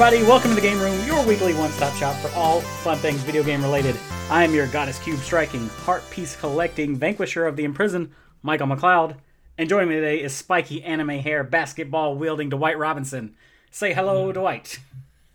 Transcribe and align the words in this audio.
Everybody. 0.00 0.26
Welcome 0.26 0.52
to 0.52 0.54
the 0.54 0.62
Game 0.62 0.80
Room, 0.80 1.06
your 1.06 1.22
weekly 1.26 1.52
one-stop 1.52 1.94
shop 1.94 2.16
for 2.22 2.30
all 2.34 2.62
fun 2.62 2.96
things 2.96 3.20
video 3.20 3.42
game 3.42 3.62
related. 3.62 3.94
I 4.30 4.44
am 4.44 4.54
your 4.54 4.66
Goddess 4.68 4.98
Cube 4.98 5.18
striking, 5.18 5.68
heart 5.68 6.02
piece 6.08 6.34
collecting, 6.36 6.96
vanquisher 6.96 7.46
of 7.46 7.54
the 7.54 7.64
imprisoned, 7.64 8.10
Michael 8.42 8.68
McLeod. 8.68 9.16
And 9.58 9.68
joining 9.68 9.90
me 9.90 9.96
today 9.96 10.22
is 10.22 10.34
spiky 10.34 10.82
anime 10.82 11.10
hair, 11.18 11.44
basketball 11.44 12.16
wielding 12.16 12.48
Dwight 12.48 12.78
Robinson. 12.78 13.36
Say 13.70 13.92
hello, 13.92 14.32
Dwight. 14.32 14.78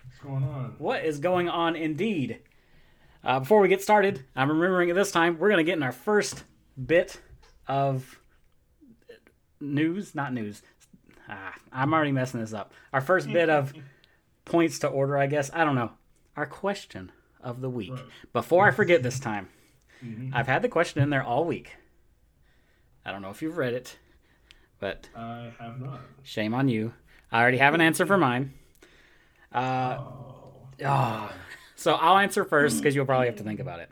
What's 0.04 0.18
going 0.24 0.44
on? 0.44 0.76
What 0.80 1.06
is 1.06 1.20
going 1.20 1.48
on, 1.48 1.76
indeed? 1.76 2.40
Uh, 3.24 3.42
before 3.42 3.60
we 3.60 3.68
get 3.68 3.84
started, 3.84 4.26
I'm 4.36 4.50
remembering 4.50 4.90
it 4.90 4.96
this 4.96 5.12
time. 5.12 5.38
We're 5.38 5.52
gonna 5.52 5.64
get 5.64 5.78
in 5.78 5.84
our 5.84 5.92
first 5.92 6.44
bit 6.84 7.22
of 7.68 8.20
news, 9.62 10.16
not 10.16 10.34
news. 10.34 10.64
Ah, 11.30 11.54
I'm 11.72 11.94
already 11.94 12.12
messing 12.12 12.40
this 12.40 12.54
up. 12.54 12.74
Our 12.94 13.02
first 13.02 13.32
bit 13.32 13.52
of 13.52 13.72
points 14.46 14.80
to 14.80 14.88
order, 14.88 15.18
I 15.18 15.28
guess. 15.28 15.52
I 15.54 15.66
don't 15.66 15.76
know. 15.76 15.92
Our 16.38 16.46
question 16.46 17.12
of 17.42 17.62
the 17.62 17.70
week. 17.70 17.94
Before 18.34 18.68
I 18.68 18.72
forget 18.72 19.04
this 19.04 19.20
time, 19.20 19.50
I've 20.34 20.48
had 20.48 20.62
the 20.62 20.70
question 20.70 21.02
in 21.02 21.10
there 21.10 21.24
all 21.24 21.46
week. 21.46 21.76
I 23.06 23.12
don't 23.12 23.22
know 23.22 23.30
if 23.30 23.42
you've 23.42 23.58
read 23.58 23.74
it, 23.74 23.98
but 24.80 25.10
I 25.16 25.52
have 25.60 25.80
not. 25.80 26.02
shame 26.24 26.54
on 26.54 26.68
you. 26.68 26.94
I 27.32 27.42
already 27.42 27.58
have 27.58 27.74
an 27.74 27.82
answer 27.82 28.06
for 28.06 28.18
mine. 28.18 28.54
Uh, 29.54 30.00
ah. 30.84 31.34
so 31.76 31.94
I'll 31.94 32.18
answer 32.18 32.44
first 32.44 32.78
because 32.78 32.96
you'll 32.96 33.06
probably 33.06 33.28
have 33.28 33.38
to 33.38 33.44
think 33.44 33.60
about 33.60 33.80
it. 33.80 33.90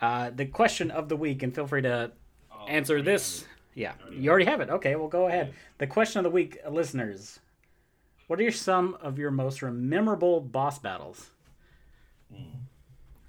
Uh, 0.00 0.30
the 0.30 0.46
question 0.46 0.90
of 0.90 1.08
the 1.08 1.16
week, 1.16 1.42
and 1.42 1.54
feel 1.54 1.66
free 1.66 1.82
to 1.82 2.12
answer 2.68 3.00
this. 3.02 3.44
Yeah, 3.74 3.92
you 4.10 4.28
already 4.28 4.44
have 4.44 4.60
it. 4.60 4.68
Okay, 4.68 4.96
well, 4.96 5.08
go 5.08 5.26
ahead. 5.28 5.54
The 5.78 5.86
question 5.86 6.18
of 6.18 6.24
the 6.24 6.30
week, 6.30 6.58
listeners. 6.68 7.40
What 8.26 8.40
are 8.40 8.50
some 8.50 8.96
of 9.00 9.18
your 9.18 9.30
most 9.30 9.62
memorable 9.62 10.40
boss 10.40 10.78
battles? 10.78 11.30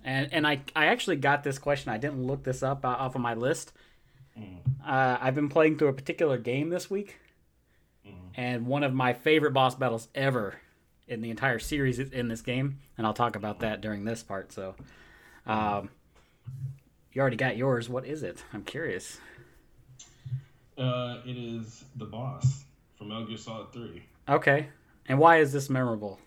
And 0.04 0.34
and 0.34 0.46
I 0.46 0.62
I 0.76 0.88
actually 0.88 1.18
got 1.18 1.44
this 1.44 1.58
question. 1.58 1.92
I 1.92 1.98
didn't 1.98 2.26
look 2.26 2.44
this 2.44 2.64
up 2.64 2.86
uh, 2.86 2.90
off 2.90 3.16
of 3.16 3.22
my 3.22 3.34
list. 3.34 3.74
Uh, 4.86 5.18
I've 5.22 5.36
been 5.36 5.50
playing 5.50 5.78
through 5.78 5.90
a 5.90 5.94
particular 5.94 6.38
game 6.38 6.70
this 6.70 6.90
week, 6.90 7.20
and 8.36 8.66
one 8.66 8.84
of 8.84 8.94
my 8.94 9.14
favorite 9.14 9.52
boss 9.52 9.76
battles 9.76 10.08
ever 10.16 10.56
in 11.08 11.22
the 11.22 11.30
entire 11.30 11.60
series 11.60 12.00
is 12.00 12.12
in 12.12 12.28
this 12.28 12.42
game, 12.42 12.80
and 12.98 13.06
I'll 13.06 13.14
talk 13.14 13.36
about 13.36 13.60
that 13.60 13.82
during 13.82 14.04
this 14.06 14.24
part. 14.24 14.52
So, 14.52 14.76
um, 15.46 15.90
you 17.14 17.22
already 17.22 17.38
got 17.38 17.56
yours. 17.56 17.90
What 17.90 18.06
is 18.06 18.24
it? 18.24 18.44
I'm 18.54 18.64
curious. 18.64 19.20
Uh, 20.78 21.20
it 21.26 21.38
is 21.38 21.86
the 21.96 22.06
boss 22.06 22.66
from 22.98 23.10
Metal 23.10 23.26
Gear 23.26 23.38
Solid 23.38 23.72
Three 23.72 24.04
Okay, 24.28 24.68
and 25.08 25.20
why 25.20 25.38
is 25.38 25.52
this 25.52 25.70
memorable? 25.70 26.20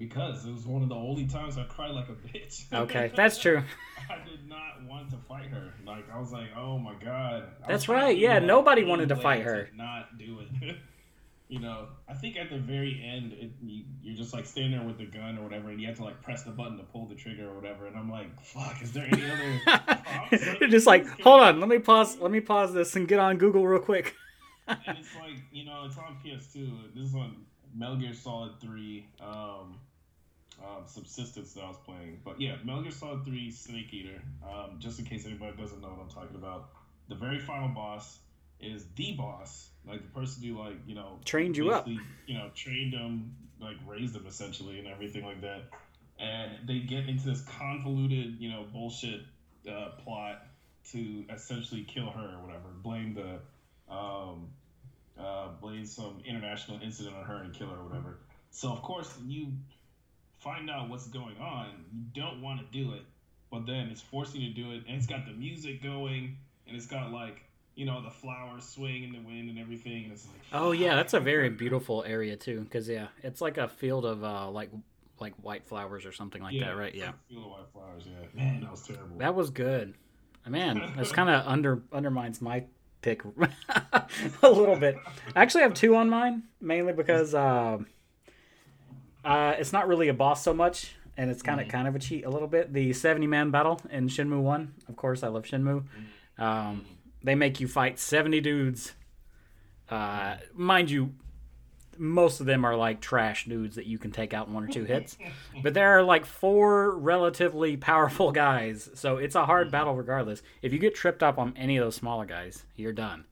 because 0.00 0.46
it 0.46 0.52
was 0.52 0.66
one 0.66 0.82
of 0.82 0.88
the 0.88 0.94
only 0.94 1.26
times 1.26 1.58
I 1.58 1.64
cried 1.64 1.90
like 1.90 2.08
a 2.08 2.12
bitch. 2.12 2.64
Okay, 2.72 3.12
that's 3.14 3.38
true. 3.38 3.62
I 4.08 4.16
did 4.26 4.48
not 4.48 4.82
want 4.88 5.10
to 5.10 5.16
fight 5.28 5.48
her. 5.50 5.74
Like 5.86 6.10
I 6.12 6.18
was 6.18 6.32
like, 6.32 6.48
oh 6.56 6.78
my 6.78 6.94
god. 6.94 7.44
I 7.62 7.68
That's 7.68 7.88
right, 7.88 8.16
yeah, 8.16 8.38
nobody 8.38 8.82
wanted 8.82 9.10
to 9.10 9.16
fight 9.16 9.42
her. 9.42 9.68
Not 9.76 10.18
do 10.18 10.38
it. 10.40 10.76
you 11.48 11.60
know, 11.60 11.88
I 12.08 12.14
think 12.14 12.38
at 12.38 12.48
the 12.48 12.58
very 12.58 13.04
end, 13.06 13.34
it, 13.34 13.50
you, 13.62 13.84
you're 14.02 14.16
just 14.16 14.32
like 14.32 14.46
standing 14.46 14.78
there 14.78 14.86
with 14.86 14.96
the 14.96 15.04
gun 15.04 15.36
or 15.36 15.42
whatever, 15.42 15.68
and 15.68 15.78
you 15.78 15.86
have 15.88 15.96
to 15.98 16.04
like 16.04 16.22
press 16.22 16.44
the 16.44 16.50
button 16.50 16.78
to 16.78 16.84
pull 16.84 17.06
the 17.06 17.14
trigger 17.14 17.50
or 17.50 17.54
whatever. 17.54 17.86
And 17.86 17.96
I'm 17.96 18.10
like, 18.10 18.40
fuck, 18.40 18.80
is 18.82 18.92
there 18.92 19.06
any 19.06 19.22
other? 19.30 20.56
You're 20.60 20.70
just 20.70 20.86
like, 20.86 21.06
hold 21.20 21.42
on, 21.42 21.60
let 21.60 21.68
me 21.68 21.78
pause. 21.78 22.18
Let 22.18 22.30
me 22.30 22.40
pause 22.40 22.72
this 22.72 22.96
and 22.96 23.06
get 23.06 23.18
on 23.18 23.36
Google 23.36 23.66
real 23.66 23.82
quick. 23.82 24.16
and 24.66 24.96
it's 24.98 25.14
like 25.16 25.42
you 25.52 25.66
know 25.66 25.82
it's 25.84 25.98
on 25.98 26.16
PS2. 26.24 26.94
This 26.94 27.08
is 27.08 27.14
on 27.14 27.44
Metal 27.74 27.96
Gear 27.96 28.14
Solid 28.14 28.60
3 28.60 29.06
um, 29.20 29.78
um, 30.62 30.84
Subsistence 30.86 31.54
that 31.54 31.62
I 31.62 31.68
was 31.68 31.78
playing. 31.84 32.20
But 32.24 32.40
yeah, 32.40 32.56
Metal 32.64 32.82
Gear 32.82 32.92
Solid 32.92 33.24
3 33.24 33.50
Snake 33.50 33.92
Eater. 33.92 34.22
Um, 34.42 34.76
just 34.78 34.98
in 34.98 35.04
case 35.04 35.26
anybody 35.26 35.56
doesn't 35.56 35.80
know 35.80 35.88
what 35.88 36.00
I'm 36.00 36.10
talking 36.10 36.36
about, 36.36 36.70
the 37.08 37.14
very 37.14 37.38
final 37.38 37.68
boss 37.68 38.18
is 38.60 38.84
the 38.94 39.12
boss, 39.12 39.70
like 39.86 40.02
the 40.02 40.20
person 40.20 40.42
who 40.42 40.58
like 40.58 40.76
you 40.86 40.94
know 40.94 41.18
Trained 41.24 41.56
you 41.56 41.70
up. 41.70 41.88
You 41.88 42.34
know, 42.34 42.50
trained 42.54 42.92
them, 42.92 43.34
like 43.60 43.76
raised 43.86 44.14
them 44.14 44.26
essentially, 44.26 44.78
and 44.78 44.86
everything 44.86 45.24
like 45.24 45.40
that. 45.40 45.62
And 46.18 46.68
they 46.68 46.80
get 46.80 47.08
into 47.08 47.26
this 47.26 47.40
convoluted, 47.58 48.38
you 48.38 48.50
know, 48.50 48.66
bullshit 48.70 49.22
uh, 49.68 49.92
plot 50.04 50.46
to 50.92 51.24
essentially 51.30 51.82
kill 51.84 52.10
her 52.10 52.36
or 52.36 52.46
whatever. 52.46 52.68
Blame 52.82 53.14
the 53.14 53.92
um, 53.92 54.48
uh, 55.20 55.48
blame 55.60 55.84
some 55.84 56.20
international 56.26 56.80
incident 56.82 57.14
on 57.16 57.24
her 57.24 57.36
and 57.36 57.54
kill 57.54 57.68
her 57.68 57.76
or 57.76 57.84
whatever. 57.84 58.18
So 58.50 58.70
of 58.70 58.82
course 58.82 59.12
you 59.26 59.52
find 60.38 60.70
out 60.70 60.88
what's 60.88 61.06
going 61.08 61.36
on. 61.38 61.84
You 61.92 62.22
don't 62.22 62.40
want 62.42 62.60
to 62.60 62.66
do 62.72 62.92
it, 62.94 63.02
but 63.50 63.66
then 63.66 63.88
it's 63.88 64.00
forcing 64.00 64.40
you 64.40 64.48
to 64.48 64.54
do 64.54 64.72
it, 64.72 64.84
and 64.88 64.96
it's 64.96 65.06
got 65.06 65.26
the 65.26 65.32
music 65.32 65.82
going, 65.82 66.36
and 66.66 66.76
it's 66.76 66.86
got 66.86 67.10
like 67.12 67.42
you 67.76 67.86
know 67.86 68.02
the 68.02 68.10
flowers 68.10 68.64
swaying 68.64 69.04
in 69.04 69.12
the 69.12 69.20
wind 69.20 69.48
and 69.48 69.58
everything. 69.58 70.04
And 70.04 70.12
it's 70.12 70.26
like 70.26 70.40
Oh 70.52 70.72
yeah, 70.72 70.96
that's 70.96 71.14
a 71.14 71.20
very 71.20 71.50
beautiful 71.50 72.04
area 72.04 72.36
too. 72.36 72.66
Cause 72.70 72.88
yeah, 72.88 73.08
it's 73.22 73.40
like 73.40 73.58
a 73.58 73.68
field 73.68 74.04
of 74.04 74.24
uh, 74.24 74.50
like 74.50 74.70
like 75.20 75.34
white 75.42 75.64
flowers 75.64 76.06
or 76.06 76.12
something 76.12 76.42
like 76.42 76.58
that, 76.60 76.76
right? 76.76 76.94
Yeah, 76.94 77.12
Field 77.28 77.44
of 77.44 77.50
White 77.50 77.68
Flowers. 77.72 78.04
Yeah, 78.06 78.26
man, 78.34 78.62
that 78.62 78.70
was 78.70 78.82
terrible. 78.82 79.18
that 79.18 79.34
was 79.34 79.50
good. 79.50 79.94
Man, 80.48 80.94
this 80.96 81.12
kind 81.12 81.28
of 81.28 81.46
under 81.46 81.82
undermines 81.92 82.40
my 82.40 82.64
pick 83.02 83.22
a 84.42 84.50
little 84.50 84.76
bit. 84.76 84.96
I 85.34 85.42
actually 85.42 85.62
have 85.62 85.74
two 85.74 85.96
on 85.96 86.08
mine, 86.08 86.44
mainly 86.60 86.92
because 86.92 87.34
uh, 87.34 87.78
uh, 89.24 89.54
it's 89.58 89.72
not 89.72 89.88
really 89.88 90.08
a 90.08 90.14
boss 90.14 90.42
so 90.42 90.54
much, 90.54 90.94
and 91.16 91.30
it's 91.30 91.42
kind 91.42 91.60
of 91.60 91.68
kind 91.68 91.88
of 91.88 91.94
a 91.94 91.98
cheat 91.98 92.24
a 92.24 92.30
little 92.30 92.48
bit. 92.48 92.72
The 92.72 92.92
seventy 92.92 93.26
man 93.26 93.50
battle 93.50 93.80
in 93.90 94.08
Shenmue 94.08 94.40
One, 94.40 94.74
of 94.88 94.96
course, 94.96 95.22
I 95.22 95.28
love 95.28 95.44
Shenmue. 95.44 95.84
Um, 96.38 96.84
they 97.22 97.34
make 97.34 97.60
you 97.60 97.68
fight 97.68 97.98
seventy 97.98 98.40
dudes. 98.40 98.94
Uh, 99.88 100.36
mind 100.54 100.90
you, 100.90 101.14
most 102.00 102.40
of 102.40 102.46
them 102.46 102.64
are 102.64 102.74
like 102.74 103.00
trash 103.00 103.44
dudes 103.44 103.76
that 103.76 103.84
you 103.84 103.98
can 103.98 104.10
take 104.10 104.32
out 104.32 104.48
in 104.48 104.54
one 104.54 104.64
or 104.64 104.68
two 104.68 104.84
hits. 104.84 105.18
But 105.62 105.74
there 105.74 105.98
are 105.98 106.02
like 106.02 106.24
four 106.24 106.96
relatively 106.96 107.76
powerful 107.76 108.32
guys, 108.46 108.88
so 108.94 109.18
it's 109.18 109.34
a 109.34 109.44
hard 109.44 109.70
battle 109.70 109.94
regardless. 109.94 110.42
If 110.62 110.72
you 110.72 110.78
get 110.78 110.94
tripped 110.94 111.22
up 111.22 111.38
on 111.38 111.54
any 111.56 111.76
of 111.76 111.84
those 111.84 111.96
smaller 111.96 112.24
guys, 112.24 112.64
you're 112.74 112.94
done. 112.94 113.26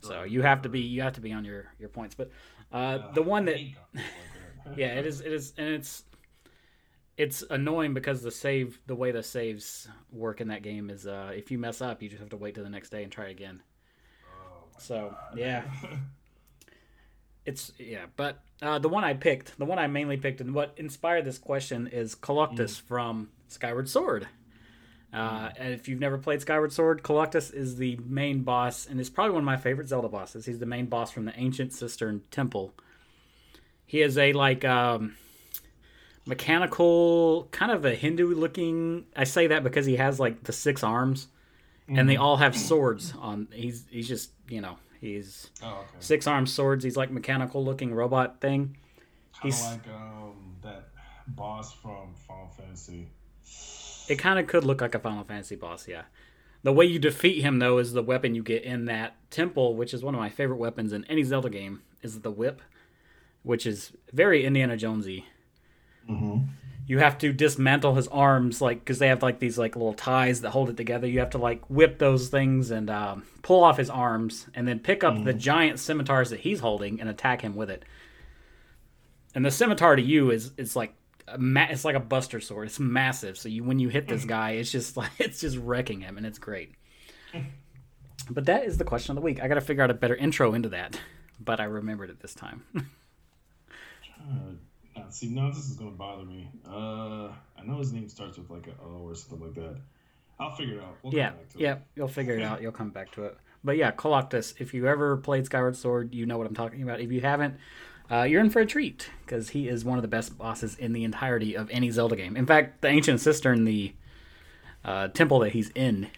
So 0.00 0.22
you 0.22 0.42
have 0.42 0.62
to 0.62 0.68
be 0.68 0.80
you 0.80 1.02
have 1.02 1.14
to 1.14 1.20
be 1.20 1.32
on 1.32 1.44
your 1.44 1.72
your 1.80 1.88
points. 1.88 2.14
But 2.14 2.30
uh, 2.72 3.10
the 3.12 3.22
one 3.22 3.46
that 3.46 3.56
I 3.56 3.58
hate 3.58 3.76
guys 3.94 4.04
like 4.64 4.64
that. 4.64 4.78
yeah, 4.78 4.94
it 4.94 5.04
is 5.04 5.20
it 5.20 5.32
is 5.32 5.52
and 5.58 5.68
it's 5.68 6.04
it's 7.16 7.42
annoying 7.50 7.94
because 7.94 8.22
the 8.22 8.30
save 8.30 8.80
the 8.86 8.94
way 8.94 9.10
the 9.10 9.24
saves 9.24 9.88
work 10.12 10.40
in 10.40 10.48
that 10.48 10.62
game 10.62 10.88
is 10.88 11.04
uh, 11.04 11.32
if 11.34 11.50
you 11.50 11.58
mess 11.58 11.80
up, 11.80 12.00
you 12.00 12.08
just 12.08 12.20
have 12.20 12.30
to 12.30 12.36
wait 12.36 12.54
till 12.54 12.62
the 12.62 12.70
next 12.70 12.90
day 12.90 13.02
and 13.02 13.10
try 13.10 13.28
again. 13.28 13.60
So 14.78 15.16
yeah, 15.34 15.64
it's 17.48 17.72
yeah. 17.78 18.06
But 18.16 18.40
uh, 18.60 18.78
the 18.78 18.88
one 18.88 19.04
I 19.04 19.14
picked, 19.14 19.58
the 19.58 19.64
one 19.64 19.78
I 19.78 19.86
mainly 19.86 20.18
picked, 20.18 20.40
and 20.40 20.54
what 20.54 20.74
inspired 20.76 21.24
this 21.24 21.38
question 21.38 21.86
is 21.86 22.14
Koloktos 22.14 22.80
from 22.80 23.30
Skyward 23.48 23.88
Sword. 23.88 24.28
Uh, 25.12 25.48
and 25.56 25.72
if 25.72 25.88
you've 25.88 26.00
never 26.00 26.18
played 26.18 26.42
Skyward 26.42 26.70
Sword, 26.70 27.02
Koloktos 27.02 27.52
is 27.54 27.76
the 27.76 27.98
main 28.04 28.42
boss, 28.42 28.86
and 28.86 29.00
is 29.00 29.08
probably 29.08 29.32
one 29.32 29.42
of 29.42 29.46
my 29.46 29.56
favorite 29.56 29.88
Zelda 29.88 30.08
bosses. 30.08 30.44
He's 30.44 30.58
the 30.58 30.66
main 30.66 30.86
boss 30.86 31.10
from 31.10 31.24
the 31.24 31.32
Ancient 31.40 31.72
Cistern 31.72 32.20
Temple. 32.30 32.74
He 33.86 34.02
is 34.02 34.18
a 34.18 34.34
like 34.34 34.66
um, 34.66 35.16
mechanical, 36.26 37.48
kind 37.50 37.72
of 37.72 37.86
a 37.86 37.94
Hindu-looking. 37.94 39.06
I 39.16 39.24
say 39.24 39.46
that 39.46 39.64
because 39.64 39.86
he 39.86 39.96
has 39.96 40.20
like 40.20 40.44
the 40.44 40.52
six 40.52 40.84
arms, 40.84 41.28
and 41.88 42.06
they 42.06 42.16
all 42.16 42.36
have 42.36 42.54
swords 42.54 43.14
on. 43.18 43.48
He's 43.50 43.86
he's 43.90 44.06
just 44.06 44.32
you 44.50 44.60
know 44.60 44.76
he's 45.00 45.50
Oh, 45.62 45.78
okay. 45.80 45.86
six 46.00 46.26
armed 46.26 46.48
swords. 46.48 46.84
He's 46.84 46.96
like 46.96 47.10
mechanical 47.10 47.64
looking 47.64 47.94
robot 47.94 48.40
thing. 48.40 48.76
Kind 49.34 49.42
He's- 49.54 49.64
of 49.66 49.72
like 49.86 49.88
um, 49.94 50.56
that 50.62 50.88
boss 51.28 51.72
from 51.72 52.14
Final 52.26 52.48
Fantasy. 52.56 53.08
It 54.08 54.18
kind 54.18 54.38
of 54.38 54.46
could 54.46 54.64
look 54.64 54.80
like 54.80 54.94
a 54.94 54.98
Final 54.98 55.24
Fantasy 55.24 55.54
boss, 55.56 55.86
yeah. 55.86 56.02
The 56.62 56.72
way 56.72 56.86
you 56.86 56.98
defeat 56.98 57.42
him 57.42 57.58
though 57.58 57.78
is 57.78 57.92
the 57.92 58.02
weapon 58.02 58.34
you 58.34 58.42
get 58.42 58.62
in 58.64 58.86
that 58.86 59.14
temple, 59.30 59.76
which 59.76 59.92
is 59.94 60.02
one 60.02 60.14
of 60.14 60.20
my 60.20 60.28
favorite 60.30 60.56
weapons 60.56 60.92
in 60.92 61.04
any 61.04 61.22
Zelda 61.22 61.50
game, 61.50 61.82
is 62.02 62.20
the 62.20 62.30
whip, 62.30 62.60
which 63.42 63.64
is 63.66 63.92
very 64.12 64.44
Indiana 64.44 64.76
Jonesy. 64.76 65.26
Mm-hmm. 66.08 66.44
You 66.88 66.98
have 67.00 67.18
to 67.18 67.34
dismantle 67.34 67.94
his 67.96 68.08
arms, 68.08 68.62
like 68.62 68.78
because 68.78 68.98
they 68.98 69.08
have 69.08 69.22
like 69.22 69.38
these 69.38 69.58
like 69.58 69.76
little 69.76 69.92
ties 69.92 70.40
that 70.40 70.50
hold 70.50 70.70
it 70.70 70.78
together. 70.78 71.06
You 71.06 71.18
have 71.18 71.30
to 71.30 71.38
like 71.38 71.68
whip 71.68 71.98
those 71.98 72.28
things 72.28 72.70
and 72.70 72.88
um, 72.88 73.24
pull 73.42 73.62
off 73.62 73.76
his 73.76 73.90
arms, 73.90 74.46
and 74.54 74.66
then 74.66 74.78
pick 74.78 75.04
up 75.04 75.22
the 75.22 75.34
mm. 75.34 75.38
giant 75.38 75.78
scimitars 75.78 76.30
that 76.30 76.40
he's 76.40 76.60
holding 76.60 76.98
and 76.98 77.10
attack 77.10 77.42
him 77.42 77.54
with 77.54 77.68
it. 77.68 77.84
And 79.34 79.44
the 79.44 79.50
scimitar 79.50 79.96
to 79.96 80.02
you 80.02 80.30
is 80.30 80.52
is 80.56 80.74
like 80.74 80.94
a 81.28 81.36
ma- 81.36 81.66
it's 81.68 81.84
like 81.84 81.94
a 81.94 82.00
buster 82.00 82.40
sword. 82.40 82.68
It's 82.68 82.80
massive. 82.80 83.36
So 83.36 83.50
you 83.50 83.64
when 83.64 83.78
you 83.78 83.90
hit 83.90 84.08
this 84.08 84.24
mm. 84.24 84.28
guy, 84.28 84.50
it's 84.52 84.72
just 84.72 84.96
like 84.96 85.12
it's 85.18 85.40
just 85.40 85.58
wrecking 85.58 86.00
him, 86.00 86.16
and 86.16 86.24
it's 86.24 86.38
great. 86.38 86.72
Mm. 87.34 87.44
But 88.30 88.46
that 88.46 88.64
is 88.64 88.78
the 88.78 88.84
question 88.84 89.12
of 89.12 89.16
the 89.16 89.24
week. 89.24 89.42
I 89.42 89.48
got 89.48 89.56
to 89.56 89.60
figure 89.60 89.82
out 89.82 89.90
a 89.90 89.94
better 89.94 90.16
intro 90.16 90.54
into 90.54 90.70
that, 90.70 90.98
but 91.38 91.60
I 91.60 91.64
remembered 91.64 92.08
it 92.08 92.20
this 92.20 92.34
time. 92.34 92.64
Uh, 94.98 95.10
see, 95.10 95.28
now 95.28 95.48
this 95.48 95.68
is 95.68 95.76
gonna 95.76 95.90
bother 95.90 96.24
me. 96.24 96.50
Uh, 96.66 97.28
I 97.56 97.64
know 97.64 97.78
his 97.78 97.92
name 97.92 98.08
starts 98.08 98.38
with 98.38 98.50
like 98.50 98.66
a 98.66 98.82
O 98.82 99.08
or 99.08 99.14
something 99.14 99.46
like 99.46 99.54
that. 99.54 99.76
I'll 100.40 100.54
figure 100.54 100.78
it 100.78 100.82
out. 100.82 100.96
We'll 101.02 101.14
yeah, 101.14 101.32
yeah, 101.56 101.74
it. 101.74 101.82
you'll 101.96 102.08
figure 102.08 102.34
it 102.34 102.42
out. 102.42 102.62
You'll 102.62 102.72
come 102.72 102.90
back 102.90 103.10
to 103.12 103.24
it. 103.24 103.36
But 103.64 103.76
yeah, 103.76 103.90
Koloktos. 103.90 104.54
If 104.58 104.72
you 104.72 104.86
ever 104.86 105.16
played 105.16 105.46
Skyward 105.46 105.76
Sword, 105.76 106.14
you 106.14 106.26
know 106.26 106.38
what 106.38 106.46
I'm 106.46 106.54
talking 106.54 106.82
about. 106.82 107.00
If 107.00 107.10
you 107.10 107.20
haven't, 107.20 107.56
uh, 108.10 108.22
you're 108.22 108.40
in 108.40 108.50
for 108.50 108.60
a 108.60 108.66
treat 108.66 109.10
because 109.24 109.50
he 109.50 109.68
is 109.68 109.84
one 109.84 109.98
of 109.98 110.02
the 110.02 110.08
best 110.08 110.38
bosses 110.38 110.76
in 110.76 110.92
the 110.92 111.04
entirety 111.04 111.56
of 111.56 111.68
any 111.70 111.90
Zelda 111.90 112.16
game. 112.16 112.36
In 112.36 112.46
fact, 112.46 112.82
the 112.82 112.88
Ancient 112.88 113.20
Cistern, 113.20 113.64
the 113.64 113.94
uh, 114.84 115.08
temple 115.08 115.40
that 115.40 115.52
he's 115.52 115.70
in, 115.70 116.08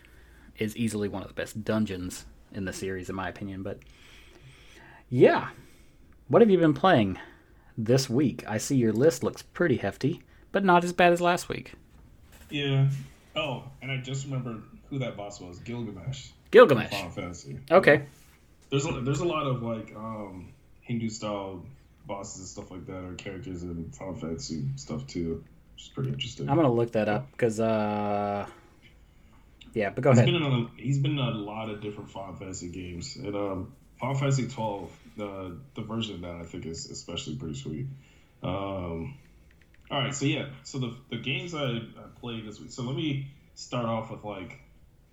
is 0.59 0.77
easily 0.77 1.09
one 1.09 1.23
of 1.23 1.29
the 1.29 1.35
best 1.35 1.65
dungeons 1.65 2.27
in 2.53 2.67
the 2.67 2.73
series, 2.73 3.09
in 3.09 3.17
my 3.17 3.29
opinion. 3.29 3.63
But 3.63 3.79
yeah, 5.09 5.49
what 6.29 6.43
have 6.43 6.51
you 6.51 6.59
been 6.59 6.75
playing 6.75 7.19
this 7.77 8.09
week? 8.11 8.45
I 8.49 8.59
see 8.59 8.77
your 8.77 8.93
list 8.93 9.23
looks 9.23 9.43
pretty 9.43 9.77
hefty, 9.77 10.23
but 10.53 10.65
not 10.65 10.85
as 10.85 10.93
bad 10.93 11.13
as 11.13 11.21
last 11.21 11.49
week. 11.49 11.73
Yeah. 12.51 12.89
Oh, 13.37 13.65
and 13.81 13.91
I 13.91 13.99
just 13.99 14.25
remembered 14.25 14.63
who 14.89 14.99
that 14.99 15.17
boss 15.17 15.41
was 15.41 15.59
Gilgamesh. 15.61 16.31
Gilgamesh. 16.51 16.91
Final 16.91 17.11
Fantasy. 17.11 17.59
Okay. 17.71 18.03
There's 18.71 18.87
a, 18.87 19.01
there's 19.01 19.21
a 19.21 19.25
lot 19.25 19.47
of 19.47 19.63
like 19.63 19.95
um, 19.97 20.53
Hindu 20.83 21.09
style 21.09 21.65
bosses 22.07 22.39
and 22.39 22.49
stuff 22.49 22.71
like 22.71 22.87
that, 22.87 23.05
or 23.05 23.15
characters 23.15 23.63
in 23.63 23.91
Final 23.93 24.15
Fantasy 24.17 24.65
stuff 24.77 25.07
too, 25.07 25.45
which 25.75 25.85
is 25.85 25.89
pretty 25.89 26.11
interesting. 26.11 26.49
I'm 26.49 26.57
gonna 26.57 26.73
look 26.73 26.93
that 26.93 27.09
up 27.09 27.31
because 27.33 27.61
uh, 27.61 28.47
yeah, 29.75 29.91
but 29.91 30.03
go 30.03 30.11
he's 30.11 30.19
ahead. 30.19 30.33
Been 30.33 30.43
in 30.43 30.53
a, 30.53 30.83
he's 30.83 30.99
been 30.99 31.13
in 31.13 31.19
a 31.19 31.31
lot 31.31 31.71
of 31.71 31.81
different 31.81 32.11
Final 32.11 32.35
Fantasy 32.35 32.69
games, 32.69 33.17
and 33.17 33.35
um, 33.35 33.73
Final 34.01 34.17
Fantasy 34.17 34.49
12, 34.49 34.91
the 35.17 35.59
the 35.75 35.83
version 35.83 36.17
of 36.17 36.21
that 36.23 36.37
I 36.37 36.45
think 36.45 36.67
is 36.67 36.91
especially 36.91 37.37
pretty 37.37 37.55
sweet. 37.55 37.87
Um, 38.43 39.19
all 39.91 40.01
right, 40.01 40.15
so 40.15 40.27
yeah, 40.27 40.47
so 40.63 40.79
the 40.79 40.97
the 41.11 41.19
games 41.19 41.55
I, 41.55 41.67
I 41.67 42.07
played 42.21 42.47
this 42.47 42.61
week. 42.61 42.71
So 42.71 42.83
let 42.83 42.95
me 42.95 43.29
start 43.55 43.87
off 43.87 44.11
with 44.11 44.25
like, 44.25 44.61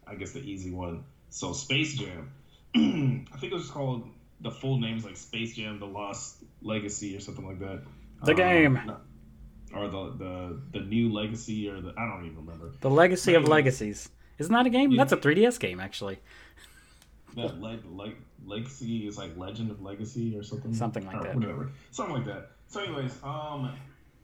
I 0.06 0.16
guess 0.16 0.32
the 0.32 0.40
easy 0.40 0.72
one. 0.72 1.04
So 1.30 1.54
Space 1.54 1.96
Jam. 1.96 2.32
I 2.76 3.38
think 3.38 3.52
it 3.52 3.56
was 3.56 3.70
called 3.70 4.08
the 4.42 4.52
full 4.52 4.80
name 4.80 4.98
is 4.98 5.06
like 5.06 5.18
Space 5.18 5.56
Jam: 5.56 5.80
The 5.80 5.88
Lost 5.88 6.44
Legacy 6.62 7.16
or 7.16 7.20
something 7.20 7.46
like 7.46 7.60
that. 7.60 7.84
The 8.24 8.32
um, 8.32 8.38
game. 8.38 8.92
Or 9.74 9.90
the, 9.90 10.14
the 10.18 10.62
the 10.80 10.86
new 10.86 11.12
legacy 11.12 11.70
or 11.70 11.82
the 11.82 11.94
I 11.98 12.08
don't 12.08 12.26
even 12.26 12.38
remember. 12.38 12.72
The 12.80 12.90
legacy 12.90 13.34
of 13.34 13.48
legacies. 13.48 14.10
Isn't 14.38 14.54
that 14.54 14.66
a 14.66 14.70
game? 14.70 14.92
Yeah. 14.92 15.04
That's 15.04 15.12
a 15.12 15.18
3DS 15.18 15.60
game 15.60 15.80
actually. 15.80 16.20
That 17.38 17.62
leg, 17.62 17.80
leg, 17.92 18.16
legacy 18.46 19.08
is 19.08 19.18
like 19.18 19.38
Legend 19.38 19.72
of 19.72 19.82
Legacy 19.82 20.38
or 20.38 20.44
something. 20.44 20.74
Something 20.74 21.06
like 21.06 21.18
or 21.18 21.24
that. 21.24 21.36
Whatever. 21.36 21.72
Something 21.92 22.16
like 22.16 22.26
that. 22.26 22.52
So 22.68 22.82
anyways, 22.82 23.14
um 23.24 23.74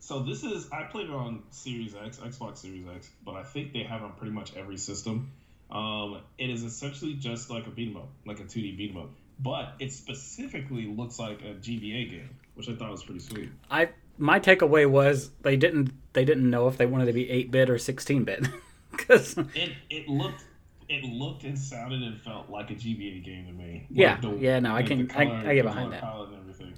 so 0.00 0.22
this 0.22 0.44
is 0.44 0.68
I 0.70 0.82
played 0.84 1.06
it 1.06 1.14
on 1.14 1.42
Series 1.50 1.94
X, 1.94 2.18
Xbox 2.18 2.58
Series 2.58 2.86
X, 2.94 3.10
but 3.24 3.34
I 3.34 3.42
think 3.42 3.72
they 3.72 3.84
have 3.84 4.02
on 4.02 4.12
pretty 4.12 4.32
much 4.32 4.54
every 4.54 4.76
system. 4.76 5.32
Um, 5.70 6.20
it 6.36 6.50
is 6.50 6.62
essentially 6.62 7.14
just 7.14 7.48
like 7.48 7.66
a 7.66 7.70
beat 7.70 7.88
'em 7.88 7.96
up, 7.96 8.10
like 8.26 8.38
a 8.38 8.44
2D 8.44 8.76
beat 8.76 8.90
'em 8.90 8.98
up 8.98 9.10
but 9.38 9.74
it 9.78 9.92
specifically 9.92 10.86
looks 10.86 11.18
like 11.18 11.40
a 11.42 11.54
GBA 11.54 12.10
game, 12.10 12.30
which 12.54 12.68
I 12.68 12.74
thought 12.74 12.90
was 12.90 13.02
pretty 13.02 13.20
sweet. 13.20 13.50
I 13.70 13.90
my 14.16 14.38
takeaway 14.38 14.88
was 14.88 15.30
they 15.42 15.56
didn't 15.56 15.92
they 16.12 16.24
didn't 16.24 16.48
know 16.48 16.68
if 16.68 16.76
they 16.76 16.86
wanted 16.86 17.06
to 17.06 17.12
be 17.12 17.28
eight 17.30 17.50
bit 17.50 17.70
or 17.70 17.78
sixteen 17.78 18.24
bit 18.24 18.46
because 18.90 19.36
it 19.54 19.72
it 19.90 20.08
looked 20.08 20.44
it 20.88 21.04
looked 21.04 21.44
and 21.44 21.58
sounded 21.58 22.02
and 22.02 22.20
felt 22.20 22.50
like 22.50 22.70
a 22.70 22.74
GBA 22.74 23.24
game 23.24 23.46
to 23.46 23.52
me. 23.52 23.86
Like 23.90 23.98
yeah, 23.98 24.20
the, 24.20 24.36
yeah, 24.36 24.58
no, 24.60 24.72
like 24.72 24.84
I 24.84 24.88
can 24.88 25.06
color, 25.06 25.24
I, 25.26 25.50
I, 25.50 25.54
get 25.54 25.64
behind 25.64 25.92
that. 25.92 26.02
And 26.02 26.36
everything. 26.36 26.74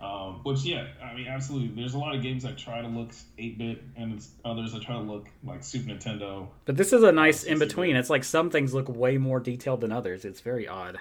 Um, 0.00 0.40
which 0.42 0.64
yeah, 0.64 0.86
I 1.02 1.14
mean, 1.14 1.26
absolutely. 1.26 1.68
There's 1.68 1.94
a 1.94 1.98
lot 1.98 2.14
of 2.14 2.22
games 2.22 2.42
that 2.42 2.58
try 2.58 2.82
to 2.82 2.88
look 2.88 3.12
8-bit, 3.38 3.82
and 3.96 4.24
others 4.44 4.72
that 4.72 4.82
try 4.82 4.96
to 4.96 5.00
look 5.00 5.28
like 5.42 5.64
Super 5.64 5.90
Nintendo. 5.90 6.48
But 6.66 6.76
this 6.76 6.92
is 6.92 7.02
a 7.02 7.12
nice 7.12 7.44
in 7.44 7.58
between. 7.58 7.96
It's 7.96 8.10
like 8.10 8.24
some 8.24 8.50
things 8.50 8.74
look 8.74 8.88
way 8.88 9.16
more 9.16 9.40
detailed 9.40 9.80
than 9.80 9.92
others. 9.92 10.24
It's 10.24 10.40
very 10.40 10.68
odd. 10.68 10.98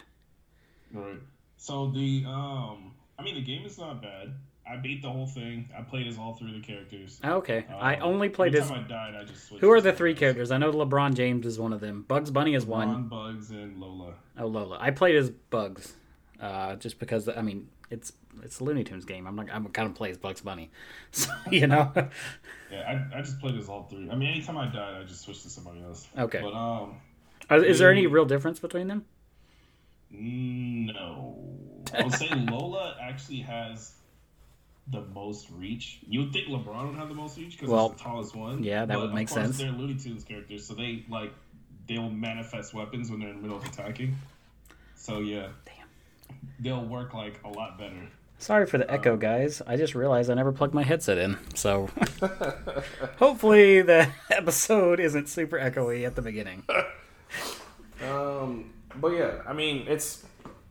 Right. 0.94 1.20
So 1.58 1.92
the 1.92 2.24
um, 2.28 2.94
I 3.18 3.24
mean, 3.24 3.36
the 3.36 3.42
game 3.42 3.66
is 3.66 3.78
not 3.78 4.02
bad. 4.02 4.34
I 4.70 4.78
beat 4.78 5.02
the 5.02 5.10
whole 5.10 5.28
thing. 5.28 5.70
I 5.78 5.82
played 5.82 6.08
as 6.08 6.18
all 6.18 6.36
three 6.36 6.56
of 6.56 6.62
the 6.62 6.66
characters. 6.66 7.20
Okay, 7.24 7.66
um, 7.70 7.76
I 7.82 7.98
only 7.98 8.30
played 8.30 8.56
as. 8.56 8.72
I 8.72 8.80
died, 8.80 9.16
I 9.16 9.26
just 9.26 9.50
Who 9.50 9.72
are 9.72 9.82
the 9.82 9.92
three 9.92 10.16
characters? 10.16 10.52
I 10.52 10.58
know 10.58 10.72
LeBron 10.72 11.16
James 11.16 11.46
is 11.46 11.60
one 11.60 11.74
of 11.74 11.82
them. 11.82 12.06
Bugs 12.08 12.32
Bunny 12.32 12.56
is 12.56 12.66
LeBron, 12.66 12.70
one. 12.70 13.08
Bugs 13.08 13.50
and 13.50 13.80
Lola. 13.80 14.14
Oh, 14.38 14.48
Lola. 14.48 14.78
I 14.80 14.92
played 14.92 15.16
as 15.16 15.30
Bugs, 15.30 15.94
uh, 16.40 16.76
just 16.78 16.98
because 17.00 17.28
I 17.28 17.42
mean 17.42 17.68
it's 17.90 18.14
it's 18.42 18.60
a 18.60 18.64
Looney 18.64 18.84
Tunes 18.84 19.06
game. 19.06 19.28
I'm 19.28 19.36
not. 19.36 19.48
I'm 19.52 19.68
kind 19.68 19.90
of 19.90 19.96
play 19.96 20.12
as 20.12 20.18
Bugs 20.18 20.42
Bunny, 20.42 20.72
so 21.12 21.30
you 21.52 21.68
know. 21.68 21.92
yeah, 22.72 23.06
I, 23.14 23.20
I 23.20 23.22
just 23.22 23.40
played 23.40 23.58
as 23.58 23.68
all 23.68 23.84
three. 23.84 24.10
I 24.10 24.16
mean, 24.16 24.30
anytime 24.30 24.58
I 24.58 24.68
died, 24.68 25.02
I 25.02 25.04
just 25.04 25.24
switched 25.24 25.44
to 25.44 25.50
somebody 25.50 25.82
else. 25.84 26.08
Okay. 26.18 26.40
But 26.42 26.54
um, 26.54 26.96
is 27.52 27.80
there 27.80 27.92
any 27.92 28.08
real 28.08 28.26
difference 28.26 28.60
between 28.60 28.88
them? 28.88 29.06
No. 30.10 31.38
I 31.94 32.04
would 32.04 32.14
say 32.14 32.30
Lola 32.50 32.96
actually 33.02 33.40
has 33.40 33.94
the 34.92 35.02
most 35.14 35.50
reach. 35.52 36.00
You 36.08 36.22
would 36.22 36.34
think 36.34 36.48
LeBron 36.48 36.90
would 36.90 36.98
have 36.98 37.10
the 37.10 37.16
most 37.16 37.38
reach 37.38 37.54
because 37.54 37.70
well, 37.70 37.90
he's 37.90 37.98
the 37.98 38.04
tallest 38.04 38.36
one. 38.36 38.64
Yeah, 38.64 38.86
that 38.86 39.00
would 39.00 39.14
make 39.14 39.30
sense. 39.30 39.58
They're 39.58 39.72
Looney 39.72 39.96
Tunes 39.96 40.24
characters, 40.24 40.66
so 40.66 40.74
they 40.74 41.06
like 41.10 41.32
they'll 41.88 42.10
manifest 42.10 42.74
weapons 42.74 43.10
when 43.10 43.20
they're 43.20 43.30
in 43.30 43.38
the 43.38 43.42
middle 43.42 43.58
of 43.58 43.66
attacking. 43.66 44.16
So 44.96 45.20
yeah, 45.20 45.48
damn, 45.66 46.38
they'll 46.60 46.86
work 46.86 47.14
like 47.14 47.40
a 47.44 47.50
lot 47.50 47.78
better. 47.78 48.10
Sorry 48.40 48.66
for 48.66 48.78
the 48.78 48.92
echo, 48.92 49.14
um, 49.14 49.20
guys. 49.20 49.62
I 49.66 49.78
just 49.78 49.96
realized 49.96 50.30
I 50.30 50.34
never 50.34 50.52
plugged 50.52 50.74
my 50.74 50.84
headset 50.84 51.18
in, 51.18 51.38
so 51.56 51.90
hopefully 53.18 53.82
the 53.82 54.10
episode 54.30 55.00
isn't 55.00 55.30
super 55.30 55.58
echoey 55.58 56.06
at 56.06 56.16
the 56.16 56.22
beginning. 56.22 56.64
um, 58.06 58.74
but 58.98 59.14
yeah, 59.14 59.42
I 59.48 59.54
mean, 59.54 59.86
it's 59.88 60.26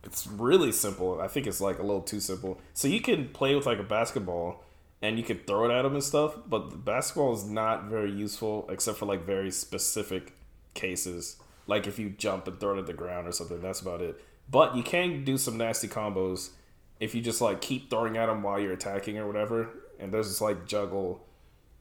it's 0.05 0.27
really 0.27 0.73
simple. 0.73 1.21
I 1.21 1.29
think 1.29 1.47
it's 1.47 1.61
like 1.61 1.79
a 1.79 1.83
little 1.83 2.03
too 2.03 2.21
simple. 2.21 2.61
So 2.75 2.89
you 2.89 3.01
can 3.01 3.29
play 3.29 3.55
with 3.55 3.67
like 3.67 3.79
a 3.79 3.85
basketball 3.85 4.65
and 5.01 5.19
you 5.19 5.25
can 5.25 5.39
throw 5.39 5.69
it 5.69 5.73
at 5.73 5.83
them 5.83 5.95
and 5.95 6.03
stuff, 6.03 6.37
but 6.47 6.71
the 6.71 6.77
basketball 6.77 7.33
is 7.35 7.45
not 7.45 7.85
very 7.85 8.11
useful 8.11 8.69
except 8.71 8.99
for 8.99 9.07
like 9.07 9.25
very 9.25 9.51
specific 9.51 10.35
cases. 10.75 11.37
Like 11.67 11.87
if 11.87 11.99
you 11.99 12.11
jump 12.11 12.49
and 12.49 12.59
throw 12.59 12.77
it 12.77 12.81
at 12.81 12.87
the 12.87 12.93
ground 12.93 13.29
or 13.29 13.33
something, 13.33 13.61
that's 13.61 13.81
about 13.81 14.01
it. 14.01 14.21
But 14.51 14.77
you 14.77 14.83
can 14.83 15.25
do 15.25 15.39
some 15.39 15.57
nasty 15.57 15.89
combos 15.89 16.51
if 17.01 17.15
you 17.15 17.21
just 17.21 17.41
like 17.41 17.61
keep 17.61 17.91
throwing 17.91 18.17
at 18.17 18.27
them 18.27 18.43
while 18.43 18.61
you're 18.61 18.73
attacking 18.73 19.19
or 19.19 19.27
whatever. 19.27 19.71
And 19.99 20.13
there's 20.13 20.29
this 20.29 20.41
like 20.41 20.67
juggle 20.67 21.25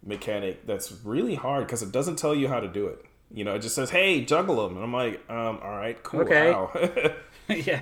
mechanic 0.04 0.66
that's 0.66 0.92
really 1.04 1.36
hard 1.36 1.66
because 1.66 1.82
it 1.82 1.92
doesn't 1.92 2.18
tell 2.18 2.36
you 2.36 2.48
how 2.48 2.60
to 2.60 2.68
do 2.68 2.88
it. 2.88 3.06
You 3.34 3.46
know, 3.46 3.56
it 3.56 3.60
just 3.60 3.76
says, 3.76 3.90
"Hey, 3.92 4.26
juggle 4.26 4.68
them," 4.68 4.76
and 4.76 4.84
I'm 4.84 4.92
like, 4.92 5.22
um, 5.30 5.60
"All 5.64 5.72
right, 5.72 6.02
cool." 6.04 6.22
Okay. 6.22 7.16
yeah. 7.48 7.82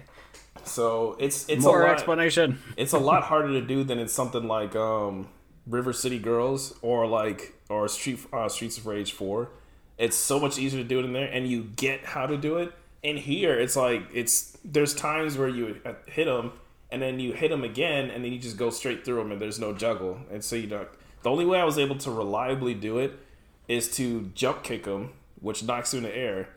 So 0.70 1.16
it's 1.20 1.48
it's 1.50 1.64
more 1.64 1.84
a 1.84 1.88
lot, 1.88 1.94
explanation. 1.94 2.60
it's 2.78 2.94
a 2.94 3.00
lot 3.00 3.24
harder 3.24 3.50
to 3.50 3.62
do 3.62 3.84
than 3.84 4.00
in 4.00 4.08
something 4.08 4.48
like 4.48 4.76
um, 4.76 5.28
River 5.68 5.94
City 5.94 6.20
Girls 6.20 6.78
or 6.82 7.08
like 7.08 7.54
or 7.70 7.88
Street 7.88 8.20
uh, 8.32 8.50
Streets 8.50 8.78
of 8.78 8.86
Rage 8.86 9.12
Four. 9.14 9.50
It's 9.98 10.16
so 10.16 10.40
much 10.40 10.58
easier 10.58 10.82
to 10.82 10.88
do 10.88 11.00
it 11.00 11.06
in 11.06 11.14
there, 11.14 11.28
and 11.28 11.48
you 11.48 11.64
get 11.76 12.06
how 12.06 12.26
to 12.26 12.38
do 12.38 12.58
it. 12.58 12.72
In 13.04 13.18
here, 13.18 13.60
it's 13.60 13.76
like 13.76 14.04
it's 14.14 14.58
there's 14.64 14.94
times 14.94 15.38
where 15.38 15.50
you 15.50 15.80
hit 16.06 16.26
them, 16.26 16.54
and 16.92 17.02
then 17.02 17.20
you 17.20 17.34
hit 17.34 17.50
them 17.50 17.64
again, 17.64 18.10
and 18.10 18.24
then 18.24 18.32
you 18.32 18.40
just 18.40 18.58
go 18.58 18.70
straight 18.70 19.06
through 19.06 19.18
them, 19.18 19.32
and 19.32 19.42
there's 19.42 19.60
no 19.60 19.74
juggle, 19.74 20.20
and 20.32 20.44
so 20.44 20.56
you 20.56 20.68
don't. 20.68 20.88
The 21.24 21.30
only 21.30 21.46
way 21.46 21.60
I 21.60 21.66
was 21.66 21.78
able 21.78 21.98
to 21.98 22.12
reliably 22.12 22.74
do 22.74 22.98
it 22.98 23.14
is 23.68 23.92
to 23.98 24.32
jump 24.36 24.64
kick 24.64 24.86
them 24.86 25.12
which 25.42 25.64
knocks 25.64 25.94
you 25.94 25.98
in 25.98 26.04
the 26.04 26.16
air, 26.16 26.50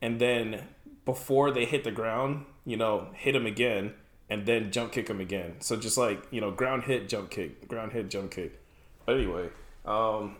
and 0.00 0.20
then 0.20 0.62
before 1.04 1.50
they 1.50 1.64
hit 1.64 1.84
the 1.84 1.90
ground, 1.90 2.44
you 2.68 2.76
know, 2.76 3.08
hit 3.14 3.34
him 3.34 3.46
again, 3.46 3.94
and 4.28 4.44
then 4.44 4.70
jump 4.70 4.92
kick 4.92 5.08
him 5.08 5.20
again. 5.20 5.54
So 5.60 5.74
just 5.74 5.96
like 5.96 6.22
you 6.30 6.42
know, 6.42 6.50
ground 6.50 6.82
hit, 6.84 7.08
jump 7.08 7.30
kick, 7.30 7.66
ground 7.66 7.92
hit, 7.92 8.10
jump 8.10 8.30
kick. 8.30 8.60
But 9.06 9.16
anyway, 9.16 9.48
um, 9.86 10.36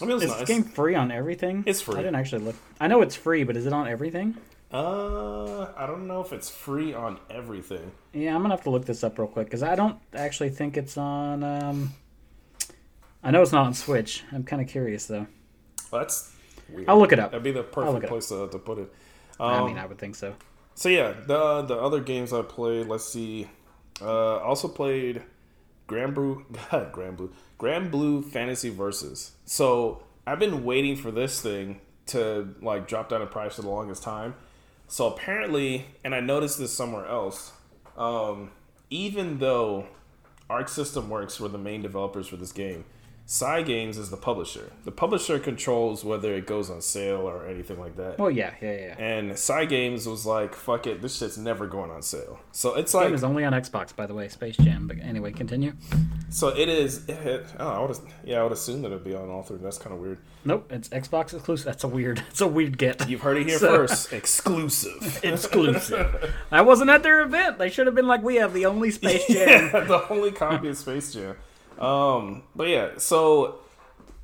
I 0.00 0.06
mean, 0.06 0.16
it's 0.16 0.24
is 0.24 0.30
nice. 0.30 0.40
this 0.40 0.48
game 0.48 0.64
free 0.64 0.94
on 0.94 1.12
everything? 1.12 1.64
It's 1.66 1.82
free. 1.82 1.96
I 1.96 1.98
didn't 1.98 2.14
actually 2.14 2.44
look. 2.44 2.56
I 2.80 2.88
know 2.88 3.02
it's 3.02 3.14
free, 3.14 3.44
but 3.44 3.54
is 3.54 3.66
it 3.66 3.74
on 3.74 3.86
everything? 3.86 4.38
Uh, 4.72 5.72
I 5.76 5.86
don't 5.86 6.06
know 6.06 6.22
if 6.22 6.32
it's 6.32 6.48
free 6.48 6.94
on 6.94 7.18
everything. 7.28 7.92
Yeah, 8.14 8.34
I'm 8.34 8.40
gonna 8.40 8.54
have 8.54 8.64
to 8.64 8.70
look 8.70 8.86
this 8.86 9.04
up 9.04 9.18
real 9.18 9.28
quick 9.28 9.46
because 9.46 9.62
I 9.62 9.74
don't 9.74 9.98
actually 10.14 10.50
think 10.50 10.78
it's 10.78 10.96
on. 10.96 11.44
Um, 11.44 11.92
I 13.22 13.30
know 13.30 13.42
it's 13.42 13.52
not 13.52 13.66
on 13.66 13.74
Switch. 13.74 14.24
I'm 14.32 14.44
kind 14.44 14.62
of 14.62 14.68
curious 14.68 15.04
though. 15.04 15.26
Well, 15.90 16.00
that's 16.00 16.32
weird. 16.70 16.88
I'll 16.88 16.98
look 16.98 17.12
it 17.12 17.18
up. 17.18 17.32
That'd 17.32 17.44
be 17.44 17.52
the 17.52 17.62
perfect 17.62 18.06
place 18.06 18.28
to, 18.28 18.48
to 18.48 18.58
put 18.58 18.78
it. 18.78 18.90
Um, 19.38 19.64
I 19.64 19.66
mean, 19.66 19.78
I 19.78 19.84
would 19.84 19.98
think 19.98 20.16
so. 20.16 20.34
So 20.78 20.88
yeah, 20.88 21.12
the 21.26 21.62
the 21.62 21.74
other 21.74 21.98
games 21.98 22.32
I 22.32 22.42
played. 22.42 22.86
Let's 22.86 23.08
see. 23.08 23.48
Uh, 24.00 24.36
also 24.36 24.68
played 24.68 25.24
Granblue. 25.88 26.44
God, 26.70 26.92
Grand 26.92 27.16
Blue, 27.16 27.32
Grand 27.58 27.90
Blue 27.90 28.22
Fantasy 28.22 28.70
Versus. 28.70 29.32
So 29.44 30.04
I've 30.24 30.38
been 30.38 30.62
waiting 30.62 30.94
for 30.94 31.10
this 31.10 31.40
thing 31.40 31.80
to 32.06 32.54
like 32.62 32.86
drop 32.86 33.08
down 33.08 33.22
in 33.22 33.26
price 33.26 33.56
for 33.56 33.62
the 33.62 33.68
longest 33.68 34.04
time. 34.04 34.36
So 34.86 35.08
apparently, 35.08 35.86
and 36.04 36.14
I 36.14 36.20
noticed 36.20 36.60
this 36.60 36.72
somewhere 36.72 37.06
else. 37.06 37.50
Um, 37.96 38.52
even 38.88 39.38
though 39.38 39.88
Arc 40.48 40.68
System 40.68 41.10
Works 41.10 41.40
were 41.40 41.48
the 41.48 41.58
main 41.58 41.82
developers 41.82 42.28
for 42.28 42.36
this 42.36 42.52
game. 42.52 42.84
Cygames 43.28 43.98
is 43.98 44.08
the 44.08 44.16
publisher. 44.16 44.72
The 44.84 44.90
publisher 44.90 45.38
controls 45.38 46.02
whether 46.02 46.32
it 46.32 46.46
goes 46.46 46.70
on 46.70 46.80
sale 46.80 47.28
or 47.28 47.46
anything 47.46 47.78
like 47.78 47.94
that. 47.96 48.16
Oh 48.18 48.28
yeah, 48.28 48.54
yeah, 48.62 48.72
yeah. 48.72 48.94
And 48.98 49.32
Cygames 49.32 50.06
was 50.06 50.24
like, 50.24 50.54
"Fuck 50.54 50.86
it, 50.86 51.02
this 51.02 51.18
shit's 51.18 51.36
never 51.36 51.66
going 51.66 51.90
on 51.90 52.00
sale." 52.00 52.40
So 52.52 52.74
it's 52.76 52.94
like, 52.94 53.12
is 53.12 53.22
only 53.22 53.44
on 53.44 53.52
Xbox, 53.52 53.94
by 53.94 54.06
the 54.06 54.14
way. 54.14 54.28
Space 54.28 54.56
Jam. 54.56 54.86
But 54.88 54.96
anyway, 55.02 55.32
continue. 55.32 55.74
so 56.30 56.48
it 56.48 56.70
is. 56.70 57.06
It, 57.06 57.44
oh, 57.58 57.68
I 57.68 57.80
would, 57.86 57.98
yeah, 58.24 58.40
I 58.40 58.44
would 58.44 58.52
assume 58.52 58.80
that 58.80 58.88
it'd 58.92 59.04
be 59.04 59.14
on 59.14 59.28
all 59.28 59.42
three. 59.42 59.58
That's 59.58 59.76
kind 59.76 59.94
of 59.94 60.00
weird. 60.00 60.18
Nope, 60.46 60.72
it's 60.72 60.88
Xbox 60.88 61.34
exclusive. 61.34 61.66
That's 61.66 61.84
a 61.84 61.88
weird. 61.88 62.24
It's 62.30 62.40
a 62.40 62.48
weird 62.48 62.78
get. 62.78 63.10
You've 63.10 63.20
heard 63.20 63.36
it 63.36 63.46
here 63.46 63.58
So- 63.58 63.76
first. 63.76 64.10
Exclusive. 64.10 65.20
exclusive. 65.22 66.34
I 66.50 66.62
wasn't 66.62 66.88
at 66.88 67.02
their 67.02 67.20
event. 67.20 67.58
They 67.58 67.68
should 67.68 67.84
have 67.84 67.94
been 67.94 68.06
like, 68.08 68.22
we 68.22 68.36
have 68.36 68.54
the 68.54 68.64
only 68.64 68.90
Space 68.90 69.26
Jam. 69.28 69.70
yeah, 69.70 69.80
the 69.84 70.08
only 70.10 70.32
copy 70.32 70.68
of 70.68 70.78
Space 70.78 71.12
Jam. 71.12 71.36
Um, 71.78 72.42
but 72.56 72.68
yeah, 72.68 72.90
so 72.98 73.60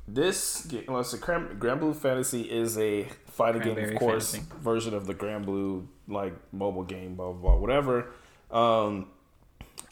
this 0.07 0.65
game, 0.65 0.85
well, 0.87 1.03
so 1.03 1.17
Grand, 1.17 1.59
Grand 1.59 1.79
Blue 1.79 1.93
Fantasy 1.93 2.41
is 2.41 2.77
a 2.77 3.07
fighting 3.27 3.61
game, 3.61 3.77
of 3.77 3.95
course, 3.95 4.35
Fantasy. 4.35 4.53
version 4.61 4.93
of 4.93 5.07
the 5.07 5.13
Grand 5.13 5.45
Blue 5.45 5.87
like 6.07 6.33
mobile 6.51 6.83
game, 6.83 7.15
blah 7.15 7.31
blah, 7.31 7.51
blah 7.51 7.55
whatever. 7.57 8.07
Um, 8.51 9.07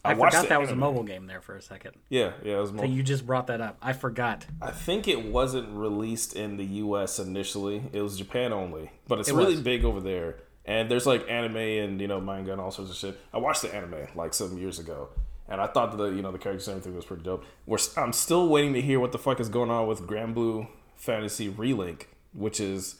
I, 0.05 0.13
watched 0.15 0.35
forgot 0.35 0.49
that 0.49 0.59
was 0.61 0.69
a 0.69 0.75
mobile 0.75 1.03
game 1.03 1.27
there 1.27 1.39
for 1.41 1.55
a 1.55 1.61
second. 1.61 1.93
Yeah, 2.09 2.33
yeah, 2.43 2.57
it 2.57 2.59
was 2.59 2.71
So 2.71 2.83
you 2.83 3.03
just 3.03 3.25
brought 3.25 3.47
that 3.47 3.61
up. 3.61 3.77
I 3.81 3.93
forgot. 3.93 4.45
I 4.61 4.71
think 4.71 5.07
it 5.07 5.23
wasn't 5.25 5.69
released 5.75 6.35
in 6.35 6.57
the 6.57 6.65
U.S. 6.65 7.19
initially. 7.19 7.83
It 7.93 8.01
was 8.01 8.17
Japan 8.17 8.51
only, 8.51 8.91
but 9.07 9.19
it's 9.19 9.29
It 9.29 9.33
really 9.35 9.53
was. 9.53 9.61
big 9.61 9.85
over 9.85 10.01
there. 10.01 10.35
And 10.65 10.91
there's 10.91 11.05
like 11.05 11.29
anime 11.29 11.55
and 11.57 12.01
you 12.01 12.07
know 12.07 12.19
manga 12.21 12.51
and 12.51 12.59
all 12.61 12.71
sorts 12.71 12.91
of 12.91 12.97
shit. 12.97 13.19
I 13.33 13.37
watched 13.37 13.61
the 13.61 13.73
anime 13.73 14.07
like 14.15 14.33
some 14.33 14.57
years 14.57 14.77
ago, 14.79 15.09
and 15.53 15.61
I 15.61 15.67
thought 15.67 15.91
that 15.91 15.97
the 15.97 16.09
you 16.09 16.23
know 16.23 16.31
the 16.31 16.39
characters 16.39 16.67
and 16.67 16.77
everything 16.77 16.95
was 16.95 17.05
pretty 17.05 17.21
dope. 17.21 17.45
We're 17.67 17.77
I'm 17.95 18.11
still 18.11 18.49
waiting 18.49 18.73
to 18.73 18.81
hear 18.81 18.99
what 18.99 19.11
the 19.11 19.19
fuck 19.19 19.39
is 19.39 19.49
going 19.49 19.69
on 19.69 19.87
with 19.87 20.07
Grand 20.07 20.33
Blue 20.33 20.67
Fantasy 20.95 21.47
Relink, 21.47 22.05
which 22.33 22.59
is 22.59 22.95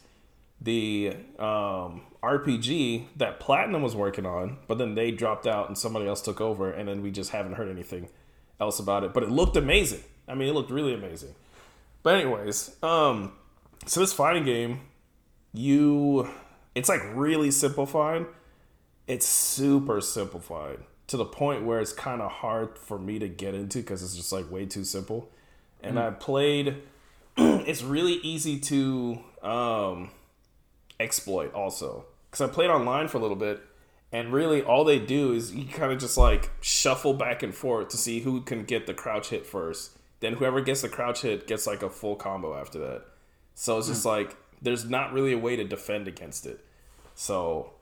the 0.61 1.15
um, 1.39 2.03
RPG 2.21 3.07
that 3.17 3.39
Platinum 3.39 3.81
was 3.81 3.95
working 3.95 4.27
on, 4.27 4.57
but 4.67 4.77
then 4.77 4.93
they 4.93 5.09
dropped 5.09 5.47
out 5.47 5.67
and 5.67 5.75
somebody 5.75 6.07
else 6.07 6.21
took 6.21 6.39
over, 6.39 6.71
and 6.71 6.87
then 6.87 7.01
we 7.01 7.09
just 7.09 7.31
haven't 7.31 7.53
heard 7.53 7.69
anything 7.69 8.07
else 8.61 8.79
about 8.79 9.03
it. 9.03 9.15
But 9.15 9.23
it 9.23 9.31
looked 9.31 9.57
amazing. 9.57 10.03
I 10.27 10.35
mean, 10.35 10.47
it 10.47 10.53
looked 10.53 10.69
really 10.71 10.93
amazing. 10.93 11.33
But 12.03 12.19
anyways, 12.19 12.75
um, 12.83 13.33
so 13.87 13.99
this 13.99 14.13
fighting 14.13 14.45
game, 14.45 14.81
you, 15.53 16.29
it's 16.75 16.87
like 16.87 17.01
really 17.15 17.49
simplified. 17.49 18.27
It's 19.07 19.25
super 19.25 19.99
simplified 20.01 20.79
to 21.13 21.17
the 21.17 21.25
point 21.25 21.63
where 21.63 21.79
it's 21.79 21.93
kind 21.93 22.23
of 22.23 22.31
hard 22.31 22.75
for 22.75 22.97
me 22.97 23.19
to 23.19 23.27
get 23.27 23.53
into 23.53 23.77
because 23.77 24.01
it's 24.01 24.15
just 24.15 24.31
like 24.31 24.49
way 24.49 24.65
too 24.65 24.83
simple. 24.83 25.29
And 25.83 25.99
I 25.99 26.09
played. 26.09 26.77
it's 27.37 27.83
really 27.83 28.13
easy 28.13 28.59
to 28.59 29.19
um, 29.43 30.09
exploit 30.99 31.53
also 31.53 32.05
because 32.31 32.49
I 32.49 32.51
played 32.51 32.71
online 32.71 33.07
for 33.09 33.19
a 33.19 33.21
little 33.21 33.37
bit. 33.37 33.61
And 34.11 34.33
really, 34.33 34.63
all 34.63 34.83
they 34.83 34.97
do 34.97 35.33
is 35.33 35.53
you 35.53 35.65
kind 35.65 35.91
of 35.91 35.99
just 35.99 36.17
like 36.17 36.49
shuffle 36.61 37.13
back 37.13 37.43
and 37.43 37.53
forth 37.53 37.89
to 37.89 37.97
see 37.97 38.21
who 38.21 38.41
can 38.41 38.63
get 38.63 38.87
the 38.87 38.95
crouch 38.95 39.29
hit 39.29 39.45
first. 39.45 39.91
Then 40.19 40.33
whoever 40.33 40.61
gets 40.61 40.81
the 40.81 40.89
crouch 40.89 41.21
hit 41.21 41.45
gets 41.45 41.67
like 41.67 41.83
a 41.83 41.91
full 41.91 42.15
combo 42.15 42.55
after 42.55 42.79
that. 42.79 43.03
So 43.53 43.77
it's 43.77 43.87
just 43.87 44.03
like 44.03 44.35
there's 44.63 44.85
not 44.85 45.13
really 45.13 45.33
a 45.33 45.37
way 45.37 45.55
to 45.57 45.63
defend 45.63 46.07
against 46.07 46.47
it. 46.47 46.65
So 47.13 47.72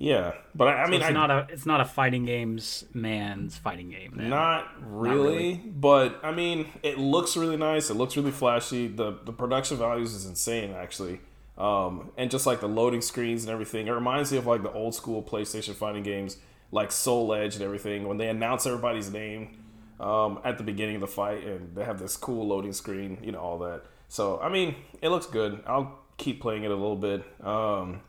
yeah, 0.00 0.34
but 0.54 0.68
I, 0.68 0.84
I 0.84 0.86
mean, 0.86 1.00
it's 1.00 1.10
I 1.10 1.12
not 1.12 1.28
a 1.32 1.48
it's 1.50 1.66
not 1.66 1.80
a 1.80 1.84
fighting 1.84 2.24
games 2.24 2.84
man's 2.94 3.56
fighting 3.58 3.90
game. 3.90 4.14
then. 4.14 4.30
not 4.30 4.68
really, 4.80 5.18
really. 5.18 5.54
but 5.56 6.20
I 6.22 6.30
mean, 6.30 6.68
it 6.84 6.98
looks 6.98 7.36
really 7.36 7.56
nice. 7.56 7.90
It 7.90 7.94
looks 7.94 8.16
really 8.16 8.30
flashy. 8.30 8.86
the 8.86 9.18
The 9.24 9.32
production 9.32 9.76
values 9.76 10.14
is 10.14 10.24
insane, 10.24 10.72
actually. 10.72 11.20
Um, 11.58 12.12
and 12.16 12.30
just 12.30 12.46
like 12.46 12.60
the 12.60 12.68
loading 12.68 13.00
screens 13.00 13.42
and 13.42 13.50
everything, 13.50 13.88
it 13.88 13.90
reminds 13.90 14.30
me 14.30 14.38
of 14.38 14.46
like 14.46 14.62
the 14.62 14.70
old 14.70 14.94
school 14.94 15.20
PlayStation 15.20 15.74
fighting 15.74 16.04
games, 16.04 16.36
like 16.70 16.92
Soul 16.92 17.34
Edge 17.34 17.56
and 17.56 17.64
everything. 17.64 18.06
When 18.06 18.18
they 18.18 18.28
announce 18.28 18.66
everybody's 18.66 19.10
name 19.10 19.58
um, 19.98 20.38
at 20.44 20.58
the 20.58 20.64
beginning 20.64 20.94
of 20.94 21.00
the 21.00 21.08
fight, 21.08 21.44
and 21.44 21.74
they 21.74 21.82
have 21.82 21.98
this 21.98 22.16
cool 22.16 22.46
loading 22.46 22.72
screen, 22.72 23.18
you 23.20 23.32
know, 23.32 23.40
all 23.40 23.58
that. 23.58 23.82
So 24.08 24.38
I 24.38 24.48
mean, 24.48 24.76
it 25.02 25.08
looks 25.08 25.26
good. 25.26 25.60
I'll 25.66 25.98
keep 26.18 26.40
playing 26.40 26.62
it 26.62 26.70
a 26.70 26.76
little 26.76 26.94
bit. 26.94 27.24
Um, 27.44 28.02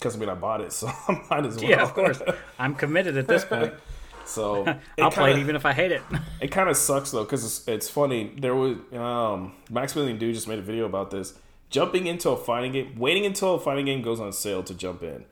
because 0.00 0.16
I 0.16 0.18
mean, 0.18 0.28
I 0.28 0.34
bought 0.34 0.60
it, 0.62 0.72
so 0.80 0.88
I 0.88 1.22
might 1.30 1.46
as 1.46 1.56
well. 1.56 1.70
Yeah, 1.70 1.82
of 1.82 1.94
course. 1.94 2.20
I'm 2.58 2.74
committed 2.74 3.16
at 3.16 3.28
this 3.28 3.44
point. 3.44 3.74
So 4.26 4.64
I'll 5.00 5.10
play 5.10 5.32
it 5.32 5.38
even 5.38 5.56
if 5.56 5.66
I 5.66 5.72
hate 5.72 5.90
it. 5.90 6.02
it 6.40 6.48
kind 6.52 6.68
of 6.68 6.76
sucks 6.76 7.10
though 7.10 7.24
because 7.24 7.44
it's, 7.44 7.66
it's 7.66 7.88
funny. 7.90 8.32
There 8.38 8.54
was 8.54 8.76
um, 8.92 9.54
Maximilian 9.68 10.18
Dood 10.18 10.34
just 10.34 10.46
made 10.46 10.60
a 10.60 10.62
video 10.62 10.84
about 10.84 11.10
this. 11.10 11.34
Jumping 11.68 12.06
into 12.06 12.30
a 12.30 12.36
fighting 12.36 12.70
game, 12.70 12.96
waiting 12.96 13.26
until 13.26 13.54
a 13.56 13.58
fighting 13.58 13.86
game 13.86 14.02
goes 14.02 14.20
on 14.20 14.32
sale 14.32 14.62
to 14.64 14.74
jump 14.74 15.02
in, 15.02 15.24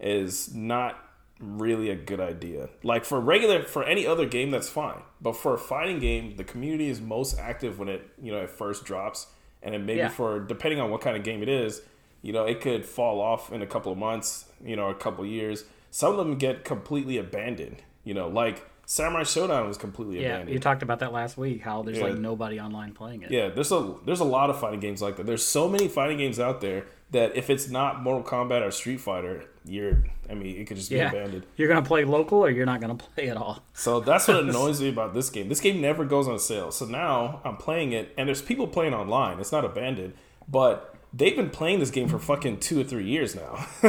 is 0.00 0.52
not 0.52 0.98
really 1.38 1.90
a 1.90 1.94
good 1.94 2.18
idea. 2.18 2.68
Like 2.82 3.04
for 3.04 3.20
regular, 3.20 3.62
for 3.62 3.84
any 3.84 4.04
other 4.06 4.26
game, 4.26 4.50
that's 4.50 4.68
fine. 4.68 5.02
But 5.20 5.36
for 5.36 5.54
a 5.54 5.58
fighting 5.58 6.00
game, 6.00 6.34
the 6.36 6.44
community 6.44 6.88
is 6.88 7.00
most 7.00 7.38
active 7.38 7.78
when 7.78 7.88
it 7.88 8.08
you 8.20 8.32
know 8.32 8.38
it 8.38 8.50
first 8.50 8.84
drops, 8.84 9.26
and 9.62 9.74
then 9.74 9.86
maybe 9.86 9.98
Yeah. 9.98 10.08
for 10.08 10.40
depending 10.40 10.80
on 10.80 10.90
what 10.90 11.02
kind 11.02 11.16
of 11.16 11.22
game 11.22 11.42
it 11.42 11.48
is, 11.48 11.82
you 12.22 12.32
know 12.32 12.44
it 12.44 12.60
could 12.60 12.84
fall 12.84 13.20
off 13.20 13.52
in 13.52 13.62
a 13.62 13.66
couple 13.66 13.90
of 13.92 13.98
months, 13.98 14.46
you 14.64 14.76
know, 14.76 14.88
a 14.88 14.94
couple 14.94 15.24
of 15.24 15.30
years. 15.30 15.64
Some 15.90 16.12
of 16.12 16.18
them 16.18 16.36
get 16.38 16.64
completely 16.64 17.18
abandoned. 17.18 17.82
You 18.04 18.14
know, 18.14 18.28
like 18.28 18.66
Samurai 18.86 19.22
Shodown 19.22 19.68
was 19.68 19.76
completely 19.76 20.20
yeah, 20.22 20.28
abandoned. 20.36 20.50
you 20.54 20.58
talked 20.58 20.82
about 20.82 20.98
that 21.00 21.12
last 21.12 21.36
week. 21.36 21.62
How 21.62 21.82
there's 21.82 21.98
Yeah. 21.98 22.04
like 22.06 22.18
nobody 22.18 22.58
online 22.60 22.92
playing 22.92 23.22
it. 23.22 23.30
Yeah, 23.30 23.48
there's 23.48 23.70
a 23.72 23.94
there's 24.04 24.20
a 24.20 24.24
lot 24.24 24.50
of 24.50 24.58
fighting 24.60 24.80
games 24.80 25.00
like 25.02 25.16
that. 25.16 25.26
There's 25.26 25.44
so 25.44 25.68
many 25.68 25.88
fighting 25.88 26.18
games 26.18 26.38
out 26.40 26.60
there 26.60 26.86
that 27.12 27.36
if 27.36 27.50
it's 27.50 27.68
not 27.68 28.02
Mortal 28.02 28.22
Kombat 28.22 28.62
or 28.64 28.70
Street 28.70 29.00
Fighter, 29.00 29.44
you're 29.64 30.04
I 30.30 30.34
mean 30.34 30.56
it 30.56 30.66
could 30.66 30.76
just 30.76 30.90
be 30.90 30.96
Yeah. 30.96 31.10
abandoned. 31.10 31.44
You're 31.56 31.68
gonna 31.68 31.82
play 31.82 32.04
local 32.04 32.38
or 32.38 32.50
you're 32.50 32.66
not 32.66 32.80
gonna 32.80 32.94
play 33.14 33.28
at 33.28 33.36
all. 33.36 33.62
So 33.74 34.00
that's 34.00 34.28
what 34.28 34.38
annoys 34.44 34.80
me 34.80 34.88
about 34.88 35.12
this 35.14 35.28
game. 35.30 35.48
This 35.48 35.60
game 35.60 35.80
never 35.80 36.04
goes 36.04 36.26
on 36.28 36.38
sale. 36.38 36.70
So 36.70 36.84
now 36.86 37.40
I'm 37.44 37.56
playing 37.56 37.92
it 37.92 38.12
and 38.16 38.28
there's 38.28 38.42
people 38.42 38.66
playing 38.66 38.94
online. 38.94 39.38
It's 39.40 39.52
not 39.52 39.64
abandoned, 39.64 40.14
but 40.48 40.94
they've 41.12 41.34
been 41.36 41.50
playing 41.50 41.80
this 41.80 41.90
game 41.90 42.08
for 42.08 42.18
fucking 42.18 42.60
two 42.60 42.80
or 42.80 42.84
three 42.84 43.04
years 43.04 43.34
now. 43.34 43.66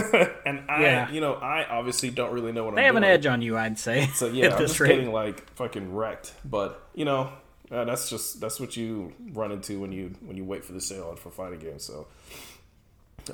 and 0.46 0.64
I 0.70 0.82
Yeah. 0.82 1.12
you 1.12 1.22
know, 1.22 1.34
I 1.36 1.66
obviously 1.70 2.10
don't 2.10 2.34
really 2.34 2.52
know 2.52 2.64
what 2.66 2.76
They 2.76 2.82
I'm 2.82 2.88
have 2.88 2.96
an 2.96 3.04
edge 3.04 3.26
on 3.26 3.42
you, 3.42 3.58
I'd 3.58 3.78
say. 3.80 4.08
So 4.14 4.28
yeah, 4.34 4.54
I'm 4.56 4.60
just 4.60 4.80
rate. 4.80 4.90
getting 4.90 5.12
like 5.12 5.48
fucking 5.56 5.94
wrecked. 5.94 6.34
But 6.44 6.82
you 6.96 7.06
know, 7.06 7.32
uh, 7.72 7.86
that's 7.86 8.10
just 8.10 8.42
that's 8.42 8.60
what 8.60 8.76
you 8.76 9.14
run 9.34 9.52
into 9.52 9.80
when 9.80 9.92
you 9.92 10.14
when 10.26 10.36
you 10.38 10.44
wait 10.44 10.66
for 10.66 10.74
the 10.74 10.82
sale 10.82 11.16
for 11.16 11.30
fighting 11.32 11.60
games. 11.60 11.84
So, 11.84 12.08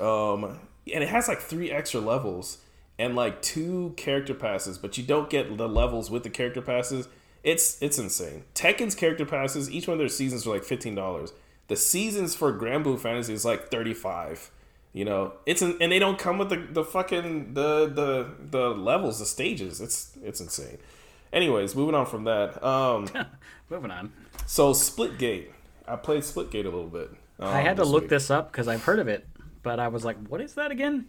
um, 0.00 0.58
and 0.92 1.02
it 1.02 1.08
has 1.08 1.28
like 1.28 1.40
three 1.40 1.70
extra 1.70 2.00
levels 2.00 2.58
and 2.98 3.14
like 3.16 3.40
two 3.42 3.94
character 3.96 4.34
passes, 4.34 4.78
but 4.78 4.98
you 4.98 5.04
don't 5.04 5.30
get 5.30 5.56
the 5.56 5.68
levels 5.68 6.10
with 6.10 6.22
the 6.24 6.30
character 6.30 6.60
passes. 6.62 7.08
It's 7.44 7.80
it's 7.82 7.98
insane. 7.98 8.44
Tekken's 8.54 8.94
character 8.94 9.24
passes, 9.24 9.70
each 9.70 9.86
one 9.88 9.94
of 9.94 9.98
their 9.98 10.08
seasons 10.08 10.46
are 10.46 10.50
like 10.50 10.64
fifteen 10.64 10.94
dollars. 10.94 11.32
The 11.68 11.76
seasons 11.76 12.34
for 12.34 12.50
Grand 12.52 12.84
Blue 12.84 12.96
Fantasy 12.98 13.32
is 13.34 13.44
like 13.44 13.70
thirty 13.70 13.94
five. 13.94 14.50
You 14.92 15.04
know, 15.04 15.34
it's 15.46 15.62
an, 15.62 15.76
and 15.80 15.92
they 15.92 15.98
don't 15.98 16.18
come 16.18 16.38
with 16.38 16.48
the, 16.48 16.56
the 16.56 16.82
fucking 16.84 17.54
the 17.54 17.86
the 17.86 18.30
the 18.50 18.68
levels, 18.70 19.18
the 19.18 19.26
stages. 19.26 19.80
It's 19.80 20.16
it's 20.22 20.40
insane. 20.40 20.78
Anyways, 21.32 21.76
moving 21.76 21.94
on 21.94 22.06
from 22.06 22.24
that. 22.24 22.62
Um, 22.64 23.06
Moving 23.70 23.90
on. 23.90 24.12
so 24.46 24.72
Splitgate, 24.72 25.48
I 25.86 25.96
played 25.96 26.22
Splitgate 26.22 26.62
a 26.62 26.70
little 26.70 26.86
bit. 26.88 27.10
Um, 27.38 27.48
I 27.48 27.60
had 27.60 27.76
to 27.76 27.84
look 27.84 28.04
week. 28.04 28.10
this 28.10 28.30
up 28.30 28.50
because 28.50 28.66
I've 28.66 28.82
heard 28.82 28.98
of 28.98 29.08
it, 29.08 29.26
but 29.62 29.78
I 29.78 29.88
was 29.88 30.06
like, 30.06 30.16
"What 30.26 30.40
is 30.40 30.54
that 30.54 30.70
again?" 30.70 31.08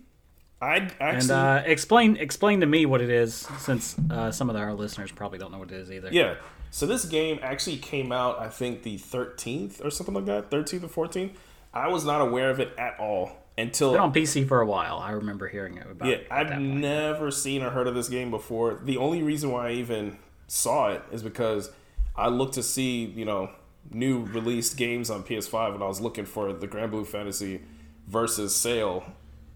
I 0.62 0.90
And 1.00 1.32
uh, 1.32 1.64
explain 1.66 2.18
explain 2.18 2.60
to 2.60 2.66
me 2.66 2.86
what 2.86 3.00
it 3.00 3.10
is, 3.10 3.48
since 3.60 3.96
uh, 4.12 4.30
some 4.32 4.50
of 4.50 4.58
our 4.58 4.74
listeners 4.74 5.10
probably 5.10 5.40
don't 5.40 5.54
know 5.54 5.60
what 5.60 5.72
it 5.72 5.78
is 5.80 5.90
either. 5.90 6.10
yeah. 6.12 6.36
So 6.72 6.86
this 6.86 7.06
game 7.06 7.40
actually 7.42 7.78
came 7.78 8.12
out, 8.12 8.40
I 8.40 8.50
think, 8.50 8.84
the 8.84 8.98
13th 8.98 9.84
or 9.84 9.90
something 9.90 10.14
like 10.14 10.26
that, 10.26 10.50
13th 10.52 10.84
or 10.96 11.08
14th. 11.08 11.32
I 11.74 11.88
was 11.88 12.06
not 12.06 12.22
aware 12.22 12.50
of 12.50 12.60
it 12.60 12.74
at 12.78 13.00
all 13.00 13.32
until 13.58 13.92
Been 13.92 14.02
on 14.02 14.14
PC 14.14 14.48
for 14.48 14.62
a 14.62 14.66
while. 14.66 14.98
I 14.98 15.12
remember 15.12 15.48
hearing 15.48 15.80
about 15.80 16.08
Yeah, 16.08 16.16
it. 16.16 16.28
I've 16.32 16.60
never 16.60 17.32
seen 17.32 17.62
or 17.62 17.70
heard 17.72 17.88
of 17.88 17.96
this 17.96 18.10
game 18.10 18.32
before. 18.32 18.80
The 18.84 18.98
only 18.98 19.22
reason 19.24 19.52
why 19.52 19.70
I 19.70 19.72
even 19.74 20.18
saw 20.48 20.90
it 20.90 21.04
is 21.12 21.22
because 21.24 21.72
I 22.16 22.28
looked 22.30 22.54
to 22.56 22.64
see, 22.64 23.06
you 23.06 23.26
know, 23.26 23.50
new 23.92 24.24
released 24.26 24.78
games 24.78 25.10
on 25.10 25.24
PS5 25.24 25.76
and 25.76 25.84
I 25.84 25.88
was 25.88 26.00
looking 26.02 26.26
for 26.26 26.54
the 26.54 26.68
Grand 26.68 26.92
Blue 26.92 27.06
Fantasy 27.06 27.62
versus 28.08 28.56
Sale. 28.56 29.04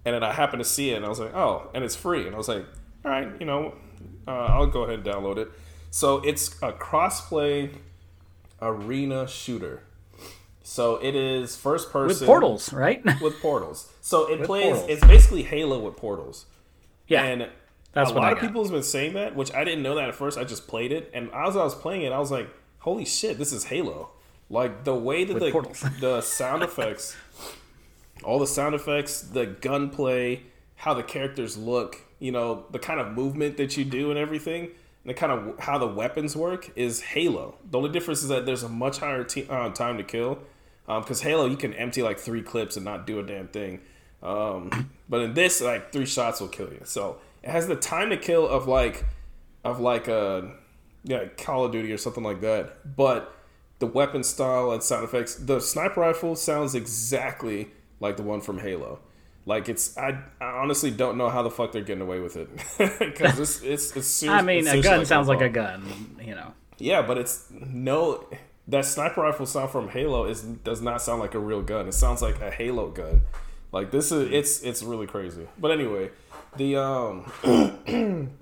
And 0.05 0.15
then 0.15 0.23
I 0.23 0.33
happened 0.33 0.61
to 0.63 0.69
see 0.69 0.91
it 0.91 0.97
and 0.97 1.05
I 1.05 1.09
was 1.09 1.19
like, 1.19 1.33
oh, 1.33 1.69
and 1.73 1.83
it's 1.83 1.95
free. 1.95 2.25
And 2.25 2.35
I 2.35 2.37
was 2.37 2.47
like, 2.47 2.65
all 3.05 3.11
right, 3.11 3.29
you 3.39 3.45
know, 3.45 3.73
uh, 4.27 4.31
I'll 4.31 4.67
go 4.67 4.83
ahead 4.83 4.99
and 4.99 5.05
download 5.07 5.37
it. 5.37 5.49
So 5.93 6.17
it's 6.21 6.55
a 6.63 6.71
crossplay 6.71 7.69
arena 8.59 9.27
shooter. 9.27 9.83
So 10.63 10.95
it 10.95 11.13
is 11.15 11.55
first 11.55 11.91
person 11.91 12.21
with 12.21 12.27
portals, 12.27 12.73
right? 12.73 13.03
with 13.21 13.39
portals. 13.39 13.91
So 14.01 14.27
it 14.27 14.39
With 14.39 14.47
plays. 14.47 14.63
portals. 14.77 14.89
It's 14.89 15.05
basically 15.05 15.43
Halo 15.43 15.77
with 15.85 15.95
portals. 15.95 16.47
yeah, 17.07 17.25
And 17.25 17.47
That's 17.91 18.09
a 18.09 18.13
lot 18.15 18.33
of 18.33 18.39
people 18.39 18.63
has 18.63 18.71
been 18.71 18.81
saying 18.81 19.13
that, 19.13 19.35
which 19.35 19.53
I 19.53 19.63
didn't 19.63 19.83
know 19.83 19.93
that 19.93 20.09
at 20.09 20.15
first. 20.15 20.35
I 20.39 20.45
just 20.45 20.67
played 20.67 20.91
it, 20.91 21.11
and 21.13 21.29
as 21.31 21.55
I 21.55 21.63
was 21.63 21.75
playing 21.75 22.01
it, 22.01 22.11
I 22.11 22.17
was 22.17 22.31
like, 22.31 22.49
"Holy 22.79 23.05
shit, 23.05 23.37
this 23.37 23.53
is 23.53 23.65
Halo!" 23.65 24.09
Like 24.49 24.85
the 24.85 24.95
way 24.95 25.25
that 25.25 25.35
With 25.35 25.43
the 25.43 25.51
portals. 25.51 25.85
the 25.99 26.21
sound 26.21 26.63
effects, 26.63 27.15
all 28.23 28.39
the 28.39 28.47
sound 28.47 28.73
effects, 28.73 29.21
the 29.21 29.45
gunplay, 29.45 30.41
how 30.75 30.95
the 30.95 31.03
characters 31.03 31.55
look, 31.55 31.99
you 32.17 32.31
know, 32.31 32.65
the 32.71 32.79
kind 32.79 32.99
of 32.99 33.11
movement 33.13 33.57
that 33.57 33.77
you 33.77 33.85
do 33.85 34.09
and 34.09 34.17
everything, 34.17 34.71
the 35.05 35.13
kind 35.13 35.31
of 35.31 35.59
how 35.59 35.77
the 35.77 35.87
weapons 35.87 36.35
work 36.35 36.71
is 36.75 37.01
Halo. 37.01 37.55
The 37.69 37.77
only 37.77 37.91
difference 37.91 38.21
is 38.21 38.29
that 38.29 38.45
there's 38.45 38.63
a 38.63 38.69
much 38.69 38.99
higher 38.99 39.23
t- 39.23 39.47
uh, 39.49 39.69
time 39.69 39.97
to 39.97 40.03
kill, 40.03 40.39
because 40.85 41.21
Halo 41.21 41.45
you 41.45 41.57
can 41.57 41.73
empty 41.73 42.01
like 42.01 42.19
three 42.19 42.41
clips 42.41 42.75
and 42.75 42.85
not 42.85 43.05
do 43.05 43.19
a 43.19 43.23
damn 43.23 43.47
thing. 43.47 43.81
Um, 44.21 44.91
but 45.09 45.21
in 45.21 45.33
this, 45.33 45.61
like 45.61 45.91
three 45.91 46.05
shots 46.05 46.39
will 46.39 46.47
kill 46.47 46.71
you. 46.71 46.81
So 46.83 47.17
it 47.41 47.49
has 47.49 47.67
the 47.67 47.75
time 47.75 48.09
to 48.09 48.17
kill 48.17 48.47
of 48.47 48.67
like 48.67 49.05
of 49.63 49.79
like 49.79 50.07
a 50.07 50.51
yeah 51.03 51.25
Call 51.37 51.65
of 51.65 51.71
Duty 51.71 51.91
or 51.91 51.97
something 51.97 52.23
like 52.23 52.41
that. 52.41 52.95
But 52.95 53.35
the 53.79 53.87
weapon 53.87 54.23
style 54.23 54.71
and 54.71 54.81
sound 54.81 55.03
effects, 55.03 55.35
the 55.35 55.59
sniper 55.59 56.01
rifle 56.01 56.35
sounds 56.35 56.75
exactly 56.75 57.71
like 57.99 58.15
the 58.15 58.23
one 58.23 58.39
from 58.39 58.59
Halo. 58.59 58.99
Like 59.45 59.67
it's, 59.67 59.97
I, 59.97 60.19
I 60.39 60.45
honestly 60.45 60.89
don't 60.89 61.17
know 61.17 61.29
how 61.29 61.43
the 61.43 61.51
fuck 61.51 61.73
they're 61.73 61.81
getting 61.81 62.01
away 62.01 62.19
with 62.19 62.37
it 62.37 62.49
because 62.99 63.39
it's 63.39 63.61
it's 63.61 63.95
it's. 63.95 64.07
Serious, 64.23 64.41
I 64.41 64.41
mean, 64.41 64.59
it's 64.59 64.71
a 64.71 64.81
gun 64.81 65.05
sounds 65.05 65.27
like 65.27 65.41
a 65.41 65.49
gun. 65.49 65.81
gun. 65.81 66.25
You 66.25 66.35
know. 66.35 66.53
Yeah, 66.77 67.01
but 67.01 67.17
it's 67.17 67.47
no 67.51 68.25
that 68.67 68.85
sniper 68.85 69.21
rifle 69.21 69.45
sound 69.45 69.71
from 69.71 69.89
Halo 69.89 70.25
is 70.25 70.41
does 70.41 70.81
not 70.81 71.01
sound 71.01 71.19
like 71.19 71.33
a 71.33 71.39
real 71.39 71.61
gun. 71.61 71.87
It 71.87 71.93
sounds 71.93 72.21
like 72.21 72.41
a 72.41 72.49
Halo 72.51 72.89
gun. 72.89 73.21
Like 73.71 73.91
this 73.91 74.11
is 74.11 74.31
it's 74.31 74.61
it's 74.61 74.83
really 74.83 75.07
crazy. 75.07 75.47
But 75.59 75.71
anyway, 75.71 76.11
the 76.55 76.77
um 76.77 77.31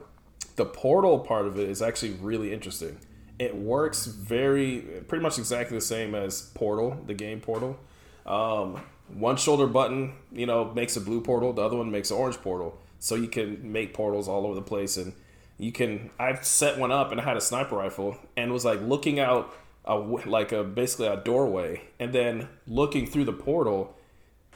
the 0.56 0.66
portal 0.66 1.20
part 1.20 1.48
of 1.48 1.58
it 1.58 1.70
is 1.70 1.82
actually 1.82 2.12
really 2.14 2.54
interesting. 2.54 3.00
It 3.40 3.56
works 3.56 4.06
very 4.06 5.04
pretty 5.08 5.24
much 5.24 5.40
exactly 5.40 5.76
the 5.76 5.82
same 5.82 6.14
as 6.14 6.42
Portal, 6.54 7.02
the 7.08 7.16
game 7.16 7.42
Portal. 7.42 7.80
Um, 8.26 8.80
one 9.14 9.38
shoulder 9.38 9.68
button, 9.68 10.14
you 10.32 10.46
know, 10.46 10.72
makes 10.74 10.96
a 10.96 11.02
blue 11.02 11.22
portal. 11.22 11.54
The 11.54 11.62
other 11.62 11.78
one 11.78 11.92
makes 11.92 12.12
an 12.12 12.18
orange 12.18 12.38
portal. 12.38 12.80
So 13.00 13.16
you 13.16 13.28
can 13.28 13.72
make 13.72 13.94
portals 13.94 14.28
all 14.28 14.46
over 14.46 14.56
the 14.56 14.62
place, 14.62 14.98
and 14.98 15.14
you 15.58 15.72
can. 15.72 16.12
I've 16.20 16.46
set 16.46 16.78
one 16.78 16.92
up, 16.92 17.12
and 17.12 17.20
I 17.20 17.24
had 17.24 17.38
a 17.38 17.42
sniper 17.42 17.76
rifle, 17.76 18.18
and 18.38 18.52
was 18.52 18.64
like 18.64 18.82
looking 18.82 19.20
out, 19.20 19.54
a, 19.86 19.96
like 19.96 20.52
a 20.52 20.64
basically 20.64 21.08
a 21.08 21.18
doorway, 21.18 21.82
and 22.00 22.14
then 22.14 22.48
looking 22.68 23.08
through 23.08 23.26
the 23.26 23.34
portal 23.34 23.98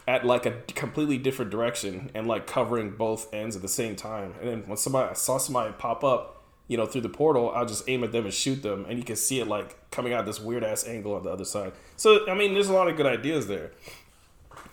at 0.07 0.23
like 0.23 0.45
a 0.45 0.51
completely 0.75 1.17
different 1.17 1.49
direction, 1.49 2.11
and 2.13 2.27
like 2.27 2.45
covering 2.45 2.91
both 2.91 3.33
ends 3.33 3.55
at 3.55 3.63
the 3.63 3.67
same 3.67 3.95
time. 3.95 4.35
And 4.39 4.47
then 4.47 4.63
when 4.67 4.77
somebody 4.77 5.09
I 5.09 5.13
saw 5.13 5.39
somebody 5.39 5.73
pop 5.79 6.03
up, 6.03 6.43
you 6.67 6.77
know, 6.77 6.85
through 6.85 7.01
the 7.01 7.09
portal, 7.09 7.49
I'll 7.49 7.65
just 7.65 7.89
aim 7.89 8.03
at 8.03 8.11
them 8.11 8.25
and 8.25 8.33
shoot 8.33 8.61
them, 8.61 8.85
and 8.87 8.99
you 8.99 9.03
can 9.03 9.15
see 9.15 9.39
it 9.39 9.47
like 9.47 9.89
coming 9.89 10.13
out 10.13 10.27
this 10.27 10.39
weird 10.39 10.63
ass 10.63 10.87
angle 10.87 11.15
on 11.15 11.23
the 11.23 11.31
other 11.31 11.45
side. 11.45 11.73
So 11.97 12.29
I 12.29 12.35
mean, 12.35 12.53
there's 12.53 12.69
a 12.69 12.73
lot 12.73 12.87
of 12.87 12.95
good 12.95 13.07
ideas 13.07 13.47
there 13.47 13.71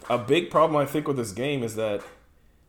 a 0.09 0.19
big 0.19 0.51
problem 0.51 0.77
I 0.77 0.87
think 0.87 1.07
with 1.09 1.17
this 1.17 1.33
game 1.33 1.63
is 1.63 1.77
that 1.77 2.03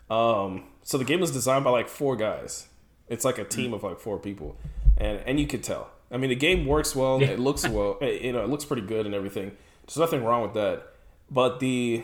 um 0.09 0.65
so 0.83 0.97
the 0.97 1.05
game 1.05 1.19
was 1.19 1.31
designed 1.31 1.63
by 1.63 1.71
like 1.71 1.87
four 1.87 2.15
guys. 2.15 2.67
It's 3.07 3.25
like 3.25 3.37
a 3.37 3.43
team 3.43 3.73
of 3.73 3.83
like 3.83 3.99
four 3.99 4.19
people. 4.19 4.57
And 4.97 5.19
and 5.25 5.39
you 5.39 5.47
could 5.47 5.63
tell. 5.63 5.89
I 6.11 6.17
mean 6.17 6.29
the 6.29 6.35
game 6.35 6.65
works 6.65 6.95
well, 6.95 7.21
it 7.21 7.39
looks 7.39 7.67
well, 7.67 7.97
you 8.01 8.31
know, 8.31 8.43
it 8.43 8.49
looks 8.49 8.65
pretty 8.65 8.83
good 8.83 9.05
and 9.05 9.15
everything. 9.15 9.55
There's 9.85 9.97
nothing 9.97 10.23
wrong 10.23 10.41
with 10.41 10.53
that. 10.53 10.87
But 11.29 11.59
the 11.59 12.03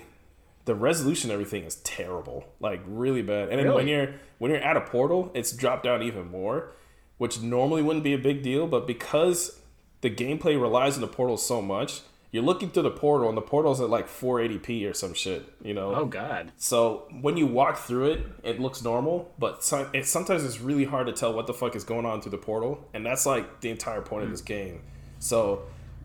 the 0.65 0.75
resolution 0.75 1.31
everything 1.31 1.63
is 1.63 1.77
terrible. 1.77 2.45
Like 2.59 2.81
really 2.85 3.21
bad. 3.21 3.49
And 3.49 3.59
then 3.59 3.73
when 3.73 3.87
you're 3.87 4.13
when 4.37 4.51
you're 4.51 4.61
at 4.61 4.77
a 4.77 4.81
portal, 4.81 5.31
it's 5.33 5.51
dropped 5.51 5.83
down 5.83 6.03
even 6.03 6.29
more, 6.29 6.71
which 7.17 7.41
normally 7.41 7.81
wouldn't 7.81 8.03
be 8.03 8.13
a 8.13 8.17
big 8.17 8.43
deal, 8.43 8.67
but 8.67 8.85
because 8.85 9.59
the 10.01 10.09
gameplay 10.09 10.59
relies 10.59 10.95
on 10.95 11.01
the 11.01 11.07
portal 11.07 11.37
so 11.37 11.61
much, 11.61 12.01
you're 12.31 12.43
looking 12.43 12.69
through 12.69 12.83
the 12.83 12.91
portal 12.91 13.27
and 13.27 13.35
the 13.37 13.41
portal's 13.41 13.81
at 13.81 13.89
like 13.89 14.07
480p 14.07 14.89
or 14.89 14.93
some 14.93 15.13
shit, 15.13 15.51
you 15.63 15.73
know. 15.73 15.95
Oh 15.95 16.05
God. 16.05 16.51
So 16.57 17.07
when 17.21 17.37
you 17.37 17.47
walk 17.47 17.77
through 17.77 18.11
it, 18.11 18.25
it 18.43 18.59
looks 18.59 18.83
normal, 18.83 19.31
but 19.39 19.67
it, 19.93 20.05
sometimes 20.05 20.43
it's 20.43 20.59
really 20.61 20.85
hard 20.85 21.07
to 21.07 21.13
tell 21.13 21.33
what 21.33 21.47
the 21.47 21.53
fuck 21.53 21.75
is 21.75 21.83
going 21.83 22.05
on 22.05 22.21
through 22.21 22.31
the 22.31 22.37
portal, 22.37 22.87
and 22.93 23.05
that's 23.05 23.25
like 23.25 23.61
the 23.61 23.69
entire 23.69 24.01
point 24.01 24.25
of 24.25 24.29
this 24.31 24.41
game. 24.41 24.81
So 25.19 25.63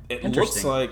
it 0.09 0.25
looks 0.25 0.65
like 0.65 0.91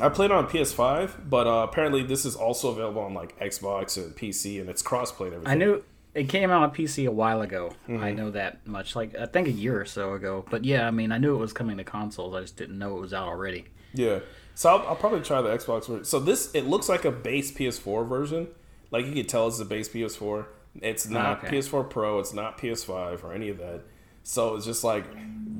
I 0.00 0.08
played 0.10 0.30
on 0.30 0.46
PS5, 0.48 1.28
but 1.30 1.46
uh, 1.46 1.62
apparently 1.68 2.02
this 2.02 2.24
is 2.24 2.34
also 2.36 2.70
available 2.70 3.02
on 3.02 3.14
like 3.14 3.38
Xbox 3.40 3.96
and 3.96 4.14
PC, 4.16 4.60
and 4.60 4.68
it's 4.68 4.82
crossplay 4.82 5.26
and 5.26 5.34
everything. 5.36 5.52
I 5.52 5.54
knew 5.54 5.82
it 6.14 6.28
came 6.28 6.50
out 6.50 6.62
on 6.62 6.70
PC 6.74 7.06
a 7.06 7.10
while 7.12 7.40
ago. 7.42 7.72
I 7.86 7.90
Mm-hmm. 7.92 8.16
know 8.16 8.30
that 8.32 8.66
much. 8.66 8.96
Like 8.96 9.14
I 9.16 9.26
think 9.26 9.48
a 9.48 9.52
year 9.52 9.80
or 9.80 9.84
so 9.86 10.14
ago. 10.14 10.44
But 10.50 10.64
yeah, 10.64 10.86
I 10.86 10.90
mean, 10.90 11.12
I 11.12 11.18
knew 11.18 11.34
it 11.34 11.38
was 11.38 11.52
coming 11.52 11.76
to 11.78 11.84
consoles. 11.84 12.34
I 12.34 12.40
just 12.40 12.56
didn't 12.56 12.78
know 12.78 12.96
it 12.98 13.00
was 13.00 13.14
out 13.14 13.28
already. 13.28 13.66
Yeah. 13.94 14.18
So 14.56 14.70
I'll, 14.70 14.88
I'll 14.88 14.96
probably 14.96 15.20
try 15.20 15.42
the 15.42 15.50
Xbox 15.50 15.86
version. 15.86 16.04
So 16.04 16.18
this 16.18 16.50
it 16.54 16.62
looks 16.62 16.88
like 16.88 17.04
a 17.04 17.12
base 17.12 17.52
PS4 17.52 18.08
version. 18.08 18.48
Like 18.90 19.04
you 19.04 19.12
can 19.12 19.26
tell 19.26 19.46
it's 19.46 19.60
a 19.60 19.66
base 19.66 19.88
PS4. 19.88 20.46
It's 20.80 21.06
not 21.06 21.44
okay. 21.44 21.58
PS4 21.58 21.88
Pro. 21.90 22.18
It's 22.18 22.32
not 22.32 22.58
PS5 22.58 23.22
or 23.22 23.32
any 23.32 23.50
of 23.50 23.58
that. 23.58 23.82
So 24.22 24.56
it's 24.56 24.64
just 24.64 24.82
like 24.82 25.04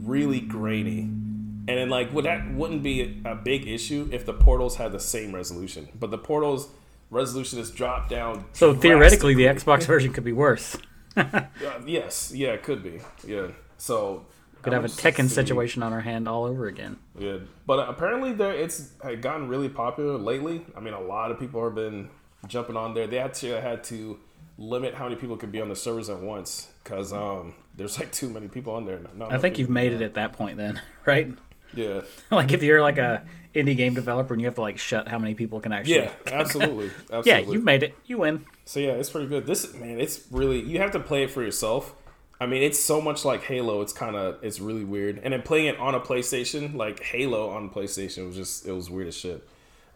really 0.03 0.41
grainy. 0.41 1.01
And 1.01 1.69
then 1.69 1.91
like 1.91 2.11
would 2.15 2.25
that 2.25 2.51
wouldn't 2.55 2.83
be 2.83 3.21
a 3.27 3.35
big 3.35 3.69
issue 3.69 4.09
if 4.13 4.25
the 4.25 4.33
portals 4.33 4.77
had 4.77 4.93
the 4.93 5.01
same 5.01 5.35
resolution. 5.35 5.89
But 5.95 6.11
the 6.11 6.19
portals 6.19 6.71
resolution 7.11 7.59
is 7.59 7.71
dropped 7.71 8.09
down. 8.09 8.47
So 8.55 8.73
theoretically, 8.73 9.35
the. 9.35 9.45
Xbox 9.45 9.85
version 9.85 10.13
could 10.13 10.25
be 10.25 10.33
worse. 10.33 10.77
Uh, 11.19 11.45
yes, 11.87 12.31
yeah, 12.35 12.49
it 12.49 12.63
could 12.63 12.83
be. 12.83 13.01
Yeah. 13.27 13.47
So 13.79 14.27
Could 14.67 14.73
have 14.73 14.85
a 14.85 14.89
Tekken 14.89 15.29
see. 15.29 15.35
situation 15.35 15.83
on 15.83 15.93
our 15.93 16.01
hand 16.01 16.29
all 16.29 16.45
over 16.45 16.67
again. 16.67 16.97
Yeah, 17.17 17.39
but 17.67 17.89
apparently 17.89 18.33
there 18.33 18.53
it's 18.53 18.91
had 19.03 19.23
gotten 19.23 19.49
really 19.49 19.69
popular 19.69 20.19
lately. 20.19 20.67
I 20.77 20.81
mean, 20.81 20.93
a 20.93 21.01
lot 21.01 21.31
of 21.31 21.39
people 21.39 21.63
have 21.63 21.75
been 21.75 22.11
jumping 22.49 22.77
on 22.77 22.95
there. 22.95 23.07
They 23.07 23.19
actually 23.19 23.61
had 23.61 23.85
to 23.85 24.19
limit 24.59 24.95
how 24.95 25.05
many 25.05 25.17
people 25.17 25.37
could 25.37 25.53
be 25.53 25.61
on 25.61 25.69
the 25.69 25.77
servers 25.77 26.09
at 26.11 26.19
once 26.19 26.69
because 26.83 27.13
um, 27.13 27.55
there's 27.77 27.99
like 27.99 28.11
too 28.13 28.29
many 28.29 28.49
people 28.49 28.75
on 28.75 28.87
there. 28.87 29.01
Not 29.15 29.33
I 29.33 29.39
think 29.39 29.59
you've 29.59 29.71
made 29.71 29.93
it 29.93 30.03
at 30.03 30.15
that 30.15 30.33
point 30.33 30.57
then, 30.57 30.81
right? 31.07 31.33
Yeah, 31.75 32.03
like 32.31 32.53
if 32.53 32.63
you're 32.63 32.83
like 32.83 32.99
a 32.99 33.25
indie 33.55 33.77
game 33.77 33.95
developer 33.95 34.35
and 34.35 34.41
you 34.41 34.47
have 34.47 34.57
to 34.57 34.61
like 34.61 34.79
shut 34.79 35.09
how 35.09 35.19
many 35.19 35.35
people 35.35 35.61
can 35.61 35.73
actually. 35.73 35.97
yeah, 35.97 36.11
absolutely, 36.27 36.91
absolutely. 37.13 37.31
Yeah, 37.31 37.39
you've 37.39 37.65
made 37.65 37.83
it. 37.83 37.95
You 38.07 38.19
win. 38.19 38.45
So 38.65 38.81
yeah, 38.81 38.93
it's 38.93 39.11
pretty 39.11 39.29
good. 39.29 39.47
This 39.47 39.75
man, 39.75 40.01
it's 40.01 40.27
really 40.31 40.61
you 40.61 40.79
have 40.79 40.93
to 40.93 41.01
play 41.01 41.23
it 41.23 41.31
for 41.31 41.43
yourself. 41.43 41.95
I 42.39 42.47
mean, 42.47 42.63
it's 42.63 42.79
so 42.79 43.01
much 43.01 43.25
like 43.25 43.43
Halo. 43.45 43.81
It's 43.81 43.93
kind 43.93 44.15
of 44.17 44.43
it's 44.43 44.61
really 44.61 44.85
weird. 44.85 45.21
And 45.23 45.33
then 45.33 45.43
playing 45.43 45.67
it 45.67 45.79
on 45.79 45.95
a 45.95 46.01
PlayStation, 46.01 46.75
like 46.75 47.03
Halo 47.03 47.49
on 47.51 47.71
PlayStation, 47.71 48.27
was 48.27 48.37
just 48.37 48.67
it 48.67 48.73
was 48.73 48.91
weird 48.91 49.09
as 49.09 49.17
shit. 49.17 49.49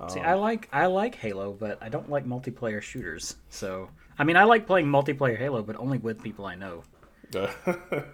See, 0.08 0.20
Um, 0.20 0.26
I 0.26 0.34
like 0.34 0.68
I 0.72 0.86
like 0.86 1.14
Halo, 1.16 1.52
but 1.52 1.78
I 1.82 1.88
don't 1.90 2.08
like 2.08 2.24
multiplayer 2.26 2.80
shooters. 2.80 3.36
So, 3.50 3.90
I 4.18 4.24
mean, 4.24 4.36
I 4.36 4.44
like 4.44 4.66
playing 4.66 4.86
multiplayer 4.86 5.36
Halo, 5.36 5.62
but 5.62 5.76
only 5.76 5.98
with 5.98 6.22
people 6.22 6.46
I 6.46 6.54
know. 6.54 6.82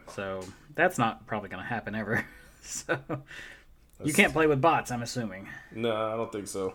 So 0.08 0.40
that's 0.74 0.98
not 0.98 1.26
probably 1.26 1.48
going 1.48 1.62
to 1.62 1.68
happen 1.68 1.94
ever. 1.94 2.24
so 2.62 2.98
you 4.04 4.12
can't 4.12 4.32
play 4.32 4.46
with 4.46 4.60
bots. 4.60 4.90
I'm 4.90 5.02
assuming. 5.02 5.48
no, 5.72 5.94
I 5.94 6.16
don't 6.16 6.30
think 6.32 6.48
so. 6.48 6.74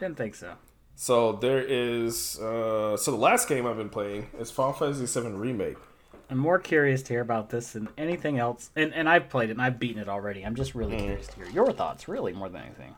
Didn't 0.00 0.16
think 0.16 0.34
so. 0.34 0.54
So 0.94 1.32
there 1.32 1.62
is. 1.62 2.38
Uh, 2.40 2.96
so 2.96 3.10
the 3.10 3.16
last 3.18 3.48
game 3.48 3.66
I've 3.66 3.76
been 3.76 3.90
playing 3.90 4.28
is 4.38 4.50
Final 4.50 4.72
Fantasy 4.72 5.20
VII 5.20 5.28
Remake. 5.28 5.76
I'm 6.28 6.38
more 6.38 6.58
curious 6.58 7.02
to 7.04 7.12
hear 7.12 7.20
about 7.20 7.50
this 7.50 7.72
than 7.72 7.88
anything 7.96 8.38
else. 8.38 8.70
And 8.74 8.92
and 8.94 9.08
I've 9.08 9.28
played 9.28 9.48
it 9.50 9.52
and 9.52 9.62
I've 9.62 9.78
beaten 9.78 10.00
it 10.00 10.08
already. 10.08 10.44
I'm 10.44 10.56
just 10.56 10.74
really 10.74 10.96
mm. 10.96 11.00
curious 11.00 11.26
to 11.28 11.36
hear 11.36 11.48
your 11.50 11.72
thoughts, 11.72 12.08
really, 12.08 12.32
more 12.32 12.48
than 12.48 12.62
anything. 12.62 12.94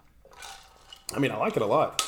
I 1.14 1.18
mean, 1.18 1.30
I 1.30 1.36
like 1.36 1.56
it 1.56 1.62
a 1.62 1.66
lot. 1.66 2.02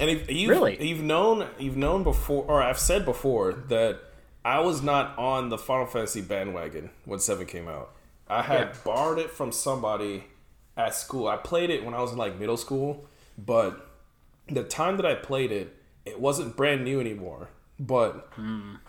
And 0.00 0.08
if 0.08 0.30
you've, 0.30 0.50
Really? 0.50 0.82
you've 0.86 1.02
known 1.02 1.48
you've 1.58 1.76
known 1.76 2.02
before, 2.02 2.44
or 2.46 2.62
I've 2.62 2.78
said 2.78 3.04
before 3.04 3.52
that 3.52 4.00
I 4.44 4.60
was 4.60 4.82
not 4.82 5.18
on 5.18 5.48
the 5.48 5.58
Final 5.58 5.86
Fantasy 5.86 6.20
bandwagon 6.22 6.90
when 7.04 7.18
Seven 7.18 7.46
came 7.46 7.68
out. 7.68 7.90
I 8.28 8.42
had 8.42 8.60
Yeah. 8.68 8.74
borrowed 8.84 9.18
it 9.18 9.30
from 9.30 9.52
somebody 9.52 10.24
at 10.76 10.94
school. 10.94 11.26
I 11.28 11.36
played 11.36 11.70
it 11.70 11.84
when 11.84 11.94
I 11.94 12.00
was 12.00 12.12
in 12.12 12.18
like 12.18 12.38
middle 12.38 12.56
school, 12.56 13.06
but 13.36 13.86
the 14.48 14.62
time 14.62 14.96
that 14.98 15.06
I 15.06 15.14
played 15.14 15.50
it, 15.50 15.74
it 16.04 16.20
wasn't 16.20 16.56
brand 16.56 16.84
new 16.84 17.00
anymore, 17.00 17.48
but 17.78 18.30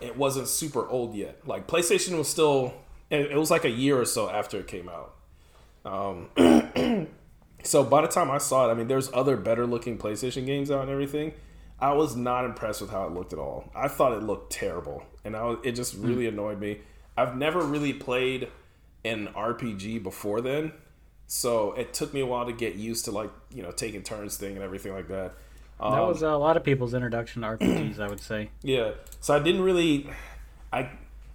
it 0.02 0.17
wasn't 0.17 0.47
super 0.47 0.88
old 0.88 1.15
yet. 1.15 1.47
Like 1.47 1.67
PlayStation 1.67 2.17
was 2.17 2.28
still, 2.28 2.73
it 3.10 3.32
it 3.32 3.38
was 3.38 3.52
like 3.52 3.65
a 3.65 3.69
year 3.69 3.99
or 3.99 4.06
so 4.06 4.30
after 4.30 4.58
it 4.60 4.67
came 4.67 4.89
out. 4.89 5.15
Um, 5.86 6.30
so 7.63 7.84
by 7.84 8.02
the 8.02 8.08
time 8.08 8.32
I 8.32 8.38
saw 8.38 8.67
it, 8.67 8.71
I 8.71 8.73
mean, 8.73 8.88
there's 8.88 9.12
other 9.13 9.38
better 9.38 9.65
looking 9.65 9.97
PlayStation 9.97 10.45
games 10.45 10.71
out 10.71 10.82
and 10.82 10.89
everything. 10.89 11.34
I 11.80 11.93
was 11.93 12.15
not 12.15 12.45
impressed 12.45 12.82
with 12.82 12.89
how 12.89 13.06
it 13.06 13.13
looked 13.13 13.32
at 13.32 13.39
all. 13.39 13.71
I 13.73 13.88
thought 13.88 14.12
it 14.12 14.23
looked 14.23 14.52
terrible, 14.52 15.04
and 15.23 15.36
I 15.36 15.43
was, 15.43 15.60
it 15.63 15.73
just 15.73 15.95
really 15.95 16.28
annoyed 16.28 16.60
me. 16.60 16.80
I've 17.15 17.38
never 17.38 17.62
really 17.62 17.93
played 17.93 18.49
an 19.06 19.28
RPG 19.28 20.04
before 20.04 20.41
then, 20.41 20.73
so 21.28 21.71
it 21.73 21.93
took 21.93 22.13
me 22.13 22.19
a 22.19 22.25
while 22.25 22.45
to 22.45 22.52
get 22.52 22.75
used 22.75 23.06
to 23.06 23.12
like 23.12 23.30
you 23.54 23.63
know 23.63 23.71
taking 23.71 24.04
turns 24.04 24.36
thing 24.36 24.56
and 24.56 24.63
everything 24.63 24.93
like 24.93 25.08
that. 25.08 25.36
Um, 25.80 25.92
That 25.94 26.02
was 26.08 26.22
a 26.22 26.36
lot 26.36 26.58
of 26.58 26.63
people's 26.63 26.94
introduction 26.94 27.42
to 27.44 27.48
RPGs, 27.50 28.00
I 28.00 28.08
would 28.08 28.22
say. 28.22 28.50
yeah. 28.63 28.92
So 29.22 29.36
I 29.36 29.39
didn't 29.39 29.62
really 29.62 30.10
I 30.74 30.89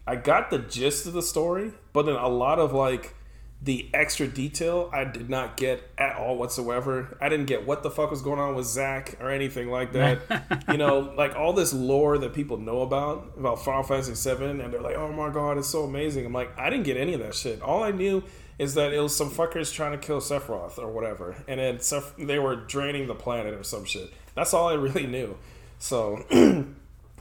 I 0.07 0.16
got 0.16 0.50
the 0.50 0.59
gist 0.59 1.07
of 1.07 1.12
the 1.14 1.22
story, 1.22 1.72
but 1.92 2.04
then 2.07 2.16
a 2.16 2.28
lot 2.28 2.59
of 2.59 2.72
like 2.72 3.14
the 3.62 3.88
extra 3.94 4.26
detail 4.26 4.90
I 4.92 5.04
did 5.04 5.30
not 5.30 5.57
get 5.57 5.83
at 5.96 6.16
all 6.16 6.37
whatsoever. 6.37 7.16
I 7.22 7.30
didn't 7.30 7.46
get 7.46 7.66
what 7.66 7.83
the 7.83 7.90
fuck 7.90 8.11
was 8.11 8.20
going 8.20 8.38
on 8.38 8.54
with 8.54 8.66
Zack 8.66 9.16
or 9.20 9.30
anything 9.30 9.70
like 9.70 9.92
that. 9.94 10.64
you 10.68 10.76
know, 10.76 11.14
like 11.16 11.35
all 11.35 11.54
this 11.54 11.72
lore 11.72 12.18
that 12.18 12.35
people 12.35 12.59
know 12.59 12.83
about 12.83 13.33
about 13.38 13.64
Final 13.64 13.83
Fantasy 13.83 14.12
VII, 14.35 14.44
and 14.44 14.61
they're 14.72 14.83
like, 14.83 14.96
"Oh 14.96 15.11
my 15.12 15.30
god, 15.30 15.57
it's 15.57 15.68
so 15.68 15.85
amazing." 15.85 16.26
I'm 16.26 16.35
like, 16.35 16.57
I 16.59 16.68
didn't 16.68 16.85
get 16.85 16.98
any 16.98 17.14
of 17.14 17.20
that 17.20 17.35
shit. 17.35 17.62
All 17.62 17.83
I 17.83 17.90
knew 17.90 18.22
is 18.59 18.74
that 18.74 18.92
it 18.92 19.00
was 19.00 19.16
some 19.16 19.30
fuckers 19.30 19.72
trying 19.72 19.92
to 19.92 19.98
kill 19.98 20.20
Sephiroth 20.20 20.76
or 20.78 20.88
whatever, 20.92 21.35
and 21.48 21.59
then 21.59 21.80
Seph- 21.80 22.14
they 22.18 22.38
were 22.38 22.57
draining 22.57 23.07
the 23.07 23.14
planet 23.14 23.54
or 23.54 23.62
some 23.64 23.85
shit. 23.87 24.12
That's 24.34 24.54
all 24.54 24.68
I 24.68 24.74
really 24.74 25.06
knew. 25.06 25.36
So. 25.78 26.24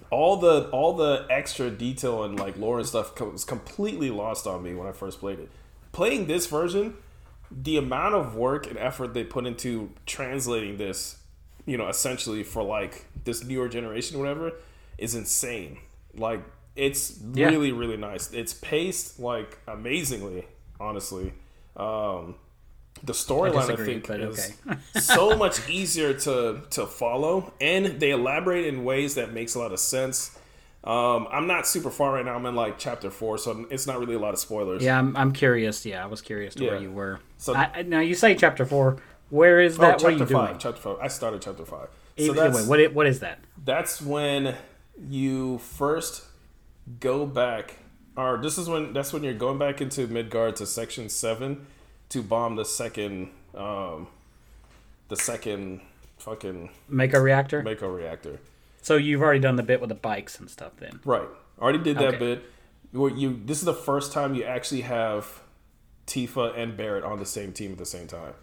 all 0.10 0.38
the 0.38 0.70
all 0.70 0.94
the 0.96 1.26
extra 1.32 1.72
detail 1.72 2.24
and 2.24 2.40
like 2.40 2.56
lore 2.56 2.78
and 2.78 2.88
stuff 2.88 3.20
was 3.20 3.44
completely 3.44 4.12
lost 4.12 4.46
on 4.46 4.62
me 4.62 4.76
when 4.76 4.88
I 4.88 4.92
first 4.92 5.20
played 5.20 5.40
it 5.40 5.50
playing 5.94 6.26
this 6.26 6.48
version, 6.48 6.96
the 7.50 7.78
amount 7.78 8.16
of 8.16 8.36
work 8.36 8.68
and 8.68 8.78
effort 8.78 9.14
they 9.14 9.24
put 9.24 9.46
into 9.46 9.92
translating 10.06 10.76
this, 10.78 11.18
you 11.66 11.78
know, 11.78 11.88
essentially 11.88 12.44
for 12.44 12.64
like 12.64 13.06
this 13.24 13.46
newer 13.46 13.70
generation, 13.70 14.20
whatever, 14.20 14.52
is 14.98 15.16
insane. 15.16 15.78
Like 16.14 16.44
it's 16.76 17.22
yeah. 17.34 17.48
really 17.48 17.72
really 17.72 17.98
nice. 17.98 18.34
It's 18.34 18.54
paced 18.54 19.20
like 19.20 19.60
amazingly, 19.68 20.46
honestly. 20.80 21.34
Um, 21.78 22.36
the 23.02 23.14
storyline 23.14 23.70
I, 23.70 23.74
I, 23.74 23.86
think 23.86 24.10
is 24.10 24.54
okay. 24.68 24.78
so 25.00 25.36
much 25.36 25.68
easier 25.70 26.14
to 26.14 26.62
to 26.72 26.86
follow, 26.86 27.54
and 27.60 28.00
they 28.00 28.12
elaborate 28.12 28.66
in 28.66 28.84
ways 28.84 29.16
that 29.16 29.34
makes 29.34 29.56
a 29.56 29.60
lot 29.60 29.72
of 29.72 29.80
sense. 29.80 30.38
Um, 30.84 31.28
I'm 31.32 31.48
not 31.48 31.66
super 31.66 31.90
far 31.90 32.14
right 32.14 32.26
now. 32.26 32.36
I'm 32.36 32.46
in 32.46 32.56
like 32.56 32.78
chapter 32.78 33.10
four, 33.10 33.38
so 33.38 33.66
it's 33.70 33.88
not 33.88 34.00
really 34.00 34.16
a 34.16 34.20
lot 34.20 34.34
of 34.34 34.40
spoilers. 34.40 34.84
Yeah, 34.84 35.00
I'm, 35.00 35.16
I'm 35.16 35.32
curious. 35.32 35.86
Yeah, 35.86 36.04
I 36.04 36.08
was 36.08 36.22
curious 36.22 36.56
to 36.56 36.64
yeah. 36.64 36.72
where 36.72 36.80
you 36.80 36.92
were. 36.92 37.20
So 37.38 37.56
I, 37.56 37.84
now 37.84 38.00
you 38.00 38.16
say 38.16 38.36
chapter 38.36 38.66
four. 38.66 38.98
Where 39.30 39.60
is 39.60 39.78
that? 39.78 40.02
Oh, 40.02 40.04
what 40.04 40.06
are 40.06 40.12
you 40.12 40.26
doing? 40.26 40.48
Five, 40.48 40.60
chapter 40.60 40.82
five. 40.82 40.98
I 41.02 41.08
started 41.08 41.42
chapter 41.42 41.66
five. 41.66 41.88
So 42.18 42.34
anyway, 42.34 42.66
what 42.66 42.94
what 42.94 43.08
is 43.08 43.22
that? 43.22 43.40
That's 43.64 44.02
when 44.02 44.56
you 45.10 45.58
first 45.58 46.26
go 47.00 47.26
back, 47.26 47.78
or 48.16 48.38
this 48.38 48.58
is 48.58 48.70
when 48.70 48.94
that's 48.94 49.12
when 49.12 49.24
you're 49.24 49.34
going 49.34 49.58
back 49.58 49.82
into 49.82 50.08
Midgar 50.08 50.54
to 50.56 50.66
section 50.66 51.10
seven 51.10 51.66
to 52.10 52.22
bomb 52.22 52.56
the 52.56 52.66
second, 52.66 53.30
um, 53.56 54.08
the 55.10 55.16
second 55.16 55.82
fucking 56.18 56.70
Mako 56.88 57.20
reactor. 57.20 57.62
Mako 57.62 57.90
reactor. 57.90 58.40
So 58.82 58.98
you've 58.98 59.22
already 59.22 59.40
done 59.40 59.56
the 59.56 59.64
bit 59.64 59.80
with 59.80 59.90
the 59.90 59.96
bikes 59.96 60.40
and 60.40 60.50
stuff, 60.50 60.74
then. 60.78 61.00
Right. 61.06 61.28
Already 61.60 61.80
did 61.80 61.98
that 61.98 62.16
okay. 62.16 62.18
bit. 62.18 62.44
Where 62.92 63.12
you 63.12 63.42
this 63.46 63.60
is 63.60 63.66
the 63.66 63.74
first 63.74 64.12
time 64.12 64.36
you 64.36 64.44
actually 64.44 64.82
have 64.82 65.42
Tifa 66.06 66.58
and 66.58 66.78
Barret 66.78 67.04
on 67.04 67.20
the 67.20 67.26
same 67.26 67.54
team 67.54 67.72
at 67.72 67.78
the 67.78 67.86
same 67.86 68.08
time. 68.08 68.34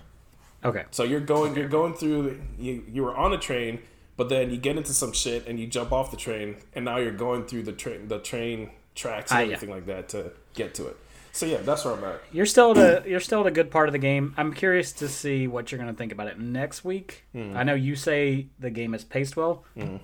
Okay. 0.65 0.85
So 0.91 1.05
you're 1.05 1.21
going 1.21 1.55
you're 1.55 1.69
going 1.69 1.95
through 1.95 2.41
you 2.59 2.85
you 2.91 3.03
were 3.03 3.15
on 3.15 3.33
a 3.33 3.39
train, 3.39 3.81
but 4.17 4.29
then 4.29 4.51
you 4.51 4.57
get 4.57 4.77
into 4.77 4.93
some 4.93 5.13
shit 5.13 5.47
and 5.47 5.61
you 5.61 5.67
jump 5.67 5.93
off 5.93 6.11
the 6.11 6.17
train, 6.17 6.57
and 6.75 6.85
now 6.85 6.97
you're 6.97 7.13
going 7.13 7.45
through 7.47 7.63
the 7.63 7.73
train 7.73 8.09
the 8.09 8.19
train 8.19 8.71
tracks 8.95 9.31
and 9.31 9.43
everything 9.43 9.69
yeah. 9.69 9.75
like 9.75 9.87
that 9.87 10.09
to 10.11 10.33
get 10.55 10.75
to 10.75 10.89
it. 10.89 10.97
So 11.33 11.47
yeah, 11.47 11.59
that's 11.59 11.85
where 11.85 11.95
I'm 11.95 12.05
at. 12.05 12.21
You're 12.33 12.47
still 12.47 12.77
at 12.77 13.07
a, 13.07 13.09
you're 13.09 13.21
still 13.21 13.41
at 13.41 13.47
a 13.47 13.51
good 13.51 13.71
part 13.71 13.89
of 13.89 13.93
the 13.93 13.99
game. 13.99 14.35
I'm 14.37 14.53
curious 14.53 14.93
to 14.95 15.09
see 15.09 15.47
what 15.47 15.71
you're 15.71 15.81
going 15.81 15.93
to 15.93 15.97
think 15.97 16.13
about 16.13 16.27
it 16.27 16.39
next 16.39 16.85
week. 16.85 17.25
Mm. 17.35 17.55
I 17.55 17.63
know 17.63 17.75
you 17.75 17.95
say 17.95 18.49
the 18.59 18.71
game 18.71 18.95
is 18.95 19.05
paced 19.05 19.37
well. 19.37 19.65
Mm. 19.77 20.01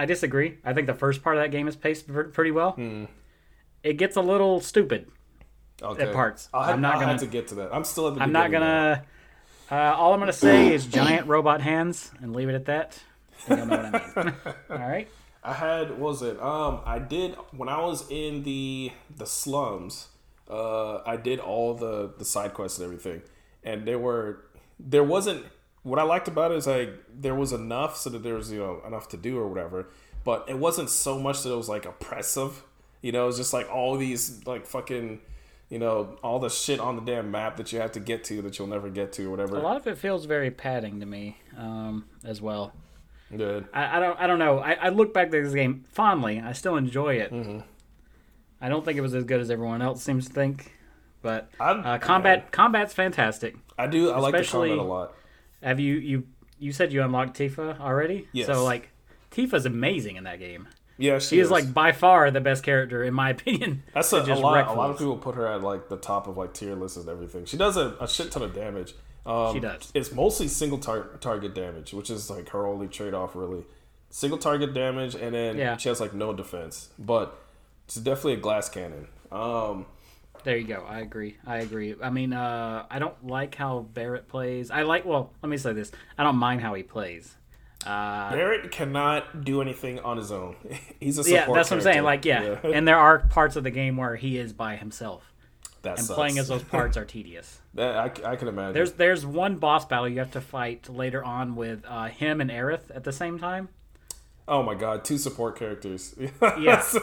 I 0.00 0.06
disagree. 0.06 0.56
I 0.64 0.72
think 0.72 0.86
the 0.86 0.94
first 0.94 1.22
part 1.22 1.36
of 1.36 1.42
that 1.42 1.50
game 1.50 1.68
is 1.68 1.76
paced 1.76 2.06
pretty 2.08 2.52
well. 2.52 2.72
Hmm. 2.72 3.04
It 3.82 3.98
gets 3.98 4.16
a 4.16 4.22
little 4.22 4.60
stupid 4.60 5.10
okay. 5.82 6.04
at 6.04 6.14
parts. 6.14 6.48
i 6.54 6.72
am 6.72 6.80
not 6.80 6.94
I'll 6.94 7.00
gonna 7.00 7.18
to 7.18 7.26
get 7.26 7.48
to 7.48 7.56
that. 7.56 7.74
I'm 7.74 7.84
still 7.84 8.08
at 8.08 8.14
the. 8.14 8.22
I'm 8.22 8.32
not 8.32 8.50
gonna. 8.50 9.04
Uh, 9.70 9.74
all 9.74 10.14
I'm 10.14 10.18
gonna 10.18 10.32
say 10.32 10.72
is 10.72 10.86
giant 10.86 11.26
robot 11.26 11.60
hands 11.60 12.10
and 12.22 12.34
leave 12.34 12.48
it 12.48 12.54
at 12.54 12.64
that. 12.64 12.98
You'll 13.46 13.66
know 13.66 13.76
what 13.76 14.16
I 14.16 14.24
mean. 14.24 14.34
all 14.70 14.78
right. 14.78 15.08
I 15.42 15.52
had 15.52 15.90
what 15.90 15.98
was 15.98 16.22
it? 16.22 16.40
Um, 16.40 16.80
I 16.84 16.98
did 16.98 17.34
when 17.54 17.68
I 17.68 17.80
was 17.80 18.10
in 18.10 18.42
the 18.42 18.92
the 19.14 19.26
slums. 19.26 20.08
Uh, 20.50 21.02
I 21.06 21.16
did 21.16 21.38
all 21.38 21.74
the 21.74 22.12
the 22.18 22.24
side 22.24 22.54
quests 22.54 22.78
and 22.78 22.84
everything, 22.84 23.22
and 23.62 23.86
there 23.86 23.98
were 23.98 24.44
there 24.78 25.04
wasn't 25.04 25.44
what 25.82 25.98
I 25.98 26.02
liked 26.02 26.28
about 26.28 26.52
it 26.52 26.56
is 26.56 26.66
like 26.66 26.92
there 27.12 27.34
was 27.34 27.52
enough 27.52 27.96
so 27.96 28.10
that 28.10 28.22
there 28.22 28.34
was 28.34 28.50
you 28.50 28.58
know 28.58 28.82
enough 28.86 29.08
to 29.10 29.16
do 29.16 29.38
or 29.38 29.48
whatever, 29.48 29.88
but 30.24 30.44
it 30.48 30.58
wasn't 30.58 30.90
so 30.90 31.18
much 31.18 31.42
that 31.42 31.52
it 31.52 31.56
was 31.56 31.68
like 31.68 31.86
oppressive. 31.86 32.64
You 33.02 33.12
know, 33.12 33.28
it's 33.28 33.38
just 33.38 33.52
like 33.52 33.70
all 33.70 33.96
these 33.96 34.44
like 34.46 34.66
fucking 34.66 35.20
you 35.68 35.78
know 35.78 36.18
all 36.22 36.38
the 36.38 36.50
shit 36.50 36.80
on 36.80 36.96
the 36.96 37.02
damn 37.02 37.30
map 37.30 37.56
that 37.56 37.72
you 37.72 37.80
have 37.80 37.92
to 37.92 38.00
get 38.00 38.24
to 38.24 38.42
that 38.42 38.58
you'll 38.58 38.68
never 38.68 38.90
get 38.90 39.12
to 39.14 39.26
or 39.26 39.30
whatever. 39.30 39.56
A 39.56 39.60
lot 39.60 39.76
of 39.76 39.86
it 39.86 39.96
feels 39.96 40.24
very 40.26 40.50
padding 40.50 41.00
to 41.00 41.06
me 41.06 41.38
um, 41.56 42.06
as 42.24 42.42
well. 42.42 42.72
Good. 43.34 43.68
I, 43.72 43.96
I, 43.96 44.00
don't. 44.00 44.20
I 44.20 44.26
don't 44.26 44.40
know. 44.40 44.58
I, 44.58 44.72
I, 44.72 44.88
look 44.88 45.14
back 45.14 45.30
to 45.30 45.40
this 45.40 45.54
game 45.54 45.84
fondly. 45.92 46.40
I 46.40 46.52
still 46.52 46.76
enjoy 46.76 47.14
it. 47.14 47.32
Mm-hmm. 47.32 47.60
I 48.60 48.68
don't 48.68 48.84
think 48.84 48.98
it 48.98 49.00
was 49.00 49.14
as 49.14 49.24
good 49.24 49.40
as 49.40 49.50
everyone 49.50 49.82
else 49.82 50.02
seems 50.02 50.26
to 50.26 50.32
think, 50.32 50.72
but 51.22 51.50
uh, 51.58 51.98
combat 51.98 52.52
combat's 52.52 52.92
fantastic. 52.92 53.56
I 53.78 53.86
do. 53.86 54.10
I 54.10 54.18
like 54.18 54.34
the 54.34 54.44
combat 54.44 54.78
a 54.78 54.82
lot. 54.82 55.14
Have 55.62 55.80
you 55.80 55.94
you 55.94 56.26
you 56.58 56.72
said 56.72 56.92
you 56.92 57.02
unlocked 57.02 57.38
Tifa 57.38 57.80
already? 57.80 58.28
Yes. 58.32 58.46
So 58.46 58.64
like, 58.64 58.90
Tifa's 59.30 59.66
amazing 59.66 60.16
in 60.16 60.24
that 60.24 60.38
game. 60.38 60.68
Yeah, 60.98 61.18
she, 61.18 61.28
she 61.28 61.40
is. 61.40 61.46
is. 61.46 61.50
like 61.50 61.72
by 61.72 61.92
far 61.92 62.30
the 62.30 62.42
best 62.42 62.62
character 62.62 63.02
in 63.02 63.14
my 63.14 63.30
opinion. 63.36 63.82
That's 63.94 64.12
a, 64.12 64.20
a 64.22 64.34
lot. 64.34 64.68
A 64.68 64.72
lot 64.72 64.90
of 64.90 64.98
people 64.98 65.16
put 65.16 65.34
her 65.34 65.46
at 65.46 65.62
like 65.62 65.88
the 65.88 65.96
top 65.96 66.26
of 66.26 66.36
like 66.36 66.52
tier 66.52 66.74
lists 66.74 66.98
and 66.98 67.08
everything. 67.08 67.46
She 67.46 67.56
does 67.56 67.76
a, 67.76 67.96
a 68.00 68.06
shit 68.06 68.30
ton 68.30 68.42
of 68.42 68.54
damage. 68.54 68.94
Um, 69.24 69.54
she 69.54 69.60
does. 69.60 69.90
It's 69.94 70.12
mostly 70.12 70.48
single 70.48 70.78
tar- 70.78 71.16
target 71.20 71.54
damage, 71.54 71.92
which 71.92 72.10
is 72.10 72.30
like 72.30 72.50
her 72.50 72.66
only 72.66 72.88
trade 72.88 73.14
off 73.14 73.34
really. 73.34 73.64
Single 74.10 74.38
target 74.38 74.74
damage, 74.74 75.14
and 75.14 75.34
then 75.34 75.56
yeah. 75.56 75.76
she 75.76 75.88
has 75.88 76.00
like 76.00 76.12
no 76.12 76.32
defense, 76.32 76.88
but 76.98 77.39
it's 77.90 77.96
definitely 77.96 78.34
a 78.34 78.36
glass 78.36 78.68
cannon. 78.68 79.08
Um, 79.32 79.84
there 80.44 80.56
you 80.56 80.64
go. 80.64 80.84
I 80.88 81.00
agree. 81.00 81.38
I 81.44 81.56
agree. 81.56 81.96
I 82.00 82.10
mean, 82.10 82.32
uh, 82.32 82.86
I 82.88 83.00
don't 83.00 83.26
like 83.26 83.56
how 83.56 83.80
Barret 83.80 84.28
plays. 84.28 84.70
I 84.70 84.82
like. 84.82 85.04
Well, 85.04 85.32
let 85.42 85.48
me 85.48 85.56
say 85.56 85.72
this. 85.72 85.90
I 86.16 86.22
don't 86.22 86.36
mind 86.36 86.60
how 86.60 86.74
he 86.74 86.84
plays. 86.84 87.34
Uh, 87.84 88.30
Barret 88.30 88.70
cannot 88.70 89.44
do 89.44 89.60
anything 89.60 89.98
on 89.98 90.18
his 90.18 90.30
own. 90.30 90.54
He's 91.00 91.18
a 91.18 91.28
yeah. 91.28 91.46
That's 91.52 91.68
what 91.68 91.78
I'm 91.78 91.80
saying. 91.80 92.04
Like, 92.04 92.24
yeah. 92.24 92.58
yeah. 92.62 92.70
and 92.70 92.86
there 92.86 92.96
are 92.96 93.18
parts 93.18 93.56
of 93.56 93.64
the 93.64 93.72
game 93.72 93.96
where 93.96 94.14
he 94.14 94.38
is 94.38 94.52
by 94.52 94.76
himself. 94.76 95.26
That 95.82 95.96
and 95.96 96.06
sucks. 96.06 96.14
playing 96.14 96.38
as 96.38 96.48
those 96.48 96.62
parts 96.76 96.98
are 96.98 97.06
tedious. 97.06 97.58
That 97.72 97.96
I, 97.96 98.32
I 98.32 98.36
can 98.36 98.48
imagine. 98.48 98.74
There's 98.74 98.92
there's 98.92 99.24
one 99.24 99.56
boss 99.56 99.86
battle 99.86 100.10
you 100.10 100.18
have 100.18 100.32
to 100.32 100.40
fight 100.42 100.90
later 100.90 101.24
on 101.24 101.56
with 101.56 101.86
uh, 101.88 102.08
him 102.08 102.42
and 102.42 102.50
Aerith 102.50 102.94
at 102.94 103.02
the 103.04 103.12
same 103.12 103.38
time. 103.38 103.70
Oh 104.46 104.62
my 104.62 104.74
god, 104.74 105.06
two 105.06 105.16
support 105.16 105.58
characters. 105.58 106.14
yes. 106.60 106.98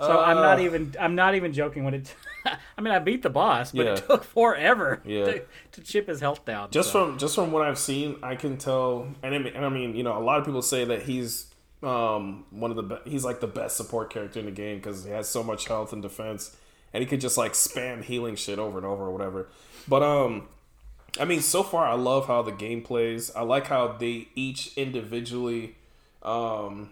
So 0.00 0.12
uh, 0.12 0.22
I'm 0.22 0.36
not 0.36 0.60
even 0.60 0.94
I'm 1.00 1.14
not 1.14 1.34
even 1.34 1.52
joking 1.52 1.84
when 1.84 1.94
it. 1.94 2.14
I 2.78 2.80
mean, 2.80 2.94
I 2.94 3.00
beat 3.00 3.22
the 3.22 3.30
boss, 3.30 3.72
but 3.72 3.84
yeah. 3.84 3.92
it 3.94 4.06
took 4.06 4.22
forever 4.22 5.02
yeah. 5.04 5.24
to, 5.24 5.42
to, 5.72 5.80
chip 5.82 6.06
his 6.06 6.20
health 6.20 6.44
down. 6.44 6.70
Just 6.70 6.92
so. 6.92 7.06
from 7.06 7.18
just 7.18 7.34
from 7.34 7.50
what 7.50 7.62
I've 7.62 7.78
seen, 7.78 8.16
I 8.22 8.36
can 8.36 8.56
tell, 8.58 9.08
and 9.22 9.34
I, 9.34 9.38
mean, 9.38 9.54
and 9.54 9.64
I 9.64 9.68
mean, 9.68 9.96
you 9.96 10.04
know, 10.04 10.16
a 10.16 10.22
lot 10.22 10.38
of 10.38 10.46
people 10.46 10.62
say 10.62 10.84
that 10.84 11.02
he's 11.02 11.52
um, 11.82 12.44
one 12.50 12.70
of 12.70 12.76
the 12.76 12.82
be- 12.84 13.10
he's 13.10 13.24
like 13.24 13.40
the 13.40 13.48
best 13.48 13.76
support 13.76 14.10
character 14.10 14.38
in 14.38 14.46
the 14.46 14.52
game 14.52 14.78
because 14.78 15.04
he 15.04 15.10
has 15.10 15.28
so 15.28 15.42
much 15.42 15.66
health 15.66 15.92
and 15.92 16.00
defense, 16.00 16.56
and 16.92 17.02
he 17.02 17.06
could 17.06 17.20
just 17.20 17.36
like 17.36 17.54
spam 17.54 18.02
healing 18.04 18.36
shit 18.36 18.60
over 18.60 18.78
and 18.78 18.86
over 18.86 19.06
or 19.06 19.10
whatever. 19.10 19.48
But 19.88 20.04
um, 20.04 20.48
I 21.18 21.24
mean, 21.24 21.40
so 21.40 21.64
far 21.64 21.86
I 21.86 21.94
love 21.94 22.28
how 22.28 22.42
the 22.42 22.52
game 22.52 22.82
plays. 22.82 23.34
I 23.34 23.42
like 23.42 23.66
how 23.66 23.88
they 23.88 24.28
each 24.36 24.76
individually 24.76 25.74
um, 26.22 26.90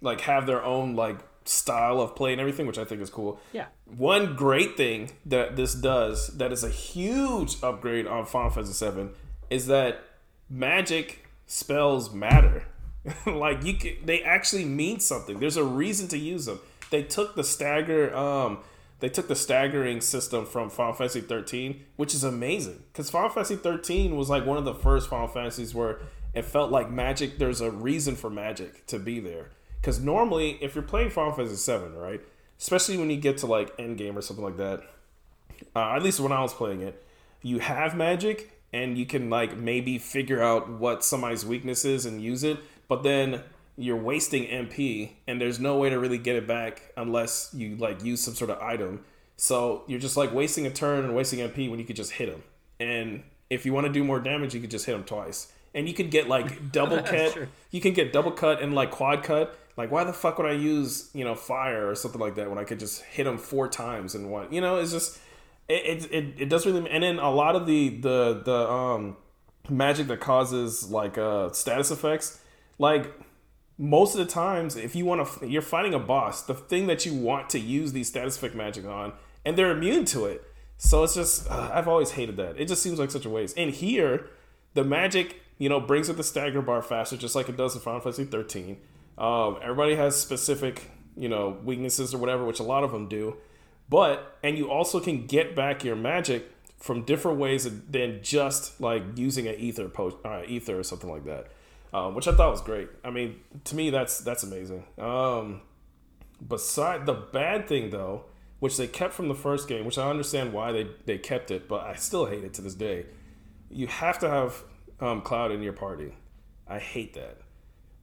like 0.00 0.20
have 0.22 0.46
their 0.46 0.62
own 0.62 0.94
like 0.94 1.16
style 1.48 2.00
of 2.00 2.14
play 2.14 2.32
and 2.32 2.40
everything, 2.40 2.66
which 2.66 2.78
I 2.78 2.84
think 2.84 3.00
is 3.00 3.10
cool. 3.10 3.40
Yeah. 3.52 3.66
One 3.84 4.34
great 4.34 4.76
thing 4.76 5.12
that 5.24 5.56
this 5.56 5.74
does 5.74 6.28
that 6.38 6.52
is 6.52 6.64
a 6.64 6.70
huge 6.70 7.56
upgrade 7.62 8.06
on 8.06 8.26
Final 8.26 8.50
Fantasy 8.50 8.90
VII 8.90 9.08
is 9.50 9.66
that 9.66 10.00
magic 10.48 11.28
spells 11.46 12.12
matter. 12.12 12.64
like 13.26 13.64
you 13.64 13.74
can, 13.74 13.96
they 14.04 14.22
actually 14.22 14.64
mean 14.64 15.00
something. 15.00 15.38
There's 15.38 15.56
a 15.56 15.64
reason 15.64 16.08
to 16.08 16.18
use 16.18 16.46
them. 16.46 16.60
They 16.90 17.02
took 17.02 17.34
the 17.34 17.44
stagger 17.44 18.14
um 18.14 18.58
they 18.98 19.10
took 19.10 19.28
the 19.28 19.36
staggering 19.36 20.00
system 20.00 20.46
from 20.46 20.70
Final 20.70 20.94
Fantasy 20.94 21.20
13, 21.20 21.84
which 21.96 22.14
is 22.14 22.24
amazing 22.24 22.82
cuz 22.94 23.10
Final 23.10 23.28
Fantasy 23.28 23.56
13 23.56 24.16
was 24.16 24.28
like 24.28 24.44
one 24.44 24.58
of 24.58 24.64
the 24.64 24.74
first 24.74 25.08
Final 25.08 25.28
Fantasies 25.28 25.74
where 25.74 26.00
it 26.34 26.44
felt 26.44 26.70
like 26.70 26.90
magic 26.90 27.38
there's 27.38 27.60
a 27.60 27.70
reason 27.70 28.16
for 28.16 28.30
magic 28.30 28.86
to 28.86 28.98
be 28.98 29.20
there 29.20 29.50
because 29.86 30.00
normally, 30.00 30.58
if 30.60 30.74
you're 30.74 30.82
playing 30.82 31.10
Final 31.10 31.30
Fantasy 31.30 31.72
VII, 31.72 31.96
right, 31.96 32.20
especially 32.58 32.96
when 32.98 33.08
you 33.08 33.16
get 33.18 33.38
to 33.38 33.46
like 33.46 33.76
Endgame 33.76 34.16
or 34.16 34.20
something 34.20 34.44
like 34.44 34.56
that, 34.56 34.82
uh, 35.76 35.94
at 35.94 36.02
least 36.02 36.18
when 36.18 36.32
I 36.32 36.42
was 36.42 36.52
playing 36.52 36.80
it, 36.80 37.04
you 37.40 37.60
have 37.60 37.96
magic 37.96 38.50
and 38.72 38.98
you 38.98 39.06
can 39.06 39.30
like 39.30 39.56
maybe 39.56 39.96
figure 39.98 40.42
out 40.42 40.68
what 40.68 41.04
somebody's 41.04 41.46
weakness 41.46 41.84
is 41.84 42.04
and 42.04 42.20
use 42.20 42.42
it. 42.42 42.58
But 42.88 43.04
then 43.04 43.44
you're 43.76 43.96
wasting 43.96 44.46
MP, 44.46 45.10
and 45.28 45.40
there's 45.40 45.60
no 45.60 45.78
way 45.78 45.88
to 45.88 46.00
really 46.00 46.18
get 46.18 46.34
it 46.34 46.48
back 46.48 46.90
unless 46.96 47.50
you 47.54 47.76
like 47.76 48.02
use 48.02 48.20
some 48.20 48.34
sort 48.34 48.50
of 48.50 48.60
item. 48.60 49.04
So 49.36 49.84
you're 49.86 50.00
just 50.00 50.16
like 50.16 50.34
wasting 50.34 50.66
a 50.66 50.70
turn 50.70 51.04
and 51.04 51.14
wasting 51.14 51.38
MP 51.48 51.70
when 51.70 51.78
you 51.78 51.84
could 51.84 51.94
just 51.94 52.10
hit 52.10 52.28
him. 52.28 52.42
And 52.80 53.22
if 53.50 53.64
you 53.64 53.72
want 53.72 53.86
to 53.86 53.92
do 53.92 54.02
more 54.02 54.18
damage, 54.18 54.52
you 54.52 54.60
could 54.60 54.72
just 54.72 54.86
hit 54.86 54.96
him 54.96 55.04
twice, 55.04 55.52
and 55.76 55.86
you 55.86 55.94
could 55.94 56.10
get 56.10 56.26
like 56.26 56.72
double 56.72 57.00
cut. 57.04 57.38
You 57.70 57.80
can 57.80 57.92
get 57.92 58.12
double 58.12 58.32
cut 58.32 58.60
and 58.60 58.74
like 58.74 58.90
quad 58.90 59.22
cut. 59.22 59.56
Like 59.76 59.90
why 59.90 60.04
the 60.04 60.12
fuck 60.12 60.38
would 60.38 60.46
I 60.46 60.54
use 60.54 61.10
you 61.12 61.24
know 61.24 61.34
fire 61.34 61.88
or 61.88 61.94
something 61.94 62.20
like 62.20 62.36
that 62.36 62.48
when 62.48 62.58
I 62.58 62.64
could 62.64 62.78
just 62.78 63.02
hit 63.02 63.26
him 63.26 63.38
four 63.38 63.68
times 63.68 64.14
in 64.14 64.30
one? 64.30 64.52
You 64.52 64.60
know, 64.60 64.76
it's 64.76 64.92
just 64.92 65.18
it 65.68 66.04
it, 66.04 66.12
it, 66.12 66.34
it 66.42 66.48
does 66.48 66.66
really. 66.66 66.88
And 66.90 67.02
then 67.02 67.18
a 67.18 67.30
lot 67.30 67.56
of 67.56 67.66
the 67.66 67.90
the 67.90 68.42
the 68.44 68.70
um 68.70 69.16
magic 69.68 70.06
that 70.06 70.20
causes 70.20 70.90
like 70.90 71.18
uh 71.18 71.50
status 71.50 71.90
effects, 71.90 72.40
like 72.78 73.12
most 73.78 74.14
of 74.14 74.24
the 74.24 74.32
times 74.32 74.76
if 74.76 74.96
you 74.96 75.04
want 75.04 75.26
to 75.26 75.46
you're 75.46 75.62
fighting 75.62 75.92
a 75.92 75.98
boss 75.98 76.42
the 76.42 76.54
thing 76.54 76.86
that 76.86 77.04
you 77.04 77.14
want 77.14 77.50
to 77.50 77.58
use 77.58 77.92
these 77.92 78.08
status 78.08 78.36
effect 78.36 78.54
magic 78.54 78.86
on 78.86 79.12
and 79.44 79.56
they're 79.56 79.70
immune 79.70 80.04
to 80.04 80.24
it 80.24 80.42
so 80.78 81.04
it's 81.04 81.14
just 81.14 81.50
uh, 81.50 81.70
i've 81.74 81.86
always 81.86 82.12
hated 82.12 82.36
that 82.36 82.58
it 82.58 82.66
just 82.68 82.82
seems 82.82 82.98
like 82.98 83.10
such 83.10 83.26
a 83.26 83.30
waste 83.30 83.56
and 83.58 83.72
here 83.72 84.30
the 84.72 84.82
magic 84.82 85.42
you 85.58 85.68
know 85.68 85.78
brings 85.78 86.08
up 86.08 86.16
the 86.16 86.24
stagger 86.24 86.62
bar 86.62 86.80
faster 86.80 87.16
just 87.16 87.34
like 87.34 87.48
it 87.48 87.56
does 87.56 87.74
in 87.74 87.80
final 87.80 88.00
fantasy 88.00 88.24
13 88.24 88.78
um, 89.18 89.58
everybody 89.62 89.94
has 89.94 90.16
specific 90.16 90.90
you 91.16 91.28
know 91.28 91.58
weaknesses 91.64 92.14
or 92.14 92.18
whatever 92.18 92.44
which 92.44 92.60
a 92.60 92.64
lot 92.64 92.84
of 92.84 92.92
them 92.92 93.08
do 93.08 93.36
but 93.88 94.38
and 94.42 94.58
you 94.58 94.70
also 94.70 95.00
can 95.00 95.26
get 95.26 95.54
back 95.54 95.84
your 95.84 95.96
magic 95.96 96.50
from 96.78 97.02
different 97.02 97.38
ways 97.38 97.68
than 97.88 98.22
just 98.22 98.80
like 98.80 99.02
using 99.16 99.46
an 99.46 99.54
ether 99.54 99.88
post 99.88 100.16
uh, 100.24 100.42
ether 100.46 100.78
or 100.78 100.82
something 100.82 101.10
like 101.10 101.24
that 101.24 101.46
um, 101.96 102.14
which 102.14 102.28
I 102.28 102.34
thought 102.34 102.50
was 102.50 102.60
great. 102.60 102.88
I 103.04 103.10
mean, 103.10 103.40
to 103.64 103.76
me, 103.76 103.88
that's 103.88 104.18
that's 104.18 104.42
amazing. 104.42 104.84
Um, 104.98 105.62
beside 106.46 107.06
the 107.06 107.14
bad 107.14 107.68
thing 107.68 107.88
though, 107.88 108.26
which 108.58 108.76
they 108.76 108.86
kept 108.86 109.14
from 109.14 109.28
the 109.28 109.34
first 109.34 109.66
game, 109.66 109.86
which 109.86 109.96
I 109.96 110.10
understand 110.10 110.52
why 110.52 110.72
they 110.72 110.88
they 111.06 111.16
kept 111.16 111.50
it, 111.50 111.68
but 111.68 111.84
I 111.84 111.94
still 111.94 112.26
hate 112.26 112.44
it 112.44 112.52
to 112.54 112.62
this 112.62 112.74
day. 112.74 113.06
You 113.70 113.86
have 113.86 114.18
to 114.18 114.28
have 114.28 114.62
um, 115.00 115.22
Cloud 115.22 115.52
in 115.52 115.62
your 115.62 115.72
party. 115.72 116.14
I 116.68 116.78
hate 116.78 117.14
that. 117.14 117.38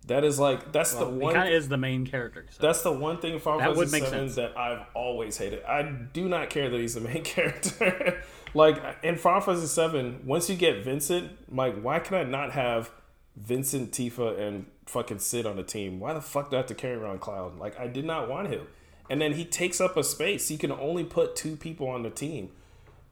That 0.07 0.23
is 0.23 0.37
like 0.39 0.71
that's 0.71 0.93
the 0.93 1.05
one. 1.07 1.33
kind 1.33 1.47
of 1.47 1.53
is 1.53 1.69
the 1.69 1.77
main 1.77 2.05
character. 2.05 2.45
So. 2.49 2.61
That's 2.61 2.81
the 2.81 2.91
one 2.91 3.17
thing 3.19 3.33
in 3.33 3.39
Final 3.39 3.59
That 3.59 3.75
would 3.75 3.89
Fantasy 3.89 4.01
make 4.01 4.03
VII 4.11 4.17
sense. 4.17 4.35
that 4.35 4.57
I've 4.57 4.85
always 4.93 5.37
hated. 5.37 5.63
I 5.63 5.83
do 5.83 6.27
not 6.27 6.49
care 6.49 6.69
that 6.69 6.79
he's 6.79 6.95
the 6.95 7.01
main 7.01 7.23
character. 7.23 8.21
like 8.53 8.81
in 9.01 9.15
Final 9.17 9.41
Fantasy 9.41 9.81
VII, 9.87 10.17
once 10.25 10.49
you 10.49 10.55
get 10.55 10.83
Vincent, 10.83 11.31
like 11.55 11.79
why 11.81 11.99
can 11.99 12.17
I 12.17 12.23
not 12.23 12.51
have 12.51 12.91
Vincent, 13.37 13.91
Tifa, 13.91 14.37
and 14.39 14.65
fucking 14.85 15.19
Sid 15.19 15.45
on 15.45 15.55
the 15.55 15.63
team? 15.63 15.99
Why 15.99 16.13
the 16.13 16.21
fuck 16.21 16.49
do 16.49 16.57
I 16.57 16.59
have 16.59 16.67
to 16.67 16.75
carry 16.75 16.95
around 16.95 17.21
Cloud? 17.21 17.57
Like 17.57 17.79
I 17.79 17.87
did 17.87 18.05
not 18.05 18.29
want 18.29 18.49
him. 18.49 18.67
And 19.09 19.21
then 19.21 19.33
he 19.33 19.45
takes 19.45 19.79
up 19.81 19.95
a 19.97 20.03
space. 20.03 20.47
He 20.49 20.57
can 20.57 20.71
only 20.71 21.03
put 21.03 21.35
two 21.35 21.55
people 21.55 21.87
on 21.87 22.03
the 22.03 22.09
team. 22.09 22.49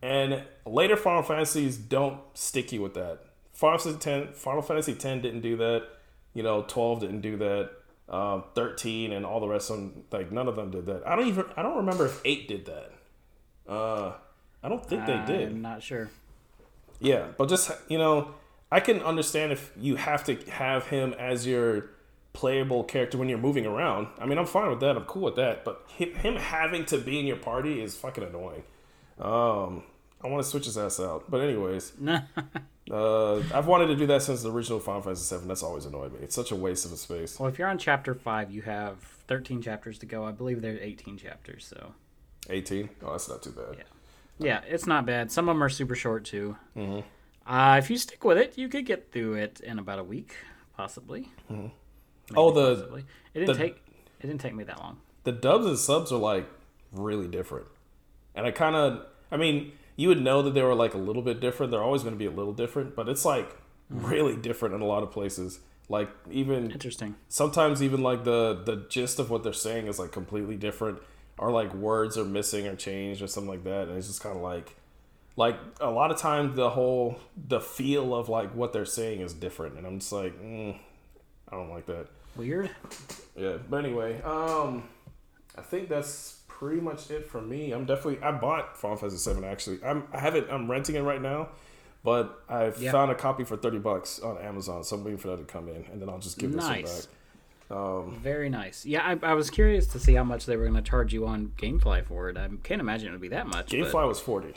And 0.02 0.44
later 0.66 0.98
Final 0.98 1.22
Fantasies 1.24 1.78
don't 1.78 2.20
stick 2.34 2.72
you 2.72 2.82
with 2.82 2.96
that. 2.96 3.20
Final 3.54 3.78
Fantasy 3.78 4.00
ten, 4.00 4.34
Final 4.34 4.62
Fantasy 4.62 4.94
ten 4.96 5.22
didn't 5.22 5.42
do 5.42 5.56
that. 5.58 5.88
You 6.34 6.44
know, 6.44 6.64
twelve 6.68 7.02
didn't 7.02 7.22
do 7.22 7.38
that. 7.38 7.72
Um, 8.10 8.44
Thirteen 8.56 9.14
and 9.14 9.26
all 9.26 9.40
the 9.40 9.48
rest 9.48 9.70
of 9.70 9.78
them, 9.78 10.04
like 10.12 10.32
none 10.32 10.48
of 10.48 10.56
them 10.56 10.72
did 10.72 10.86
that. 10.88 11.08
I 11.08 11.16
don't 11.16 11.28
even. 11.28 11.46
I 11.56 11.62
don't 11.62 11.78
remember 11.78 12.06
if 12.06 12.22
eight 12.26 12.48
did 12.48 12.66
that. 12.66 12.92
Uh, 13.68 14.14
I 14.64 14.70
don't 14.70 14.86
think 14.86 15.06
they 15.06 15.22
did. 15.26 15.50
I'm 15.50 15.62
not 15.62 15.82
sure. 15.82 16.10
Yeah, 17.00 17.28
but 17.38 17.50
just 17.50 17.72
you 17.88 17.98
know, 17.98 18.36
I 18.72 18.80
can 18.80 19.02
understand 19.02 19.52
if 19.52 19.72
you 19.78 19.96
have 19.96 20.24
to 20.26 20.36
have 20.52 20.88
him 20.88 21.14
as 21.14 21.48
your 21.48 21.90
playable 22.34 22.84
character 22.84 23.18
when 23.18 23.28
you're 23.30 23.38
moving 23.38 23.66
around. 23.66 24.08
I 24.20 24.26
mean, 24.26 24.38
I'm 24.38 24.46
fine 24.46 24.70
with 24.70 24.80
that. 24.82 24.96
I'm 24.96 25.04
cool 25.06 25.24
with 25.24 25.36
that. 25.36 25.66
But 25.66 25.86
him, 25.88 26.14
him 26.16 26.36
having 26.36 26.86
to 26.86 26.98
be 26.98 27.20
in 27.20 27.26
your 27.26 27.38
party 27.38 27.82
is 27.82 27.96
fucking 27.96 28.24
annoying. 28.24 28.64
Um, 29.20 29.84
I 30.24 30.28
want 30.28 30.44
to 30.44 30.50
switch 30.50 30.66
his 30.66 30.78
ass 30.78 31.00
out. 31.00 31.30
But 31.30 31.42
anyways, 31.42 31.94
uh, 32.90 33.38
I've 33.54 33.68
wanted 33.68 33.88
to 33.88 33.96
do 33.96 34.08
that 34.08 34.22
since 34.24 34.42
the 34.44 34.52
original 34.52 34.80
Final 34.80 35.02
Fantasy 35.02 35.36
VII. 35.38 35.48
That's 35.48 35.64
always 35.64 35.86
annoyed 35.86 36.14
me. 36.14 36.20
It's 36.24 36.36
such 36.36 36.52
a 36.52 36.56
waste 36.56 36.86
of 36.86 36.92
a 36.92 36.98
space. 36.98 37.40
well, 37.40 37.48
if 37.50 37.60
you're 37.60 37.68
on 37.68 37.78
chapter 37.78 38.14
five, 38.16 38.50
you 38.52 38.62
have 38.64 38.98
13 39.28 39.62
chapters 39.62 40.00
to 40.00 40.06
go. 40.06 40.26
I 40.26 40.32
believe 40.32 40.62
there's 40.62 40.80
18 40.82 41.18
chapters. 41.18 41.66
So 41.66 41.94
18. 42.50 42.90
Oh, 43.04 43.12
that's 43.12 43.30
not 43.30 43.44
too 43.44 43.52
bad. 43.52 43.76
Yeah. 43.78 43.84
yeah, 44.40 44.62
it's 44.68 44.88
not 44.88 45.06
bad. 45.06 45.32
Some 45.32 45.48
of 45.48 45.56
them 45.56 45.64
are 45.64 45.70
super 45.70 45.96
short 45.96 46.26
too. 46.26 46.58
Mm-hmm. 46.76 47.02
Uh, 47.52 47.78
if 47.78 47.90
you 47.90 47.98
stick 47.98 48.24
with 48.24 48.38
it, 48.38 48.58
you 48.58 48.68
could 48.70 48.86
get 48.86 49.12
through 49.12 49.34
it 49.36 49.60
in 49.62 49.80
about 49.80 50.00
a 50.00 50.04
week, 50.04 50.36
possibly. 50.76 51.30
Maybe 51.50 51.72
Oh, 52.36 52.52
the- 52.52 52.76
possibly. 52.76 53.06
it 53.34 53.40
didn't 53.42 53.58
the- 53.58 53.64
take 53.64 53.82
it 54.20 54.28
didn't 54.28 54.42
take 54.42 54.54
me 54.54 54.64
that 54.66 54.80
long. 54.80 55.00
the 55.24 55.32
dubs 55.32 55.66
and 55.66 55.78
subs 55.78 56.12
are 56.12 56.20
like 56.20 56.48
really 56.92 57.28
different. 57.28 57.66
And 58.36 58.46
I 58.46 58.52
kind 58.52 58.76
of, 58.76 59.06
I 59.32 59.38
mean, 59.38 59.72
you 59.96 60.08
would 60.08 60.22
know 60.22 60.42
that 60.42 60.54
they 60.54 60.62
were 60.62 60.76
like 60.76 60.94
a 60.94 60.98
little 60.98 61.22
bit 61.22 61.40
different. 61.40 61.72
They're 61.72 61.84
always 61.84 62.04
going 62.04 62.16
to 62.16 62.20
be 62.20 62.26
a 62.26 62.32
little 62.32 62.54
different, 62.54 62.96
but 62.96 63.08
it's 63.10 63.26
like 63.26 63.58
really 63.90 64.36
different 64.36 64.74
in 64.76 64.82
a 64.82 64.86
lot 64.86 65.04
of 65.04 65.12
places. 65.12 65.60
Like 65.90 66.10
even 66.30 66.72
Interesting. 66.72 67.16
sometimes 67.28 67.84
even 67.84 68.02
like 68.02 68.24
the 68.24 68.62
the 68.66 68.86
gist 68.90 69.20
of 69.20 69.30
what 69.30 69.44
they're 69.44 69.52
saying 69.52 69.88
is 69.88 70.00
like 70.00 70.12
completely 70.12 70.56
different, 70.56 71.00
or 71.38 71.52
like 71.52 71.74
words 71.74 72.18
are 72.18 72.24
missing 72.24 72.68
or 72.68 72.76
changed 72.76 73.22
or 73.22 73.28
something 73.28 73.50
like 73.50 73.64
that. 73.66 73.90
And 73.90 73.98
it's 73.98 74.08
just 74.08 74.22
kind 74.22 74.38
of 74.38 74.42
like, 74.42 74.76
like 75.36 75.58
a 75.82 75.90
lot 75.90 76.10
of 76.12 76.18
times 76.18 76.56
the 76.56 76.70
whole 76.70 77.20
the 77.36 77.60
feel 77.60 78.16
of 78.16 78.30
like 78.30 78.56
what 78.56 78.72
they're 78.72 78.86
saying 78.86 79.20
is 79.20 79.34
different, 79.34 79.78
and 79.78 79.86
I'm 79.86 80.00
just 80.00 80.14
like, 80.14 80.34
mm, 80.42 80.78
I 81.50 81.56
don't 81.56 81.70
like 81.70 81.88
that. 81.88 82.08
Weird. 82.38 82.70
Yeah, 83.36 83.58
but 83.70 83.84
anyway, 83.84 84.22
um, 84.22 84.88
I 85.58 85.62
think 85.62 85.90
that's 85.90 86.41
pretty 86.62 86.80
much 86.80 87.10
it 87.10 87.26
for 87.28 87.42
me. 87.42 87.72
I'm 87.72 87.86
definitely 87.86 88.22
I 88.22 88.32
bought 88.32 88.78
Final 88.78 88.96
Fantasy 88.96 89.18
Seven 89.18 89.44
actually. 89.44 89.80
I'm 89.84 90.04
I 90.14 90.20
have 90.20 90.36
it. 90.36 90.48
I'm 90.52 90.70
renting 90.70 90.96
it 90.96 91.02
right 91.02 91.20
now, 91.22 91.50
but 92.04 92.44
I 92.48 92.72
Yeah. 92.78 92.92
found 92.92 93.10
a 93.10 93.16
copy 93.16 93.44
for 93.44 93.58
thirty 93.58 93.80
bucks 93.80 94.20
on 94.20 94.38
Amazon. 94.38 94.84
So 94.84 94.96
I'm 94.96 95.04
waiting 95.04 95.18
for 95.18 95.30
that 95.30 95.38
to 95.38 95.44
come 95.44 95.68
in, 95.68 95.86
and 95.92 96.00
then 96.00 96.08
I'll 96.08 96.20
just 96.20 96.38
give 96.38 96.52
this 96.52 96.64
Nice. 96.64 96.86
one 96.88 96.96
back. 96.96 97.78
Um, 97.78 98.20
Very 98.22 98.50
nice. 98.50 98.86
Yeah, 98.86 99.02
I, 99.24 99.32
I 99.32 99.34
was 99.34 99.50
curious 99.50 99.88
to 99.88 100.00
see 100.00 100.14
how 100.14 100.24
much 100.26 100.46
they 100.46 100.56
were 100.58 100.66
going 100.66 100.76
to 100.76 100.88
charge 100.88 101.14
you 101.14 101.26
on 101.26 101.54
GameFly 101.58 102.06
for 102.06 102.30
it. 102.30 102.38
I 102.38 102.50
can't 102.64 102.82
imagine 102.82 103.08
it 103.08 103.12
would 103.14 103.22
be 103.22 103.30
that 103.30 103.48
much. 103.48 103.68
but 103.72 103.78
GameFly 103.78 104.08
was 104.08 104.20
forty, 104.20 104.54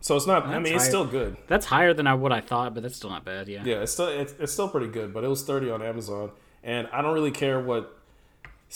so 0.00 0.16
it's 0.16 0.26
not. 0.26 0.46
I 0.46 0.58
mean, 0.58 0.74
it's 0.74 0.86
still 0.86 1.04
good. 1.06 1.36
That's 1.46 1.66
higher 1.66 1.94
than 1.94 2.06
I 2.08 2.14
what 2.14 2.32
I 2.32 2.40
thought, 2.40 2.74
but 2.74 2.82
that's 2.82 2.96
still 2.96 3.10
not 3.10 3.24
bad. 3.24 3.46
Yeah. 3.48 3.62
Yeah, 3.64 3.82
it's 3.82 3.92
still 3.92 4.08
it's, 4.08 4.34
it's 4.40 4.52
still 4.52 4.68
pretty 4.68 4.88
good, 4.88 5.14
but 5.14 5.22
it 5.22 5.28
was 5.28 5.44
thirty 5.44 5.70
on 5.70 5.82
Amazon, 5.82 6.32
and 6.64 6.88
I 6.92 7.00
don't 7.02 7.14
really 7.14 7.30
care 7.30 7.60
what 7.60 7.96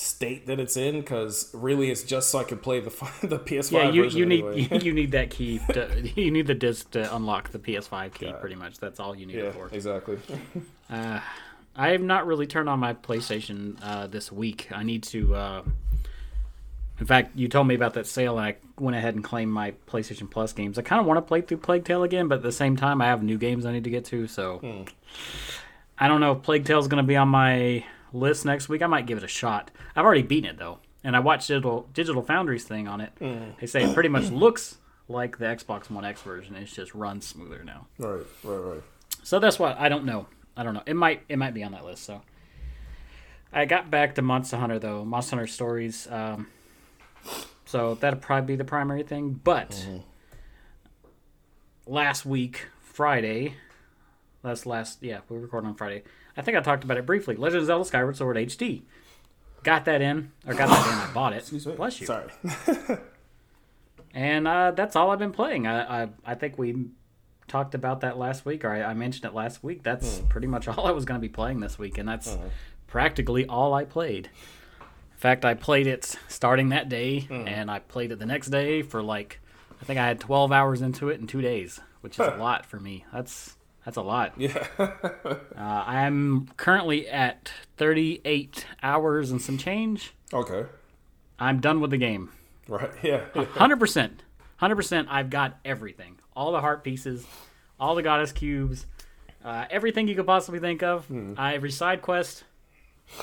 state 0.01 0.47
that 0.47 0.61
it's 0.61 0.77
in 0.77 1.01
because 1.01 1.51
really 1.53 1.91
it's 1.91 2.05
just 2.05 2.31
so 2.31 2.39
I 2.39 2.45
can 2.45 2.59
play 2.59 2.79
the 2.79 2.91
the 3.23 3.39
PS5 3.41 3.73
Yeah, 3.73 3.91
you, 3.91 4.05
version 4.05 4.19
you 4.21 4.27
need 4.27 4.45
anyway. 4.45 4.79
you 4.83 4.93
need 4.93 5.11
that 5.13 5.31
key. 5.31 5.61
To, 5.73 6.09
you 6.15 6.31
need 6.31 6.47
the 6.47 6.55
disc 6.55 6.93
to 6.93 7.15
unlock 7.15 7.51
the 7.51 7.59
PS5 7.59 8.15
key. 8.15 8.27
God. 8.27 8.41
Pretty 8.41 8.55
much, 8.55 8.79
that's 8.79 9.01
all 9.01 9.15
you 9.17 9.27
need 9.27 9.37
yeah, 9.37 9.47
it 9.47 9.55
for. 9.55 9.69
exactly. 9.73 10.19
Uh, 10.89 11.21
I 11.75 11.89
have 11.91 12.01
not 12.01 12.27
really 12.29 12.47
turned 12.47 12.69
on 12.69 12.79
my 12.79 12.95
PlayStation 12.95 13.77
uh, 13.83 14.07
this 14.07 14.31
week. 14.31 14.69
I 14.71 14.85
need 14.85 15.03
to. 15.05 15.35
Uh, 15.35 15.63
in 17.01 17.07
fact, 17.07 17.37
you 17.37 17.49
told 17.49 17.67
me 17.67 17.75
about 17.75 17.95
that 17.95 18.07
sale, 18.07 18.39
and 18.39 18.47
I 18.47 18.57
went 18.81 18.97
ahead 18.97 19.15
and 19.17 19.23
claimed 19.23 19.53
my 19.53 19.73
PlayStation 19.89 20.31
Plus 20.31 20.53
games. 20.53 20.79
I 20.79 20.83
kind 20.83 21.01
of 21.01 21.07
want 21.07 21.19
to 21.19 21.23
play 21.23 21.41
through 21.41 21.59
Plague 21.59 21.85
Tale 21.85 22.05
again, 22.05 22.29
but 22.29 22.37
at 22.37 22.43
the 22.43 22.53
same 22.53 22.77
time, 22.77 23.03
I 23.03 23.07
have 23.07 23.23
new 23.23 23.37
games 23.37 23.67
I 23.67 23.73
need 23.73 23.85
to 23.85 23.91
get 23.91 24.05
to. 24.07 24.27
So 24.29 24.85
I 25.99 26.09
don't 26.09 26.21
know 26.21 26.33
if 26.33 26.43
Plague 26.43 26.65
Tale 26.65 26.79
is 26.79 26.89
going 26.89 27.03
to 27.03 27.07
be 27.07 27.17
on 27.17 27.29
my 27.29 27.85
list 28.13 28.45
next 28.45 28.69
week. 28.69 28.83
I 28.83 28.87
might 28.87 29.07
give 29.07 29.19
it 29.19 29.25
a 29.25 29.29
shot. 29.29 29.71
I've 29.97 30.05
already 30.05 30.23
beaten 30.23 30.51
it 30.51 30.59
though, 30.59 30.79
and 31.05 31.15
I 31.17 31.21
watched 31.21 31.49
Digital 31.49 31.89
Digital 31.93 32.23
Foundry's 32.23 32.65
thing 32.65 32.89
on 32.89 33.01
it. 33.01 33.13
They 33.61 33.67
say 33.67 33.85
it 33.85 33.95
pretty 33.95 34.09
much 34.09 34.31
looks 34.31 34.79
like 35.09 35.39
the 35.39 35.47
Xbox 35.47 35.91
One 35.91 36.05
X 36.05 36.23
version. 36.23 36.55
It 36.57 36.65
just 36.67 36.95
runs 36.95 37.27
smoother 37.27 37.63
now. 37.65 37.87
right, 37.99 38.21
right, 38.45 38.57
right. 38.57 38.83
So 39.23 39.39
that's 39.39 39.59
what 39.59 39.79
I 39.79 39.89
don't 39.89 40.05
know. 40.05 40.27
I 40.57 40.63
don't 40.63 40.75
know. 40.75 40.83
It 40.87 40.95
might 40.97 41.23
it 41.29 41.39
might 41.39 41.55
be 41.55 41.63
on 41.63 41.73
that 41.73 41.85
list. 41.85 42.05
So 42.05 42.23
I 43.53 43.65
got 43.65 43.91
back 43.91 44.15
to 44.17 44.23
Monster 44.23 44.57
Hunter 44.57 44.79
though. 44.79 45.05
Monster 45.05 45.37
Hunter 45.37 45.47
stories. 45.47 46.07
Um, 46.11 46.49
so 47.65 47.95
that'd 47.97 48.21
probably 48.23 48.47
be 48.55 48.57
the 48.57 48.65
primary 48.65 49.03
thing. 49.03 49.39
But 49.43 49.87
last 51.87 52.27
week, 52.27 52.67
Friday. 52.81 53.55
That's 54.43 54.67
last. 54.67 55.03
Yeah, 55.03 55.21
we 55.29 55.37
were 55.37 55.43
recording 55.43 55.69
on 55.71 55.75
Friday. 55.77 56.05
I 56.39 56.43
think 56.43 56.57
I 56.57 56.61
talked 56.61 56.85
about 56.85 56.97
it 56.97 57.05
briefly. 57.05 57.37
Legend 57.37 57.61
of 57.61 57.67
Zelda: 57.67 57.85
Skyward 57.85 58.17
Sword 58.17 58.37
HD. 58.37 58.83
Got 59.65 59.85
that 59.87 60.01
in, 60.01 60.33
or 60.47 60.55
got 60.55 60.69
that 60.69 60.87
in. 60.87 61.11
I 61.11 61.13
bought 61.13 61.35
it. 61.35 61.39
Excuse 61.41 61.67
me. 61.67 61.75
Bless 61.75 62.01
you. 62.01 62.07
Sorry. 62.07 62.31
And 64.15 64.49
uh, 64.49 64.73
that's 64.73 64.97
all 64.97 65.11
I've 65.11 65.19
been 65.19 65.33
playing. 65.33 65.67
I, 65.67 66.03
I 66.03 66.09
I 66.25 66.35
think 66.35 66.59
we 66.59 66.87
talked 67.47 67.75
about 67.75 68.01
that 68.01 68.19
last 68.19 68.45
week, 68.45 68.65
or 68.65 68.71
I, 68.71 68.83
I 68.83 68.95
mentioned 68.95 69.25
it 69.25 69.35
last 69.35 69.63
week. 69.63 69.83
That's 69.83 70.19
hmm. 70.19 70.27
pretty 70.29 70.47
much 70.47 70.69
all 70.69 70.87
I 70.87 70.91
was 70.91 71.05
going 71.05 71.21
to 71.21 71.23
be 71.23 71.33
playing 71.33 71.61
this 71.61 71.79
week, 71.79 71.99
and 71.99 72.09
that's 72.09 72.35
hmm. 72.35 72.47
practically 72.87 73.47
all 73.47 73.75
I 73.75 73.85
played. 73.85 74.31
In 74.81 75.21
fact, 75.21 75.45
I 75.45 75.55
played 75.55 75.87
it 75.87 76.17
starting 76.29 76.71
that 76.71 76.89
day, 76.89 77.21
hmm. 77.21 77.47
and 77.47 77.71
I 77.71 77.81
played 77.81 78.13
it 78.13 78.19
the 78.19 78.27
next 78.27 78.49
day 78.49 78.83
for 78.83 79.03
like 79.03 79.41
I 79.81 79.85
think 79.85 79.99
I 79.99 80.07
had 80.07 80.21
12 80.21 80.53
hours 80.53 80.81
into 80.81 81.09
it 81.09 81.21
in 81.21 81.27
two 81.27 81.41
days, 81.41 81.81
which 82.01 82.19
is 82.19 82.27
a 82.27 82.37
lot 82.37 82.67
for 82.67 82.81
me. 82.81 83.05
That's 83.13 83.57
That's 83.89 83.97
a 83.97 84.03
lot. 84.03 84.35
Yeah. 84.37 84.67
Uh, 85.57 85.85
I'm 85.87 86.47
currently 86.57 87.09
at 87.09 87.51
38 87.79 88.67
hours 88.83 89.31
and 89.33 89.41
some 89.43 89.57
change. 89.59 90.13
okay. 90.33 90.67
I'm 91.41 91.61
done 91.61 91.81
with 91.81 91.91
the 91.91 91.97
game. 91.97 92.31
Right. 92.69 92.91
Yeah. 93.03 93.25
yeah. 93.35 93.45
100%. 93.45 94.11
100%. 94.61 95.07
I've 95.09 95.31
got 95.31 95.59
everything. 95.65 96.19
All 96.37 96.53
the 96.53 96.61
heart 96.61 96.85
pieces, 96.85 97.27
all 97.81 97.95
the 97.95 98.03
goddess 98.03 98.31
cubes, 98.31 98.85
uh, 99.45 99.65
everything 99.71 100.07
you 100.07 100.15
could 100.15 100.27
possibly 100.27 100.61
think 100.61 100.83
of. 100.83 101.07
Hmm. 101.07 101.33
Uh, 101.37 101.53
every 101.55 101.71
side 101.71 102.03
quest. 102.03 102.45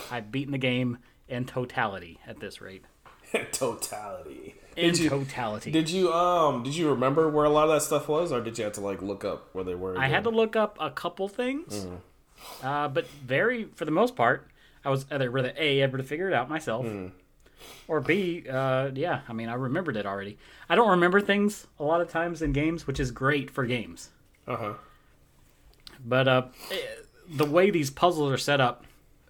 I've 0.10 0.32
beaten 0.32 0.52
the 0.52 0.58
game 0.58 0.98
in 1.30 1.46
totality 1.46 2.20
at 2.26 2.40
this 2.40 2.60
rate. 2.60 2.84
Totality. 3.52 4.56
In 4.76 4.92
Did 4.92 5.00
you, 5.00 5.10
totality. 5.10 5.72
did 5.72 5.90
you 5.90 6.12
um 6.12 6.64
did 6.64 6.76
you 6.76 6.90
remember 6.90 7.30
where 7.30 7.46
a 7.46 7.50
lot 7.50 7.70
of 7.70 7.76
that 7.76 7.82
stuff 7.82 8.08
was, 8.10 8.32
or 8.32 8.42
did 8.42 8.58
you 8.58 8.64
have 8.66 8.74
to 8.74 8.82
like 8.82 9.02
look 9.02 9.24
up 9.24 9.50
where 9.54 9.64
they 9.64 9.76
were? 9.76 9.98
I 9.98 10.08
had 10.08 10.24
to 10.26 10.30
look 10.30 10.56
up 10.58 10.78
a 10.82 10.90
couple 10.92 11.28
things, 11.30 11.86
Mm-hmm. 11.86 12.68
uh, 12.68 12.88
but 12.90 13.08
very 13.08 13.70
for 13.76 13.86
the 13.86 13.92
most 13.92 14.16
part, 14.18 14.50
I 14.84 14.90
was 14.90 15.06
either 15.10 15.30
rather 15.32 15.54
a 15.58 15.82
able 15.82 15.98
to 15.98 16.04
figure 16.04 16.28
it 16.28 16.34
out 16.34 16.50
myself, 16.50 16.86
Mm-hmm. 16.86 17.08
or 17.88 18.02
b 18.02 18.44
uh, 18.50 18.90
yeah, 18.94 19.22
I 19.30 19.34
mean 19.34 19.48
I 19.48 19.54
remembered 19.54 19.96
it 19.96 20.06
already. 20.06 20.38
I 20.68 20.76
don't 20.76 20.90
remember 20.90 21.22
things 21.22 21.68
a 21.80 21.84
lot 21.84 22.02
of 22.02 22.10
times 22.10 22.42
in 22.42 22.52
games, 22.52 22.86
which 22.86 23.00
is 23.00 23.12
great 23.12 23.50
for 23.50 23.66
games. 23.66 24.10
Uh 24.46 24.58
huh. 24.58 24.74
But 26.06 26.28
uh, 26.28 26.42
eh, 26.72 26.76
the 27.30 27.46
way 27.46 27.70
these 27.72 27.90
puzzles 27.90 28.32
are 28.32 28.38
set 28.38 28.60
up, 28.60 28.84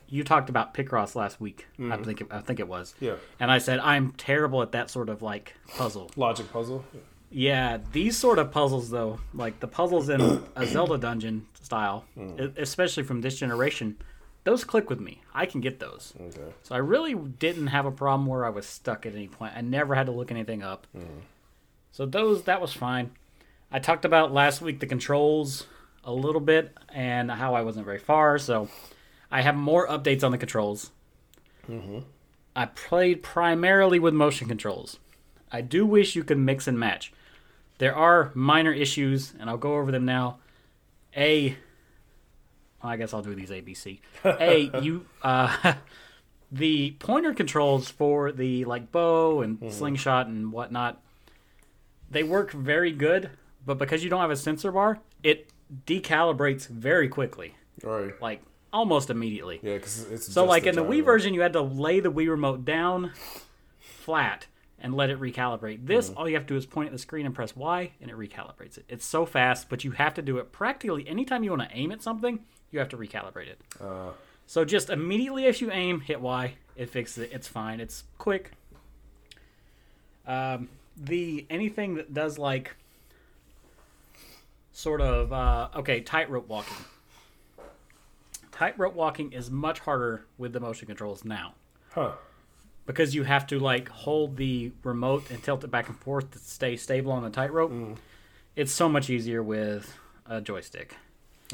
you 0.07 0.23
talked 0.23 0.49
about 0.49 0.73
Picross 0.73 1.15
last 1.15 1.39
week. 1.41 1.67
I 1.79 1.97
think 1.97 2.21
it, 2.21 2.27
I 2.31 2.39
think 2.39 2.59
it 2.59 2.67
was. 2.67 2.93
Mm-hmm. 2.95 3.05
Yeah. 3.05 3.15
And 3.39 3.51
I 3.51 3.57
said 3.57 3.79
I'm 3.79 4.11
terrible 4.13 4.61
at 4.61 4.71
that 4.73 4.89
sort 4.89 5.09
of 5.09 5.21
like 5.21 5.55
puzzle. 5.75 6.11
Logic 6.15 6.51
puzzle. 6.51 6.83
Yeah, 7.31 7.79
these 7.91 8.17
sort 8.17 8.39
of 8.39 8.51
puzzles 8.51 8.89
though, 8.89 9.19
like 9.33 9.59
the 9.59 9.67
puzzles 9.67 10.09
in 10.09 10.21
a 10.55 10.65
Zelda 10.65 10.97
dungeon 10.97 11.47
style, 11.61 12.05
e- 12.17 12.51
especially 12.57 13.03
from 13.03 13.21
this 13.21 13.37
generation, 13.37 13.97
those 14.45 14.63
click 14.63 14.89
with 14.89 14.99
me. 15.01 15.21
I 15.33 15.45
can 15.47 15.59
get 15.59 15.79
those. 15.79 16.13
Okay. 16.19 16.53
So 16.63 16.75
I 16.75 16.77
really 16.77 17.15
didn't 17.15 17.67
have 17.67 17.85
a 17.85 17.91
problem 17.91 18.27
where 18.27 18.45
I 18.45 18.49
was 18.49 18.65
stuck 18.67 19.05
at 19.05 19.13
any 19.15 19.27
point. 19.27 19.53
I 19.55 19.61
never 19.61 19.95
had 19.95 20.05
to 20.05 20.11
look 20.11 20.31
anything 20.31 20.61
up. 20.63 20.85
So 21.91 22.05
those 22.05 22.43
that 22.43 22.61
was 22.61 22.73
fine. 22.73 23.11
I 23.71 23.79
talked 23.79 24.05
about 24.05 24.31
last 24.31 24.61
week 24.61 24.79
the 24.79 24.85
controls 24.85 25.65
a 26.03 26.13
little 26.13 26.39
bit 26.41 26.71
and 26.93 27.31
how 27.31 27.55
I 27.55 27.61
wasn't 27.63 27.85
very 27.85 27.97
far. 27.99 28.37
So 28.37 28.69
I 29.35 29.41
have 29.41 29.57
more 29.57 29.85
updates 29.85 30.23
on 30.23 30.31
the 30.31 30.37
controls. 30.37 30.91
I 32.55 32.67
played 32.67 33.21
primarily 33.21 33.99
with 33.99 34.13
motion 34.13 34.47
controls. 34.47 34.97
I 35.51 35.59
do 35.59 35.85
wish 35.85 36.15
you 36.15 36.23
could 36.23 36.37
mix 36.37 36.69
and 36.69 36.79
match. 36.79 37.11
There 37.77 37.93
are 37.93 38.31
minor 38.33 38.71
issues, 38.71 39.33
and 39.37 39.49
I'll 39.49 39.57
go 39.57 39.75
over 39.75 39.91
them 39.91 40.05
now. 40.05 40.37
A, 41.17 41.49
well, 42.81 42.93
I 42.93 42.95
guess 42.95 43.13
I'll 43.13 43.23
do 43.23 43.35
these 43.35 43.49
ABC. 43.49 43.99
A, 44.23 44.71
you, 44.81 45.05
uh, 45.21 45.73
the 46.53 46.91
pointer 46.99 47.33
controls 47.33 47.89
for 47.89 48.31
the 48.31 48.63
like 48.63 48.89
bow 48.93 49.41
and 49.41 49.59
slingshot 49.69 50.27
and 50.27 50.53
whatnot, 50.53 51.01
they 52.09 52.23
work 52.23 52.53
very 52.53 52.93
good, 52.93 53.31
but 53.65 53.79
because 53.79 54.01
you 54.01 54.09
don't 54.09 54.21
have 54.21 54.31
a 54.31 54.37
sensor 54.37 54.71
bar, 54.71 54.99
it 55.23 55.49
decalibrates 55.85 56.69
very 56.69 57.09
quickly, 57.09 57.55
right. 57.83 58.13
like 58.21 58.41
almost 58.75 59.09
immediately. 59.09 59.59
Yeah, 59.63 59.75
because 59.75 60.03
it's 60.11 60.25
So, 60.25 60.41
just 60.41 60.49
like 60.49 60.65
in 60.65 60.75
the 60.75 60.83
Wii 60.83 61.03
version, 61.03 61.33
you 61.33 61.41
had 61.41 61.53
to 61.53 61.61
lay 61.61 61.99
the 61.99 62.11
Wii 62.11 62.29
remote 62.29 62.65
down 62.65 63.11
flat 63.79 64.47
and 64.79 64.93
let 64.93 65.09
it 65.09 65.19
recalibrate. 65.19 65.85
This, 65.87 66.09
Mm-hmm. 66.09 66.17
all 66.19 66.27
you 66.29 66.35
have 66.35 66.45
to 66.45 66.53
do 66.53 66.57
is 66.57 66.65
point 66.65 66.87
at 66.87 66.91
the 66.91 66.99
screen 66.99 67.25
and 67.25 67.33
press 67.33 67.55
Y, 67.55 67.91
and 68.01 68.11
it 68.11 68.17
recalibrates 68.17 68.77
it. 68.77 68.85
It's 68.89 69.05
so 69.05 69.25
fast, 69.25 69.69
but 69.69 69.83
you 69.83 69.91
have 69.91 70.13
to 70.15 70.21
do 70.21 70.37
it 70.37 70.51
practically 70.51 71.07
anytime 71.07 71.43
you 71.43 71.51
want 71.51 71.63
to 71.69 71.75
aim 71.75 71.91
at 71.91 72.03
something. 72.03 72.39
You 72.71 72.79
have 72.79 72.89
to 72.89 72.97
recalibrate 72.97 73.47
it. 73.47 73.59
Uh, 73.81 74.11
So 74.47 74.63
just 74.65 74.89
immediately 74.89 75.47
as 75.47 75.61
you 75.61 75.71
aim, 75.71 76.01
hit 76.01 76.21
Y. 76.21 76.55
It 76.75 76.89
fixes 76.89 77.23
it. 77.23 77.31
It's 77.33 77.47
fine. 77.47 77.79
It's 77.79 78.03
quick. 78.17 78.51
Um, 80.27 80.67
the 80.97 81.45
anything 81.49 81.95
that 81.95 82.13
does 82.13 82.37
like 82.37 82.75
sort 84.73 84.99
of 85.01 85.31
uh, 85.31 85.69
okay 85.77 86.01
tightrope 86.01 86.47
walking. 86.49 86.75
Tightrope 88.55 88.93
walking 88.95 89.33
is 89.33 89.51
much 89.51 89.79
harder 89.79 90.25
with 90.37 90.53
the 90.53 90.59
motion 90.59 90.87
controls 90.87 91.25
now 91.25 91.55
huh. 91.91 92.11
because 92.85 93.13
you 93.13 93.23
have 93.23 93.45
to 93.47 93.59
like 93.59 93.89
hold 93.89 94.37
the 94.37 94.71
remote 94.83 95.29
and 95.29 95.43
tilt 95.43 95.63
it 95.63 95.71
back 95.71 95.89
and 95.89 95.97
forth 95.99 96.31
to 96.31 96.39
stay 96.39 96.77
stable 96.77 97.11
on 97.11 97.23
the 97.23 97.29
tightrope. 97.29 97.71
It's 98.55 98.71
so 98.71 98.87
much 98.87 99.09
easier 99.09 99.43
with 99.43 99.93
a 100.25 100.39
joystick. 100.39 100.95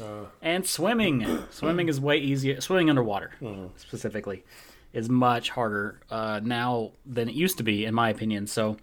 Uh, 0.00 0.26
And 0.40 0.64
swimming, 0.64 1.26
swimming 1.50 1.88
is 1.88 2.00
way 2.00 2.18
easier. 2.18 2.60
Swimming 2.60 2.88
underwater, 2.88 3.32
specifically, 3.76 4.44
is 4.92 5.08
much 5.08 5.50
harder 5.50 5.98
uh, 6.10 6.40
now 6.42 6.92
than 7.04 7.28
it 7.28 7.34
used 7.34 7.58
to 7.58 7.64
be, 7.64 7.84
in 7.84 7.94
my 7.94 8.08
opinion. 8.10 8.46
So, 8.46 8.76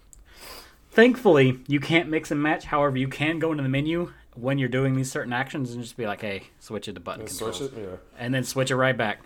thankfully, 0.91 1.59
you 1.67 1.79
can't 1.79 2.09
mix 2.09 2.29
and 2.31 2.43
match. 2.43 2.65
However, 2.65 2.97
you 2.97 3.07
can 3.07 3.39
go 3.39 3.51
into 3.51 3.63
the 3.63 3.69
menu 3.69 4.11
when 4.39 4.57
you're 4.57 4.69
doing 4.69 4.95
these 4.95 5.11
certain 5.11 5.33
actions 5.33 5.71
and 5.73 5.81
just 5.81 5.97
be 5.97 6.05
like, 6.05 6.21
"Hey, 6.21 6.43
switch 6.59 6.87
it 6.87 6.93
to 6.93 6.99
button 6.99 7.25
controls," 7.25 7.57
switch 7.57 7.71
it. 7.71 7.77
Yeah. 7.77 7.95
and 8.17 8.33
then 8.33 8.43
switch 8.43 8.71
it 8.71 8.75
right 8.75 8.95
back. 8.97 9.21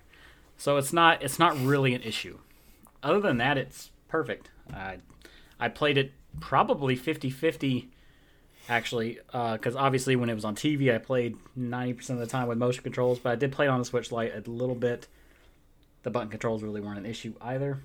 So 0.58 0.78
it's 0.78 0.94
not 0.94 1.22
it's 1.22 1.40
not 1.40 1.58
really 1.60 1.94
an 1.94 2.02
issue. 2.02 2.40
Other 3.02 3.20
than 3.20 3.38
that, 3.38 3.58
it's 3.58 3.92
perfect. 4.08 4.50
I 4.74 4.98
I 5.60 5.70
played 5.70 5.98
it 5.98 6.14
probably 6.40 6.98
50-50 6.98 7.88
actually 8.70 9.20
uh, 9.34 9.54
because 9.54 9.76
obviously 9.76 10.16
when 10.16 10.30
it 10.30 10.34
was 10.34 10.46
on 10.46 10.56
TV 10.56 10.94
I 10.94 10.98
played 10.98 11.38
90% 11.58 12.10
of 12.12 12.20
the 12.20 12.26
time 12.28 12.48
with 12.48 12.58
motion 12.58 12.84
controls, 12.84 13.20
but 13.20 13.32
I 13.32 13.36
did 13.36 13.52
play 13.52 13.66
it 13.66 13.70
on 13.70 13.80
the 13.80 13.86
Switch 13.86 14.12
Lite 14.12 14.34
a 14.36 14.50
little 14.50 14.76
bit. 14.76 15.08
The 16.04 16.10
button 16.10 16.30
controls 16.30 16.64
really 16.64 16.82
weren't 16.82 16.98
an 16.98 17.06
issue 17.06 17.34
either. 17.42 17.80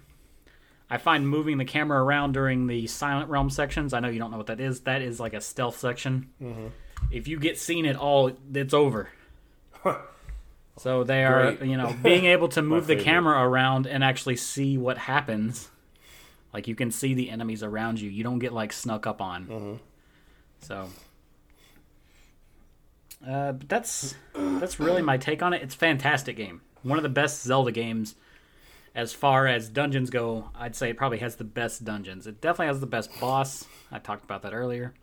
I 0.90 0.96
find 0.96 1.28
moving 1.28 1.58
the 1.58 1.64
camera 1.64 2.02
around 2.02 2.32
during 2.32 2.66
the 2.66 2.86
Silent 2.86 3.28
Realm 3.28 3.50
sections. 3.50 3.92
I 3.92 4.00
know 4.00 4.08
you 4.08 4.18
don't 4.18 4.30
know 4.30 4.38
what 4.38 4.46
that 4.46 4.60
is. 4.60 4.80
That 4.80 5.02
is 5.02 5.20
like 5.20 5.34
a 5.34 5.40
stealth 5.40 5.78
section. 5.78 6.30
Mm-hmm. 6.42 6.66
If 7.10 7.26
you 7.28 7.38
get 7.38 7.58
seen 7.58 7.86
at 7.86 7.96
all, 7.96 8.32
it's 8.52 8.74
over. 8.74 9.10
So 10.76 11.02
they 11.02 11.24
are, 11.24 11.52
Great. 11.54 11.68
you 11.68 11.76
know, 11.76 11.94
being 12.02 12.24
able 12.26 12.48
to 12.50 12.62
move 12.62 12.86
the 12.86 12.94
favorite. 12.94 13.04
camera 13.04 13.42
around 13.48 13.86
and 13.86 14.04
actually 14.04 14.36
see 14.36 14.78
what 14.78 14.96
happens. 14.96 15.68
Like 16.52 16.68
you 16.68 16.74
can 16.74 16.90
see 16.90 17.14
the 17.14 17.30
enemies 17.30 17.62
around 17.62 18.00
you. 18.00 18.08
You 18.10 18.22
don't 18.22 18.38
get 18.38 18.52
like 18.52 18.72
snuck 18.72 19.06
up 19.06 19.20
on. 19.20 19.80
So, 20.60 20.88
uh, 23.26 23.52
but 23.52 23.68
that's 23.68 24.14
that's 24.34 24.78
really 24.78 25.02
my 25.02 25.16
take 25.16 25.42
on 25.42 25.52
it. 25.52 25.62
It's 25.62 25.74
a 25.74 25.78
fantastic 25.78 26.36
game. 26.36 26.60
One 26.82 26.98
of 26.98 27.02
the 27.02 27.08
best 27.08 27.42
Zelda 27.42 27.72
games 27.72 28.14
as 28.94 29.12
far 29.12 29.46
as 29.46 29.68
dungeons 29.68 30.10
go. 30.10 30.50
I'd 30.56 30.76
say 30.76 30.90
it 30.90 30.96
probably 30.96 31.18
has 31.18 31.36
the 31.36 31.44
best 31.44 31.84
dungeons. 31.84 32.26
It 32.26 32.40
definitely 32.40 32.68
has 32.68 32.80
the 32.80 32.86
best 32.86 33.10
boss. 33.20 33.66
I 33.90 33.98
talked 33.98 34.24
about 34.24 34.42
that 34.42 34.52
earlier. 34.54 34.94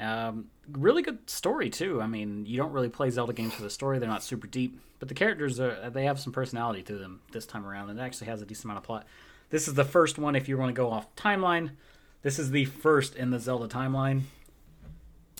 Um, 0.00 0.46
really 0.72 1.02
good 1.02 1.28
story 1.30 1.70
too. 1.70 2.02
I 2.02 2.06
mean, 2.06 2.46
you 2.46 2.56
don't 2.56 2.72
really 2.72 2.88
play 2.88 3.10
Zelda 3.10 3.32
games 3.32 3.54
for 3.54 3.62
the 3.62 3.70
story; 3.70 3.98
they're 3.98 4.08
not 4.08 4.22
super 4.24 4.46
deep, 4.46 4.80
but 4.98 5.08
the 5.08 5.14
characters 5.14 5.60
are 5.60 5.90
they 5.90 6.04
have 6.04 6.18
some 6.18 6.32
personality 6.32 6.82
to 6.84 6.96
them 6.96 7.20
this 7.32 7.46
time 7.46 7.66
around, 7.66 7.90
and 7.90 7.98
it 7.98 8.02
actually 8.02 8.26
has 8.28 8.42
a 8.42 8.46
decent 8.46 8.64
amount 8.66 8.78
of 8.78 8.84
plot. 8.84 9.06
This 9.50 9.68
is 9.68 9.74
the 9.74 9.84
first 9.84 10.18
one. 10.18 10.34
If 10.34 10.48
you 10.48 10.58
want 10.58 10.70
to 10.70 10.74
go 10.74 10.90
off 10.90 11.14
timeline, 11.14 11.70
this 12.22 12.38
is 12.38 12.50
the 12.50 12.64
first 12.64 13.14
in 13.14 13.30
the 13.30 13.38
Zelda 13.38 13.68
timeline. 13.68 14.22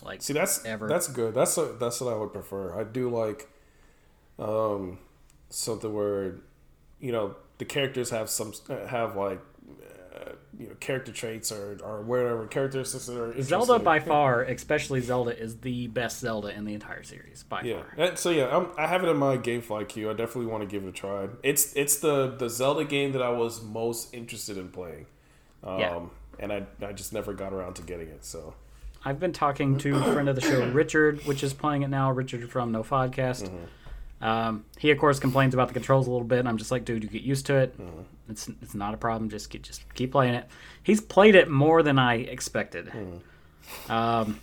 Like, 0.03 0.21
See, 0.21 0.33
that's 0.33 0.63
Ever. 0.65 0.87
that's 0.87 1.07
good. 1.07 1.33
That's 1.33 1.57
a, 1.57 1.73
that's 1.79 1.99
what 1.99 2.13
I 2.13 2.17
would 2.17 2.31
prefer. 2.31 2.79
I 2.79 2.83
do 2.83 3.09
like 3.09 3.49
um 4.37 4.99
something 5.49 5.93
where 5.93 6.35
you 6.99 7.11
know 7.11 7.35
the 7.57 7.65
characters 7.65 8.09
have 8.09 8.29
some 8.29 8.53
have 8.87 9.15
like 9.15 9.39
uh, 10.15 10.31
you 10.57 10.67
know 10.67 10.75
character 10.79 11.11
traits 11.11 11.51
or 11.51 11.77
or 11.83 12.01
whatever 12.01 12.47
characteristics 12.47 13.05
that 13.07 13.19
are 13.21 13.41
Zelda 13.41 13.79
by 13.79 13.99
far, 13.99 14.43
especially 14.43 15.01
Zelda, 15.01 15.37
is 15.37 15.57
the 15.57 15.87
best 15.87 16.19
Zelda 16.19 16.49
in 16.55 16.63
the 16.65 16.73
entire 16.73 17.03
series 17.03 17.43
by 17.43 17.61
Yeah. 17.63 17.81
far. 17.81 17.93
And 17.97 18.17
so 18.17 18.29
yeah, 18.29 18.55
I'm, 18.55 18.67
I 18.77 18.87
have 18.87 19.03
it 19.03 19.09
in 19.09 19.17
my 19.17 19.37
GameFly 19.37 19.89
queue. 19.89 20.09
I 20.09 20.13
definitely 20.13 20.45
want 20.51 20.63
to 20.63 20.67
give 20.67 20.83
it 20.85 20.89
a 20.89 20.91
try. 20.93 21.27
It's 21.43 21.73
it's 21.75 21.97
the 21.99 22.27
the 22.37 22.49
Zelda 22.49 22.85
game 22.85 23.11
that 23.11 23.21
I 23.21 23.29
was 23.29 23.61
most 23.61 24.13
interested 24.13 24.57
in 24.57 24.69
playing. 24.69 25.05
Um, 25.63 25.79
Yeah. 25.79 25.99
And 26.39 26.51
I 26.53 26.65
I 26.85 26.91
just 26.93 27.13
never 27.13 27.33
got 27.33 27.53
around 27.53 27.75
to 27.75 27.81
getting 27.81 28.07
it. 28.09 28.23
So 28.25 28.53
I've 29.03 29.19
been 29.19 29.33
talking 29.33 29.77
to 29.79 29.95
a 29.97 30.03
friend 30.13 30.27
of 30.29 30.35
the 30.35 30.41
show, 30.41 30.65
Richard, 30.71 31.25
which 31.25 31.43
is 31.43 31.53
playing 31.53 31.83
it 31.83 31.89
now. 31.89 32.11
Richard 32.11 32.49
from 32.49 32.71
No 32.71 32.83
Podcast. 32.83 33.49
Um, 34.21 34.65
he 34.77 34.91
of 34.91 34.97
course 34.97 35.19
complains 35.19 35.53
about 35.53 35.67
the 35.67 35.73
controls 35.73 36.07
a 36.07 36.11
little 36.11 36.25
bit, 36.27 36.39
and 36.39 36.47
I'm 36.47 36.57
just 36.57 36.71
like, 36.71 36.85
dude, 36.85 37.03
you 37.03 37.09
get 37.09 37.21
used 37.21 37.45
to 37.47 37.55
it. 37.57 37.75
It's 38.29 38.47
it's 38.61 38.73
not 38.73 38.93
a 38.93 38.97
problem. 38.97 39.29
Just 39.29 39.49
get, 39.49 39.61
just 39.63 39.83
keep 39.93 40.11
playing 40.13 40.33
it. 40.35 40.47
He's 40.83 41.01
played 41.01 41.35
it 41.35 41.49
more 41.49 41.83
than 41.83 41.99
I 41.99 42.15
expected. 42.15 42.91
Um, 43.89 44.39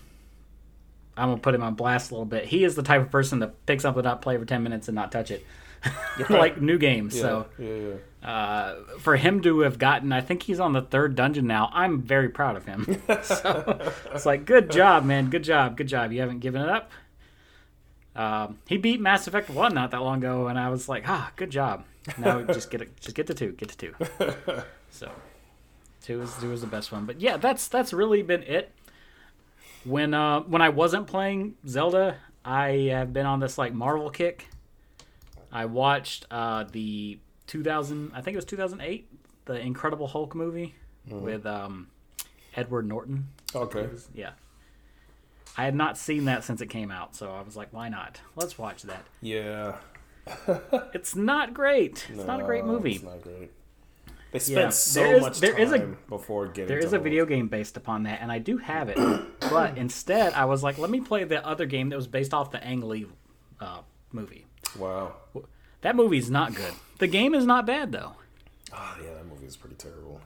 I'm 1.16 1.29
gonna 1.29 1.39
put 1.39 1.55
him 1.55 1.62
on 1.62 1.75
blast 1.75 2.11
a 2.11 2.14
little 2.14 2.25
bit. 2.27 2.45
He 2.47 2.64
is 2.64 2.75
the 2.75 2.83
type 2.83 3.01
of 3.03 3.11
person 3.11 3.41
that 3.41 3.66
picks 3.66 3.85
up 3.85 3.95
something 3.95 4.07
up, 4.11 4.23
play 4.23 4.37
for 4.37 4.45
ten 4.45 4.62
minutes, 4.62 4.89
and 4.89 4.95
not 4.95 5.12
touch 5.12 5.31
it, 5.31 5.45
like 6.31 6.61
new 6.61 6.79
games. 6.79 7.14
yeah, 7.16 7.23
So 7.23 7.47
yeah, 7.59 7.75
yeah. 8.23 8.29
uh, 8.29 8.75
for 8.99 9.16
him 9.16 9.43
to 9.43 9.61
have 9.61 9.79
gotten, 9.79 10.12
I 10.12 10.20
think 10.20 10.43
he's 10.43 10.61
on 10.61 10.73
the 10.73 10.83
third 10.83 11.14
dungeon 11.14 11.47
now. 11.47 11.70
I'm 11.73 12.01
very 12.03 12.29
proud 12.29 12.57
of 12.57 12.64
him. 12.64 13.01
so 13.23 13.93
it's 14.14 14.27
like, 14.27 14.45
good 14.45 14.70
job, 14.70 15.05
man. 15.05 15.29
Good 15.29 15.45
job. 15.45 15.77
Good 15.77 15.89
job. 15.89 16.12
You 16.12 16.20
haven't 16.20 16.39
given 16.41 16.62
it 16.62 16.68
up. 16.68 16.91
Um, 18.15 18.59
he 18.69 18.77
beat 18.77 19.01
Mass 19.01 19.27
Effect 19.27 19.49
One 19.49 19.75
not 19.75 19.91
that 19.93 20.03
long 20.03 20.19
ago, 20.19 20.49
and 20.49 20.59
I 20.59 20.69
was 20.69 20.89
like, 20.89 21.09
ah, 21.09 21.33
good 21.37 21.51
job. 21.51 21.85
Now 22.19 22.43
just 22.53 22.71
get 22.71 22.83
it, 22.83 23.01
just 23.01 23.17
get 23.17 23.27
to 23.29 23.35
two, 23.35 23.53
get 23.53 23.71
to 23.71 23.77
two. 23.77 23.95
so 24.91 25.11
two 26.03 26.21
is 26.23 26.35
two 26.41 26.53
is 26.53 26.61
the 26.61 26.67
best 26.67 26.93
one. 26.93 27.07
But 27.07 27.21
yeah, 27.21 27.37
that's 27.37 27.69
that's 27.69 27.93
really 27.93 28.23
been 28.23 28.43
it. 28.43 28.73
When 29.85 30.15
uh 30.15 30.41
when 30.41 30.63
I 30.63 30.69
wasn't 30.69 31.07
playing 31.07 31.55
Zelda, 31.67 32.17
I 32.45 32.91
have 32.93 33.13
been 33.13 33.27
on 33.27 33.41
this 33.41 33.57
like 33.59 33.73
Marvel 33.73 34.11
kick. 34.11 34.49
I 35.51 35.65
watched 35.67 36.27
uh 36.31 36.65
the 36.71 37.19
2000, 37.47 38.13
I 38.15 38.21
think 38.21 38.35
it 38.35 38.39
was 38.39 38.45
2008, 38.47 39.09
the 39.45 39.59
Incredible 39.61 40.07
Hulk 40.07 40.35
movie 40.35 40.75
with 41.09 41.47
um 41.47 41.89
Edward 42.55 42.87
Norton. 42.87 43.29
Okay. 43.55 43.89
Yeah. 44.15 44.31
I 45.57 45.64
had 45.64 45.74
not 45.74 45.98
seen 45.98 46.24
that 46.26 46.44
since 46.44 46.61
it 46.61 46.68
came 46.68 46.90
out, 46.90 47.14
so 47.14 47.30
I 47.30 47.42
was 47.42 47.57
like, 47.57 47.68
why 47.72 47.88
not? 47.88 48.20
Let's 48.36 48.59
watch 48.59 48.82
that. 48.82 49.05
Yeah. 49.20 49.76
It's 50.94 51.16
not 51.16 51.53
great. 51.53 52.07
It's 52.11 52.24
not 52.24 52.40
a 52.40 52.44
great 52.44 52.64
movie. 52.64 52.94
It's 52.94 53.03
not 53.05 53.22
great. 53.22 53.50
They 54.30 54.38
spent 54.38 54.59
Yeah, 54.61 54.68
so 54.70 55.03
is- 55.05 55.20
much 55.22 55.40
there 55.40 55.53
time 55.53 55.61
is 55.61 55.72
a- 55.72 55.96
before 56.09 56.46
getting. 56.46 56.68
There 56.68 56.80
to 56.80 56.96
a 56.96 56.98
video 56.98 57.26
game 57.26 57.48
based 57.48 57.76
upon 57.76 58.05
that, 58.05 58.20
and 58.22 58.30
I 58.32 58.38
do 58.38 58.57
have 58.59 58.88
it. 58.88 58.96
but 59.40 59.76
instead, 59.76 60.32
I 60.32 60.44
was 60.46 60.62
like, 60.62 60.78
let 60.78 60.90
me 60.90 61.00
play 61.00 61.24
the 61.24 61.46
other 61.46 61.66
game 61.66 61.90
that 61.90 61.96
was 61.96 62.07
based 62.07 62.32
off 62.32 62.50
the 62.50 62.62
Ang 62.64 62.80
Lee 62.82 63.07
uh, 63.61 63.80
movie. 64.12 64.46
Wow. 64.78 65.16
That 65.82 65.96
movie's 65.96 66.30
not 66.30 66.55
good. 66.55 66.72
The 66.98 67.09
game 67.09 67.34
is 67.34 67.44
not 67.44 67.66
bad, 67.66 67.92
though. 67.92 68.12
Ah, 68.72 68.96
yeah, 69.05 69.12
that 69.14 69.26
movie 69.26 69.46
is 69.46 69.57
pretty 69.57 69.76
terrible. 69.76 70.20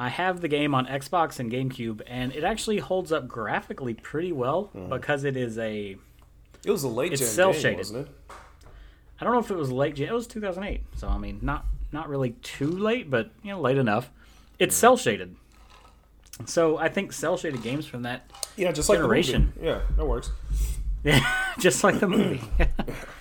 I 0.00 0.08
have 0.08 0.40
the 0.40 0.48
game 0.48 0.74
on 0.74 0.86
Xbox 0.86 1.38
and 1.40 1.52
GameCube, 1.52 2.00
and 2.06 2.32
it 2.34 2.42
actually 2.42 2.78
holds 2.78 3.12
up 3.12 3.28
graphically 3.28 3.92
pretty 3.94 4.32
well 4.32 4.70
Mm-hmm. 4.74 4.88
because 4.88 5.24
it 5.24 5.36
is 5.36 5.58
a. 5.58 5.96
It 6.64 6.70
was 6.70 6.82
a 6.84 6.88
late 6.88 7.12
It's 7.12 7.36
game, 7.36 7.76
wasn't 7.76 8.08
it? 8.08 8.14
I 9.20 9.24
don't 9.24 9.34
know 9.34 9.40
if 9.40 9.50
it 9.50 9.56
was 9.56 9.70
late. 9.70 9.96
gen- 9.96 10.08
It 10.08 10.14
was 10.14 10.26
2008, 10.26 10.82
so 10.96 11.06
I 11.08 11.18
mean, 11.18 11.38
not 11.42 11.66
not 11.92 12.08
really 12.08 12.30
too 12.42 12.66
late, 12.70 13.10
but 13.10 13.30
you 13.42 13.50
know, 13.50 13.60
late 13.60 13.76
enough. 13.78 14.10
It's 14.58 14.74
cell 14.74 14.96
shaded, 14.96 15.36
so 16.46 16.78
I 16.78 16.88
think 16.88 17.12
cell 17.12 17.36
shaded 17.36 17.62
games 17.62 17.84
from 17.86 18.02
that 18.02 18.30
Yeah, 18.56 18.72
just 18.72 18.88
like 18.88 18.98
Generation. 18.98 19.52
the 19.56 19.60
movie. 19.60 19.66
Yeah, 19.66 19.80
that 19.96 20.06
works. 20.06 20.30
Yeah, 21.04 21.52
just 21.58 21.84
like 21.84 22.00
the 22.00 22.08
movie. 22.08 22.40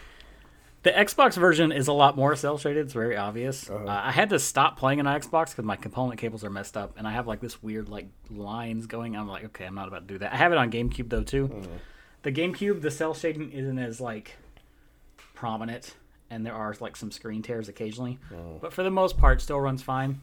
the 0.84 0.92
Xbox 0.92 1.36
version 1.36 1.72
is 1.72 1.88
a 1.88 1.94
lot 1.94 2.16
more 2.16 2.36
cell 2.36 2.58
shaded. 2.58 2.86
It's 2.86 2.94
very 2.94 3.18
obvious. 3.18 3.70
Uh-huh. 3.70 3.86
Uh, 3.86 4.02
I 4.06 4.12
had 4.12 4.30
to 4.30 4.40
stop 4.40 4.78
playing 4.78 5.00
on 5.00 5.06
Xbox 5.06 5.50
because 5.52 5.66
my 5.66 5.76
component 5.76 6.20
cables 6.20 6.44
are 6.44 6.50
messed 6.50 6.78
up, 6.78 6.94
and 6.98 7.08
I 7.08 7.12
have 7.12 7.28
like 7.28 7.42
this 7.42 7.62
weird 7.62 7.90
like 7.90 8.08
lines 8.30 8.86
going. 8.88 9.16
I'm 9.18 9.28
like, 9.28 9.44
okay, 9.46 9.66
I'm 9.66 9.76
not 9.76 9.88
about 9.88 10.08
to 10.08 10.14
do 10.14 10.18
that. 10.20 10.34
I 10.34 10.38
have 10.38 10.52
it 10.52 10.58
on 10.58 10.72
GameCube 10.72 11.10
though 11.10 11.24
too. 11.24 11.48
Mm-hmm. 11.50 11.74
The 12.24 12.32
GameCube, 12.32 12.82
the 12.82 12.92
cell 12.92 13.14
shading 13.14 13.52
isn't 13.52 13.80
as 13.80 14.00
like 14.02 14.36
prominent, 15.34 15.96
and 16.30 16.46
there 16.46 16.54
are 16.54 16.76
like 16.80 16.96
some 16.96 17.12
screen 17.12 17.42
tears 17.42 17.70
occasionally, 17.70 18.20
Oh. 18.34 18.58
but 18.62 18.74
for 18.74 18.84
the 18.84 18.92
most 18.92 19.18
part, 19.18 19.42
still 19.42 19.60
runs 19.60 19.82
fine. 19.82 20.22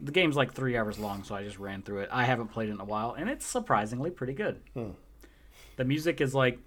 The 0.00 0.12
game's 0.12 0.36
like 0.36 0.54
three 0.54 0.76
hours 0.78 0.98
long, 0.98 1.24
so 1.24 1.34
I 1.34 1.44
just 1.44 1.58
ran 1.58 1.82
through 1.82 2.00
it. 2.00 2.08
I 2.10 2.24
haven't 2.24 2.48
played 2.48 2.70
it 2.70 2.72
in 2.72 2.80
a 2.80 2.84
while, 2.86 3.12
and 3.12 3.28
it's 3.28 3.44
surprisingly 3.44 4.10
pretty 4.10 4.32
good. 4.32 4.60
The 5.76 5.84
music 5.84 6.20
is 6.22 6.34
like 6.34 6.58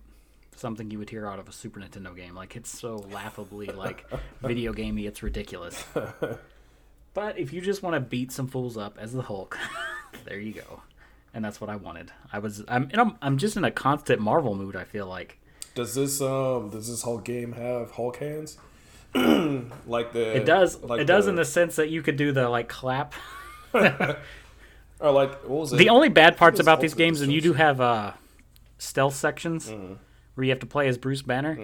something 0.59 0.91
you 0.91 0.99
would 0.99 1.09
hear 1.09 1.27
out 1.27 1.39
of 1.39 1.47
a 1.47 1.51
Super 1.51 1.79
Nintendo 1.79 2.15
game. 2.15 2.35
Like 2.35 2.55
it's 2.55 2.69
so 2.69 2.97
laughably 3.11 3.67
like 3.67 4.05
video 4.41 4.73
gamey, 4.73 5.05
it's 5.05 5.23
ridiculous. 5.23 5.83
But 7.13 7.37
if 7.37 7.53
you 7.53 7.61
just 7.61 7.83
want 7.83 7.95
to 7.95 7.99
beat 7.99 8.31
some 8.31 8.47
fools 8.47 8.75
up 8.75 8.97
as 8.99 9.13
the 9.13 9.21
Hulk, 9.21 9.57
there 10.25 10.39
you 10.39 10.53
go. 10.53 10.81
And 11.33 11.43
that's 11.43 11.61
what 11.61 11.69
I 11.69 11.75
wanted. 11.75 12.11
I 12.31 12.39
was 12.39 12.63
I'm 12.67 12.89
I'm, 12.93 13.17
I'm 13.21 13.37
just 13.37 13.57
in 13.57 13.63
a 13.63 13.71
constant 13.71 14.19
Marvel 14.19 14.55
mood. 14.55 14.75
I 14.75 14.83
feel 14.83 15.05
like 15.05 15.39
Does 15.75 15.95
this 15.95 16.21
um 16.21 16.69
does 16.69 16.87
this 16.87 17.03
Hulk 17.03 17.23
game 17.23 17.53
have 17.53 17.91
Hulk 17.91 18.17
hands? 18.17 18.57
like 19.15 20.13
the 20.13 20.37
it 20.37 20.45
does. 20.45 20.81
Like 20.81 21.01
it 21.01 21.05
does 21.05 21.25
the, 21.25 21.31
in 21.31 21.35
the 21.35 21.45
sense 21.45 21.75
that 21.75 21.89
you 21.89 22.01
could 22.01 22.17
do 22.17 22.31
the 22.31 22.49
like 22.49 22.67
clap. 22.67 23.13
or 23.73 23.91
like 24.99 25.31
what 25.43 25.49
was 25.49 25.73
it? 25.73 25.77
The 25.77 25.89
only 25.89 26.09
bad 26.09 26.37
parts 26.37 26.59
about 26.59 26.81
these 26.81 26.93
games, 26.93 27.21
and 27.21 27.31
you 27.31 27.41
do 27.41 27.53
have 27.53 27.79
uh, 27.81 28.13
stealth 28.77 29.15
sections 29.15 29.69
Mm-hmm. 29.69 29.93
Where 30.35 30.43
you 30.45 30.51
have 30.51 30.59
to 30.59 30.65
play 30.65 30.87
as 30.87 30.97
Bruce 30.97 31.21
Banner. 31.21 31.57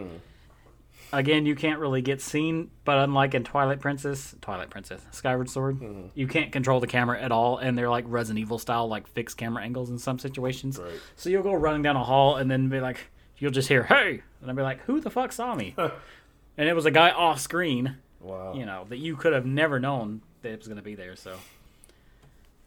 Again, 1.11 1.47
you 1.47 1.55
can't 1.55 1.79
really 1.79 2.03
get 2.03 2.21
seen, 2.21 2.69
but 2.85 2.99
unlike 2.99 3.33
in 3.33 3.43
Twilight 3.43 3.79
Princess, 3.79 4.35
Twilight 4.41 4.69
Princess, 4.69 5.01
Skyward 5.09 5.49
Sword, 5.49 5.79
Mm-hmm. 5.79 6.07
you 6.13 6.27
can't 6.27 6.51
control 6.51 6.79
the 6.79 6.85
camera 6.87 7.19
at 7.19 7.31
all, 7.31 7.57
and 7.57 7.75
they're 7.75 7.89
like 7.89 8.05
Resident 8.07 8.39
Evil 8.39 8.59
style, 8.59 8.87
like 8.87 9.07
fixed 9.07 9.35
camera 9.35 9.63
angles 9.63 9.89
in 9.89 9.97
some 9.97 10.19
situations. 10.19 10.77
Right. 10.77 10.91
So 11.15 11.31
you'll 11.31 11.41
go 11.41 11.53
running 11.53 11.81
down 11.81 11.95
a 11.95 12.03
hall, 12.03 12.35
and 12.35 12.49
then 12.51 12.69
be 12.69 12.79
like, 12.79 12.99
you'll 13.39 13.49
just 13.51 13.67
hear 13.69 13.83
"Hey," 13.83 14.21
and 14.41 14.49
I'll 14.51 14.55
be 14.55 14.61
like, 14.61 14.81
"Who 14.81 14.99
the 14.99 15.09
fuck 15.09 15.31
saw 15.31 15.55
me?" 15.55 15.73
and 16.57 16.69
it 16.69 16.75
was 16.75 16.85
a 16.85 16.91
guy 16.91 17.09
off 17.09 17.39
screen 17.39 17.95
wow. 18.21 18.53
you 18.53 18.65
know 18.65 18.85
that 18.89 18.97
you 18.97 19.15
could 19.15 19.33
have 19.33 19.45
never 19.47 19.79
known 19.79 20.21
that 20.43 20.51
it 20.51 20.59
was 20.59 20.67
going 20.67 20.77
to 20.77 20.83
be 20.83 20.93
there 20.93 21.15
so 21.15 21.37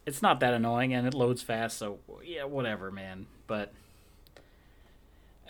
it's 0.07 0.23
not 0.23 0.41
that 0.41 0.55
annoying 0.55 0.95
and 0.95 1.07
it 1.07 1.13
loads 1.15 1.43
fast 1.43 1.77
so 1.77 1.99
yeah 2.25 2.45
whatever 2.45 2.91
man 2.91 3.27
but 3.47 3.71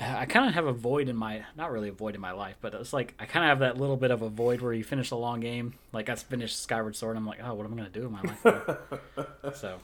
i 0.02 0.26
kind 0.26 0.48
of 0.48 0.54
have 0.54 0.66
a 0.66 0.72
void 0.72 1.08
in 1.08 1.16
my 1.16 1.44
not 1.56 1.70
really 1.70 1.88
a 1.88 1.92
void 1.92 2.14
in 2.14 2.20
my 2.20 2.32
life 2.32 2.56
but 2.60 2.74
it's 2.74 2.92
like 2.92 3.14
i 3.18 3.24
kind 3.24 3.44
of 3.44 3.48
have 3.50 3.58
that 3.60 3.78
little 3.80 3.96
bit 3.96 4.10
of 4.10 4.22
a 4.22 4.28
void 4.28 4.60
where 4.60 4.72
you 4.72 4.84
finish 4.84 5.10
a 5.10 5.16
long 5.16 5.40
game 5.40 5.74
like 5.92 6.08
i 6.08 6.14
finished 6.14 6.60
skyward 6.62 6.96
sword 6.96 7.16
i'm 7.16 7.26
like 7.26 7.40
oh 7.42 7.54
what 7.54 7.64
am 7.66 7.72
i 7.72 7.76
going 7.76 7.90
to 7.90 8.00
do 8.00 8.06
in 8.06 8.12
my 8.12 8.22
life? 8.22 9.54
So 9.54 9.78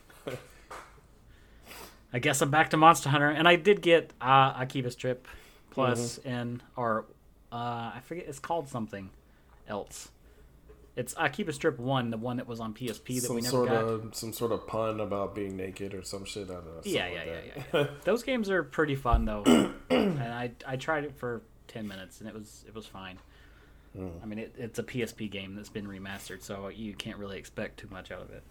i 2.13 2.19
guess 2.19 2.41
i'm 2.41 2.51
back 2.51 2.71
to 2.71 2.77
monster 2.77 3.09
hunter 3.11 3.29
and 3.29 3.47
i 3.47 3.57
did 3.57 3.83
get 3.83 4.13
uh 4.21 4.55
Akiba's 4.55 4.95
Trip 4.97 5.27
plus 5.71 6.19
in 6.19 6.63
or 6.77 7.05
uh 7.53 7.93
i 7.95 8.01
forget 8.05 8.25
it's 8.27 8.39
called 8.39 8.69
something 8.69 9.11
else 9.69 10.09
it's 10.99 11.15
Akiba's 11.15 11.57
Trip 11.57 11.79
One, 11.79 12.11
the 12.11 12.17
one 12.19 12.37
that 12.37 12.47
was 12.47 12.61
on 12.61 12.75
PSP 12.75 13.07
that 13.21 13.23
some 13.29 13.37
we 13.37 13.41
never 13.43 13.51
sort 13.51 13.69
got. 13.69 13.85
of 13.85 14.15
some 14.15 14.33
sort 14.35 14.53
of 14.53 14.67
pun 14.67 15.01
about 15.01 15.35
being 15.35 15.57
naked 15.57 15.95
or 15.95 16.03
some 16.03 16.25
shit. 16.27 16.51
I 16.51 16.55
don't 16.55 16.67
know. 16.67 16.73
something 16.75 16.93
yeah, 16.93 17.05
like 17.05 17.13
yeah, 17.15 17.25
yeah, 17.25 17.41
yeah, 17.57 17.63
yeah. 17.81 17.87
Those 18.05 18.23
games 18.23 18.51
are 18.51 18.63
pretty 18.63 18.95
fun 18.97 19.25
though, 19.25 19.43
and 19.91 20.19
I 20.21 20.51
I 20.67 20.77
tried 20.77 21.05
it 21.05 21.17
for 21.17 21.43
ten 21.69 21.89
minutes 21.89 22.21
and 22.21 22.29
it 22.29 22.35
was 22.35 22.65
it 22.69 22.75
was 22.75 22.85
fine. 22.87 23.19
Hmm. 23.97 24.09
I 24.23 24.27
mean, 24.27 24.39
it, 24.41 24.55
it's 24.59 24.79
a 24.79 24.83
PSP 24.83 25.31
game 25.31 25.55
that's 25.55 25.71
been 25.71 25.87
remastered, 25.87 26.43
so 26.43 26.69
you 26.69 26.93
can't 26.93 27.17
really 27.17 27.39
expect 27.39 27.79
too 27.81 27.89
much 27.91 28.11
out 28.13 28.21
of 28.21 28.31
it. 28.31 28.43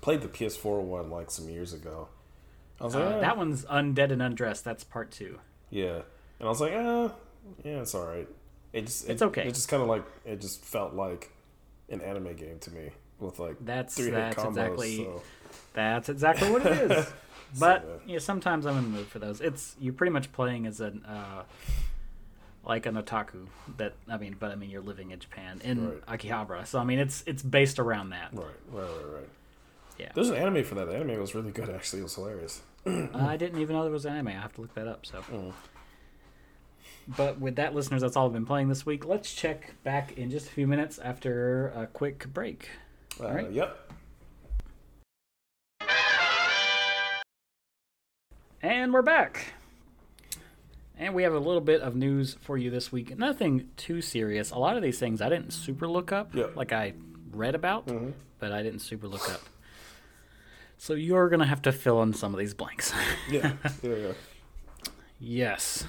Played 0.00 0.22
the 0.22 0.28
PS4 0.28 0.80
one 0.82 1.10
like 1.10 1.30
some 1.30 1.48
years 1.48 1.72
ago. 1.72 2.08
I 2.80 2.84
was 2.84 2.96
Uh, 2.96 3.00
like, 3.04 3.14
eh, 3.16 3.20
that 3.20 3.36
one's 3.36 3.64
Undead 3.66 4.10
and 4.10 4.20
Undressed. 4.22 4.64
That's 4.64 4.82
part 4.82 5.10
two. 5.12 5.38
yeah, 5.70 6.00
and 6.38 6.46
I 6.46 6.48
was 6.48 6.60
like, 6.60 6.72
ah, 6.74 7.12
yeah, 7.62 7.80
it's 7.82 7.94
all 7.94 8.06
right. 8.06 8.26
It 8.72 8.86
just 8.86 9.08
it, 9.08 9.12
It's 9.12 9.22
okay. 9.22 9.42
It 9.46 9.54
just 9.54 9.68
kind 9.68 9.82
of 9.82 9.88
like 9.88 10.04
it 10.24 10.40
just 10.40 10.64
felt 10.64 10.94
like 10.94 11.30
an 11.90 12.00
anime 12.00 12.34
game 12.34 12.58
to 12.60 12.70
me 12.72 12.90
with 13.18 13.38
like 13.38 13.56
That's- 13.64 13.94
three 13.94 14.10
that's 14.10 14.36
combos. 14.36 14.48
exactly- 14.48 14.96
so. 15.04 15.22
That's 15.72 16.08
exactly 16.08 16.50
what 16.50 16.66
it 16.66 16.90
is. 16.90 17.06
But 17.58 17.82
So, 17.82 18.00
yeah, 18.06 18.18
sometimes 18.20 18.64
I'm 18.64 18.76
in 18.78 18.84
the 18.84 18.98
mood 18.98 19.06
for 19.08 19.18
those. 19.18 19.40
It's 19.40 19.74
you're 19.80 19.92
pretty 19.92 20.12
much 20.12 20.30
playing 20.30 20.66
as 20.66 20.80
an 20.80 21.04
uh, 21.04 21.42
like 22.64 22.86
an 22.86 22.94
otaku. 22.94 23.48
That 23.76 23.94
I 24.08 24.18
mean, 24.18 24.36
but 24.38 24.52
I 24.52 24.54
mean 24.54 24.70
you're 24.70 24.80
living 24.82 25.10
in 25.10 25.18
Japan 25.18 25.60
in 25.64 25.90
Right. 26.06 26.06
Akihabara, 26.20 26.64
so 26.64 26.78
I 26.78 26.84
mean 26.84 27.00
it's 27.00 27.24
it's 27.26 27.42
based 27.42 27.80
around 27.80 28.10
that. 28.10 28.28
Right, 28.32 28.46
right, 28.70 28.84
right, 28.84 29.14
right. 29.14 29.28
Yeah. 29.98 30.12
There's 30.14 30.30
an 30.30 30.36
anime 30.36 30.62
for 30.62 30.76
that. 30.76 30.86
The 30.88 30.94
anime 30.94 31.20
was 31.20 31.34
really 31.34 31.50
good. 31.50 31.68
Actually, 31.70 32.00
it 32.00 32.04
was 32.04 32.14
hilarious. 32.14 32.62
I 32.86 33.36
didn't 33.36 33.60
even 33.60 33.74
know 33.74 33.82
there 33.82 33.90
was 33.92 34.06
anime. 34.06 34.28
I 34.28 34.32
have 34.32 34.54
to 34.54 34.60
look 34.60 34.74
that 34.74 34.86
up. 34.86 35.04
So. 35.04 35.18
Mm. 35.22 35.52
But 37.16 37.40
with 37.40 37.56
that, 37.56 37.74
listeners, 37.74 38.02
that's 38.02 38.16
all 38.16 38.26
I've 38.26 38.32
been 38.32 38.46
playing 38.46 38.68
this 38.68 38.86
week. 38.86 39.04
Let's 39.06 39.32
check 39.32 39.74
back 39.82 40.16
in 40.18 40.30
just 40.30 40.46
a 40.48 40.50
few 40.50 40.66
minutes 40.66 40.98
after 40.98 41.68
a 41.68 41.86
quick 41.86 42.32
break. 42.32 42.68
Uh, 43.20 43.32
right. 43.32 43.50
Yep. 43.50 43.92
And 48.62 48.92
we're 48.92 49.02
back. 49.02 49.54
And 50.98 51.14
we 51.14 51.22
have 51.22 51.32
a 51.32 51.38
little 51.38 51.62
bit 51.62 51.80
of 51.80 51.96
news 51.96 52.36
for 52.42 52.58
you 52.58 52.70
this 52.70 52.92
week. 52.92 53.16
Nothing 53.18 53.70
too 53.76 54.02
serious. 54.02 54.50
A 54.50 54.58
lot 54.58 54.76
of 54.76 54.82
these 54.82 54.98
things 54.98 55.22
I 55.22 55.30
didn't 55.30 55.52
super 55.52 55.88
look 55.88 56.12
up. 56.12 56.34
Yeah. 56.34 56.46
Like 56.54 56.72
I 56.72 56.92
read 57.32 57.54
about, 57.54 57.86
Mhm. 57.86 58.12
but 58.38 58.52
I 58.52 58.62
didn't 58.62 58.80
super 58.80 59.08
look 59.08 59.28
up. 59.32 59.40
So 60.76 60.92
you're 60.94 61.28
going 61.30 61.40
to 61.40 61.46
have 61.46 61.62
to 61.62 61.72
fill 61.72 62.02
in 62.02 62.12
some 62.12 62.34
of 62.34 62.38
these 62.38 62.52
blanks. 62.54 62.92
Yeah. 63.30 63.52
yeah. 63.82 63.90
Yeah. 63.94 64.12
yes. 65.18 65.86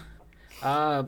Uh, 0.61 1.03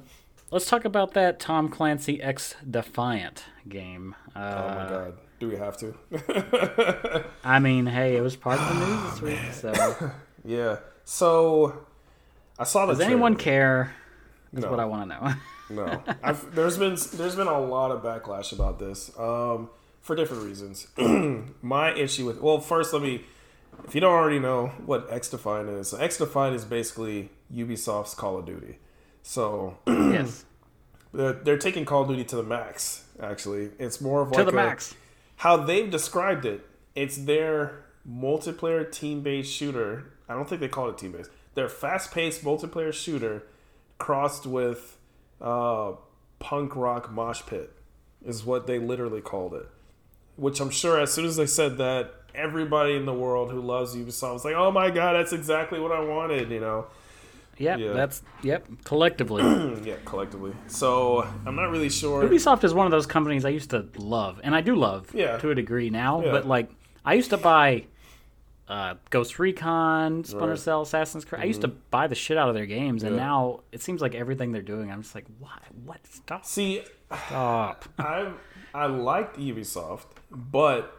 let's 0.51 0.67
talk 0.69 0.85
about 0.85 1.13
that 1.13 1.39
Tom 1.39 1.69
Clancy 1.69 2.21
X 2.21 2.55
Defiant 2.69 3.45
game. 3.67 4.15
Uh, 4.35 4.39
Oh 4.39 4.75
my 4.75 4.89
god. 4.89 5.13
Do 5.39 5.49
we 5.49 5.57
have 5.57 5.77
to? 5.77 7.25
I 7.43 7.59
mean, 7.59 7.85
hey, 7.85 8.15
it 8.15 8.21
was 8.21 8.35
part 8.35 8.59
of 8.59 8.67
the 8.79 8.85
news 8.85 9.11
this 9.11 9.21
week. 9.21 9.53
So 9.53 10.11
yeah. 10.45 10.77
So 11.03 11.85
I 12.57 12.63
saw 12.63 12.85
the 12.85 12.93
does 12.93 13.01
anyone 13.01 13.35
care? 13.35 13.93
That's 14.53 14.63
No. 14.65 14.71
what 14.71 14.79
I 14.79 14.85
want 14.85 15.09
to 15.09 15.15
know. 15.25 15.33
No, 15.69 16.03
I've, 16.21 16.53
there's 16.53 16.77
been 16.77 16.97
there's 17.13 17.35
been 17.37 17.47
a 17.47 17.59
lot 17.59 17.89
of 17.89 18.03
backlash 18.03 18.51
about 18.51 18.79
this 18.79 19.09
um, 19.17 19.69
for 20.01 20.13
different 20.15 20.43
reasons. 20.43 20.87
My 21.63 21.93
issue 21.95 22.25
with 22.27 22.41
well, 22.41 22.59
first 22.59 22.93
let 22.93 23.01
me, 23.01 23.23
if 23.85 23.95
you 23.95 24.01
don't 24.01 24.11
already 24.13 24.39
know 24.39 24.67
what 24.85 25.09
XDefiant 25.09 25.79
is, 25.79 25.87
so 25.87 25.97
XDefiant 25.97 26.53
is 26.53 26.65
basically 26.65 27.29
Ubisoft's 27.51 28.13
Call 28.13 28.37
of 28.37 28.45
Duty. 28.45 28.77
So 29.23 29.77
yes, 29.87 30.45
they're, 31.13 31.33
they're 31.33 31.57
taking 31.57 31.85
Call 31.85 32.03
of 32.03 32.09
Duty 32.09 32.25
to 32.25 32.35
the 32.35 32.43
max. 32.43 33.05
Actually, 33.21 33.71
it's 33.79 33.99
more 34.01 34.21
of 34.21 34.29
like 34.31 34.45
to 34.45 34.51
the 34.51 34.51
a- 34.51 34.65
max. 34.65 34.93
how 35.37 35.57
they've 35.57 35.89
described 35.89 36.45
it. 36.45 36.65
It's 36.93 37.17
their 37.17 37.85
multiplayer 38.07 38.89
team-based 38.91 39.51
shooter. 39.51 40.11
I 40.29 40.35
don't 40.35 40.47
think 40.47 40.61
they 40.61 40.67
call 40.67 40.89
it 40.89 40.97
team-based. 40.97 41.31
Their 41.55 41.69
fast-paced 41.69 42.43
multiplayer 42.43 42.93
shooter 42.93 43.43
crossed 43.97 44.45
with 44.45 44.97
uh, 45.41 45.93
punk 46.39 46.75
rock 46.75 47.11
mosh 47.11 47.41
pit 47.47 47.71
is 48.25 48.43
what 48.45 48.67
they 48.67 48.77
literally 48.79 49.21
called 49.21 49.53
it. 49.53 49.67
Which 50.35 50.59
I'm 50.59 50.69
sure 50.69 50.99
as 50.99 51.13
soon 51.13 51.25
as 51.25 51.35
they 51.35 51.45
said 51.45 51.77
that, 51.77 52.13
everybody 52.35 52.95
in 52.95 53.05
the 53.05 53.13
world 53.13 53.51
who 53.51 53.61
loves 53.61 53.95
Ubisoft 53.95 54.33
was 54.33 54.45
like, 54.45 54.55
"Oh 54.55 54.71
my 54.71 54.89
god, 54.89 55.13
that's 55.13 55.31
exactly 55.33 55.79
what 55.79 55.91
I 55.91 55.99
wanted," 55.99 56.49
you 56.49 56.59
know. 56.59 56.87
Yep, 57.57 57.79
Yeah. 57.79 57.93
that's 57.93 58.21
yep. 58.41 58.67
Collectively, 58.83 59.43
yeah, 59.83 59.95
collectively. 60.05 60.53
So 60.67 61.27
I'm 61.45 61.55
not 61.55 61.69
really 61.71 61.89
sure. 61.89 62.23
Ubisoft 62.23 62.63
is 62.63 62.73
one 62.73 62.85
of 62.87 62.91
those 62.91 63.05
companies 63.05 63.45
I 63.45 63.49
used 63.49 63.69
to 63.71 63.87
love, 63.97 64.39
and 64.43 64.55
I 64.55 64.61
do 64.61 64.75
love 64.75 65.13
Yeah. 65.13 65.37
to 65.37 65.49
a 65.51 65.55
degree 65.55 65.89
now. 65.89 66.23
Yeah. 66.23 66.31
But 66.31 66.47
like, 66.47 66.69
I 67.05 67.13
used 67.13 67.29
to 67.31 67.37
buy 67.37 67.85
uh, 68.67 68.95
Ghost 69.09 69.39
Recon, 69.39 70.23
Splinter 70.23 70.47
Right. 70.47 70.55
Mm-hmm. 70.55 70.63
Cell, 70.63 70.81
Assassin's 70.83 71.25
Creed. 71.25 71.41
I 71.41 71.45
used 71.45 71.61
to 71.61 71.67
buy 71.67 72.07
the 72.07 72.15
shit 72.15 72.37
out 72.37 72.47
of 72.49 72.55
their 72.55 72.65
games, 72.65 73.03
and 73.03 73.15
Yeah. 73.15 73.21
now 73.23 73.59
it 73.71 73.81
seems 73.83 74.01
like 74.01 74.15
everything 74.15 74.51
they're 74.51 74.61
doing, 74.61 74.89
I'm 74.89 75.01
just 75.03 75.13
like, 75.13 75.25
what? 75.39 75.61
What? 75.83 75.99
Stop! 76.07 76.45
See, 76.45 76.81
Stop! 77.27 77.85
I 77.99 78.31
I 78.73 78.85
liked 78.87 79.37
Ubisoft, 79.37 80.05
but 80.31 80.97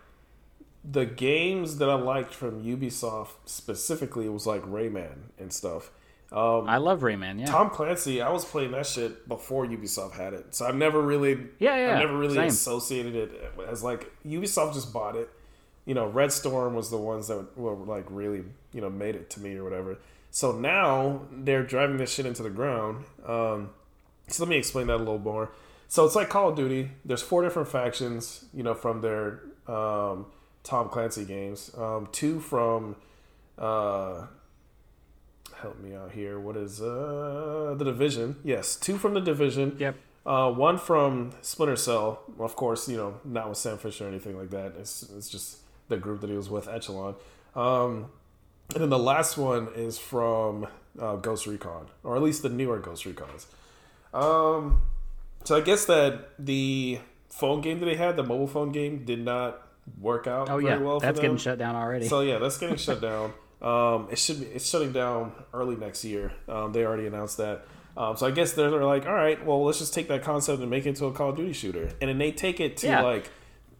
the 0.84 1.06
games 1.06 1.78
that 1.78 1.88
I 1.88 1.94
liked 1.94 2.34
from 2.34 2.62
Ubisoft 2.62 3.30
specifically 3.46 4.28
was 4.28 4.46
like 4.46 4.62
Rayman 4.62 5.30
and 5.38 5.50
stuff. 5.52 5.90
Um, 6.32 6.68
I 6.68 6.78
love 6.78 7.00
Rayman. 7.02 7.40
Yeah, 7.40 7.46
Tom 7.46 7.70
Clancy, 7.70 8.20
I 8.20 8.30
was 8.30 8.44
playing 8.44 8.72
that 8.72 8.86
shit 8.86 9.28
before 9.28 9.66
Ubisoft 9.66 10.12
had 10.14 10.34
it, 10.34 10.54
so 10.54 10.66
I've 10.66 10.74
never 10.74 11.00
really, 11.00 11.38
Yeah, 11.60 11.76
yeah, 11.76 11.92
I've 11.92 11.98
never 12.00 12.18
really 12.18 12.34
same. 12.34 12.48
associated 12.48 13.14
it 13.14 13.52
as 13.68 13.82
like 13.84 14.10
Ubisoft 14.26 14.74
just 14.74 14.92
bought 14.92 15.14
it. 15.16 15.28
You 15.86 15.94
know, 15.94 16.06
Red 16.06 16.32
Storm 16.32 16.74
was 16.74 16.90
the 16.90 16.96
ones 16.96 17.28
that 17.28 17.56
were 17.56 17.74
like 17.74 18.06
really, 18.08 18.42
you 18.72 18.80
know, 18.80 18.90
made 18.90 19.14
it 19.14 19.30
to 19.30 19.40
me 19.40 19.54
or 19.56 19.62
whatever. 19.64 19.98
So 20.30 20.50
now 20.52 21.20
they're 21.30 21.62
driving 21.62 21.98
this 21.98 22.12
shit 22.12 22.26
into 22.26 22.42
the 22.42 22.50
ground. 22.50 23.04
Um, 23.24 23.70
so 24.26 24.42
let 24.42 24.48
me 24.50 24.56
explain 24.56 24.86
that 24.88 24.96
a 24.96 25.04
little 25.04 25.18
more. 25.18 25.52
So 25.86 26.04
it's 26.06 26.16
like 26.16 26.30
Call 26.30 26.48
of 26.48 26.56
Duty. 26.56 26.90
There's 27.04 27.22
four 27.22 27.42
different 27.42 27.68
factions, 27.68 28.46
you 28.52 28.62
know, 28.64 28.74
from 28.74 29.02
their 29.02 29.42
um, 29.68 30.26
Tom 30.64 30.88
Clancy 30.88 31.24
games. 31.24 31.70
Um, 31.78 32.08
two 32.10 32.40
from, 32.40 32.96
uh, 33.58 34.26
help 35.64 35.80
me 35.80 35.94
out 35.94 36.12
here. 36.12 36.38
What 36.38 36.56
is 36.58 36.82
uh, 36.82 37.74
the 37.78 37.84
Division? 37.84 38.36
Yes, 38.44 38.76
two 38.76 38.98
from 38.98 39.14
the 39.14 39.20
Division. 39.20 39.76
Yep. 39.78 39.96
Uh, 40.26 40.50
one 40.52 40.76
from 40.76 41.32
Splinter 41.40 41.76
Cell. 41.76 42.20
Of 42.38 42.54
course, 42.54 42.86
you 42.86 42.98
know, 42.98 43.14
not 43.24 43.48
with 43.48 43.56
Sam 43.56 43.78
Fisher 43.78 44.04
or 44.04 44.08
anything 44.08 44.38
like 44.38 44.50
that. 44.50 44.74
It's, 44.78 45.02
it's 45.16 45.30
just 45.30 45.58
the 45.88 45.96
group 45.96 46.20
that 46.20 46.28
he 46.28 46.36
was 46.36 46.50
with, 46.50 46.68
Echelon. 46.68 47.14
Um, 47.56 48.10
and 48.74 48.82
then 48.82 48.90
the 48.90 48.98
last 48.98 49.38
one 49.38 49.68
is 49.74 49.98
from 49.98 50.66
uh, 51.00 51.16
Ghost 51.16 51.46
Recon, 51.46 51.86
or 52.02 52.16
at 52.16 52.22
least 52.22 52.42
the 52.42 52.50
newer 52.50 52.78
Ghost 52.78 53.04
Recons. 53.04 53.46
Um, 54.12 54.82
so 55.44 55.56
I 55.56 55.62
guess 55.62 55.86
that 55.86 56.30
the 56.38 56.98
phone 57.30 57.62
game 57.62 57.80
that 57.80 57.86
they 57.86 57.96
had, 57.96 58.16
the 58.16 58.22
mobile 58.22 58.46
phone 58.46 58.70
game, 58.70 59.04
did 59.04 59.24
not 59.24 59.60
work 60.00 60.26
out 60.26 60.48
Oh 60.48 60.58
very 60.58 60.64
yeah, 60.64 60.78
well 60.78 60.98
for 60.98 61.06
that's 61.06 61.20
getting 61.20 61.36
shut 61.36 61.58
down 61.58 61.74
already. 61.74 62.06
So 62.06 62.20
yeah, 62.20 62.38
that's 62.38 62.58
getting 62.58 62.76
shut 62.76 63.00
down. 63.00 63.32
Um, 63.64 64.08
it 64.10 64.18
should 64.18 64.40
be 64.40 64.46
it's 64.46 64.68
shutting 64.68 64.92
down 64.92 65.32
early 65.54 65.74
next 65.76 66.04
year. 66.04 66.32
Um, 66.48 66.72
they 66.72 66.84
already 66.84 67.06
announced 67.06 67.38
that. 67.38 67.64
Um, 67.96 68.16
so 68.16 68.26
I 68.26 68.30
guess 68.32 68.52
they're, 68.52 68.70
they're 68.70 68.84
like, 68.84 69.06
all 69.06 69.14
right, 69.14 69.44
well, 69.46 69.64
let's 69.64 69.78
just 69.78 69.94
take 69.94 70.08
that 70.08 70.22
concept 70.22 70.60
and 70.60 70.68
make 70.68 70.84
it 70.84 70.90
into 70.90 71.06
a 71.06 71.12
Call 71.12 71.30
of 71.30 71.36
Duty 71.36 71.52
shooter, 71.52 71.90
and 72.00 72.10
then 72.10 72.18
they 72.18 72.32
take 72.32 72.58
it 72.60 72.76
to 72.78 72.88
Yeah. 72.88 73.02
like, 73.02 73.30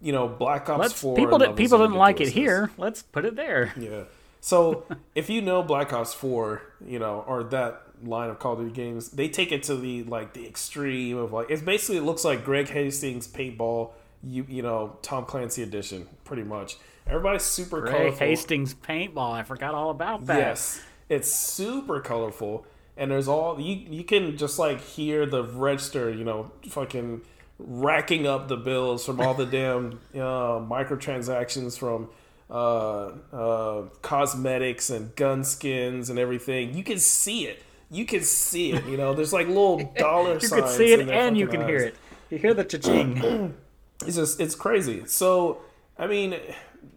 you 0.01 0.13
know, 0.13 0.29
Black 0.29 0.69
Ops 0.71 0.81
Let's 0.81 1.01
Four. 1.01 1.17
people 1.17 1.39
levels 1.39 1.57
people 1.59 1.79
didn't 1.79 1.97
like 1.97 2.21
it 2.21 2.29
here. 2.29 2.71
Let's 2.79 3.03
put 3.03 3.25
it 3.25 3.37
there. 3.37 3.73
Yeah. 3.79 4.05
So 4.41 4.85
if 5.15 5.29
you 5.29 5.43
know 5.43 5.63
Black 5.63 5.93
Ops 5.93 6.15
Four, 6.15 6.63
you 6.87 6.99
know, 6.99 7.25
or 7.27 7.43
that 7.45 7.83
line 8.05 8.31
of 8.31 8.39
Call 8.39 8.53
of 8.55 8.61
Duty 8.61 8.73
games, 8.73 9.11
they 9.11 9.29
take 9.29 9.51
it 9.53 9.63
to 9.65 9.77
the 9.77 10.05
like 10.05 10.33
the 10.33 10.47
extreme 10.47 11.17
of 11.19 11.33
like 11.33 11.51
it's 11.51 11.63
basically 11.63 11.97
it 11.99 12.03
looks 12.05 12.25
like 12.25 12.45
Greg 12.45 12.69
Hastings 12.69 13.27
paintball, 13.29 13.91
you 14.23 14.47
you 14.49 14.63
know 14.63 14.97
Tom 15.03 15.25
Clancy 15.27 15.63
edition, 15.63 16.07
pretty 16.25 16.45
much. 16.45 16.77
Everybody's 17.07 17.43
super 17.43 17.83
Ray 17.83 17.91
colorful. 17.91 18.27
Hastings 18.27 18.75
paintball. 18.75 19.33
I 19.33 19.43
forgot 19.43 19.75
all 19.75 19.91
about 19.91 20.27
that. 20.27 20.39
Yes, 20.39 20.81
it's 21.09 21.31
super 21.33 22.01
colorful, 22.01 22.67
and 22.97 23.11
there's 23.11 23.29
all 23.29 23.61
you 23.61 23.75
you 23.75 24.05
can 24.05 24.37
just 24.37 24.59
like 24.59 24.81
hear 24.81 25.27
the 25.27 25.45
register, 25.45 26.11
you 26.11 26.25
know, 26.25 26.51
fucking 26.69 27.21
racking 27.59 28.27
up 28.27 28.49
the 28.49 28.57
bills 28.57 29.05
from 29.05 29.21
all 29.21 29.35
the 29.35 29.47
damn 29.59 30.01
uh, 30.15 30.59
microtransactions 30.61 31.79
from 31.79 32.09
uh, 32.51 33.13
uh, 33.33 33.83
cosmetics 34.03 34.91
and 34.91 35.15
gun 35.17 35.45
skins 35.45 36.11
and 36.11 36.19
everything. 36.19 36.75
You 36.75 36.85
can 36.85 36.99
see 36.99 37.47
it. 37.47 37.63
You 37.91 38.07
can 38.07 38.23
see 38.23 38.73
it. 38.73 38.85
You 38.87 38.97
know, 38.97 39.15
there's 39.15 39.33
like 39.33 39.47
little 39.47 39.93
dollar 39.97 40.35
You 40.35 40.41
signs. 40.41 40.53
You 40.53 40.63
can 40.63 40.73
see 40.73 40.93
it 40.93 41.09
and 41.11 41.37
you 41.37 41.47
can 41.47 41.67
hear 41.67 41.79
it. 41.79 41.97
You 42.31 42.39
hear 42.39 42.55
the 42.55 42.65
cha-ching. 42.65 43.55
it's 44.07 44.17
just 44.17 44.41
it's 44.41 44.55
crazy. 44.55 45.05
So 45.07 45.61
I 45.99 46.07
mean, 46.07 46.35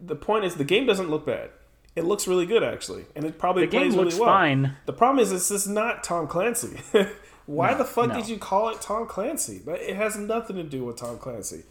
the 0.00 0.16
point 0.16 0.44
is 0.44 0.54
the 0.56 0.64
game 0.64 0.86
doesn't 0.86 1.10
look 1.10 1.26
bad. 1.26 1.50
It 1.96 2.04
looks 2.04 2.28
really 2.28 2.46
good 2.46 2.62
actually, 2.62 3.06
and 3.16 3.24
it 3.24 3.38
probably 3.38 3.66
The 3.66 3.72
game 3.72 3.80
plays 3.82 3.94
looks 3.94 4.14
really 4.14 4.26
well. 4.26 4.34
fine. 4.34 4.76
The 4.86 4.92
problem 4.92 5.18
is 5.22 5.32
it's 5.32 5.48
just 5.48 5.68
not 5.68 6.04
Tom 6.04 6.26
Clancy. 6.28 6.78
Why 7.46 7.74
the 7.74 7.84
fuck 7.84 8.10
no. 8.10 8.14
did 8.14 8.28
you 8.28 8.36
call 8.38 8.68
it 8.68 8.80
Tom 8.80 9.06
Clancy? 9.06 9.60
But 9.64 9.80
it 9.80 9.96
has 9.96 10.16
nothing 10.16 10.56
to 10.56 10.62
do 10.62 10.84
with 10.84 10.96
Tom 10.96 11.18
Clancy. 11.18 11.62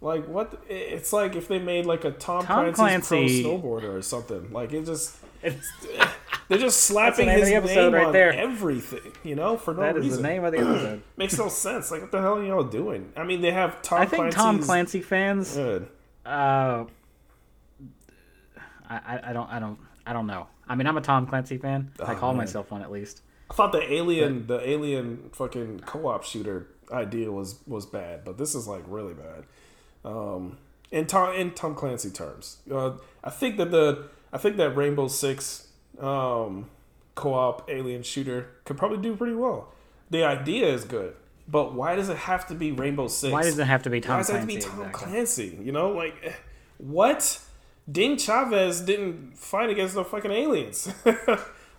Like 0.00 0.26
what? 0.26 0.50
the- 0.50 0.94
It's 0.94 1.12
like 1.12 1.36
if 1.36 1.46
they 1.48 1.58
made 1.58 1.86
like 1.86 2.04
a 2.04 2.10
Tom, 2.10 2.44
Tom 2.44 2.72
Clancy's 2.72 3.08
Clancy- 3.08 3.42
pro 3.42 3.52
snowboarder 3.58 3.94
or 3.96 4.02
something. 4.02 4.50
Like 4.50 4.72
it 4.72 4.86
just 4.86 5.16
It's, 5.42 5.70
they're 6.48 6.58
just 6.58 6.80
slapping 6.80 7.26
name 7.26 7.38
his 7.40 7.48
the 7.50 7.74
name 7.74 7.92
right 7.94 8.06
on 8.06 8.12
there. 8.12 8.32
everything. 8.32 9.12
You 9.24 9.34
know, 9.36 9.56
for 9.56 9.74
no 9.74 9.80
that 9.82 9.96
is 9.98 10.04
reason. 10.04 10.22
the 10.22 10.28
name 10.28 10.44
of 10.44 10.52
the 10.52 10.58
episode. 10.58 11.02
Makes 11.16 11.38
no 11.38 11.48
sense. 11.48 11.90
Like 11.90 12.00
what 12.02 12.10
the 12.12 12.20
hell 12.20 12.38
are 12.38 12.44
y'all 12.44 12.64
doing? 12.64 13.12
I 13.16 13.22
mean, 13.24 13.40
they 13.42 13.52
have 13.52 13.82
Tom. 13.82 14.00
I 14.00 14.06
think 14.06 14.20
Clancy's, 14.20 14.34
Tom 14.36 14.58
Clancy 14.62 15.00
fans. 15.02 15.54
Good. 15.54 15.88
Uh, 16.24 16.84
I, 18.88 18.96
I- 18.96 19.30
I 19.30 19.32
don't 19.32 19.50
I 19.50 19.58
don't 19.58 19.78
I 20.06 20.12
don't 20.12 20.26
know. 20.26 20.46
I 20.68 20.74
mean, 20.74 20.86
I'm 20.86 20.96
a 20.96 21.00
Tom 21.00 21.26
Clancy 21.26 21.58
fan. 21.58 21.90
I 22.04 22.12
Oh, 22.12 22.16
call 22.16 22.32
man. 22.32 22.38
myself 22.38 22.70
one 22.70 22.82
at 22.82 22.90
least. 22.90 23.22
I 23.50 23.54
thought 23.54 23.70
the 23.72 23.92
alien, 23.92 24.46
the 24.48 24.58
alien 24.68 25.30
fucking 25.32 25.80
co-op 25.80 26.24
shooter 26.24 26.66
idea 26.92 27.30
was 27.30 27.60
was 27.66 27.86
bad, 27.86 28.24
but 28.24 28.38
this 28.38 28.54
is 28.54 28.66
like 28.68 28.82
really 28.86 29.14
bad. 29.14 29.44
Um, 30.04 30.58
in 30.90 31.06
Tom 31.06 31.34
in 31.34 31.52
Tom 31.52 31.74
Clancy 31.74 32.10
terms, 32.10 32.58
uh, 32.72 32.92
I 33.24 33.30
think 33.30 33.56
that 33.58 33.70
the 33.70 34.04
I 34.32 34.38
think 34.38 34.56
that 34.58 34.70
Rainbow 34.76 35.08
Six 35.08 35.68
um, 36.00 36.68
co-op 37.14 37.68
alien 37.70 38.02
shooter 38.02 38.48
could 38.64 38.76
probably 38.76 38.98
do 38.98 39.16
pretty 39.16 39.34
well. 39.34 39.72
The 40.10 40.24
idea 40.24 40.66
is 40.72 40.84
good, 40.84 41.14
but 41.48 41.74
why 41.74 41.96
does 41.96 42.08
it 42.08 42.16
have 42.16 42.46
to 42.48 42.54
be 42.54 42.70
Rainbow 42.72 43.08
Six? 43.08 43.32
Why 43.32 43.42
does 43.42 43.58
it 43.58 43.66
have 43.66 43.82
to 43.84 43.90
be 43.90 44.00
Tom 44.00 44.14
Why 44.14 44.18
does 44.18 44.30
it 44.30 44.34
have 44.34 44.40
to 44.42 44.46
Clancy? 44.46 44.68
be 44.68 44.70
Tom 44.76 44.80
exactly? 44.86 45.10
Clancy? 45.12 45.58
You 45.62 45.72
know, 45.72 45.90
like 45.90 46.14
eh, 46.22 46.32
what? 46.78 47.40
Ding 47.90 48.16
Chavez 48.16 48.80
didn't 48.80 49.36
fight 49.36 49.70
against 49.70 49.94
no 49.94 50.04
fucking 50.04 50.30
aliens. 50.30 50.92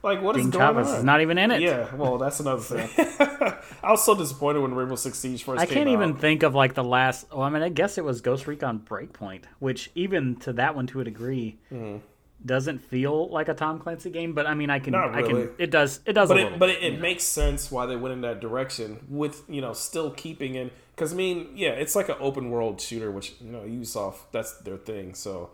like 0.03 0.21
what 0.21 0.37
is 0.37 0.43
Ding 0.43 0.51
going 0.51 0.75
Chavez 0.75 0.87
on? 0.89 0.97
is 0.97 1.03
not 1.03 1.21
even 1.21 1.37
in 1.37 1.51
it. 1.51 1.61
Yeah, 1.61 1.93
well, 1.95 2.17
that's 2.17 2.39
another 2.39 2.61
thing. 2.61 2.89
I 3.83 3.91
was 3.91 4.03
so 4.03 4.15
disappointed 4.15 4.61
when 4.61 4.73
Rainbow 4.73 4.95
Six 4.95 5.19
Siege 5.19 5.43
first 5.43 5.61
I 5.61 5.65
can't 5.65 5.89
even 5.89 6.15
think 6.15 6.43
of 6.43 6.55
like 6.55 6.73
the 6.73 6.83
last. 6.83 7.27
Well, 7.31 7.41
I 7.41 7.49
mean, 7.49 7.61
I 7.61 7.69
guess 7.69 7.97
it 7.97 8.05
was 8.05 8.21
Ghost 8.21 8.47
Recon 8.47 8.79
Breakpoint, 8.79 9.43
which 9.59 9.91
even 9.95 10.37
to 10.37 10.53
that 10.53 10.75
one 10.75 10.87
to 10.87 11.01
a 11.01 11.03
degree 11.03 11.59
mm-hmm. 11.71 11.97
doesn't 12.45 12.79
feel 12.79 13.27
like 13.29 13.49
a 13.49 13.53
Tom 13.53 13.79
Clancy 13.79 14.09
game. 14.09 14.33
But 14.33 14.47
I 14.47 14.53
mean, 14.53 14.69
I 14.69 14.79
can. 14.79 14.93
Not 14.93 15.13
I 15.13 15.19
really. 15.19 15.47
can. 15.47 15.55
It 15.57 15.71
does. 15.71 15.99
It 16.05 16.13
does 16.13 16.29
but 16.29 16.37
a 16.37 16.39
it, 16.39 16.43
little. 16.43 16.59
but 16.59 16.69
it, 16.69 16.83
it 16.83 17.01
makes 17.01 17.25
sense 17.25 17.69
why 17.69 17.85
they 17.85 17.97
went 17.97 18.13
in 18.13 18.21
that 18.21 18.39
direction 18.39 19.05
with 19.09 19.43
you 19.49 19.59
know 19.59 19.73
still 19.73 20.11
keeping 20.11 20.55
in 20.55 20.71
because 20.95 21.11
I 21.11 21.17
mean 21.17 21.49
yeah 21.53 21.71
it's 21.71 21.95
like 21.95 22.07
an 22.07 22.15
open 22.21 22.49
world 22.49 22.79
shooter 22.79 23.11
which 23.11 23.33
you 23.41 23.51
know 23.51 23.59
Ubisoft 23.59 24.17
that's 24.31 24.53
their 24.59 24.77
thing 24.77 25.13
so 25.13 25.51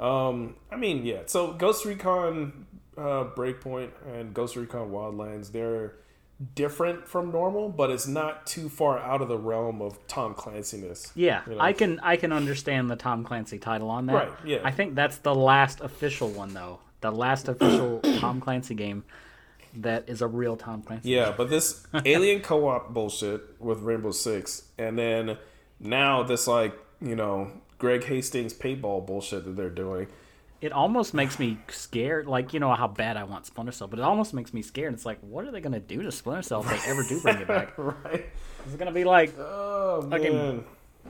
um 0.00 0.56
I 0.70 0.76
mean 0.76 1.04
yeah 1.04 1.20
so 1.26 1.52
Ghost 1.52 1.84
Recon 1.84 2.66
uh, 2.96 3.24
Breakpoint 3.36 3.90
and 4.12 4.34
Ghost 4.34 4.56
Recon 4.56 4.90
Wildlands 4.90 5.52
they're 5.52 5.94
different 6.54 7.06
from 7.06 7.30
normal 7.30 7.68
but 7.68 7.90
it's 7.90 8.06
not 8.06 8.46
too 8.46 8.68
far 8.68 8.98
out 8.98 9.20
of 9.20 9.28
the 9.28 9.38
realm 9.38 9.82
of 9.82 9.98
Tom 10.06 10.34
Clancy-ness 10.34 11.12
Yeah, 11.14 11.42
you 11.46 11.54
know? 11.54 11.60
I 11.60 11.72
can 11.74 12.00
I 12.00 12.16
can 12.16 12.32
understand 12.32 12.90
the 12.90 12.96
Tom 12.96 13.24
Clancy 13.24 13.58
title 13.58 13.90
on 13.90 14.06
that. 14.06 14.14
Right, 14.14 14.32
yeah. 14.44 14.58
I 14.64 14.70
think 14.70 14.94
that's 14.94 15.18
the 15.18 15.34
last 15.34 15.80
official 15.80 16.30
one 16.30 16.54
though. 16.54 16.80
The 17.02 17.12
last 17.12 17.48
official 17.48 18.00
Tom 18.18 18.40
Clancy 18.40 18.74
game 18.74 19.04
that 19.76 20.08
is 20.08 20.22
a 20.22 20.26
real 20.26 20.56
Tom 20.56 20.82
Clancy. 20.82 21.10
Yeah, 21.10 21.32
but 21.36 21.50
this 21.50 21.86
alien 22.04 22.40
co-op 22.40 22.92
bullshit 22.92 23.42
with 23.60 23.80
Rainbow 23.80 24.10
Six, 24.10 24.64
and 24.78 24.98
then 24.98 25.38
now 25.78 26.22
this 26.22 26.46
like 26.46 26.74
you 27.00 27.16
know 27.16 27.50
Greg 27.80 28.04
Hastings 28.04 28.54
paintball 28.54 29.04
bullshit 29.06 29.44
that 29.44 29.56
they're 29.56 29.68
doing. 29.70 30.06
it 30.60 30.70
almost 30.72 31.14
makes 31.14 31.38
me 31.38 31.58
scared. 31.68 32.26
Like 32.28 32.52
you 32.54 32.60
know 32.60 32.72
how 32.74 32.86
bad 32.86 33.16
I 33.16 33.24
want 33.24 33.46
Splinter 33.46 33.72
Cell, 33.72 33.88
but 33.88 33.98
it 33.98 34.02
almost 34.04 34.32
makes 34.34 34.54
me 34.54 34.62
scared. 34.62 34.94
It's 34.94 35.04
like, 35.06 35.18
what 35.22 35.44
are 35.46 35.50
they 35.50 35.60
gonna 35.60 35.80
do 35.80 36.02
to 36.02 36.12
Splinter 36.12 36.42
Cell 36.42 36.60
if 36.60 36.68
they 36.68 36.90
ever 36.90 37.02
do 37.02 37.20
bring 37.20 37.38
it 37.38 37.48
back? 37.48 37.72
right. 37.78 38.26
Is 38.68 38.74
it 38.74 38.78
gonna 38.78 38.92
be 38.92 39.04
like 39.04 39.36
Oh 39.38 40.06
Fucking- 40.08 40.32
man. 40.34 40.64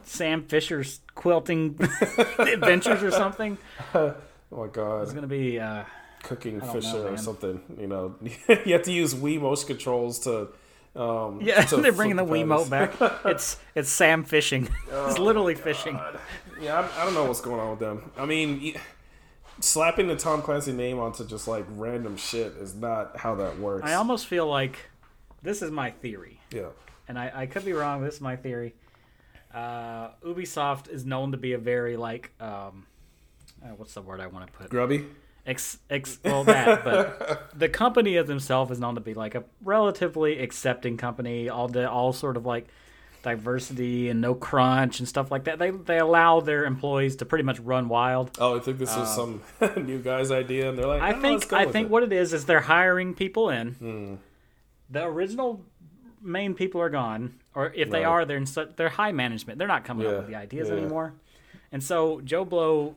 Sam 0.04 0.44
Fisher's 0.44 1.00
quilting 1.16 1.76
adventures 2.38 3.02
or 3.02 3.10
something? 3.10 3.58
Oh 4.52 4.62
my 4.62 4.66
god! 4.66 5.02
It's 5.02 5.12
gonna 5.12 5.26
be. 5.28 5.60
Uh, 5.60 5.84
Cooking 6.24 6.60
Fisher 6.60 6.94
know, 6.98 7.06
or 7.06 7.16
something. 7.16 7.62
You 7.78 7.86
know, 7.86 8.16
you 8.66 8.72
have 8.72 8.82
to 8.82 8.92
use 8.92 9.14
Wii 9.14 9.40
motion 9.40 9.68
controls 9.68 10.18
to. 10.20 10.48
Um, 10.96 11.40
yeah, 11.40 11.64
they're 11.64 11.92
bringing 11.92 12.16
the 12.16 12.26
flip 12.26 12.46
Wiimote 12.46 12.68
back. 12.68 12.94
It's 13.24 13.58
it's 13.76 13.88
Sam 13.90 14.24
fishing. 14.24 14.64
it's 14.88 15.18
Oh, 15.18 15.22
literally 15.22 15.54
fishing. 15.54 15.98
Yeah, 16.60 16.80
I, 16.80 17.02
I 17.02 17.04
don't 17.04 17.14
know 17.14 17.24
what's 17.24 17.40
going 17.40 17.60
on 17.60 17.70
with 17.70 17.80
them. 17.80 18.10
I 18.16 18.26
mean, 18.26 18.74
slapping 19.60 20.08
the 20.08 20.16
Tom 20.16 20.42
Clancy 20.42 20.72
name 20.72 20.98
onto 20.98 21.24
just 21.26 21.48
like 21.48 21.64
random 21.70 22.16
shit 22.16 22.52
is 22.60 22.74
not 22.74 23.16
how 23.16 23.34
that 23.36 23.58
works. 23.58 23.84
I 23.84 23.94
almost 23.94 24.26
feel 24.26 24.46
like 24.46 24.90
this 25.42 25.62
is 25.62 25.70
my 25.70 25.90
theory, 25.90 26.40
yeah. 26.50 26.68
and 27.08 27.18
I, 27.18 27.32
I 27.34 27.46
could 27.46 27.64
be 27.64 27.72
wrong. 27.72 28.02
This 28.02 28.16
is 28.16 28.20
my 28.20 28.36
theory. 28.36 28.74
Uh, 29.52 30.10
Ubisoft 30.24 30.88
is 30.90 31.04
known 31.04 31.32
to 31.32 31.38
be 31.38 31.54
a 31.54 31.58
very 31.58 31.96
like 31.96 32.30
um, 32.40 32.86
uh, 33.62 33.68
what's 33.76 33.94
the 33.94 34.02
word 34.02 34.20
I 34.20 34.26
want 34.26 34.46
to 34.46 34.52
put? 34.52 34.70
Grubby. 34.70 35.06
Ex, 35.46 35.78
ex, 35.88 36.18
well, 36.22 36.44
that, 36.44 36.84
but 36.84 37.50
the 37.58 37.68
company 37.68 38.16
as 38.18 38.28
himself 38.28 38.70
is 38.70 38.78
known 38.78 38.94
to 38.94 39.00
be 39.00 39.14
like 39.14 39.34
a 39.34 39.44
relatively 39.64 40.38
accepting 40.38 40.96
company. 40.96 41.48
All 41.48 41.66
the 41.66 41.90
all 41.90 42.12
sort 42.12 42.36
of 42.36 42.44
like 42.44 42.68
diversity 43.22 44.08
and 44.08 44.20
no 44.20 44.34
crunch 44.34 44.98
and 44.98 45.08
stuff 45.08 45.30
like 45.30 45.44
that. 45.44 45.58
They 45.58 45.70
they 45.70 45.98
allow 45.98 46.40
their 46.40 46.64
employees 46.64 47.16
to 47.16 47.24
pretty 47.24 47.44
much 47.44 47.58
run 47.60 47.88
wild. 47.88 48.36
Oh, 48.40 48.56
I 48.56 48.60
think 48.60 48.78
this 48.78 48.96
was 48.96 49.14
some 49.14 49.42
new 49.84 49.98
guy's 49.98 50.30
idea, 50.30 50.68
and 50.68 50.78
they're 50.78 50.86
like, 50.86 51.02
I 51.02 51.12
"Oh, 51.14 51.20
think 51.20 51.52
I 51.52 51.66
think 51.66 51.86
it." 51.86 51.90
what 51.90 52.02
it 52.02 52.12
is 52.12 52.32
is 52.32 52.44
they're 52.46 52.60
hiring 52.60 53.14
people 53.14 53.50
in. 53.50 53.72
Hmm. 53.72 54.14
The 54.90 55.04
original 55.04 55.64
main 56.22 56.54
people 56.54 56.80
are 56.80 56.90
gone, 56.90 57.34
or 57.54 57.72
if 57.74 57.90
they 57.90 58.04
are, 58.04 58.24
they're 58.24 58.36
in 58.36 58.46
such, 58.46 58.76
they're 58.76 58.88
high 58.88 59.12
management. 59.12 59.58
They're 59.58 59.68
not 59.68 59.84
coming 59.84 60.06
Yeah, 60.06 60.12
up 60.12 60.18
with 60.18 60.26
the 60.28 60.34
ideas 60.36 60.68
yeah. 60.68 60.74
anymore. 60.74 61.14
And 61.72 61.82
so 61.82 62.20
Joe 62.22 62.44
Blow, 62.44 62.96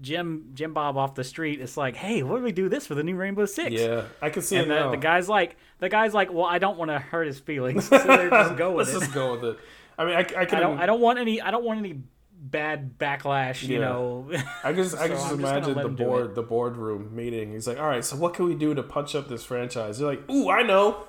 Jim 0.00 0.50
Jim 0.54 0.72
Bob 0.72 0.96
off 0.96 1.14
the 1.14 1.24
street, 1.24 1.60
it's 1.60 1.76
like, 1.76 1.96
hey, 1.96 2.22
what 2.22 2.38
do 2.38 2.42
we 2.44 2.52
do 2.52 2.68
this 2.68 2.86
for 2.86 2.94
the 2.94 3.02
new 3.02 3.14
Rainbow 3.16 3.44
Six? 3.46 3.72
Yeah, 3.72 4.04
I 4.22 4.30
can 4.30 4.42
see 4.42 4.56
And 4.56 4.66
it 4.66 4.74
the, 4.74 4.80
now. 4.80 4.90
the 4.90 4.96
guy's 4.96 5.28
like, 5.28 5.56
the 5.78 5.88
guy's 5.88 6.14
like, 6.14 6.32
well, 6.32 6.44
I 6.46 6.58
don't 6.58 6.78
want 6.78 6.90
to 6.90 6.98
hurt 6.98 7.26
his 7.26 7.38
feelings, 7.38 7.88
so 7.88 7.98
just 8.30 8.56
go 8.56 8.72
with 8.72 8.88
Let's 8.88 8.96
it. 8.96 9.00
just 9.00 9.14
go 9.14 9.32
with 9.32 9.44
it. 9.44 9.58
I 9.98 10.04
mean, 10.04 10.14
I, 10.14 10.20
I 10.20 10.44
can. 10.44 10.58
I 10.58 10.60
don't, 10.60 10.78
I 10.80 10.86
don't 10.86 11.00
want 11.00 11.18
any, 11.18 11.40
I 11.40 11.50
don't 11.50 11.64
want 11.64 11.78
any 11.78 12.00
bad 12.38 12.98
backlash. 12.98 13.66
You 13.66 13.74
Yeah. 13.80 13.84
know, 13.86 14.30
I 14.62 14.72
can 14.72 14.76
just, 14.82 14.96
I 14.96 15.06
So 15.08 15.14
just 15.14 15.24
I'm 15.32 15.38
just 15.40 15.54
imagine 15.68 15.74
the 15.82 15.88
board 15.88 16.34
the 16.34 16.42
boardroom 16.42 17.14
meeting. 17.16 17.52
He's 17.52 17.66
like, 17.66 17.78
"All 17.78 17.86
right, 17.86 18.04
so 18.04 18.16
what 18.16 18.34
can 18.34 18.44
we 18.46 18.54
do 18.54 18.74
to 18.74 18.82
punch 18.82 19.14
up 19.14 19.28
this 19.28 19.44
franchise?" 19.44 19.98
They're 19.98 20.08
like, 20.08 20.30
"Ooh, 20.30 20.50
I 20.50 20.62
know, 20.62 21.06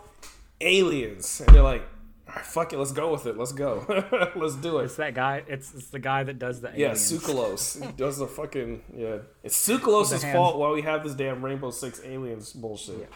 aliens." 0.61 1.41
And 1.45 1.53
they're 1.55 1.61
like, 1.63 1.83
"All 2.27 2.35
right, 2.35 2.45
fuck 2.45 2.73
it, 2.73 2.77
let's 2.77 2.91
go 2.91 3.11
with 3.11 3.25
it. 3.25 3.37
Let's 3.37 3.51
go, 3.51 3.85
let's 4.35 4.55
do 4.55 4.79
it. 4.79 4.85
it's 4.85 4.95
that 4.95 5.13
guy. 5.13 5.43
It's, 5.47 5.73
it's 5.73 5.87
the 5.89 5.99
guy 5.99 6.23
that 6.23 6.39
does 6.39 6.61
the 6.61 6.69
Yeah, 6.75 6.87
aliens. 6.87 7.11
Tsoukalos 7.11 7.95
does 7.97 8.17
the 8.17 8.27
fucking 8.27 8.83
yeah. 8.95 9.17
It's 9.43 9.67
Tsoukalos' 9.67 10.31
fault 10.31 10.57
why 10.57 10.71
we 10.71 10.81
have 10.83 11.03
this 11.03 11.13
damn 11.13 11.43
Rainbow 11.43 11.71
Six 11.71 12.01
aliens 12.03 12.53
bullshit. 12.53 13.09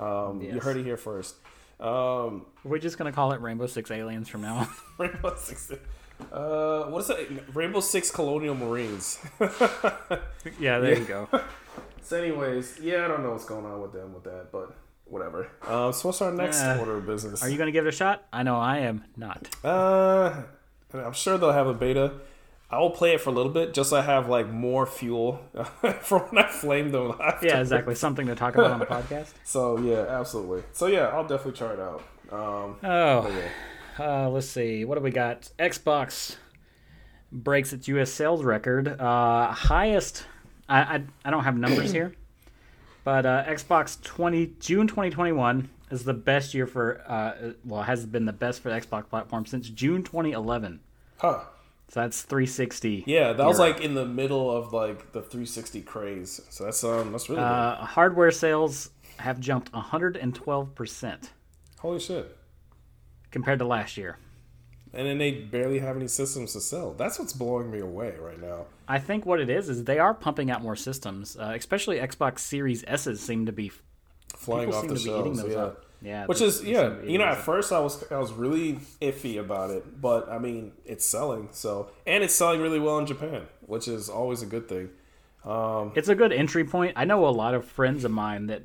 Um, 0.00 0.40
You 0.40 0.58
heard 0.60 0.76
it 0.76 0.84
here 0.84 0.96
first. 0.96 1.36
Um, 1.78 2.46
We're 2.64 2.78
just 2.78 2.98
gonna 2.98 3.12
call 3.12 3.32
it 3.32 3.40
Rainbow 3.40 3.66
Six 3.66 3.90
Aliens 3.90 4.28
from 4.28 4.42
now 4.42 4.56
on. 4.56 4.68
Rainbow 4.98 5.34
Six. 5.36 5.72
Uh, 6.32 6.84
what 6.84 7.00
is 7.00 7.06
that? 7.08 7.54
Rainbow 7.54 7.80
Six 7.80 8.10
Colonial 8.10 8.54
Marines. 8.54 9.18
yeah, 10.60 10.78
there 10.78 10.98
you 10.98 11.04
go. 11.04 11.28
So, 12.02 12.16
anyways, 12.20 12.80
yeah, 12.80 13.04
I 13.04 13.08
don't 13.08 13.22
know 13.22 13.30
what's 13.30 13.44
going 13.44 13.64
on 13.64 13.80
with 13.80 13.92
them 13.92 14.12
with 14.12 14.24
that, 14.24 14.50
but 14.50 14.74
whatever. 15.04 15.48
Uh, 15.64 15.92
so, 15.92 16.08
what's 16.08 16.20
our 16.20 16.32
next 16.32 16.60
Uh, 16.60 16.76
order 16.80 16.96
of 16.96 17.06
business? 17.06 17.40
Are 17.40 17.48
you 17.48 17.56
gonna 17.56 17.70
give 17.70 17.86
it 17.86 17.90
a 17.90 17.92
shot? 17.96 18.24
I 18.32 18.42
know 18.42 18.56
I 18.56 18.78
am 18.78 19.04
not. 19.16 19.48
Uh, 19.62 20.42
I'm 20.92 21.12
sure 21.12 21.38
they'll 21.38 21.52
have 21.52 21.68
a 21.68 21.74
beta. 21.74 22.14
I 22.72 22.78
will 22.78 22.90
play 22.90 23.14
it 23.14 23.20
for 23.20 23.30
a 23.30 23.32
little 23.32 23.50
bit, 23.52 23.74
just 23.74 23.90
so 23.90 23.96
I 23.96 24.02
have 24.02 24.28
like 24.28 24.48
more 24.48 24.86
fuel 24.86 25.40
for 26.02 26.20
when 26.20 26.44
I 26.44 26.48
flame 26.48 26.92
them. 26.92 27.12
After. 27.20 27.46
Yeah, 27.46 27.60
exactly. 27.60 27.94
Something 27.96 28.26
to 28.28 28.34
talk 28.36 28.54
about 28.54 28.70
on 28.70 28.78
the 28.78 28.86
podcast. 28.86 29.32
So 29.44 29.78
yeah, 29.78 30.06
absolutely. 30.08 30.62
So 30.72 30.86
yeah, 30.86 31.08
I'll 31.08 31.26
definitely 31.26 31.58
try 31.58 31.72
it 31.72 31.80
out. 31.80 32.02
Um, 32.30 32.76
Oh, 32.84 33.28
yeah. 33.98 34.24
uh, 34.24 34.28
let's 34.28 34.46
see. 34.48 34.84
What 34.84 34.94
do 34.96 35.00
we 35.02 35.10
got? 35.10 35.50
Xbox 35.58 36.36
breaks 37.32 37.72
its 37.72 37.88
U.S. 37.88 38.12
sales 38.12 38.44
record. 38.44 39.00
Uh, 39.00 39.50
highest. 39.50 40.26
I, 40.68 40.80
I 40.80 41.02
I 41.24 41.30
don't 41.30 41.42
have 41.42 41.56
numbers 41.56 41.90
here, 41.90 42.14
but 43.04 43.26
uh, 43.26 43.44
Xbox 43.46 44.00
20 44.02 44.52
June 44.60 44.86
2021 44.86 45.68
is 45.90 46.04
the 46.04 46.14
best 46.14 46.54
year 46.54 46.68
for. 46.68 47.02
Uh, 47.04 47.52
well, 47.64 47.82
has 47.82 48.06
been 48.06 48.26
the 48.26 48.32
best 48.32 48.62
for 48.62 48.68
the 48.70 48.80
Xbox 48.80 49.08
platform 49.08 49.44
since 49.46 49.68
June 49.68 50.04
2011. 50.04 50.78
Huh. 51.18 51.40
So 51.90 52.00
that's 52.00 52.22
360. 52.22 53.02
Yeah, 53.06 53.32
that 53.32 53.44
was 53.46 53.58
like 53.58 53.80
in 53.80 53.94
the 53.94 54.06
middle 54.06 54.48
of 54.56 54.72
like 54.72 55.10
the 55.12 55.20
360 55.22 55.82
craze. 55.82 56.40
So 56.48 56.64
that's 56.64 56.82
um 56.84 57.10
that's 57.12 57.28
really 57.28 57.42
Uh, 57.42 57.74
hardware 57.84 58.30
sales 58.30 58.90
have 59.18 59.40
jumped 59.40 59.72
112 59.72 60.74
percent. 60.74 61.30
Holy 61.80 61.98
shit. 61.98 62.36
compared 63.32 63.58
to 63.60 63.64
last 63.64 63.96
year. 63.96 64.18
And 64.92 65.06
then 65.06 65.18
they 65.18 65.30
barely 65.32 65.78
have 65.78 65.96
any 65.96 66.08
systems 66.08 66.52
to 66.54 66.60
sell. 66.60 66.94
That's 66.94 67.18
what's 67.18 67.32
blowing 67.32 67.70
me 67.70 67.78
away 67.78 68.14
right 68.20 68.40
now. 68.40 68.66
I 68.88 68.98
think 68.98 69.24
what 69.24 69.40
it 69.40 69.48
is 69.48 69.68
is 69.68 69.84
they 69.84 70.00
are 70.00 70.12
pumping 70.14 70.50
out 70.50 70.62
more 70.62 70.74
systems, 70.74 71.36
uh, 71.36 71.52
especially 71.56 71.98
Xbox 71.98 72.40
Series 72.40 72.82
S's 72.88 73.20
seem 73.20 73.46
to 73.46 73.52
be 73.52 73.70
Flying 74.36 74.72
off 74.74 74.86
the 74.88 74.94
to 74.96 75.04
be 75.04 75.10
eating 75.10 75.34
shelves. 75.36 75.42
those 75.42 75.52
Yeah. 75.52 75.62
up. 75.62 75.84
Yeah, 76.02 76.26
Which 76.26 76.40
is 76.40 76.62
yeah, 76.64 76.82
seem 76.82 76.96
to 76.96 77.02
be 77.02 77.12
you 77.12 77.18
know, 77.18 77.26
at 77.26 77.38
first 77.38 77.72
I 77.72 77.78
was 77.80 78.10
I 78.10 78.18
was 78.18 78.32
really 78.32 78.74
iffy 79.00 79.38
about 79.38 79.70
it, 79.70 80.00
but 80.00 80.28
I 80.30 80.38
mean, 80.38 80.72
it's 80.84 81.04
selling. 81.04 81.48
So 81.52 81.90
and 82.06 82.24
it's 82.24 82.34
selling 82.34 82.60
really 82.60 82.80
well 82.80 82.98
in 82.98 83.06
Japan, 83.06 83.42
which 83.60 83.86
is 83.86 84.08
always 84.08 84.42
a 84.42 84.46
good 84.46 84.68
thing. 84.68 84.90
Um, 85.44 85.92
it's 85.94 86.08
a 86.08 86.14
good 86.14 86.32
entry 86.32 86.64
point. 86.64 86.94
I 86.96 87.04
know 87.04 87.26
a 87.26 87.30
lot 87.30 87.54
of 87.54 87.64
friends 87.64 88.04
of 88.04 88.10
mine 88.10 88.46
that, 88.48 88.62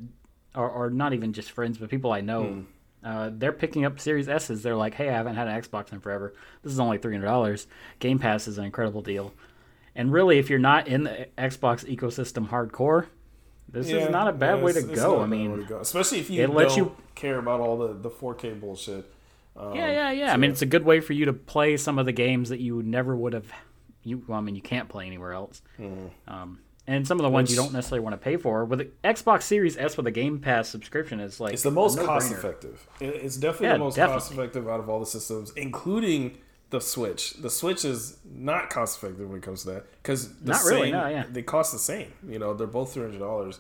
are, 0.53 0.69
or 0.69 0.89
not 0.89 1.13
even 1.13 1.33
just 1.33 1.51
friends, 1.51 1.77
but 1.77 1.89
people 1.89 2.11
I 2.11 2.21
know. 2.21 2.43
Hmm. 2.43 2.61
Uh, 3.03 3.29
they're 3.31 3.53
picking 3.53 3.85
up 3.85 3.99
Series 3.99 4.27
S's. 4.27 4.63
They're 4.63 4.75
like, 4.75 4.95
"Hey, 4.95 5.09
I 5.09 5.13
haven't 5.13 5.35
had 5.35 5.47
an 5.47 5.61
Xbox 5.61 5.93
in 5.93 5.99
forever. 5.99 6.33
This 6.63 6.73
is 6.73 6.79
only 6.79 6.97
three 6.97 7.13
hundred 7.13 7.27
dollars. 7.27 7.67
Game 7.99 8.17
Pass 8.17 8.47
is 8.47 8.57
an 8.57 8.65
incredible 8.65 9.01
deal." 9.01 9.33
And 9.95 10.11
really, 10.11 10.39
if 10.39 10.49
you're 10.49 10.59
not 10.59 10.87
in 10.87 11.03
the 11.03 11.27
Xbox 11.37 11.85
ecosystem 11.85 12.49
hardcore, 12.49 13.07
this 13.75 13.89
yeah, 13.89 13.97
is 13.97 14.09
not 14.09 14.27
a 14.27 14.33
bad 14.33 14.63
way 14.63 14.73
to 14.73 14.81
go. 14.81 15.21
I 15.21 15.25
mean, 15.27 15.65
go. 15.65 15.79
especially 15.79 16.19
if 16.19 16.29
you 16.29 16.41
it 16.43 16.47
don't 16.47 16.55
lets 16.55 16.75
you- 16.77 16.95
care 17.13 17.37
about 17.39 17.59
all 17.61 17.77
the 17.77 17.93
the 17.93 18.09
4K 18.09 18.59
bullshit. 18.59 19.11
Um, 19.55 19.73
Yeah, 19.75 19.91
yeah, 19.91 20.11
yeah. 20.11 20.33
I 20.33 20.37
mean, 20.37 20.51
it's 20.51 20.61
a 20.61 20.65
good 20.65 20.83
way 20.83 20.99
for 20.99 21.13
you 21.13 21.25
to 21.25 21.33
play 21.33 21.77
some 21.77 21.97
of 21.99 22.05
the 22.05 22.11
games 22.11 22.49
that 22.49 22.59
you 22.59 22.81
never 22.83 23.15
would 23.15 23.33
have. 23.33 23.45
You, 24.03 24.23
well, 24.27 24.37
I 24.37 24.41
mean, 24.41 24.55
you 24.55 24.61
can't 24.61 24.89
play 24.89 25.05
anywhere 25.07 25.31
else. 25.33 25.61
Um, 26.27 26.59
and 26.87 27.07
some 27.07 27.19
of 27.19 27.23
the 27.23 27.29
ones 27.29 27.49
you 27.49 27.55
don't 27.55 27.73
necessarily 27.73 28.03
want 28.03 28.13
to 28.13 28.17
pay 28.23 28.37
for. 28.37 28.65
With 28.65 28.79
the 28.79 28.89
Xbox 29.03 29.43
Series 29.43 29.77
S 29.77 29.97
with 29.97 30.05
a 30.07 30.11
Game 30.11 30.39
Pass 30.39 30.69
subscription, 30.69 31.19
is 31.19 31.39
like 31.39 31.53
It's 31.53 31.63
the 31.63 31.71
most 31.71 31.97
cost 31.99 32.31
effective. 32.31 32.87
It's 32.99 33.37
definitely 33.37 33.67
Yeah, 33.67 33.73
the 33.73 33.79
most 33.79 33.95
definitely. 33.95 34.19
cost 34.21 34.31
effective 34.33 34.67
out 34.67 34.79
of 34.81 34.89
all 34.89 34.99
the 34.99 35.05
systems, 35.07 35.51
including 35.55 36.37
the 36.75 36.81
Switch. 36.81 37.33
The 37.33 37.49
Switch 37.49 37.85
is 37.85 38.17
not 38.29 38.69
cost 38.69 38.97
effective 39.01 39.27
when 39.29 39.37
it 39.39 39.43
comes 39.43 39.63
to 39.63 39.71
that 39.71 39.85
because 40.01 40.29
Not 40.43 40.63
really, 40.65 40.91
no, 40.91 41.07
yeah. 41.07 41.23
They 41.31 41.41
cost 41.41 41.71
the 41.71 41.79
same. 41.79 42.11
You 42.27 42.37
know, 42.39 42.53
they're 42.53 42.67
both 42.67 42.93
three 42.93 43.03
hundred 43.03 43.19
dollars, 43.19 43.59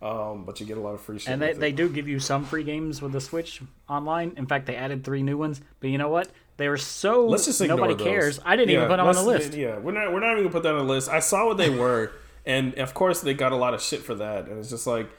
um, 0.00 0.44
but 0.44 0.58
you 0.60 0.66
get 0.66 0.78
a 0.78 0.80
lot 0.80 0.94
of 0.94 1.00
free 1.02 1.18
shit. 1.18 1.32
And 1.32 1.42
they, 1.42 1.52
they 1.52 1.72
do 1.72 1.88
give 1.88 2.08
you 2.08 2.18
some 2.18 2.44
free 2.44 2.64
games 2.64 3.02
with 3.02 3.12
the 3.12 3.20
Switch 3.20 3.60
online. 3.88 4.32
In 4.36 4.46
fact, 4.46 4.66
they 4.66 4.76
added 4.76 5.04
three 5.04 5.22
new 5.22 5.36
ones. 5.36 5.60
But 5.80 5.90
you 5.90 5.98
know 5.98 6.08
what? 6.08 6.28
They 6.56 6.68
were 6.68 6.76
so 6.76 7.26
Let's 7.26 7.44
just 7.46 7.60
nobody 7.60 7.94
those. 7.94 8.06
cares. 8.06 8.40
I 8.44 8.56
didn't 8.56 8.70
Yeah, 8.70 8.76
even 8.78 8.88
put 8.88 8.96
them 8.96 9.06
on 9.06 9.14
the 9.14 9.22
list. 9.22 9.54
Yeah, 9.54 9.78
we're 9.78 9.92
not 9.92 10.12
we're 10.12 10.20
not 10.20 10.32
even 10.32 10.44
gonna 10.44 10.52
put 10.52 10.62
that 10.62 10.74
on 10.74 10.86
the 10.86 10.92
list. 10.92 11.08
I 11.08 11.20
saw 11.20 11.46
what 11.46 11.56
they 11.58 11.70
were, 11.70 12.12
and 12.46 12.74
of 12.78 12.94
course 12.94 13.20
they 13.20 13.34
got 13.34 13.52
a 13.52 13.56
lot 13.56 13.74
of 13.74 13.82
shit 13.82 14.00
for 14.02 14.14
that. 14.14 14.46
And 14.46 14.58
it's 14.58 14.70
just 14.70 14.86
like, 14.86 15.10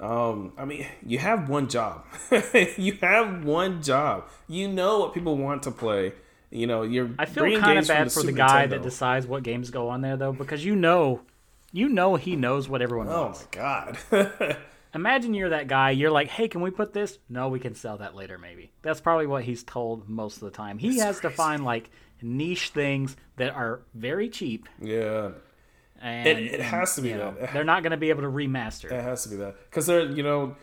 um, 0.00 0.52
I 0.58 0.64
mean, 0.66 0.86
you 1.06 1.18
have 1.18 1.48
one 1.48 1.68
job. 1.68 2.04
you 2.76 2.98
have 3.00 3.44
one 3.44 3.82
job. 3.82 4.28
You 4.48 4.68
know 4.68 4.98
what 5.00 5.14
people 5.14 5.36
want 5.36 5.62
to 5.64 5.70
play. 5.70 6.12
You 6.52 6.66
know, 6.66 6.82
you're. 6.82 7.10
I 7.18 7.24
feel 7.24 7.58
kind 7.58 7.78
of 7.78 7.88
bad 7.88 8.12
for 8.12 8.22
the 8.22 8.32
guy 8.32 8.66
Nintendo. 8.66 8.70
that 8.70 8.82
decides 8.82 9.26
what 9.26 9.42
games 9.42 9.70
go 9.70 9.88
on 9.88 10.02
there, 10.02 10.16
though, 10.16 10.32
because 10.32 10.64
you 10.64 10.76
know, 10.76 11.22
you 11.72 11.88
know, 11.88 12.16
he 12.16 12.36
knows 12.36 12.68
what 12.68 12.82
everyone 12.82 13.08
Oh 13.08 13.22
wants. 13.22 13.46
my 13.56 13.58
god. 14.10 14.56
Imagine 14.94 15.32
you're 15.32 15.48
that 15.48 15.68
guy. 15.68 15.90
You're 15.92 16.10
like, 16.10 16.28
hey, 16.28 16.48
can 16.48 16.60
we 16.60 16.70
put 16.70 16.92
this? 16.92 17.18
No, 17.30 17.48
we 17.48 17.58
can 17.58 17.74
sell 17.74 17.96
that 17.98 18.14
later, 18.14 18.36
maybe. 18.36 18.70
That's 18.82 19.00
probably 19.00 19.26
what 19.26 19.42
he's 19.44 19.62
told 19.64 20.06
most 20.06 20.36
of 20.36 20.42
the 20.42 20.50
time. 20.50 20.76
He 20.76 20.98
has 20.98 21.20
to 21.20 21.30
find 21.30 21.64
like 21.64 21.90
niche 22.20 22.68
things 22.68 23.16
that 23.36 23.54
are 23.54 23.80
very 23.94 24.28
cheap, 24.28 24.68
yeah, 24.80 25.30
and 26.02 26.28
it, 26.28 26.38
it 26.54 26.60
has 26.60 26.94
to 26.96 27.00
be 27.00 27.08
you 27.08 27.16
know, 27.16 27.34
that. 27.40 27.52
they're 27.54 27.64
not 27.64 27.82
going 27.82 27.92
to 27.92 27.96
be 27.96 28.10
able 28.10 28.22
to 28.22 28.28
remaster. 28.28 28.92
It 28.92 29.02
has 29.02 29.22
to 29.22 29.30
be 29.30 29.36
that 29.36 29.56
because 29.70 29.86
they're 29.86 30.04
you 30.04 30.22
know 30.22 30.56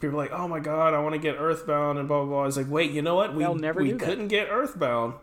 people 0.00 0.16
are 0.16 0.22
like 0.22 0.32
oh 0.32 0.48
my 0.48 0.60
god 0.60 0.94
I 0.94 0.98
want 1.00 1.14
to 1.14 1.20
get 1.20 1.36
Earthbound 1.38 1.98
and 1.98 2.08
blah 2.08 2.24
blah 2.24 2.26
blah. 2.28 2.44
It's 2.46 2.56
like 2.56 2.70
wait 2.70 2.90
you 2.92 3.02
know 3.02 3.14
what 3.14 3.34
we 3.34 3.44
never 3.54 3.82
we 3.82 3.92
couldn't 3.92 4.28
get 4.28 4.48
Earthbound 4.50 5.14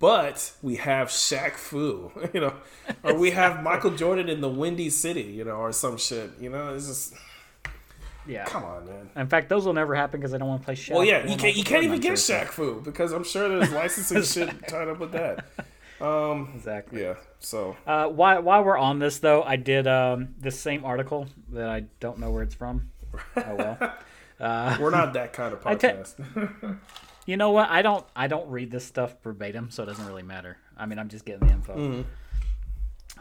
but 0.00 0.52
we 0.60 0.74
have 0.76 1.08
Shaq 1.08 1.52
Fu, 1.52 2.10
you 2.34 2.40
know, 2.40 2.52
or 3.04 3.14
we 3.14 3.30
have 3.30 3.62
Michael 3.62 3.92
Jordan 3.92 4.28
in 4.28 4.40
the 4.40 4.48
Windy 4.48 4.90
City, 4.90 5.22
you 5.22 5.44
know, 5.44 5.52
or 5.52 5.70
some 5.72 5.96
shit. 5.96 6.32
You 6.40 6.50
know, 6.50 6.74
it's 6.74 6.88
just 6.88 7.14
Yeah. 8.26 8.44
come 8.44 8.64
on, 8.64 8.86
man. 8.86 9.08
In 9.16 9.28
fact, 9.28 9.48
those 9.48 9.64
will 9.64 9.72
never 9.74 9.94
happen 9.94 10.18
because 10.20 10.34
I 10.34 10.38
don't 10.38 10.48
want 10.48 10.62
to 10.62 10.64
play 10.66 10.74
Shaq. 10.74 10.94
Well, 10.94 11.04
yeah, 11.04 11.26
you 11.26 11.36
can't 11.36 11.56
you 11.56 11.62
can't 11.64 11.84
even 11.84 12.00
get 12.00 12.14
Shaq 12.14 12.48
Fu 12.48 12.80
because 12.80 13.12
I'm 13.12 13.24
sure 13.24 13.48
there's 13.48 13.70
licensing 13.72 14.22
shit 14.48 14.68
tied 14.68 14.88
up 14.88 14.98
with 14.98 15.12
that. 15.12 15.46
Um, 16.00 16.52
Exactly. 16.56 17.02
yeah. 17.02 17.14
So 17.38 17.76
Uh, 17.86 18.08
while 18.08 18.42
while 18.42 18.64
we're 18.64 18.76
on 18.76 18.98
this 18.98 19.20
though, 19.20 19.42
I 19.44 19.56
did 19.56 19.86
um 19.86 20.34
this 20.40 20.58
same 20.58 20.84
article 20.84 21.28
that 21.52 21.68
I 21.68 21.84
don't 22.00 22.18
know 22.18 22.30
where 22.32 22.42
it's 22.42 22.54
from. 22.54 22.90
Oh 23.36 23.54
well. 23.54 23.94
We're 24.40 24.90
not 24.90 25.12
that 25.14 25.32
kind 25.32 25.52
of 25.52 25.60
I 25.66 25.74
te- 25.74 25.88
podcast. 25.88 26.78
You 27.28 27.36
know 27.36 27.50
what? 27.50 27.68
I 27.68 27.82
don't 27.82 28.06
I 28.16 28.26
don't 28.26 28.48
read 28.48 28.70
this 28.70 28.86
stuff 28.86 29.14
verbatim, 29.22 29.70
so 29.70 29.82
it 29.82 29.86
doesn't 29.86 30.06
really 30.06 30.22
matter. 30.22 30.56
I 30.78 30.86
mean, 30.86 30.98
I'm 30.98 31.08
just 31.08 31.26
getting 31.26 31.46
the 31.46 31.52
info. 31.52 31.76
Mm-hmm. 31.76 32.02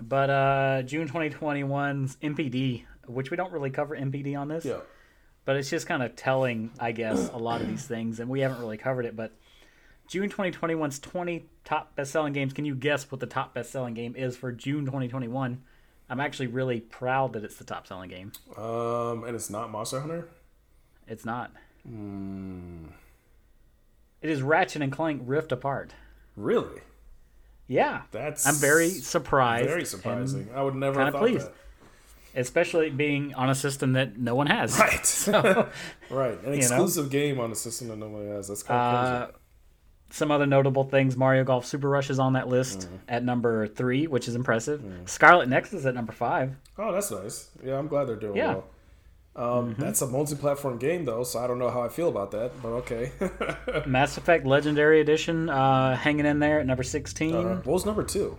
But 0.01 0.30
uh, 0.30 0.82
June 0.84 1.09
2021's 1.09 2.15
NPD, 2.18 2.86
which 3.07 3.32
we 3.32 3.38
don't 3.38 3.51
really 3.51 3.70
cover 3.70 3.97
NPD 3.97 4.39
on 4.39 4.47
this, 4.47 4.63
yeah. 4.63 4.78
but 5.43 5.57
it's 5.57 5.70
just 5.70 5.88
kind 5.88 6.03
of 6.03 6.15
telling, 6.15 6.72
I 6.80 6.93
guess, 6.93 7.30
a 7.30 7.38
lot 7.38 7.59
of 7.59 7.68
these 7.68 7.86
things, 7.88 8.22
and 8.22 8.30
we 8.30 8.39
haven't 8.39 8.59
really 8.59 8.78
covered 8.78 9.05
it. 9.05 9.15
But 9.15 9.34
June 10.07 10.30
2021's 10.30 10.99
20 10.99 11.45
top 11.65 11.95
best-selling 11.95 12.32
games. 12.32 12.53
Can 12.53 12.63
you 12.63 12.76
guess 12.76 13.11
what 13.11 13.20
the 13.20 13.28
top 13.28 13.53
best-selling 13.53 13.93
game 13.93 14.15
is 14.15 14.38
for 14.38 14.51
June 14.53 14.86
2021? 14.86 15.61
I'm 16.09 16.20
actually 16.22 16.47
really 16.47 16.80
proud 16.80 17.34
that 17.34 17.43
it's 17.43 17.57
the 17.57 17.65
top-selling 17.65 18.09
game. 18.09 18.32
Um, 18.55 19.26
and 19.26 19.36
it's 19.36 19.49
not 19.49 19.70
Monster 19.70 19.99
Hunter. 19.99 20.30
It's 21.08 21.26
not. 21.26 21.51
Hmm. 21.88 22.86
It 24.22 24.30
is 24.30 24.41
Ratchet 24.41 24.82
and 24.82 24.91
Clank 24.91 25.22
Rift 25.26 25.51
Apart. 25.51 25.93
Really? 26.36 26.82
Yeah, 27.68 28.03
That's 28.12 28.47
I'm 28.47 28.55
very 28.55 28.89
surprised. 28.89 29.66
very 29.68 29.86
surprising. 29.86 30.49
I 30.55 30.62
would 30.64 30.76
never 30.76 30.99
have 31.03 31.14
thought 31.14 31.20
pleased. 31.22 31.47
that. 31.47 31.53
especially 32.36 32.89
being 32.89 33.34
on 33.34 33.49
a 33.49 33.55
system 33.55 33.93
that 33.93 34.18
no 34.18 34.36
one 34.36 34.47
has. 34.47 34.78
Right. 34.80 35.05
So, 35.05 35.70
right. 36.10 36.38
An 36.39 36.45
know? 36.45 36.51
exclusive 36.53 37.10
game 37.10 37.39
on 37.39 37.51
a 37.51 37.55
system 37.55 37.89
that 37.89 37.97
nobody 37.97 38.30
has. 38.30 38.47
That's 38.47 38.64
kind 38.64 38.80
of 38.80 38.95
uh, 38.95 39.26
crazy. 39.26 39.38
some 40.12 40.32
other 40.32 40.45
notable 40.45 40.86
things: 40.86 41.18
Mario 41.18 41.43
Golf 41.43 41.66
Super 41.66 41.89
Rush 41.89 42.10
is 42.10 42.20
on 42.20 42.34
that 42.34 42.47
list 42.47 42.82
Mm. 42.89 42.99
at 43.10 43.24
number 43.26 43.68
three, 43.68 44.08
which 44.08 44.28
is 44.30 44.36
impressive. 44.36 44.82
Scarlet 45.05 45.49
Nexus 45.49 45.86
at 45.86 45.93
number 45.93 46.14
five. 46.14 46.55
Oh, 46.78 46.93
that's 46.93 47.12
nice. 47.12 47.49
Yeah, 47.64 47.78
I'm 47.78 47.88
glad 47.88 48.05
they're 48.08 48.16
doing 48.16 48.38
Yeah. 48.38 48.47
well. 48.55 48.68
Um, 49.38 49.76
That's 49.78 50.02
a 50.02 50.08
multi-platform 50.08 50.80
game 50.80 51.06
though, 51.06 51.24
so 51.24 51.40
I 51.40 51.46
don't 51.46 51.60
know 51.60 51.70
how 51.70 51.84
I 51.84 51.90
feel 51.90 52.10
about 52.10 52.32
that, 52.32 52.52
but 52.62 52.70
okay. 52.70 53.12
Mass 53.86 54.18
Effect 54.18 54.48
Legendary 54.48 55.00
Edition 55.00 55.48
uh, 55.48 55.96
hanging 55.96 56.26
in 56.26 56.40
there 56.40 56.60
at 56.60 56.66
number 56.66 56.82
sixteen. 56.82 57.36
Uh, 57.36 57.56
what 57.58 57.68
was 57.68 57.86
number 57.86 58.04
two? 58.04 58.38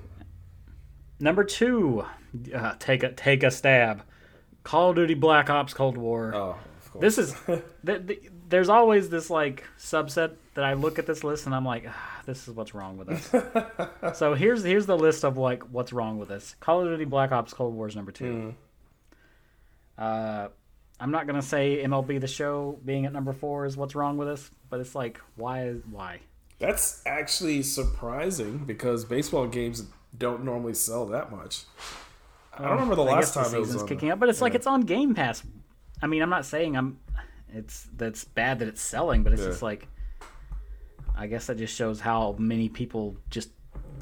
Number 1.21 1.45
two, 1.45 2.05
uh, 2.53 2.75
take 2.81 3.05
a 3.05 3.13
take 3.13 3.45
a 3.45 3.51
stab. 3.53 4.03
Call 4.65 4.91
of 4.91 4.97
Duty 4.97 5.15
Black 5.15 5.49
Ops 5.51 5.73
Cold 5.73 5.97
War. 5.97 6.33
Oh, 6.35 6.57
of 6.77 6.93
course. 6.93 7.01
This 7.01 7.19
is 7.19 7.35
th- 7.87 8.07
th- 8.07 8.31
there's 8.49 8.69
always 8.69 9.09
this 9.09 9.31
like 9.31 9.65
subset 9.79 10.35
that 10.55 10.65
I 10.65 10.73
look 10.73 10.99
at 10.99 11.07
this 11.07 11.23
list 11.23 11.47
and 11.47 11.55
I'm 11.55 11.65
like, 11.65 11.85
ah, 11.89 12.23
this 12.27 12.49
is 12.49 12.55
what's 12.55 12.75
wrong 12.75 12.97
with 12.97 13.09
us. 13.09 14.19
so 14.19 14.35
here's 14.35 14.65
here's 14.65 14.87
the 14.87 14.99
list 14.99 15.25
of 15.25 15.39
like 15.39 15.63
what's 15.71 15.93
wrong 15.93 16.19
with 16.19 16.29
this. 16.29 16.57
Call 16.59 16.81
of 16.83 16.89
Duty 16.89 17.05
Black 17.05 17.31
Ops 17.31 17.53
Cold 17.53 17.75
War 17.75 17.87
is 17.87 17.95
number 17.95 18.11
two. 18.11 18.55
Uh, 19.97 20.49
I'm 21.01 21.11
not 21.11 21.27
gonna 21.27 21.43
say 21.43 21.83
MLB 21.85 22.21
the 22.21 22.27
Show 22.27 22.79
being 22.85 23.07
at 23.07 23.13
number 23.13 23.33
four 23.33 23.67
is 23.67 23.77
what's 23.77 23.95
wrong 23.95 24.17
with 24.17 24.29
us, 24.29 24.51
but 24.69 24.81
it's 24.81 24.95
like 24.95 25.21
why 25.37 25.75
why? 25.91 26.21
That's 26.59 27.03
actually 27.07 27.63
surprising 27.63 28.59
because 28.59 29.05
baseball 29.05 29.47
games 29.47 29.85
don't 30.17 30.45
normally 30.45 30.75
sell 30.75 31.07
that 31.07 31.31
much. 31.31 31.63
I 32.53 32.63
don't 32.63 32.73
remember 32.73 32.97
the 32.97 33.05
I 33.05 33.13
last 33.13 33.35
time 33.35 33.51
the 33.53 33.59
it 33.59 33.69
was 33.69 33.83
kicking 33.85 34.11
up, 34.11 34.19
but 34.19 34.29
it's 34.29 34.41
like 34.41 34.55
it's 34.57 34.67
on 34.67 34.81
Game 34.83 35.15
Pass. 35.15 35.43
I 36.03 36.07
mean, 36.09 36.23
I'm 36.23 36.31
not 36.31 36.45
saying 36.45 36.77
I'm. 36.77 36.99
It's 37.53 37.87
that's 37.97 38.25
bad 38.25 38.59
that 38.59 38.69
it's 38.69 38.81
selling, 38.81 39.23
but 39.23 39.33
it's 39.33 39.43
Yeah. 39.43 39.49
just 39.49 39.63
like. 39.63 39.87
I 41.17 41.27
guess 41.27 41.47
that 41.47 41.59
just 41.59 41.75
shows 41.75 41.99
how 42.01 42.37
many 42.39 42.69
people 42.69 43.17
just 43.31 43.51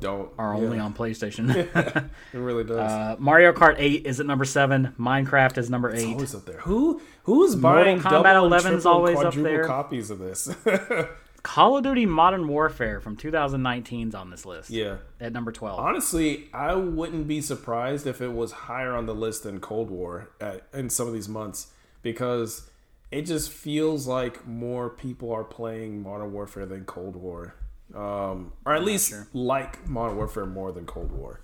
Don't 0.00 0.30
are 0.38 0.54
only 0.54 0.78
on 0.78 0.94
PlayStation. 0.94 1.46
It 2.32 2.38
really 2.38 2.64
does. 2.64 2.78
uh, 2.78 3.16
Mario 3.18 3.52
Kart 3.52 3.76
8 3.78 4.04
is 4.06 4.20
at 4.20 4.26
number 4.26 4.44
seven. 4.44 4.94
Minecraft 4.98 5.58
is 5.58 5.70
number 5.70 5.90
It's 5.90 6.02
eight. 6.02 6.12
always 6.12 6.34
up 6.34 6.44
there. 6.44 6.58
Who 6.60 7.00
who's 7.24 7.54
buying 7.56 8.00
Kombat 8.00 8.22
double 8.34 8.52
and 8.52 8.62
11's 8.62 8.64
triple 8.82 8.90
always 8.92 9.18
up 9.18 9.34
there. 9.34 9.64
copies 9.64 10.10
of 10.10 10.18
this? 10.18 10.54
Call 11.42 11.76
of 11.76 11.84
Duty 11.84 12.06
Modern 12.06 12.48
Warfare 12.48 13.00
from 13.00 13.14
2019 13.16 14.08
is 14.08 14.14
on 14.16 14.30
this 14.30 14.44
list. 14.44 14.68
yeah. 14.70 14.96
At 15.20 15.32
number 15.32 15.52
12. 15.52 15.78
Honestly, 15.78 16.48
I 16.52 16.74
wouldn't 16.74 17.28
be 17.28 17.40
surprised 17.40 18.06
if 18.06 18.20
it 18.20 18.32
was 18.32 18.50
higher 18.52 18.94
on 18.96 19.06
the 19.06 19.14
list 19.14 19.44
than 19.44 19.60
Cold 19.60 19.88
War 19.90 20.30
at, 20.40 20.66
in 20.74 20.90
some 20.90 21.06
of 21.06 21.14
these 21.14 21.28
months 21.28 21.68
because 22.02 22.68
it 23.12 23.22
just 23.22 23.50
feels 23.52 24.08
like 24.08 24.44
more 24.46 24.90
people 24.90 25.32
are 25.32 25.44
playing 25.44 26.02
Modern 26.02 26.32
Warfare 26.32 26.66
than 26.66 26.84
Cold 26.84 27.14
War, 27.14 27.54
um, 27.94 28.52
or 28.64 28.74
at 28.74 28.84
least 28.84 29.10
sure. 29.10 29.26
like 29.32 29.88
Modern 29.88 30.16
Warfare 30.16 30.46
more 30.46 30.72
than 30.72 30.86
Cold 30.86 31.12
War. 31.12 31.40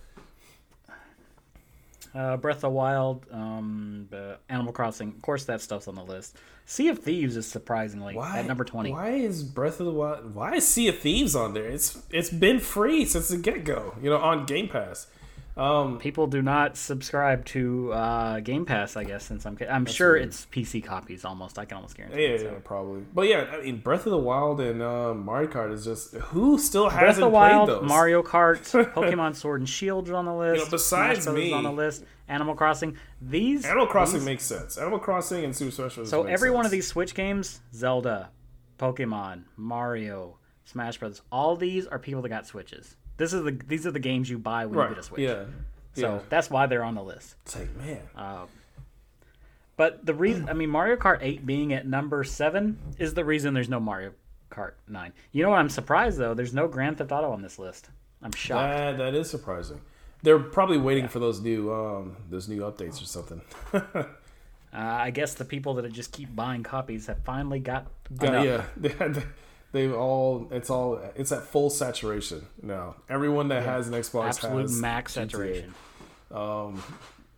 Uh, 2.14 2.36
Breath 2.36 2.56
of 2.56 2.62
the 2.62 2.70
Wild, 2.70 3.24
um, 3.32 4.06
uh, 4.12 4.34
Animal 4.50 4.72
Crossing. 4.74 5.08
Of 5.08 5.22
course, 5.22 5.44
that 5.44 5.62
stuff's 5.62 5.88
on 5.88 5.94
the 5.94 6.04
list. 6.04 6.36
Sea 6.66 6.88
of 6.88 6.98
Thieves 6.98 7.36
is 7.36 7.46
surprisingly 7.46 8.14
Why 8.14 8.40
at 8.40 8.46
number 8.46 8.64
20. 8.64 8.92
Why 8.92 9.10
is 9.10 9.42
Breath 9.42 9.80
of 9.80 9.86
the 9.86 9.92
Wild? 9.92 10.34
Why 10.34 10.56
is 10.56 10.68
Sea 10.68 10.88
of 10.88 10.98
Thieves 10.98 11.34
on 11.34 11.54
there? 11.54 11.68
It's 11.68 12.02
it's 12.10 12.30
been 12.30 12.60
free 12.60 13.06
since 13.06 13.28
the 13.28 13.38
get 13.38 13.64
go. 13.64 13.94
You 14.00 14.10
know, 14.10 14.18
on 14.18 14.44
Game 14.44 14.68
Pass. 14.68 15.06
Um, 15.54 15.98
People 15.98 16.26
do 16.28 16.40
not 16.40 16.78
subscribe 16.78 17.44
to 17.46 17.92
uh, 17.92 18.40
Game 18.40 18.64
Pass, 18.64 18.96
I 18.96 19.04
guess, 19.04 19.24
since 19.24 19.44
I'm. 19.44 19.58
I'm 19.70 19.84
sure 19.84 20.12
weird. 20.12 20.28
it's 20.28 20.46
PC 20.46 20.82
copies 20.82 21.26
almost. 21.26 21.58
I 21.58 21.66
can 21.66 21.76
almost 21.76 21.94
guarantee 21.96 22.22
yeah, 22.22 22.28
it. 22.28 22.42
yeah, 22.44 22.50
probably. 22.64 23.02
But 23.14 23.28
yeah, 23.28 23.46
I 23.52 23.60
mean, 23.60 23.76
Breath 23.78 24.06
of 24.06 24.12
the 24.12 24.18
Wild 24.18 24.60
and 24.62 24.82
um, 24.82 25.24
Mario 25.26 25.50
Kart 25.50 25.70
is 25.72 25.84
just 25.84 26.14
who 26.14 26.58
still 26.58 26.88
Breath 26.88 27.00
hasn't 27.00 27.24
the 27.26 27.30
played 27.30 27.32
Wild, 27.52 27.68
those? 27.68 27.82
Mario 27.88 28.22
Kart, 28.22 28.60
Pokemon 28.94 29.36
Sword 29.36 29.60
and 29.60 29.68
Shield 29.68 30.08
are 30.08 30.16
on 30.16 30.24
the 30.24 30.34
list. 30.34 30.64
know, 30.64 30.70
besides 30.70 31.28
me- 31.28 31.52
on 31.52 31.64
the 31.64 31.72
list. 31.72 32.04
Animal 32.28 32.54
Crossing. 32.54 32.96
These 33.20 33.66
Animal 33.66 33.88
Crossing 33.88 34.20
these- 34.20 34.24
makes 34.24 34.44
sense. 34.44 34.78
Animal 34.78 35.00
Crossing 35.00 35.44
and 35.44 35.54
Super 35.54 35.70
Smash 35.70 35.96
Bros. 35.96 36.08
So 36.08 36.22
every 36.24 36.50
one 36.50 36.64
of 36.64 36.70
these 36.70 36.86
Switch 36.86 37.14
games, 37.14 37.60
Zelda, 37.74 38.30
Pokemon, 38.78 39.44
Mario, 39.58 40.38
Smash 40.64 40.96
Brothers, 40.96 41.20
all 41.30 41.56
these 41.56 41.86
are 41.86 41.98
people 41.98 42.22
that 42.22 42.30
got 42.30 42.46
Switches. 42.46 42.96
This 43.16 43.32
is 43.32 43.42
the 43.44 43.52
these 43.66 43.86
are 43.86 43.90
the 43.90 43.98
games 44.00 44.28
you 44.28 44.38
buy 44.38 44.66
when 44.66 44.78
right? 44.78 44.88
you 44.88 44.94
get 44.94 44.98
a 44.98 45.06
Switch. 45.06 45.20
Yeah, 45.20 45.44
So 45.94 46.14
yeah. 46.14 46.18
that's 46.28 46.50
why 46.50 46.66
they're 46.66 46.84
on 46.84 46.94
the 46.94 47.02
list. 47.02 47.36
It's 47.44 47.58
like 47.58 47.74
man, 47.76 48.00
But 49.76 50.04
the 50.04 50.14
reason, 50.14 50.48
I 50.48 50.52
mean, 50.52 50.70
Mario 50.70 50.96
Kart 50.96 51.18
8 51.20 51.46
being 51.46 51.72
at 51.72 51.86
number 51.86 52.24
seven 52.24 52.78
is 52.98 53.14
the 53.14 53.24
reason 53.24 53.54
there's 53.54 53.68
no 53.68 53.80
Mario 53.80 54.12
Kart 54.50 54.72
9. 54.88 55.12
You 55.32 55.42
know 55.42 55.50
what? 55.50 55.58
I'm 55.58 55.68
surprised 55.70 56.18
though. 56.18 56.34
There's 56.34 56.54
no 56.54 56.68
Grand 56.68 56.98
Theft 56.98 57.12
Auto 57.12 57.30
on 57.32 57.42
this 57.42 57.58
list. 57.58 57.88
I'm 58.22 58.32
shocked. 58.32 58.76
that 58.76 58.98
that 58.98 59.14
is 59.14 59.28
surprising. 59.28 59.80
They're 60.22 60.38
probably 60.38 60.78
waiting 60.78 61.08
for 61.08 61.18
those 61.18 61.40
new 61.40 61.72
um 61.72 62.16
those 62.30 62.48
new 62.48 62.62
updates 62.62 63.02
or 63.02 63.06
something. 63.06 63.40
Uh, 64.74 64.78
I 64.78 65.10
guess 65.10 65.34
the 65.34 65.44
people 65.44 65.74
that 65.74 65.92
just 65.92 66.12
keep 66.12 66.34
buying 66.34 66.62
copies 66.62 67.06
have 67.06 67.18
finally 67.24 67.60
got. 67.60 67.88
Yeah, 68.22 68.64
yeah. 68.80 69.20
They've 69.72 69.92
all 69.94 70.48
it's 70.50 70.68
all 70.70 71.00
it's 71.16 71.32
at 71.32 71.42
full 71.44 71.70
saturation 71.70 72.46
now. 72.62 72.96
Everyone 73.08 73.48
that 73.48 73.62
has 73.64 73.88
an 73.88 73.94
Xbox 73.94 74.28
Absolute 74.28 74.62
has 74.62 74.80
max 74.80 75.12
GTA. 75.12 75.14
saturation. 75.14 75.74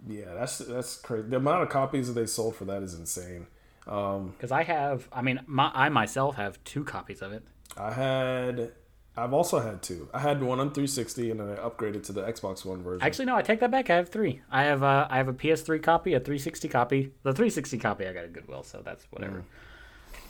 Yeah, 0.06 0.34
that's 0.34 0.58
that's 0.58 0.96
crazy. 0.96 1.28
The 1.28 1.36
amount 1.36 1.62
of 1.62 1.68
copies 1.70 2.08
that 2.08 2.14
they 2.14 2.26
sold 2.26 2.56
for 2.56 2.64
that 2.66 2.82
is 2.82 2.94
insane. 2.94 3.46
Um, 3.86 4.30
Because 4.36 4.52
I 4.52 4.62
have, 4.64 5.08
I 5.12 5.22
mean, 5.22 5.40
my, 5.46 5.70
I 5.74 5.88
myself 5.88 6.36
have 6.36 6.62
two 6.64 6.84
copies 6.84 7.20
of 7.22 7.32
it. 7.32 7.42
I 7.76 7.92
had, 7.92 8.72
I've 9.16 9.32
also 9.34 9.60
had 9.60 9.82
two. 9.82 10.08
I 10.14 10.20
had 10.20 10.42
one 10.42 10.58
on 10.58 10.68
360, 10.72 11.30
and 11.30 11.40
then 11.40 11.50
I 11.50 11.56
upgraded 11.56 12.02
to 12.04 12.12
the 12.12 12.22
Xbox 12.22 12.64
One 12.64 12.82
version. 12.82 13.06
Actually, 13.06 13.26
no, 13.26 13.36
I 13.36 13.42
take 13.42 13.60
that 13.60 13.70
back. 13.70 13.90
I 13.90 13.96
have 13.96 14.08
three. 14.08 14.42
I 14.50 14.64
have 14.64 14.82
uh, 14.82 15.06
I 15.10 15.16
have 15.18 15.28
a 15.28 15.32
PS3 15.34 15.82
copy, 15.82 16.14
a 16.14 16.20
360 16.20 16.68
copy. 16.68 17.12
The 17.22 17.32
360 17.32 17.78
copy 17.78 18.06
I 18.06 18.12
got 18.12 18.24
at 18.24 18.32
Goodwill, 18.32 18.62
so 18.62 18.82
that's 18.84 19.06
whatever. 19.10 19.44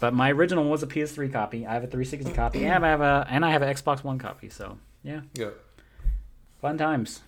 But 0.05 0.13
my 0.13 0.31
original 0.33 0.69
was 0.69 0.83
a 0.83 0.87
PS3 0.87 1.33
copy. 1.33 1.65
I 1.67 1.73
have 1.73 1.83
a 1.83 1.87
360 1.87 2.31
copy, 2.35 2.67
and 2.67 2.85
I 2.85 2.91
have 2.91 3.01
a 3.01 3.27
and 3.31 3.43
I 3.43 3.51
have 3.53 3.63
an 3.63 3.75
Xbox 3.75 4.05
One 4.05 4.19
copy. 4.19 4.51
So 4.51 4.77
yeah, 5.03 5.23
yeah, 5.33 5.49
fun 6.61 6.77
times. 6.77 7.23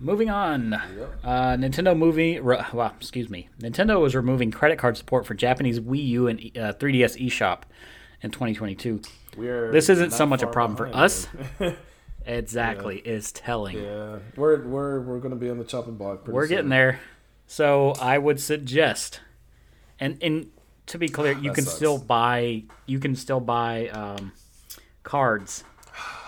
Moving 0.00 0.28
on, 0.28 0.70
Yep. 0.72 1.18
uh, 1.22 1.52
Nintendo 1.56 1.96
movie. 1.96 2.40
Re, 2.40 2.58
well, 2.72 2.92
excuse 2.98 3.30
me. 3.30 3.48
Nintendo 3.60 4.04
is 4.04 4.16
removing 4.16 4.50
credit 4.50 4.76
card 4.76 4.96
support 4.96 5.24
for 5.24 5.34
Japanese 5.34 5.78
Wii 5.78 6.04
U 6.08 6.26
and 6.26 6.40
uh, 6.58 6.72
3DS 6.72 7.24
eShop 7.24 7.60
in 8.22 8.32
2022. 8.32 9.00
we're 9.36 9.70
This 9.70 9.88
isn't 9.88 10.12
so 10.12 10.26
much 10.26 10.42
a 10.42 10.48
problem 10.48 10.76
for 10.76 10.88
us. 10.88 11.28
Exactly, 12.26 12.98
is 12.98 13.30
telling. 13.30 13.78
yeah, 13.78 14.18
we're 14.36 14.66
we're 14.66 15.00
we're 15.00 15.20
gonna 15.20 15.36
be 15.36 15.48
on 15.48 15.58
the 15.58 15.64
chopping 15.64 15.94
block. 15.94 16.24
Pretty 16.24 16.34
We're 16.34 16.46
soon. 16.46 16.56
getting 16.56 16.68
there. 16.70 16.98
So 17.46 17.92
I 18.00 18.18
would 18.18 18.40
suggest, 18.40 19.20
and 20.00 20.20
and 20.22 20.50
to 20.90 20.98
be 20.98 21.08
clear, 21.08 21.32
you 21.32 21.52
can 21.52 21.64
sucks. 21.64 21.76
still 21.76 21.98
buy 21.98 22.62
you 22.86 22.98
can 22.98 23.14
still 23.16 23.40
buy 23.40 23.88
um, 23.88 24.32
cards 25.02 25.64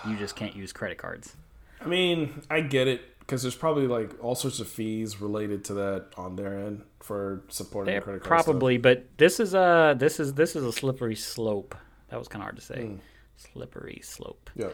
You 0.09 0.17
just 0.17 0.35
can't 0.37 0.57
use 0.57 0.73
credit 0.73 0.99
cards. 0.99 1.37
I 1.81 1.87
mean, 1.87 2.43
I 2.51 2.61
get 2.61 2.89
it 2.89 3.19
because 3.21 3.43
there's 3.43 3.55
probably 3.55 3.87
like 3.87 4.11
all 4.23 4.35
sorts 4.35 4.59
of 4.61 4.69
fees 4.69 5.21
related 5.21 5.65
to 5.67 5.75
that 5.75 6.07
on 6.17 6.37
their 6.37 6.59
end 6.59 6.83
for 7.01 7.43
supporting 7.49 7.93
Yeah, 7.95 8.01
the 8.01 8.05
credit 8.05 8.23
card. 8.23 8.45
probably, 8.45 8.79
but 8.79 9.07
this 9.19 9.39
is 9.41 9.55
a 9.55 9.95
this 9.99 10.19
is 10.21 10.35
this 10.35 10.55
is 10.57 10.65
a 10.65 10.73
slippery 10.73 11.17
slope. 11.17 11.75
That 12.09 12.19
was 12.19 12.29
kind 12.29 12.43
of 12.43 12.45
hard 12.47 12.57
to 12.57 12.63
say. 12.63 12.83
Hmm. 12.87 12.97
Slippery 13.37 14.01
slope. 14.05 14.51
Stuff. 14.57 14.73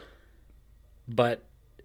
But 1.09 1.43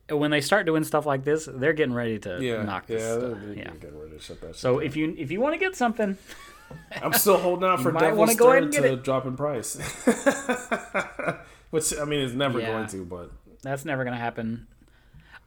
when 0.10 0.32
they 0.32 0.41
start 0.41 0.66
doing 0.66 0.84
stuff 0.84 1.06
like 1.06 1.24
this, 1.24 1.47
they're 1.51 1.74
getting 1.74 1.93
ready 1.93 2.20
to 2.20 2.38
Yeah, 2.41 2.56
yeah, 2.58 2.64
knock 2.64 2.86
yeah. 2.88 2.95
this. 2.97 3.04
they're, 3.06 3.20
stuff. 3.30 3.41
they're 3.43 3.54
Yeah. 3.56 3.72
getting 3.80 3.99
ready 3.99 4.12
to 4.12 4.20
shut 4.20 4.41
that. 4.41 4.56
So 4.56 4.80
shit 4.80 4.88
if 4.88 4.95
you 4.95 5.16
if 5.18 5.32
you 5.32 5.39
want 5.41 5.54
to 5.54 5.60
get 5.60 5.76
something. 5.76 6.18
I'm 7.04 7.14
still 7.14 7.38
holding 7.38 7.70
out 7.70 7.82
for 7.84 7.91
Devil's 7.91 8.36
go 8.36 8.51
Third 8.51 8.72
to 8.72 8.93
it. 8.93 9.04
drop 9.04 9.26
in 9.28 9.36
price, 9.38 9.76
which 11.70 11.97
I 11.99 12.06
mean 12.06 12.22
is 12.22 12.34
never 12.36 12.60
Yeah. 12.60 12.68
going 12.72 12.88
to, 12.88 13.06
but 13.06 13.32
that's 13.62 13.86
never 13.86 14.04
going 14.04 14.14
to 14.16 14.20
happen. 14.20 14.68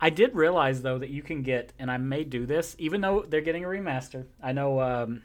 I 0.01 0.11
did 0.11 0.35
realize 0.35 0.83
though 0.83 0.99
that 0.99 1.11
you 1.11 1.23
can 1.23 1.43
get, 1.43 1.73
and 1.79 1.91
I 1.91 1.97
may 1.97 2.23
do 2.25 2.47
this, 2.47 2.77
even 2.79 3.01
though 3.01 3.25
they're 3.29 3.41
getting 3.41 3.65
a 3.65 3.69
remaster. 3.69 4.27
I 4.43 4.53
know 4.53 4.81
um, 4.81 5.23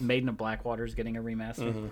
Maiden 0.00 0.28
of 0.28 0.36
Blackwater 0.36 0.84
is 0.84 0.94
getting 0.94 1.16
a 1.16 1.22
remaster. 1.22 1.72
Mm-hmm. 1.72 1.86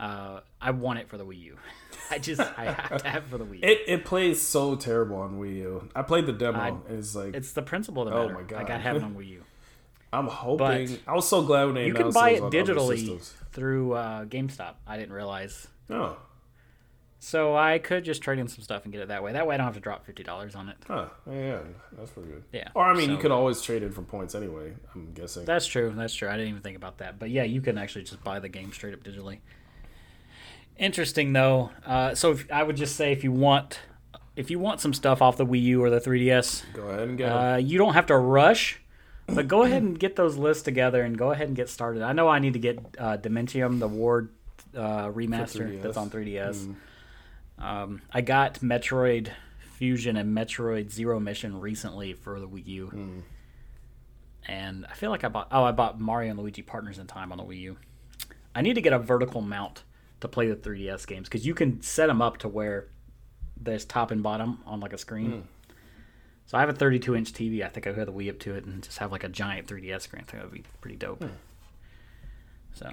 Uh, 0.00 0.40
I 0.60 0.70
want 0.70 0.98
it 0.98 1.08
for 1.08 1.18
the 1.18 1.24
Wii 1.26 1.40
U. 1.42 1.56
I 2.10 2.18
just 2.18 2.40
I 2.40 2.64
have 2.72 3.02
to 3.02 3.08
have 3.08 3.24
it 3.24 3.28
for 3.28 3.38
the 3.38 3.44
Wii 3.44 3.60
U. 3.62 3.68
it, 3.68 3.78
it 3.86 4.04
plays 4.04 4.40
so 4.40 4.74
terrible 4.74 5.16
on 5.16 5.38
Wii 5.38 5.56
U. 5.58 5.88
I 5.94 6.02
played 6.02 6.26
the 6.26 6.32
demo. 6.32 6.58
I- 6.88 6.92
it's 6.94 7.14
like 7.14 7.34
it's 7.36 7.52
the 7.52 7.62
principle 7.62 8.04
that 8.06 8.14
Oh 8.14 8.28
my 8.30 8.42
God. 8.42 8.60
I 8.60 8.64
got 8.64 8.76
to 8.78 8.82
have 8.82 8.96
it 8.96 9.02
on 9.02 9.14
Wii 9.18 9.28
U. 9.28 9.42
I'm 10.12 10.26
hoping. 10.26 10.88
but 10.88 10.98
I 11.06 11.14
was 11.14 11.28
so 11.28 11.42
glad 11.42 11.66
when 11.66 11.74
they 11.76 11.86
You 11.86 11.94
can 11.94 12.10
buy 12.10 12.30
it 12.30 12.38
it 12.38 12.42
was 12.42 12.54
on 12.54 12.60
other 12.60 12.72
digitally 12.74 13.32
through 13.52 13.92
uh, 13.92 14.24
GameStop. 14.24 14.74
I 14.86 14.96
didn't 14.96 15.12
realize. 15.12 15.68
Oh, 15.88 16.16
So 17.20 17.54
I 17.54 17.78
could 17.78 18.04
just 18.04 18.22
trade 18.22 18.38
in 18.38 18.48
some 18.48 18.62
stuff 18.64 18.84
and 18.84 18.92
get 18.92 19.02
it 19.02 19.08
that 19.08 19.22
way. 19.22 19.32
That 19.32 19.46
way 19.46 19.54
I 19.54 19.58
don't 19.58 19.66
have 19.66 19.74
to 19.74 19.80
drop 19.80 20.06
fifty 20.06 20.22
dollars 20.24 20.54
on 20.54 20.68
it. 20.70 20.76
huh? 20.88 21.06
Yeah, 21.30 21.58
that's 21.96 22.10
pretty 22.12 22.30
good. 22.30 22.44
Yeah, 22.52 22.68
Or 22.74 22.84
I 22.84 22.94
mean, 22.94 23.10
you 23.10 23.16
so- 23.16 23.22
could 23.22 23.30
always 23.30 23.60
trade 23.60 23.82
in 23.82 23.92
for 23.92 24.02
points 24.02 24.34
anyway. 24.34 24.72
I'm 24.94 25.12
guessing. 25.12 25.44
That's 25.44 25.66
true. 25.66 25.92
That's 25.94 26.14
true. 26.14 26.28
I 26.28 26.32
didn't 26.32 26.48
even 26.48 26.62
think 26.62 26.76
about 26.76 26.98
that. 26.98 27.18
But 27.18 27.30
yeah, 27.30 27.42
you 27.44 27.60
can 27.60 27.76
actually 27.78 28.04
just 28.04 28.24
buy 28.24 28.40
the 28.40 28.48
game 28.48 28.72
straight 28.72 28.94
up 28.94 29.04
digitally. 29.04 29.38
Interesting 30.80 31.34
though. 31.34 31.70
Uh, 31.84 32.14
so 32.14 32.32
if, 32.32 32.50
I 32.50 32.62
would 32.62 32.76
just 32.76 32.96
say 32.96 33.12
if 33.12 33.22
you 33.22 33.30
want 33.30 33.78
if 34.34 34.50
you 34.50 34.58
want 34.58 34.80
some 34.80 34.94
stuff 34.94 35.20
off 35.20 35.36
the 35.36 35.44
Wii 35.44 35.62
U 35.62 35.84
or 35.84 35.90
the 35.90 36.00
3DS, 36.00 36.72
Go 36.72 36.88
ahead 36.88 37.08
and 37.08 37.18
get 37.18 37.28
uh, 37.28 37.56
you 37.56 37.76
don't 37.76 37.92
have 37.92 38.06
to 38.06 38.16
rush. 38.16 38.80
But 39.26 39.46
go 39.46 39.62
ahead 39.62 39.82
and 39.82 39.96
get 39.96 40.16
those 40.16 40.36
lists 40.36 40.62
together 40.64 41.02
and 41.02 41.16
go 41.16 41.30
ahead 41.30 41.46
and 41.46 41.54
get 41.54 41.68
started. 41.68 42.02
I 42.02 42.12
know 42.14 42.26
I 42.28 42.38
need 42.40 42.54
to 42.54 42.58
get 42.58 42.78
uh, 42.98 43.16
Dementium, 43.18 43.78
the 43.78 43.86
Ward 43.86 44.30
uh, 44.74 45.08
remaster 45.08 45.80
that's 45.82 45.96
on 45.98 46.10
3DS. 46.10 46.74
Um, 47.58 48.00
I 48.10 48.22
got 48.22 48.54
Metroid 48.60 49.28
Fusion 49.74 50.16
and 50.16 50.36
Metroid 50.36 50.90
Zero 50.90 51.20
Mission 51.20 51.60
recently 51.60 52.14
for 52.14 52.40
the 52.40 52.48
Wii 52.48 52.66
U, 52.66 53.22
and 54.48 54.86
I 54.90 54.94
feel 54.94 55.10
like 55.10 55.24
I 55.24 55.28
bought. 55.28 55.48
Oh, 55.52 55.62
I 55.62 55.72
bought 55.72 56.00
Mario 56.00 56.30
and 56.30 56.38
Luigi 56.40 56.62
Partners 56.62 56.98
in 56.98 57.06
Time 57.06 57.30
on 57.32 57.38
the 57.38 57.44
Wii 57.44 57.60
U. 57.60 57.76
I 58.54 58.62
need 58.62 58.74
to 58.74 58.80
get 58.80 58.94
a 58.94 58.98
vertical 58.98 59.42
mount 59.42 59.84
to 60.20 60.28
play 60.28 60.48
the 60.48 60.56
3DS 60.56 61.06
games 61.06 61.28
because 61.28 61.46
you 61.46 61.54
can 61.54 61.80
set 61.80 62.06
them 62.06 62.20
up 62.22 62.38
to 62.38 62.48
where 62.48 62.88
there's 63.60 63.84
top 63.84 64.10
and 64.10 64.22
bottom 64.22 64.60
on 64.66 64.80
like 64.80 64.92
a 64.92 64.98
screen. 64.98 65.30
Hmm. 65.30 65.40
So 66.46 66.58
I 66.58 66.60
have 66.60 66.68
a 66.68 66.74
32 66.74 67.14
inch 67.14 67.32
TV. 67.32 67.64
I 67.64 67.68
think 67.68 67.86
I 67.86 67.90
could 67.90 67.98
have 67.98 68.06
the 68.06 68.12
Wii 68.12 68.30
up 68.30 68.38
to 68.40 68.54
it 68.54 68.64
and 68.64 68.82
just 68.82 68.98
have 68.98 69.12
like 69.12 69.24
a 69.24 69.28
giant 69.28 69.68
3DS 69.68 70.02
screen. 70.02 70.22
I 70.26 70.30
think 70.30 70.42
that 70.42 70.50
would 70.50 70.52
be 70.52 70.64
pretty 70.80 70.96
dope. 70.96 71.22
Hmm. 71.22 71.30
So, 72.72 72.88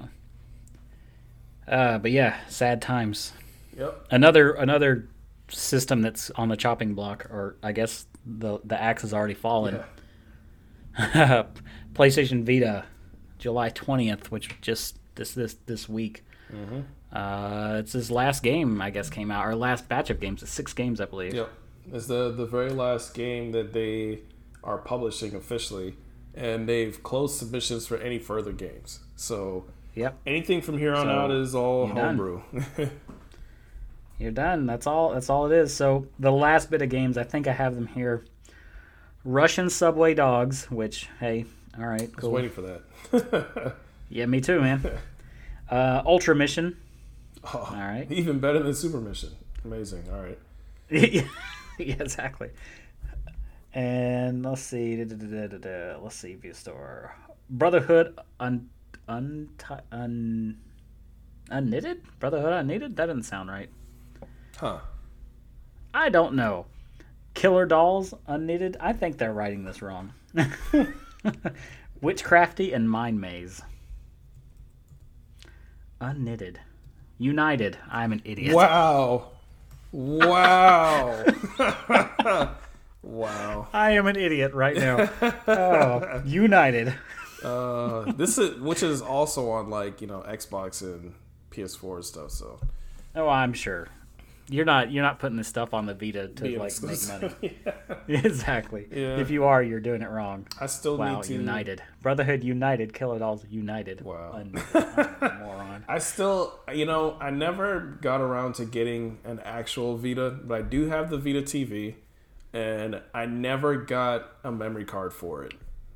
uh, 1.68 1.98
but 1.98 2.12
yeah, 2.12 2.38
sad 2.50 2.82
times. 2.82 3.34
Yep. 3.78 4.08
Another 4.12 4.54
another 4.54 5.08
system 5.50 6.02
that's 6.02 6.30
on 6.32 6.50
the 6.50 6.58
chopping 6.58 6.94
block, 6.94 7.26
or 7.26 7.58
I 7.64 7.72
guess 7.72 8.06
the 8.26 8.60
the 8.64 8.80
axe 8.80 9.04
has 9.04 9.14
already 9.14 9.34
fallen. 9.34 9.80
PlayStation 11.94 12.44
Vita, 12.44 12.86
July 13.38 13.70
20th, 13.70 14.28
which 14.28 14.60
just 14.62 14.98
this 15.16 15.34
this 15.34 15.56
this 15.66 15.88
week. 15.88 16.24
Mm-hmm. 16.52 16.82
Uh, 17.12 17.78
it's 17.80 17.94
his 17.94 18.12
last 18.12 18.44
game, 18.44 18.82
I 18.82 18.90
guess, 18.90 19.10
came 19.10 19.32
out 19.32 19.46
Our 19.46 19.56
last 19.56 19.88
batch 19.88 20.10
of 20.10 20.20
games. 20.20 20.48
Six 20.50 20.74
games, 20.74 21.00
I 21.02 21.06
believe. 21.06 21.34
Yep. 21.34 21.50
It's 21.94 22.08
the 22.08 22.32
the 22.32 22.46
very 22.46 22.70
last 22.72 23.14
game 23.14 23.52
that 23.54 23.72
they 23.74 24.20
are 24.64 24.78
publishing 24.78 25.34
officially, 25.36 25.96
and 26.36 26.68
they've 26.68 27.02
closed 27.04 27.38
submissions 27.38 27.88
for 27.88 27.96
any 27.98 28.20
further 28.20 28.52
games. 28.52 29.00
So 29.16 29.66
Yep. 29.96 30.18
anything 30.26 30.62
from 30.62 30.78
here 30.78 30.94
on 30.94 31.06
So, 31.06 31.12
out 31.12 31.32
is 31.32 31.56
all 31.56 31.86
you're 31.88 31.96
done. 31.96 32.18
homebrew. 32.18 32.42
You're 34.20 34.32
done. 34.32 34.66
That's 34.66 34.88
all. 34.88 35.14
That's 35.14 35.30
all 35.30 35.46
it 35.52 35.56
is. 35.56 35.72
So 35.74 36.08
the 36.18 36.32
last 36.32 36.72
bit 36.72 36.82
of 36.82 36.90
games, 36.90 37.18
I 37.20 37.24
think 37.24 37.48
I 37.48 37.52
have 37.52 37.76
them 37.76 37.86
here. 37.88 38.26
Russian 39.24 39.70
Subway 39.70 40.16
Dogs, 40.16 40.70
which 40.72 41.08
hey, 41.20 41.46
all 41.78 41.86
right, 41.86 42.10
I 42.12 42.22
was 42.22 42.26
waiting 42.26 42.50
for 42.50 42.62
that. 42.62 43.76
Yeah, 44.10 44.26
me 44.26 44.40
too, 44.42 44.62
man. 44.62 44.90
Uh, 45.70 46.02
Ultra 46.06 46.34
Mission. 46.34 46.78
Oh, 47.54 47.70
All 47.72 47.78
right. 47.78 48.08
Even 48.12 48.40
better 48.40 48.62
than 48.62 48.74
Super 48.74 49.00
Mission. 49.00 49.30
Amazing. 49.64 50.04
All 50.12 50.22
right. 50.22 50.40
yeah, 50.90 51.24
exactly. 51.80 52.50
And 53.74 54.44
let's 54.44 54.62
see. 54.62 55.04
da, 55.04 55.16
da, 55.16 55.58
da. 55.58 55.98
Let's 56.02 56.16
see. 56.16 56.36
View 56.36 56.54
store. 56.54 57.16
Brotherhood 57.50 58.18
un, 58.40 58.70
un, 59.08 59.50
un, 59.92 60.58
unknitted. 61.50 62.02
Brotherhood 62.20 62.54
unknitted. 62.54 62.96
That 62.96 63.06
doesn't 63.08 63.24
sound 63.24 63.50
right. 63.50 63.70
Huh. 64.58 64.80
I 65.94 66.10
don't 66.10 66.34
know. 66.34 66.66
Killer 67.34 67.68
Dolls 67.68 68.16
Unknitted. 68.28 68.78
I 68.80 68.94
think 68.94 69.18
they're 69.18 69.32
writing 69.32 69.64
this 69.64 69.84
wrong. 69.84 70.12
Witchcrafty 72.02 72.74
and 72.74 72.90
Mind 72.90 73.22
Maze. 73.22 73.62
Unknitted. 76.02 76.58
United. 77.18 77.78
I'm 77.90 78.12
an 78.12 78.22
idiot. 78.26 78.56
Wow. 78.56 79.30
Wow. 79.92 81.24
wow. 83.02 83.68
I 83.74 83.92
am 83.92 84.08
an 84.08 84.16
idiot 84.16 84.54
right 84.54 84.76
now. 84.76 85.10
Oh, 85.48 86.22
United. 86.26 86.94
Uh, 87.44 88.12
this 88.14 88.38
is 88.38 88.60
which 88.60 88.84
is 88.84 89.02
also 89.02 89.50
on 89.52 89.70
like 89.70 90.02
you 90.02 90.08
know 90.08 90.24
Xbox 90.28 90.82
and 90.82 91.14
PS4 91.52 91.96
and 91.96 92.06
stuff. 92.06 92.32
So 92.32 92.60
Oh, 93.16 93.28
I'm 93.28 93.54
sure. 93.54 93.88
You're 94.50 94.66
not. 94.66 94.92
You're 94.92 95.04
not 95.04 95.20
putting 95.20 95.36
this 95.38 95.48
stuff 95.48 95.74
on 95.74 95.86
the 95.88 95.94
Vita 95.94 96.30
to 96.30 96.44
Be 96.44 96.50
like 96.58 96.60
make 96.82 96.92
exclusive. 96.94 97.36
money. 97.42 97.58
exactly. 98.08 98.88
Yeah. 98.92 99.18
If 99.18 99.30
you 99.30 99.44
are, 99.44 99.62
you're 99.62 99.80
doing 99.82 100.02
it 100.02 100.10
wrong. 100.10 100.48
I 100.60 100.68
still 100.68 100.98
Wow. 100.98 101.16
need 101.16 101.24
to. 101.26 101.34
United. 101.34 101.84
Brotherhood 102.02 102.44
United. 102.44 102.94
Killer 102.94 103.20
Dolls 103.20 103.46
United. 103.50 104.02
Wow. 104.02 104.32
Un- 104.36 104.54
oh, 104.74 105.38
moron. 105.42 105.84
I 105.90 106.00
still, 106.00 106.60
you 106.74 106.86
know, 106.86 107.18
I 107.20 107.30
never 107.30 107.98
got 108.02 108.22
around 108.22 108.56
to 108.56 108.66
getting 108.66 109.20
an 109.26 109.40
actual 109.42 109.98
Vita, 109.98 110.30
but 110.32 110.60
I 110.60 110.62
do 110.62 110.88
have 110.88 111.10
the 111.10 111.18
Vita 111.18 111.42
TV, 111.42 111.96
and 112.54 113.02
I 113.14 113.26
never 113.26 113.76
got 113.78 114.32
a 114.44 114.52
memory 114.52 114.86
card 114.86 115.14
for 115.14 115.44
it. 115.44 115.54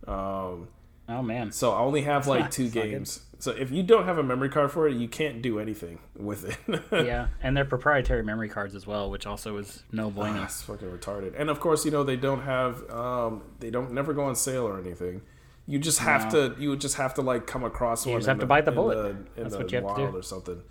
Um, 0.08 0.68
Oh 1.10 1.22
man. 1.22 1.52
so 1.52 1.72
I 1.72 1.80
only 1.80 2.02
have 2.02 2.28
like 2.28 2.42
not- 2.42 2.52
two 2.52 2.66
it's 2.66 2.74
games. 2.74 3.22
So 3.42 3.50
if 3.52 3.72
you 3.72 3.82
don't 3.82 4.06
have 4.06 4.20
a 4.20 4.24
memory 4.24 4.50
card 4.50 4.72
for 4.72 4.88
it, 4.88 4.96
you 4.96 5.08
can't 5.08 5.42
do 5.42 5.58
anything 5.60 5.98
with 6.16 6.46
it. 6.46 6.82
yeah, 7.06 7.30
and 7.42 7.58
they're 7.58 7.66
proprietary 7.66 8.22
memory 8.24 8.48
cards 8.50 8.76
as 8.76 8.86
well, 8.86 9.10
which 9.10 9.26
also 9.26 9.58
is 9.58 9.82
no 9.92 10.12
bueno. 10.12 10.42
That's 10.42 10.62
fucking 10.62 10.88
retarded. 10.88 11.34
And 11.36 11.50
of 11.50 11.60
course, 11.60 11.84
you 11.84 11.90
know 11.90 12.04
they 12.04 12.18
don't 12.18 12.44
have, 12.44 12.88
um, 12.92 13.42
they 13.60 13.72
don't 13.72 13.94
never 13.94 14.14
go 14.14 14.26
on 14.26 14.36
sale 14.36 14.68
or 14.68 14.80
anything. 14.80 15.24
You 15.66 15.80
just 15.80 15.98
have 16.00 16.32
No. 16.32 16.50
to, 16.50 16.62
you 16.62 16.70
would 16.70 16.82
just 16.82 16.98
have 16.98 17.16
to 17.16 17.24
like 17.24 17.48
come 17.48 17.64
across 17.64 18.06
one. 18.06 18.14
You 18.14 18.20
just 18.20 18.28
in 18.28 18.36
have 18.36 18.40
to 18.42 18.46
bite 18.46 18.66
the 18.66 18.72
in 18.72 18.76
bullet. 18.76 18.96
the- 18.96 19.10
in 19.10 19.26
That's 19.38 19.54
the 19.54 19.58
what 19.62 19.72
you 19.72 19.78
have 19.80 19.88
to 19.88 19.96
do. 19.96 20.02
wild 20.04 20.16
or 20.16 20.22
something. 20.22 20.62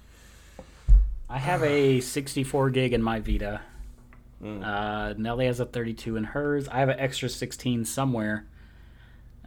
I 1.29 1.39
have 1.39 1.65
a 1.65 2.01
64 2.17 2.71
gig 2.71 2.93
in 2.93 3.03
my 3.03 3.19
Vita. 3.19 3.63
Mm. 4.43 4.65
Uh, 4.65 5.15
Nelly 5.19 5.47
has 5.47 5.59
a 5.61 5.67
32 5.67 6.17
in 6.17 6.23
hers. 6.25 6.69
I 6.69 6.79
have 6.79 6.89
an 6.89 6.99
extra 7.01 7.29
16 7.29 7.85
somewhere, 7.85 8.47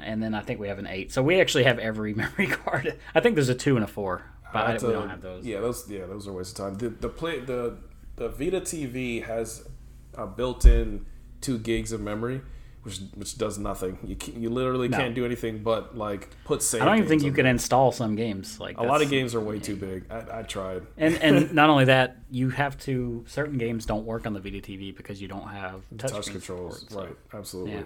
and 0.04 0.22
then 0.22 0.34
I 0.36 0.42
think 0.42 0.60
we 0.60 0.68
have 0.68 0.80
an 0.80 0.88
eight. 0.88 1.12
So 1.12 1.24
we 1.24 1.40
actually 1.42 1.64
have 1.64 1.80
every 1.80 2.14
memory 2.24 2.48
card. 2.48 2.98
I 3.16 3.20
think 3.20 3.36
there's 3.36 3.50
a 3.50 3.56
two 3.56 3.76
and 3.76 3.84
a 3.84 3.88
four, 3.88 4.24
but 4.54 4.60
I, 4.60 4.62
uh, 4.62 4.68
That's 4.72 4.84
we 4.84 4.94
don't 4.94 5.10
have 5.10 5.22
those. 5.22 5.46
Yeah, 5.46 5.60
those 5.62 5.90
yeah 5.90 6.06
those 6.06 6.28
are 6.28 6.32
a 6.32 6.34
waste 6.34 6.60
of 6.60 6.66
time. 6.66 6.76
The 6.78 6.90
the 6.90 7.10
play 7.10 7.40
the 7.40 7.78
the 8.16 8.30
Vita 8.30 8.62
TV 8.62 9.24
has 9.26 9.68
a 10.16 10.28
built-in 10.28 11.06
two 11.42 11.58
gigs 11.58 11.92
of 11.92 12.00
memory, 12.00 12.42
which 12.84 13.00
which 13.16 13.38
does 13.40 13.58
nothing. 13.58 13.98
You 14.06 14.16
can, 14.16 14.40
you 14.42 14.50
literally 14.52 14.88
No. 14.88 14.98
can't 14.98 15.16
do 15.16 15.26
anything 15.26 15.64
but 15.64 15.98
like 15.98 16.30
put 16.46 16.62
save. 16.62 16.84
I 16.84 16.86
don't 16.86 16.98
even 16.98 17.10
think 17.10 17.24
you 17.24 17.32
can 17.32 17.46
install 17.48 17.92
some 17.92 18.16
games. 18.16 18.60
Like 18.60 18.78
A 18.78 18.84
lot 18.84 19.02
of 19.02 19.10
games 19.10 19.34
are 19.34 19.40
way 19.42 19.58
too 19.60 19.76
big. 19.76 20.06
I, 20.12 20.40
I 20.40 20.44
tried. 20.44 20.84
and 20.98 21.16
and 21.16 21.54
not 21.62 21.70
only 21.72 21.86
that, 21.86 22.18
you 22.30 22.50
have 22.52 22.78
to. 22.82 23.26
Certain 23.28 23.58
games 23.58 23.86
don't 23.88 24.06
work 24.06 24.28
on 24.28 24.34
the 24.34 24.40
Vita 24.40 24.60
TV 24.60 24.96
because 24.96 25.20
you 25.22 25.28
don't 25.28 25.48
have 25.48 25.82
touch, 25.98 26.12
Touch 26.12 26.28
controls, 26.30 26.82
support, 26.82 26.92
so- 26.92 27.06
right? 27.08 27.18
Absolutely. 27.34 27.74
Yeah. 27.74 27.82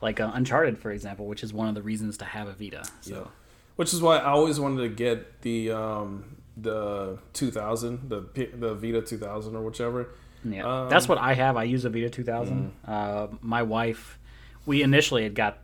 Like 0.00 0.20
uh, 0.20 0.30
Uncharted, 0.34 0.78
for 0.78 0.90
example, 0.90 1.26
which 1.26 1.42
is 1.42 1.52
one 1.52 1.68
of 1.68 1.74
the 1.74 1.82
reasons 1.82 2.16
to 2.18 2.24
have 2.24 2.48
a 2.48 2.52
Vita. 2.52 2.84
So 3.00 3.14
Yeah. 3.14 3.30
Which 3.76 3.92
is 3.94 4.02
why 4.02 4.18
I 4.18 4.30
always 4.30 4.58
wanted 4.58 4.82
to 4.82 4.88
get 4.88 5.42
the 5.42 5.70
um, 5.70 6.36
the 6.56 7.18
2000, 7.32 8.08
the 8.08 8.26
the 8.54 8.74
Vita 8.74 9.02
2000 9.02 9.54
or 9.56 9.62
whichever, 9.62 10.08
Yeah, 10.44 10.82
Um, 10.82 10.88
that's 10.88 11.08
what 11.08 11.18
I 11.18 11.34
have. 11.34 11.56
I 11.56 11.64
use 11.64 11.84
a 11.84 11.90
Vita 11.90 12.10
2000. 12.10 12.72
Uh, 12.86 13.28
my 13.40 13.62
wife, 13.62 14.18
we 14.66 14.82
initially 14.82 15.22
had 15.22 15.34
got 15.34 15.58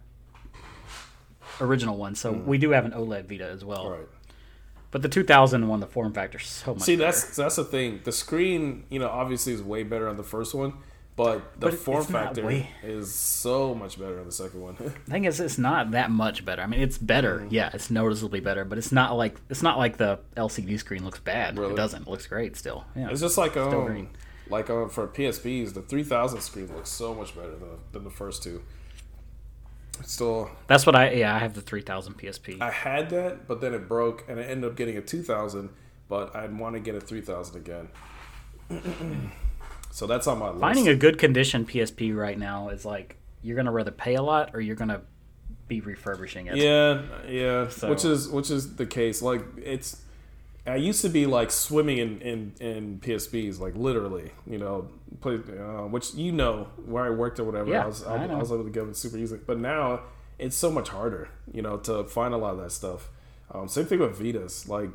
original 1.60 1.96
one, 1.96 2.14
so 2.14 2.32
we 2.32 2.58
do 2.58 2.70
have 2.70 2.84
an 2.84 2.92
OLED 2.92 3.26
Vita 3.28 3.46
as 3.46 3.64
well. 3.64 3.90
Right. 3.90 4.08
But 4.90 5.02
the 5.02 5.08
2000 5.08 5.66
one, 5.66 5.80
the 5.80 5.86
form 5.88 6.12
factor, 6.12 6.38
so 6.38 6.74
much. 6.74 6.82
See, 6.84 6.96
better. 6.96 7.06
that's 7.06 7.36
that's 7.36 7.56
the 7.56 7.64
thing. 7.64 8.00
The 8.04 8.12
screen, 8.12 8.84
you 8.90 9.00
know, 9.00 9.08
obviously 9.08 9.52
is 9.52 9.62
way 9.62 9.82
better 9.82 10.08
on 10.08 10.16
the 10.16 10.22
first 10.22 10.54
one, 10.54 10.74
but 11.16 11.52
the 11.60 11.66
But 11.68 11.74
form 11.74 12.04
factor 12.04 12.44
way- 12.44 12.70
is 12.82 13.14
so 13.14 13.74
much 13.74 13.98
better 13.98 14.18
on 14.18 14.26
the 14.26 14.32
second 14.32 14.60
one. 14.60 14.76
The 15.06 15.10
thing 15.10 15.24
is, 15.24 15.38
it's 15.38 15.58
not 15.58 15.92
that 15.92 16.10
much 16.10 16.44
better. 16.44 16.62
I 16.62 16.66
mean, 16.66 16.80
it's 16.80 16.98
better. 16.98 17.40
Mm. 17.40 17.48
Yeah, 17.50 17.70
it's 17.72 17.90
noticeably 17.90 18.40
better, 18.40 18.64
but 18.64 18.78
it's 18.78 18.90
not 18.90 19.16
like 19.16 19.36
it's 19.48 19.62
not 19.62 19.78
like 19.78 19.96
the 19.96 20.18
LCD 20.36 20.78
screen 20.78 21.04
looks 21.04 21.20
bad. 21.20 21.58
Really? 21.58 21.72
It 21.74 21.76
doesn't. 21.76 22.02
It 22.02 22.08
looks 22.08 22.26
great 22.26 22.56
still. 22.56 22.84
Yeah. 22.96 23.10
it's 23.10 23.20
just 23.20 23.38
like 23.38 23.56
um, 23.56 23.86
green. 23.86 24.08
like 24.50 24.68
um, 24.70 24.88
for 24.90 25.06
PSPs, 25.06 25.74
the 25.74 25.82
3000 25.82 26.40
screen 26.40 26.74
looks 26.74 26.90
so 26.90 27.14
much 27.14 27.34
better 27.36 27.52
than, 27.56 27.78
than 27.92 28.04
the 28.04 28.10
first 28.10 28.42
two. 28.42 28.62
It's 30.00 30.12
Still, 30.14 30.50
That's 30.66 30.84
what 30.86 30.96
I. 30.96 31.12
Yeah, 31.12 31.32
I 31.36 31.38
have 31.38 31.54
the 31.54 31.60
3000 31.60 32.14
PSP. 32.18 32.60
I 32.60 32.72
had 32.72 33.10
that, 33.10 33.46
but 33.46 33.60
then 33.60 33.72
it 33.74 33.86
broke, 33.88 34.24
and 34.28 34.40
I 34.40 34.42
ended 34.42 34.68
up 34.68 34.76
getting 34.76 34.96
a 34.96 35.00
2000. 35.00 35.70
But 36.08 36.34
I'd 36.34 36.58
want 36.58 36.74
to 36.74 36.80
get 36.80 36.96
a 36.96 37.00
3000 37.00 37.56
again. 37.56 37.88
so 39.94 40.08
that's 40.08 40.26
on 40.26 40.40
my 40.40 40.48
list. 40.48 40.60
Finding 40.60 40.88
a 40.88 40.96
good 40.96 41.18
condition 41.18 41.64
PSP 41.64 42.16
right 42.16 42.36
now 42.36 42.68
is 42.70 42.84
like 42.84 43.16
you're 43.42 43.54
gonna 43.54 43.70
rather 43.70 43.92
pay 43.92 44.16
a 44.16 44.22
lot 44.22 44.50
or 44.52 44.60
you're 44.60 44.74
gonna 44.74 45.02
be 45.68 45.80
refurbishing 45.80 46.48
it. 46.48 46.56
Yeah, 46.56 47.02
yeah. 47.28 47.68
So- 47.68 47.90
Which 47.90 48.04
is 48.04 48.28
which 48.28 48.50
is 48.50 48.74
the 48.74 48.86
case. 48.86 49.22
Like 49.22 49.42
it's 49.56 50.02
I 50.66 50.74
used 50.76 51.00
to 51.02 51.08
be 51.08 51.26
like 51.26 51.52
swimming 51.52 51.98
in 51.98 52.20
in, 52.22 52.52
in 52.58 52.98
PSPs, 52.98 53.60
like 53.60 53.76
literally, 53.76 54.32
you 54.48 54.58
know, 54.58 54.88
play 55.20 55.34
uh, 55.36 55.86
which 55.86 56.12
you 56.14 56.32
know 56.32 56.66
where 56.86 57.04
I 57.04 57.10
worked 57.10 57.38
or 57.38 57.44
whatever. 57.44 57.70
Yeah, 57.70 57.84
I 57.84 57.86
was 57.86 58.02
I 58.02 58.16
I, 58.16 58.26
know. 58.26 58.38
was 58.38 58.50
able 58.50 58.64
to 58.64 58.70
get 58.70 58.88
it 58.88 58.96
super 58.96 59.16
easy. 59.16 59.38
But 59.46 59.60
now 59.60 60.00
it's 60.40 60.56
so 60.56 60.72
much 60.72 60.88
harder, 60.88 61.28
you 61.52 61.62
know, 61.62 61.76
to 61.76 62.02
find 62.02 62.34
a 62.34 62.36
lot 62.36 62.54
of 62.54 62.58
that 62.58 62.72
stuff. 62.72 63.10
Um, 63.52 63.68
same 63.68 63.84
thing 63.84 64.00
with 64.00 64.18
Vitas. 64.18 64.66
Like 64.68 64.90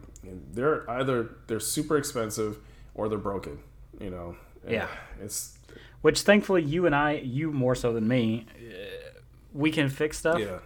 they're 0.52 0.90
either 0.92 1.30
they're 1.48 1.62
super 1.62 1.96
expensive 1.96 2.58
or 2.96 3.08
they're 3.08 3.18
broken. 3.18 3.60
You 3.98 4.10
know. 4.10 4.36
Yeah. 4.68 4.88
It's 5.22 5.58
Which 6.02 6.22
thankfully 6.22 6.64
you 6.64 6.86
and 6.86 6.96
I, 6.96 7.14
you 7.14 7.52
more 7.52 7.76
so 7.76 7.94
than 7.94 8.08
me, 8.08 8.46
uh, 8.58 9.20
we 9.54 9.72
can 9.72 9.90
fix 9.90 10.18
stuff. 10.18 10.40
yeah. 10.40 10.60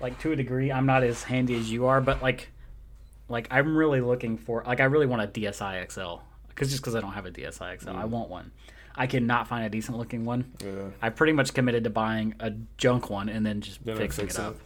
Like 0.00 0.18
to 0.20 0.32
a 0.32 0.36
degree, 0.36 0.70
I'm 0.70 0.86
not 0.86 1.02
as 1.02 1.24
handy 1.24 1.56
as 1.56 1.70
you 1.70 1.86
are, 1.86 2.00
but 2.00 2.22
like, 2.22 2.50
like 3.28 3.48
I'm 3.50 3.76
really 3.76 4.00
looking 4.00 4.38
for 4.38 4.62
like 4.66 4.80
I 4.80 4.84
really 4.84 5.06
want 5.06 5.22
a 5.22 5.26
DSi 5.26 5.90
XL 5.90 6.22
because 6.48 6.70
just 6.70 6.82
because 6.82 6.94
I 6.94 7.00
don't 7.00 7.12
have 7.12 7.26
a 7.26 7.30
DSi 7.30 7.80
XL, 7.80 7.90
I 7.90 8.04
want 8.04 8.28
one. 8.28 8.52
I 8.94 9.06
cannot 9.06 9.46
find 9.46 9.64
a 9.64 9.68
decent 9.68 9.96
looking 9.96 10.24
one. 10.24 10.52
Yeah. 10.64 10.88
I 11.00 11.10
pretty 11.10 11.32
much 11.32 11.54
committed 11.54 11.84
to 11.84 11.90
buying 11.90 12.34
a 12.40 12.52
junk 12.78 13.10
one 13.10 13.28
and 13.28 13.46
then 13.46 13.60
just 13.60 13.84
Then 13.84 13.96
fixing 13.96 14.24
fix 14.26 14.38
it 14.38 14.42
up. 14.42 14.56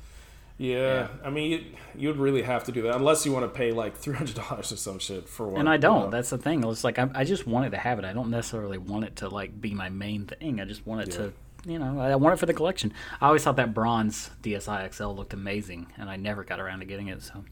Yeah, 0.62 1.08
I 1.24 1.30
mean, 1.30 1.50
you, 1.50 1.64
you'd 1.96 2.16
really 2.18 2.42
have 2.42 2.62
to 2.64 2.72
do 2.72 2.82
that 2.82 2.94
unless 2.94 3.26
you 3.26 3.32
want 3.32 3.44
to 3.44 3.48
pay 3.48 3.72
like 3.72 3.96
three 3.96 4.14
hundred 4.14 4.36
dollars 4.48 4.70
or 4.70 4.76
some 4.76 4.98
shit 5.00 5.28
for 5.28 5.48
one. 5.48 5.60
And 5.60 5.68
I 5.68 5.76
don't. 5.76 6.04
know? 6.04 6.10
That's 6.10 6.30
the 6.30 6.38
thing. 6.38 6.62
It's 6.64 6.84
like 6.84 6.98
I, 6.98 7.10
I 7.14 7.24
just 7.24 7.46
wanted 7.46 7.70
to 7.70 7.78
have 7.78 7.98
it. 7.98 8.04
I 8.04 8.12
don't 8.12 8.30
necessarily 8.30 8.78
want 8.78 9.04
it 9.04 9.16
to 9.16 9.28
like 9.28 9.60
be 9.60 9.74
my 9.74 9.88
main 9.88 10.26
thing. 10.26 10.60
I 10.60 10.64
just 10.64 10.86
want 10.86 11.02
it 11.02 11.10
to, 11.12 11.32
you 11.66 11.78
know, 11.80 11.98
I 12.00 12.14
want 12.14 12.34
it 12.34 12.36
for 12.38 12.46
the 12.46 12.54
collection. 12.54 12.92
I 13.20 13.26
always 13.26 13.42
thought 13.42 13.56
that 13.56 13.74
bronze 13.74 14.30
DSi 14.42 14.92
XL 14.94 15.08
looked 15.08 15.32
amazing, 15.34 15.88
and 15.98 16.08
I 16.08 16.16
never 16.16 16.44
got 16.44 16.60
around 16.60 16.78
to 16.80 16.84
getting 16.86 17.08
it. 17.08 17.22
So, 17.22 17.44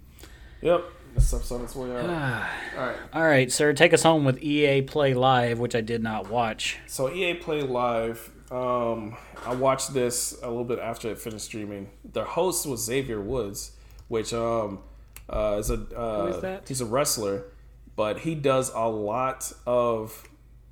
Yep, 0.63 0.85
this 1.15 1.27
stuff's 1.29 1.51
on 1.51 1.63
its 1.63 1.75
way 1.75 1.91
out. 1.97 2.05
All 2.77 2.87
right. 2.87 2.97
all 3.13 3.25
right, 3.25 3.51
sir, 3.51 3.73
take 3.73 3.93
us 3.93 4.03
home 4.03 4.25
with 4.25 4.43
EA 4.43 4.83
Play 4.83 5.15
Live, 5.15 5.59
which 5.59 5.75
I 5.75 5.81
did 5.81 6.03
not 6.03 6.31
watch. 6.31 6.79
So 6.87 7.13
EA 7.13 7.35
Play 7.35 7.63
Live, 7.63 8.31
um, 8.51 9.17
I 9.47 9.55
watched 9.55 9.95
this 9.95 10.38
a 10.43 10.49
little 10.49 10.64
bit 10.64 10.78
after 10.78 11.11
it 11.11 11.18
finished 11.18 11.47
streaming. 11.47 11.91
The 12.12 12.24
host 12.24 12.66
was 12.66 12.84
Xavier 12.84 13.20
Woods, 13.20 13.72
which 14.09 14.32
um, 14.32 14.80
uh, 15.28 15.57
is 15.59 15.70
a 15.70 15.74
uh, 15.99 16.26
is 16.26 16.43
that? 16.43 16.68
he's 16.68 16.80
a 16.80 16.86
wrestler, 16.86 17.45
but 17.97 18.20
he 18.20 18.34
does 18.34 18.70
a 18.74 18.88
lot 18.88 19.53
of, 19.66 20.28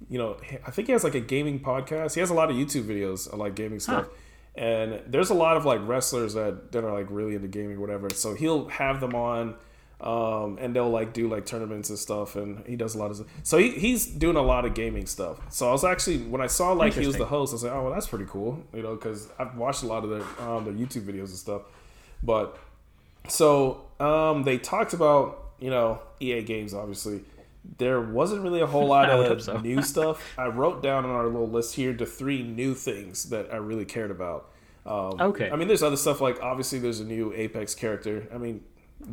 you 0.09 0.19
know, 0.19 0.37
I 0.67 0.71
think 0.71 0.89
he 0.89 0.93
has 0.93 1.05
like 1.05 1.15
a 1.15 1.21
gaming 1.21 1.61
podcast. 1.61 2.15
He 2.15 2.21
has 2.21 2.31
a 2.31 2.35
lot 2.35 2.51
of 2.51 2.57
YouTube 2.57 2.85
videos 2.85 3.33
of 3.33 3.39
like 3.39 3.55
gaming 3.55 3.81
stuff. 3.81 4.07
And 4.55 5.01
there's 5.07 5.31
a 5.31 5.35
lot 5.35 5.57
of 5.57 5.65
like 5.65 5.81
wrestlers 5.87 6.35
that, 6.35 6.73
that 6.73 6.83
are 6.85 6.93
like 6.93 7.07
really 7.11 7.37
into 7.37 7.47
gaming, 7.47 7.77
or 7.77 7.81
whatever. 7.81 8.11
So 8.11 8.35
he'll 8.35 8.69
have 8.69 9.01
them 9.01 9.15
on, 9.15 9.55
um, 10.01 10.59
and 10.61 10.75
they'll 10.75 10.91
like 10.91 11.13
do 11.13 11.29
like 11.29 11.45
tournaments 11.45 11.91
and 11.91 11.99
stuff. 11.99 12.37
And 12.37 12.65
he 12.67 12.77
does 12.77 12.95
a 12.95 12.99
lot 12.99 13.11
of. 13.11 13.27
So 13.43 13.59
he, 13.59 13.71
he's 13.71 14.07
doing 14.07 14.37
a 14.37 14.43
lot 14.43 14.65
of 14.65 14.75
gaming 14.75 15.07
stuff. 15.07 15.41
So 15.51 15.69
I 15.69 15.73
was 15.73 15.85
actually 15.85 16.19
when 16.19 16.41
I 16.41 16.47
saw 16.47 16.73
like 16.73 16.95
he 16.95 17.07
was 17.07 17.17
the 17.17 17.27
host, 17.27 17.53
I 17.53 17.55
was 17.55 17.65
like, 17.65 17.73
oh 17.73 17.85
well, 17.85 17.93
that's 17.93 18.07
pretty 18.07 18.27
cool, 18.27 18.63
you 18.73 18.83
know, 18.83 18.95
because 18.95 19.29
I've 19.39 19.57
watched 19.57 19.83
a 19.83 19.87
lot 19.87 20.05
of 20.05 20.11
their 20.11 20.49
um, 20.49 20.65
their 20.65 20.75
YouTube 20.75 21.03
videos 21.03 21.29
and 21.29 21.39
stuff. 21.39 21.63
But 22.23 22.59
so 23.29 23.87
um, 23.99 24.45
they 24.45 24.59
talked 24.59 24.93
about 24.93 25.53
you 25.59 25.71
know 25.71 26.01
EA 26.21 26.43
games. 26.43 26.75
Obviously, 26.75 27.23
there 27.79 28.01
wasn't 28.01 28.43
really 28.43 28.61
a 28.61 28.67
whole 28.67 28.87
lot 28.97 29.11
of 29.11 29.43
so. 29.43 29.59
new 29.59 29.83
stuff. 29.95 30.23
I 30.39 30.47
wrote 30.47 30.83
down 30.83 31.05
on 31.05 31.11
our 31.11 31.27
little 31.27 31.49
list 31.49 31.75
here 31.75 31.93
the 31.93 32.07
three 32.07 32.43
new 32.43 32.75
things 32.75 33.31
that 33.31 33.53
I 33.53 33.57
really 33.57 33.85
cared 33.85 34.13
about. 34.13 34.51
Um, 34.87 35.21
Okay. 35.21 35.51
I 35.51 35.57
mean, 35.57 35.69
there's 35.69 35.83
other 35.83 35.97
stuff 35.97 36.21
like 36.21 36.41
obviously 36.41 36.79
there's 36.79 37.01
a 37.01 37.05
new 37.05 37.33
Apex 37.35 37.75
character. 37.75 38.27
I 38.33 38.39
mean, 38.39 38.63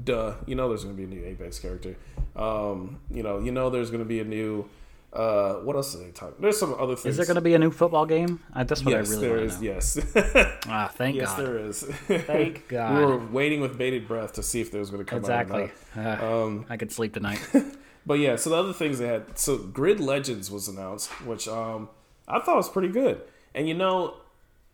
duh, 0.04 0.36
you 0.46 0.56
know 0.56 0.70
there's 0.70 0.84
going 0.84 0.96
to 0.96 0.98
be 0.98 1.04
a 1.06 1.08
new 1.20 1.26
Apex 1.26 1.60
character. 1.60 1.96
Um, 2.36 3.00
you 3.10 3.24
know, 3.24 3.40
you 3.40 3.52
know 3.52 3.70
there's 3.70 3.90
going 3.90 4.04
to 4.04 4.08
be 4.08 4.20
a 4.20 4.24
new. 4.26 4.68
Uh, 5.14 5.56
what 5.62 5.78
else 5.78 5.96
are 5.96 6.00
they 6.00 6.12
talking? 6.12 6.36
There's 6.42 6.58
some 6.60 6.74
other 6.78 6.96
things. 6.98 7.06
Is 7.14 7.18
there 7.18 7.26
going 7.26 7.36
to 7.36 7.42
be 7.42 7.54
a 7.54 7.60
new 7.60 7.72
football 7.72 8.06
game? 8.06 8.42
Uh, 8.54 8.66
that's 8.66 8.84
what 8.84 8.92
Yes, 8.92 9.08
I 9.08 9.12
really 9.12 9.28
there 9.28 9.38
want 9.38 9.46
is. 9.46 9.62
know. 9.62 9.68
Yes. 9.68 10.58
Ah, 10.68 10.92
thank 10.94 11.16
Yes, 11.16 11.28
God. 11.30 11.38
Yes, 11.40 11.46
there 11.48 11.58
is. 11.60 12.24
Thank 12.26 12.68
God. 12.70 12.98
we 12.98 13.06
were 13.06 13.18
waiting 13.28 13.62
with 13.62 13.78
bated 13.78 14.10
breath 14.10 14.34
to 14.34 14.44
see 14.44 14.60
if 14.60 14.72
there 14.72 14.80
was 14.82 14.90
going 14.90 15.06
to 15.06 15.10
come 15.10 15.20
Exactly. 15.20 15.72
Uh, 15.96 16.18
Um, 16.22 16.66
I 16.70 16.76
could 16.76 16.92
sleep 16.92 17.14
tonight. 17.14 17.40
But 18.08 18.20
yeah, 18.20 18.36
so 18.36 18.52
the 18.52 18.56
other 18.58 18.74
things 18.74 19.00
they 19.00 19.08
had. 19.08 19.36
So 19.40 19.58
Grid 19.58 20.00
Legends 20.00 20.52
was 20.52 20.68
announced, 20.68 21.10
which 21.26 21.48
um, 21.48 21.90
I 22.28 22.40
thought 22.40 22.58
was 22.58 22.70
pretty 22.70 22.90
good. 22.90 23.20
And 23.56 23.68
you 23.68 23.74
know, 23.74 24.18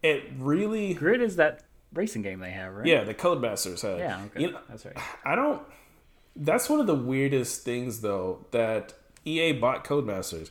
it 0.04 0.24
really. 0.38 0.94
Grid 0.94 1.22
is 1.22 1.38
that 1.38 1.64
racing 1.94 2.22
game 2.22 2.40
they 2.40 2.52
have, 2.52 2.74
right? 2.74 2.86
Yeah, 2.86 3.04
the 3.04 3.14
Codemasters 3.14 3.82
had. 3.82 4.00
Yeah. 4.00 4.24
Okay. 4.26 4.42
You 4.42 4.52
know, 4.52 4.60
that's 4.70 4.86
right. 4.86 4.98
I 5.26 5.36
don't. 5.36 5.62
That's 6.36 6.70
one 6.70 6.80
of 6.80 6.88
the 6.88 6.96
weirdest 6.96 7.64
things, 7.64 8.02
though, 8.02 8.46
that 8.52 8.94
EA 9.26 9.54
bought 9.54 9.84
Codemasters. 9.84 10.50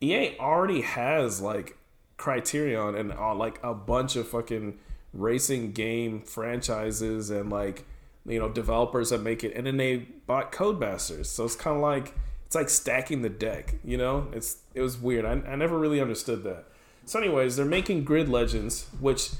EA 0.00 0.36
already 0.38 0.82
has 0.82 1.40
like 1.40 1.78
Criterion 2.16 2.94
and 2.94 3.12
uh, 3.12 3.34
like 3.34 3.58
a 3.62 3.74
bunch 3.74 4.16
of 4.16 4.28
fucking 4.28 4.78
racing 5.12 5.72
game 5.72 6.20
franchises 6.20 7.30
and 7.30 7.50
like 7.50 7.86
you 8.26 8.38
know 8.38 8.48
developers 8.48 9.10
that 9.10 9.22
make 9.22 9.44
it, 9.44 9.54
and 9.54 9.66
then 9.66 9.76
they 9.76 9.96
bought 10.26 10.52
Codemasters. 10.52 11.26
So 11.26 11.44
it's 11.44 11.56
kind 11.56 11.76
of 11.76 11.82
like 11.82 12.14
it's 12.46 12.54
like 12.54 12.68
stacking 12.68 13.22
the 13.22 13.28
deck. 13.30 13.76
You 13.84 13.96
know, 13.96 14.28
it's 14.32 14.58
it 14.74 14.82
was 14.82 14.98
weird. 14.98 15.24
I, 15.24 15.32
I 15.32 15.56
never 15.56 15.78
really 15.78 16.00
understood 16.00 16.44
that. 16.44 16.66
So, 17.06 17.18
anyways, 17.18 17.56
they're 17.56 17.66
making 17.66 18.04
Grid 18.04 18.28
Legends, 18.28 18.86
which 18.98 19.30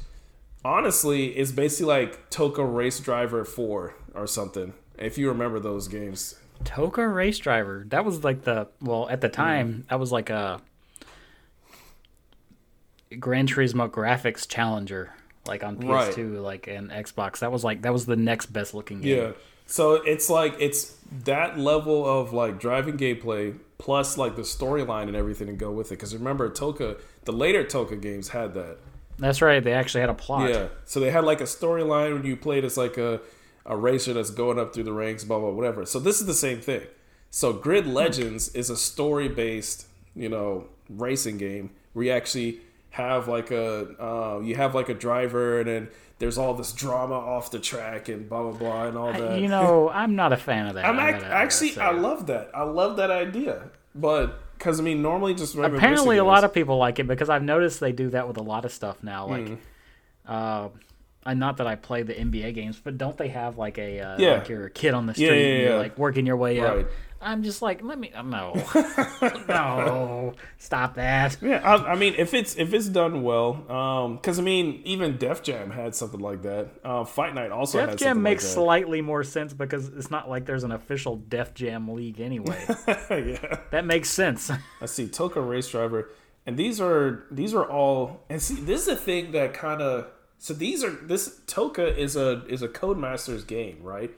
honestly 0.64 1.26
it's 1.36 1.52
basically 1.52 1.86
like 1.86 2.30
TOCA 2.30 2.64
Race 2.64 3.00
Driver 3.00 3.44
4 3.44 3.94
or 4.14 4.26
something. 4.26 4.72
If 4.98 5.18
you 5.18 5.28
remember 5.28 5.60
those 5.60 5.88
games. 5.88 6.36
TOCA 6.64 7.12
Race 7.12 7.38
Driver. 7.38 7.84
That 7.88 8.04
was 8.04 8.24
like 8.24 8.42
the 8.42 8.68
well 8.80 9.08
at 9.08 9.20
the 9.20 9.28
time. 9.28 9.84
That 9.90 9.98
was 9.98 10.12
like 10.12 10.30
a 10.30 10.60
Gran 13.18 13.46
Turismo 13.46 13.88
graphics 13.88 14.48
challenger, 14.48 15.12
like 15.46 15.62
on 15.62 15.76
PS2, 15.76 16.42
like 16.42 16.66
and 16.66 16.90
Xbox. 16.90 17.40
That 17.40 17.52
was 17.52 17.64
like 17.64 17.82
that 17.82 17.92
was 17.92 18.06
the 18.06 18.16
next 18.16 18.46
best 18.46 18.74
looking 18.74 19.00
game. 19.00 19.18
Yeah. 19.18 19.32
So 19.66 19.94
it's 19.94 20.28
like 20.28 20.54
it's 20.58 20.96
that 21.24 21.58
level 21.58 22.06
of 22.06 22.32
like 22.32 22.60
driving 22.60 22.96
gameplay 22.96 23.58
plus 23.78 24.16
like 24.16 24.36
the 24.36 24.42
storyline 24.42 25.08
and 25.08 25.16
everything 25.16 25.46
to 25.48 25.52
go 25.52 25.70
with 25.72 25.88
it. 25.88 25.96
Because 25.96 26.14
remember, 26.14 26.48
TOCA, 26.48 26.98
the 27.24 27.32
later 27.32 27.64
TOCA 27.64 27.96
games 27.96 28.28
had 28.28 28.54
that. 28.54 28.78
That's 29.18 29.40
right. 29.42 29.62
They 29.62 29.72
actually 29.72 30.00
had 30.00 30.10
a 30.10 30.14
plot. 30.14 30.50
Yeah. 30.50 30.68
So 30.84 31.00
they 31.00 31.10
had 31.10 31.24
like 31.24 31.40
a 31.40 31.44
storyline 31.44 32.12
when 32.14 32.24
you 32.24 32.36
played 32.36 32.64
as 32.64 32.76
like 32.76 32.96
a, 32.98 33.20
a 33.66 33.76
racer 33.76 34.12
that's 34.12 34.30
going 34.30 34.58
up 34.58 34.74
through 34.74 34.84
the 34.84 34.92
ranks, 34.92 35.24
blah 35.24 35.38
blah 35.38 35.50
whatever. 35.50 35.86
So 35.86 35.98
this 35.98 36.20
is 36.20 36.26
the 36.26 36.34
same 36.34 36.60
thing. 36.60 36.82
So 37.30 37.52
Grid 37.52 37.86
Legends 37.86 38.48
is 38.54 38.70
a 38.70 38.76
story 38.76 39.28
based, 39.28 39.86
you 40.14 40.28
know, 40.28 40.68
racing 40.88 41.38
game 41.38 41.70
where 41.92 42.06
you 42.06 42.12
actually 42.12 42.60
have 42.90 43.26
like 43.26 43.50
a 43.50 43.88
uh, 44.00 44.40
you 44.40 44.54
have 44.54 44.74
like 44.74 44.88
a 44.88 44.94
driver 44.94 45.60
and 45.60 45.68
then 45.68 45.88
there's 46.18 46.38
all 46.38 46.54
this 46.54 46.72
drama 46.72 47.14
off 47.14 47.50
the 47.50 47.58
track 47.58 48.08
and 48.08 48.28
blah 48.28 48.42
blah 48.42 48.52
blah 48.52 48.84
and 48.86 48.96
all 48.96 49.12
that. 49.12 49.40
You 49.40 49.48
know, 49.48 49.90
I'm 49.90 50.14
not 50.14 50.32
a 50.32 50.36
fan 50.36 50.66
of 50.66 50.74
that. 50.74 50.84
I'm 50.84 50.98
ac- 50.98 51.24
actually. 51.26 51.78
I 51.78 51.90
love 51.90 52.26
that. 52.26 52.50
I 52.54 52.62
love 52.62 52.96
that 52.98 53.10
idea. 53.10 53.70
But 53.94 54.40
because 54.64 54.80
I 54.80 54.82
mean, 54.82 55.02
normally 55.02 55.34
just 55.34 55.54
Apparently, 55.56 56.16
a 56.16 56.24
lot 56.24 56.42
of 56.42 56.54
people 56.54 56.78
like 56.78 56.98
it 56.98 57.06
because 57.06 57.28
I've 57.28 57.42
noticed 57.42 57.80
they 57.80 57.92
do 57.92 58.08
that 58.10 58.26
with 58.26 58.38
a 58.38 58.42
lot 58.42 58.64
of 58.64 58.72
stuff 58.72 59.02
now. 59.02 59.26
Like, 59.26 59.48
Hmm. 59.48 59.54
uh, 60.26 60.68
and 61.26 61.38
not 61.40 61.58
that 61.58 61.66
I 61.66 61.76
play 61.76 62.02
the 62.02 62.14
NBA 62.14 62.54
games, 62.54 62.80
but 62.82 62.96
don't 62.98 63.16
they 63.16 63.28
have 63.28 63.58
like 63.58 63.78
a 63.78 64.00
uh, 64.00 64.16
Yeah. 64.18 64.32
like 64.38 64.48
you're 64.48 64.64
a 64.66 64.70
kid 64.70 64.94
on 64.94 65.06
the 65.06 65.12
street, 65.14 65.26
Yeah, 65.26 65.32
yeah, 65.34 65.46
and 65.54 65.62
you're 65.62 65.70
yeah. 65.72 65.76
like 65.78 65.98
working 65.98 66.24
your 66.26 66.36
way 66.36 66.58
Right. 66.60 66.80
up. 66.80 66.86
I'm 67.24 67.42
just 67.42 67.62
like, 67.62 67.82
let 67.82 67.98
me. 67.98 68.12
No, 68.14 68.52
no, 69.48 70.34
stop 70.58 70.94
that. 70.94 71.36
Yeah, 71.40 71.60
I, 71.64 71.92
I, 71.92 71.94
mean, 71.96 72.14
if 72.18 72.34
it's 72.34 72.54
if 72.56 72.74
it's 72.74 72.88
done 72.88 73.22
well, 73.22 73.54
because 73.54 74.38
um, 74.38 74.44
I 74.44 74.44
mean, 74.44 74.82
even 74.84 75.16
Def 75.16 75.42
Jam 75.42 75.70
had 75.70 75.94
something 75.94 76.20
like 76.20 76.42
that. 76.42 76.68
Uh, 76.84 77.04
Fight 77.04 77.34
Night 77.34 77.50
also. 77.50 77.84
Def 77.84 77.96
Jam 77.96 78.22
makes 78.22 78.44
like 78.44 78.52
slightly 78.52 79.00
more 79.00 79.24
sense 79.24 79.54
because 79.54 79.88
it's 79.88 80.10
not 80.10 80.28
like 80.28 80.44
there's 80.44 80.64
an 80.64 80.72
official 80.72 81.16
Def 81.16 81.54
Jam 81.54 81.88
league 81.88 82.20
anyway. 82.20 82.62
yeah, 82.86 83.60
that 83.70 83.86
makes 83.86 84.10
sense. 84.10 84.50
I 84.80 84.86
see 84.86 85.08
TOCA 85.08 85.40
Race 85.40 85.68
Driver, 85.68 86.10
and 86.46 86.56
these 86.56 86.80
are 86.80 87.24
these 87.30 87.54
are 87.54 87.64
all. 87.64 88.24
And 88.28 88.42
see, 88.42 88.56
this 88.56 88.82
is 88.82 88.88
a 88.88 88.96
thing 88.96 89.32
that 89.32 89.54
kind 89.54 89.80
of. 89.80 90.08
So 90.38 90.52
these 90.52 90.84
are 90.84 90.90
this 90.90 91.40
TOCA 91.46 91.96
is 91.96 92.16
a 92.16 92.44
is 92.46 92.62
a 92.62 92.68
Codemasters 92.68 93.46
game, 93.46 93.78
right? 93.82 94.10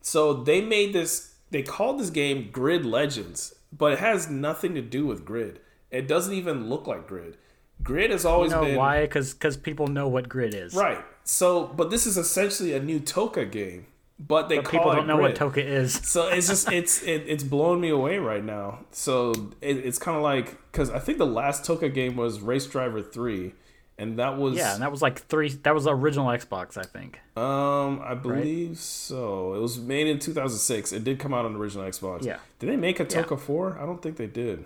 So 0.00 0.32
they 0.32 0.60
made 0.60 0.92
this 0.92 1.35
they 1.56 1.62
called 1.62 1.98
this 1.98 2.10
game 2.10 2.50
Grid 2.52 2.84
Legends, 2.84 3.54
but 3.72 3.94
it 3.94 3.98
has 3.98 4.28
nothing 4.28 4.74
to 4.74 4.82
do 4.82 5.06
with 5.06 5.24
Grid. 5.24 5.58
It 5.90 6.06
doesn't 6.06 6.34
even 6.34 6.68
look 6.68 6.86
like 6.86 7.06
Grid. 7.06 7.38
Grid 7.82 8.10
has 8.10 8.26
always 8.26 8.50
you 8.50 8.58
know 8.58 8.64
been 8.64 8.76
why? 8.76 9.00
Because 9.00 9.32
because 9.32 9.56
people 9.56 9.86
know 9.86 10.06
what 10.06 10.28
Grid 10.28 10.54
is, 10.54 10.74
right? 10.74 11.02
So, 11.24 11.68
but 11.68 11.88
this 11.88 12.06
is 12.06 12.18
essentially 12.18 12.74
a 12.74 12.80
new 12.80 13.00
TOCA 13.00 13.46
game, 13.46 13.86
but 14.18 14.50
they 14.50 14.56
but 14.56 14.70
people 14.70 14.92
don't 14.92 15.06
know 15.06 15.16
Grid. 15.16 15.28
what 15.28 15.34
TOCA 15.36 15.64
is. 15.66 15.94
so 16.06 16.28
it's 16.28 16.46
just 16.46 16.70
it's 16.70 17.02
it, 17.02 17.24
it's 17.26 17.42
blowing 17.42 17.80
me 17.80 17.88
away 17.88 18.18
right 18.18 18.44
now. 18.44 18.80
So 18.90 19.32
it, 19.62 19.78
it's 19.78 19.98
kind 19.98 20.18
of 20.18 20.22
like 20.22 20.58
because 20.70 20.90
I 20.90 20.98
think 20.98 21.16
the 21.16 21.24
last 21.24 21.64
TOCA 21.64 21.88
game 21.88 22.16
was 22.16 22.40
Race 22.40 22.66
Driver 22.66 23.00
Three 23.00 23.54
and 23.98 24.18
that 24.18 24.36
was 24.36 24.56
yeah, 24.56 24.74
and 24.74 24.82
that 24.82 24.90
was 24.90 25.00
like 25.00 25.20
three. 25.22 25.48
That 25.48 25.74
was 25.74 25.84
the 25.84 25.94
original 25.94 26.26
Xbox, 26.26 26.76
I 26.76 26.82
think. 26.82 27.20
Um, 27.36 28.00
I 28.04 28.14
believe 28.14 28.70
right? 28.70 28.76
so. 28.76 29.54
It 29.54 29.60
was 29.60 29.78
made 29.78 30.06
in 30.06 30.18
2006. 30.18 30.92
It 30.92 31.04
did 31.04 31.18
come 31.18 31.32
out 31.32 31.44
on 31.44 31.54
the 31.54 31.58
original 31.58 31.84
Xbox. 31.84 32.24
Yeah. 32.24 32.38
Did 32.58 32.70
they 32.70 32.76
make 32.76 33.00
a 33.00 33.04
TOCA 33.04 33.30
yeah. 33.32 33.36
four? 33.36 33.78
I 33.80 33.86
don't 33.86 34.02
think 34.02 34.16
they 34.16 34.26
did. 34.26 34.64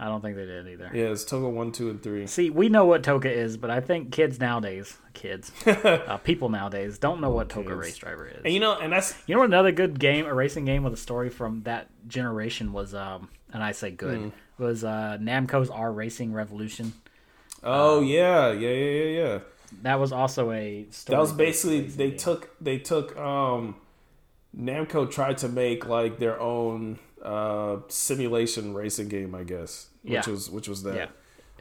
I 0.00 0.04
don't 0.04 0.20
think 0.20 0.36
they 0.36 0.46
did 0.46 0.68
either. 0.68 0.90
Yeah, 0.94 1.06
it's 1.06 1.24
TOCA 1.24 1.48
one, 1.48 1.72
two, 1.72 1.90
and 1.90 2.00
three. 2.00 2.26
See, 2.28 2.50
we 2.50 2.68
know 2.68 2.84
what 2.84 3.02
TOCA 3.02 3.30
is, 3.30 3.56
but 3.56 3.70
I 3.70 3.80
think 3.80 4.12
kids 4.12 4.38
nowadays, 4.38 4.96
kids, 5.12 5.50
uh, 5.66 6.18
people 6.18 6.50
nowadays, 6.50 6.98
don't 6.98 7.20
know 7.20 7.30
what 7.30 7.48
TOCA 7.48 7.74
Race 7.74 7.96
Driver 7.96 8.28
is. 8.28 8.42
And 8.44 8.54
you 8.54 8.60
know, 8.60 8.78
and 8.78 8.92
that's 8.92 9.14
you 9.26 9.34
know 9.34 9.40
what 9.40 9.48
another 9.48 9.72
good 9.72 9.98
game, 9.98 10.26
a 10.26 10.34
racing 10.34 10.66
game 10.66 10.84
with 10.84 10.92
a 10.92 10.98
story 10.98 11.30
from 11.30 11.62
that 11.62 11.88
generation 12.06 12.72
was. 12.72 12.94
Um, 12.94 13.28
and 13.52 13.62
I 13.62 13.72
say 13.72 13.90
good 13.90 14.18
mm. 14.18 14.32
was 14.58 14.84
uh, 14.84 15.16
Namco's 15.20 15.70
R 15.70 15.90
Racing 15.90 16.32
Revolution. 16.32 16.92
Oh 17.62 17.98
um, 17.98 18.04
yeah, 18.04 18.52
yeah, 18.52 18.70
yeah, 18.70 18.90
yeah, 18.90 19.22
yeah. 19.22 19.38
That 19.82 20.00
was 20.00 20.12
also 20.12 20.50
a. 20.52 20.86
that 21.06 21.18
was 21.18 21.32
basically 21.32 21.82
they 21.82 22.10
game. 22.10 22.18
took 22.18 22.50
they 22.60 22.78
took 22.78 23.16
um, 23.16 23.76
Namco 24.56 25.10
tried 25.10 25.38
to 25.38 25.48
make 25.48 25.86
like 25.86 26.18
their 26.18 26.40
own 26.40 26.98
uh, 27.22 27.78
simulation 27.88 28.74
racing 28.74 29.08
game, 29.08 29.34
I 29.34 29.44
guess. 29.44 29.88
Which 30.02 30.12
yeah. 30.12 30.30
was 30.30 30.50
which 30.50 30.68
was 30.68 30.82
that. 30.84 30.94
Yeah. 30.94 31.06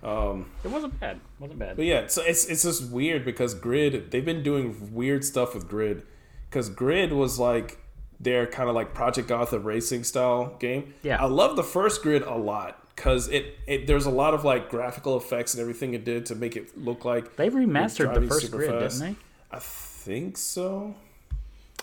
Um, 0.03 0.51
it 0.63 0.69
wasn't 0.69 0.99
bad. 0.99 1.17
It 1.17 1.21
wasn't 1.39 1.59
bad. 1.59 1.75
But 1.75 1.85
yeah, 1.85 2.07
so 2.07 2.21
it's 2.21 2.45
it's 2.45 2.63
just 2.63 2.89
weird 2.91 3.25
because 3.25 3.53
Grid 3.53 4.11
they've 4.11 4.23
been 4.23 4.43
doing 4.43 4.93
weird 4.93 5.25
stuff 5.25 5.55
with 5.55 5.67
Grid 5.67 6.03
because 6.49 6.69
Grid 6.69 7.11
was 7.11 7.39
like 7.39 7.79
their 8.19 8.45
kind 8.47 8.69
of 8.69 8.75
like 8.75 8.93
Project 8.93 9.27
Gotham 9.27 9.63
racing 9.63 10.03
style 10.03 10.55
game. 10.59 10.93
Yeah, 11.01 11.21
I 11.21 11.25
love 11.25 11.55
the 11.55 11.63
first 11.63 12.03
Grid 12.03 12.21
a 12.21 12.35
lot 12.35 12.86
because 12.97 13.27
it, 13.29 13.59
it 13.67 13.85
there's 13.85 14.07
a 14.07 14.11
lot 14.11 14.33
of 14.33 14.43
like 14.43 14.69
graphical 14.69 15.15
effects 15.15 15.53
and 15.53 15.61
everything 15.61 15.93
it 15.93 16.03
did 16.03 16.25
to 16.25 16.35
make 16.35 16.57
it 16.57 16.75
look 16.77 17.05
like 17.05 17.35
they 17.35 17.49
remastered 17.49 18.13
the 18.13 18.27
first 18.27 18.51
grid, 18.51 18.71
fast. 18.71 18.99
didn't 18.99 19.13
they? 19.13 19.55
I 19.55 19.59
think 19.59 20.35
so. 20.35 20.95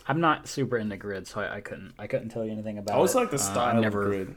I'm 0.07 0.21
not 0.21 0.49
super 0.49 0.77
into 0.77 0.97
grid, 0.97 1.29
so 1.29 1.41
I, 1.41 1.57
I 1.57 1.61
couldn't 1.61 1.95
I 1.99 2.09
couldn't 2.09 2.31
tell 2.31 2.45
you 2.45 2.51
anything 2.51 2.79
about. 2.79 2.93
I 2.93 2.97
always 2.97 3.15
it. 3.15 3.19
like 3.19 3.31
the 3.31 3.37
uh, 3.37 3.39
style 3.39 3.79
uh, 3.79 3.81
never, 3.81 4.03
of 4.03 4.09
grid, 4.09 4.35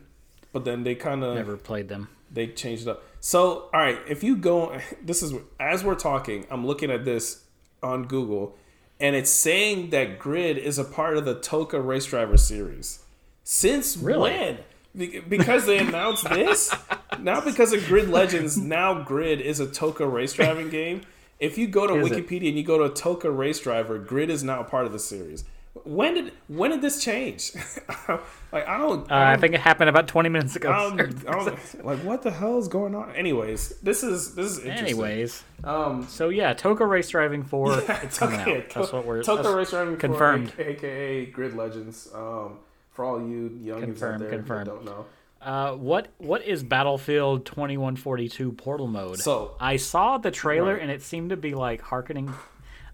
but 0.54 0.66
then 0.66 0.84
they 0.84 0.94
kind 0.94 1.24
of 1.24 1.36
never 1.36 1.58
played 1.58 1.90
them. 1.90 2.10
They 2.32 2.48
changed 2.48 2.84
it 2.84 2.92
up. 2.92 3.04
So 3.20 3.70
all 3.74 3.82
right, 3.82 4.00
if 4.08 4.24
you 4.24 4.38
go, 4.38 4.80
this 5.04 5.24
is 5.24 5.34
as 5.60 5.84
we're 5.84 5.96
talking, 5.96 6.46
I'm 6.52 6.66
looking 6.66 6.92
at 6.92 7.06
this 7.06 7.44
on 7.82 8.04
Google, 8.04 8.56
and 9.00 9.16
it's 9.16 9.32
saying 9.32 9.90
that 9.90 10.20
grid 10.20 10.60
is 10.60 10.78
a 10.78 10.84
part 10.84 11.18
of 11.18 11.26
the 11.26 11.36
TOCA 11.36 11.82
Race 11.82 12.06
Driver 12.06 12.38
series. 12.38 13.00
Since 13.44 13.98
really? 13.98 14.32
when? 14.32 14.58
Because 14.96 15.66
they 15.66 15.78
announced 15.78 16.28
this. 16.30 16.74
Now 17.20 17.42
because 17.42 17.74
of 17.74 17.86
Grid 17.86 18.10
Legends, 18.10 18.58
now 18.58 19.04
Grid 19.04 19.42
is 19.42 19.60
a 19.60 19.68
TOCA 19.68 20.08
race 20.12 20.34
driving 20.34 20.70
game. 20.70 21.02
If 21.40 21.58
you 21.58 21.68
go 21.68 21.86
to 21.86 21.96
is 21.96 22.10
Wikipedia 22.10 22.44
it? 22.44 22.50
and 22.50 22.58
you 22.58 22.64
go 22.64 22.88
to 22.88 22.94
TOCA 22.94 23.30
Race 23.30 23.60
Driver, 23.60 24.00
Grid 24.00 24.30
is 24.30 24.44
now 24.44 24.64
part 24.64 24.86
of 24.86 24.92
the 24.92 25.00
series. 25.00 25.44
When 25.84 26.16
did 26.16 26.34
when 26.48 26.72
did 26.72 26.82
this 26.82 27.04
change? 27.04 27.52
like 28.52 28.68
I 28.68 28.78
don't, 28.80 29.10
uh, 29.12 29.14
I, 29.14 29.20
don't, 29.20 29.28
I 29.28 29.38
think 29.38 29.54
it 29.54 29.60
happened 29.60 29.92
about 29.92 30.08
twenty 30.08 30.30
minutes 30.30 30.56
ago. 30.56 30.74
Um, 30.74 30.98
like 31.84 32.00
what 32.00 32.24
the 32.24 32.32
hell 32.32 32.58
is 32.58 32.68
going 32.68 32.96
on? 32.96 33.12
Anyways, 33.16 33.80
this 33.82 34.02
is 34.02 34.34
this 34.34 34.54
is 34.54 34.58
interesting. 34.60 34.88
Anyways, 34.88 35.44
um, 35.64 36.08
so 36.10 36.30
yeah, 36.30 36.56
TOCA 36.56 36.84
Race 36.88 37.10
Driving 37.10 37.44
Four, 37.44 37.74
yeah, 37.74 38.02
it's 38.02 38.18
coming 38.18 38.40
okay, 38.42 38.58
out. 38.58 38.70
That's 38.74 38.92
what 38.92 39.06
we're 39.06 39.22
TOCA 39.22 39.56
Race 39.56 39.70
Driving 39.70 39.98
confirmed, 39.98 40.52
4, 40.54 40.66
aka 40.66 41.26
Grid 41.28 41.56
Legends. 41.56 42.10
Um, 42.12 42.58
for 42.98 43.06
all 43.06 43.22
you 43.22 43.52
youngins 43.64 43.82
confirm, 43.82 44.14
out 44.16 44.20
there 44.22 44.30
confirm. 44.32 44.66
don't 44.66 44.84
know. 44.84 45.06
Uh, 45.40 45.74
what 45.74 46.08
what 46.18 46.44
is 46.44 46.64
Battlefield 46.64 47.46
2142 47.46 48.52
Portal 48.54 48.88
Mode? 48.88 49.20
So 49.20 49.56
I 49.60 49.78
saw 49.78 50.18
the 50.18 50.32
trailer 50.32 50.74
right. 50.74 50.82
and 50.82 50.90
it 50.90 51.04
seemed 51.04 51.30
to 51.30 51.38
be 51.38 51.54
like 51.54 51.80
harkening. 51.80 52.34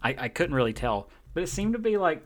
I, 0.03 0.15
I 0.19 0.27
couldn't 0.27 0.53
really 0.53 0.73
tell, 0.73 1.07
but 1.33 1.41
it 1.41 1.47
seemed 1.47 1.71
to 1.71 1.79
be 1.79 1.95
like 1.95 2.21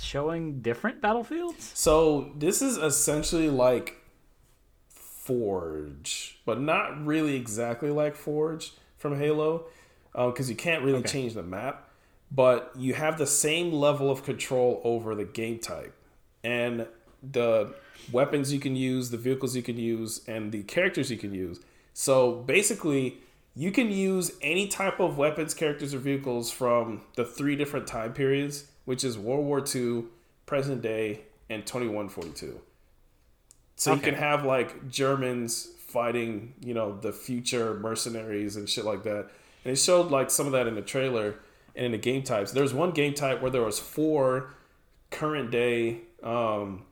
showing 0.00 0.62
different 0.62 1.02
battlefields. 1.02 1.72
So 1.74 2.32
this 2.38 2.62
is 2.62 2.78
essentially 2.78 3.50
like 3.50 3.98
Forge, 4.88 6.40
but 6.46 6.58
not 6.58 7.04
really 7.04 7.36
exactly 7.36 7.90
like 7.90 8.16
Forge 8.16 8.72
from 8.96 9.18
Halo, 9.18 9.66
because 10.12 10.48
uh, 10.48 10.50
you 10.50 10.56
can't 10.56 10.82
really 10.82 11.00
okay. 11.00 11.12
change 11.12 11.34
the 11.34 11.42
map. 11.42 11.90
But 12.30 12.72
you 12.76 12.94
have 12.94 13.18
the 13.18 13.26
same 13.26 13.74
level 13.74 14.10
of 14.10 14.24
control 14.24 14.80
over 14.82 15.14
the 15.14 15.26
game 15.26 15.58
type 15.58 15.94
and 16.44 16.86
the 17.22 17.74
weapons 18.12 18.52
you 18.52 18.60
can 18.60 18.76
use, 18.76 19.10
the 19.10 19.16
vehicles 19.16 19.56
you 19.56 19.62
can 19.62 19.78
use, 19.78 20.20
and 20.28 20.52
the 20.52 20.62
characters 20.62 21.10
you 21.10 21.16
can 21.16 21.34
use. 21.34 21.58
So 21.94 22.32
basically, 22.32 23.18
you 23.56 23.70
can 23.70 23.90
use 23.90 24.32
any 24.42 24.68
type 24.68 25.00
of 25.00 25.16
weapons, 25.16 25.54
characters, 25.54 25.94
or 25.94 25.98
vehicles 25.98 26.50
from 26.50 27.02
the 27.16 27.24
three 27.24 27.56
different 27.56 27.86
time 27.86 28.12
periods, 28.12 28.66
which 28.84 29.04
is 29.04 29.16
World 29.16 29.44
War 29.44 29.64
II, 29.74 30.04
present 30.44 30.82
day, 30.82 31.20
and 31.48 31.64
2142. 31.64 32.60
So 33.76 33.92
okay. 33.92 33.98
you 33.98 34.04
can 34.04 34.14
have 34.14 34.44
like 34.44 34.88
Germans 34.90 35.68
fighting, 35.78 36.54
you 36.60 36.74
know, 36.74 36.98
the 36.98 37.12
future 37.12 37.74
mercenaries 37.74 38.56
and 38.56 38.68
shit 38.68 38.84
like 38.84 39.04
that. 39.04 39.30
And 39.64 39.72
it 39.72 39.76
showed 39.76 40.10
like 40.10 40.30
some 40.30 40.46
of 40.46 40.52
that 40.52 40.66
in 40.66 40.74
the 40.74 40.82
trailer 40.82 41.36
and 41.74 41.86
in 41.86 41.92
the 41.92 41.98
game 41.98 42.22
types. 42.22 42.52
There's 42.52 42.74
one 42.74 42.90
game 42.90 43.14
type 43.14 43.40
where 43.40 43.50
there 43.50 43.62
was 43.62 43.78
four 43.78 44.54
current 45.10 45.50
day 45.50 46.00
um, 46.24 46.82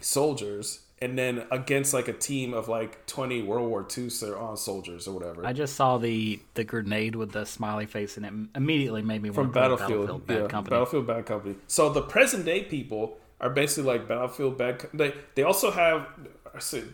soldiers 0.00 0.80
and 1.00 1.16
then 1.16 1.44
against 1.52 1.94
like 1.94 2.08
a 2.08 2.12
team 2.12 2.52
of 2.52 2.68
like 2.68 3.06
20 3.06 3.42
World 3.42 3.68
War 3.68 3.86
II 3.96 4.06
uh, 4.06 4.56
soldiers 4.56 5.06
or 5.06 5.14
whatever. 5.14 5.46
I 5.46 5.52
just 5.52 5.76
saw 5.76 5.98
the 5.98 6.40
the 6.54 6.64
grenade 6.64 7.14
with 7.14 7.32
the 7.32 7.44
smiley 7.44 7.86
face 7.86 8.16
and 8.16 8.26
it 8.26 8.32
immediately 8.56 9.02
made 9.02 9.22
me 9.22 9.30
from 9.30 9.52
Battlefield, 9.52 9.88
Battlefield 9.90 10.26
Bad 10.26 10.40
yeah, 10.40 10.46
Company. 10.48 10.74
Battlefield 10.74 11.06
Bad 11.06 11.26
Company. 11.26 11.54
So 11.68 11.92
the 11.92 12.02
present 12.02 12.44
day 12.44 12.64
people 12.64 13.18
are 13.40 13.50
basically 13.50 13.84
like 13.92 14.08
Battlefield 14.08 14.58
Bad. 14.58 14.88
They 14.92 15.14
they 15.34 15.42
also 15.42 15.70
have 15.70 16.08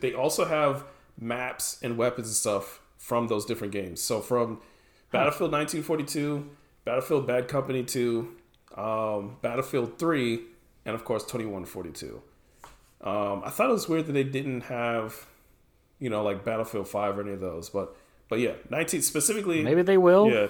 they 0.01 0.13
also 0.13 0.45
have 0.45 0.85
maps 1.19 1.79
and 1.83 1.97
weapons 1.97 2.27
and 2.27 2.37
stuff 2.37 2.81
from 2.99 3.29
those 3.29 3.47
different 3.47 3.73
games. 3.73 4.03
So 4.03 4.21
from 4.21 4.61
Battlefield 5.11 5.53
1942, 5.53 6.51
Battlefield 6.85 7.27
Bad 7.27 7.49
Company 7.49 7.85
2, 7.85 8.35
um, 8.77 9.37
Battlefield 9.43 9.99
3, 9.99 10.41
and 10.85 10.95
of 10.95 11.05
course 11.05 11.23
2142. 11.25 12.23
Um, 13.03 13.43
I 13.45 13.51
thought 13.51 13.69
it 13.69 13.73
was 13.73 13.89
weird 13.89 14.07
that 14.07 14.13
they 14.13 14.25
didn't 14.25 14.63
have, 14.63 15.27
you 15.99 16.09
know, 16.09 16.23
like 16.23 16.45
Battlefield 16.45 16.89
5 16.89 17.19
or 17.19 17.23
any 17.23 17.33
of 17.33 17.41
those, 17.41 17.69
but 17.69 17.97
but 18.29 18.39
yeah, 18.41 18.53
19 18.71 19.03
specifically. 19.03 19.63
Maybe 19.63 19.83
they 19.83 19.99
will. 19.99 20.31
Yeah, 20.31 20.47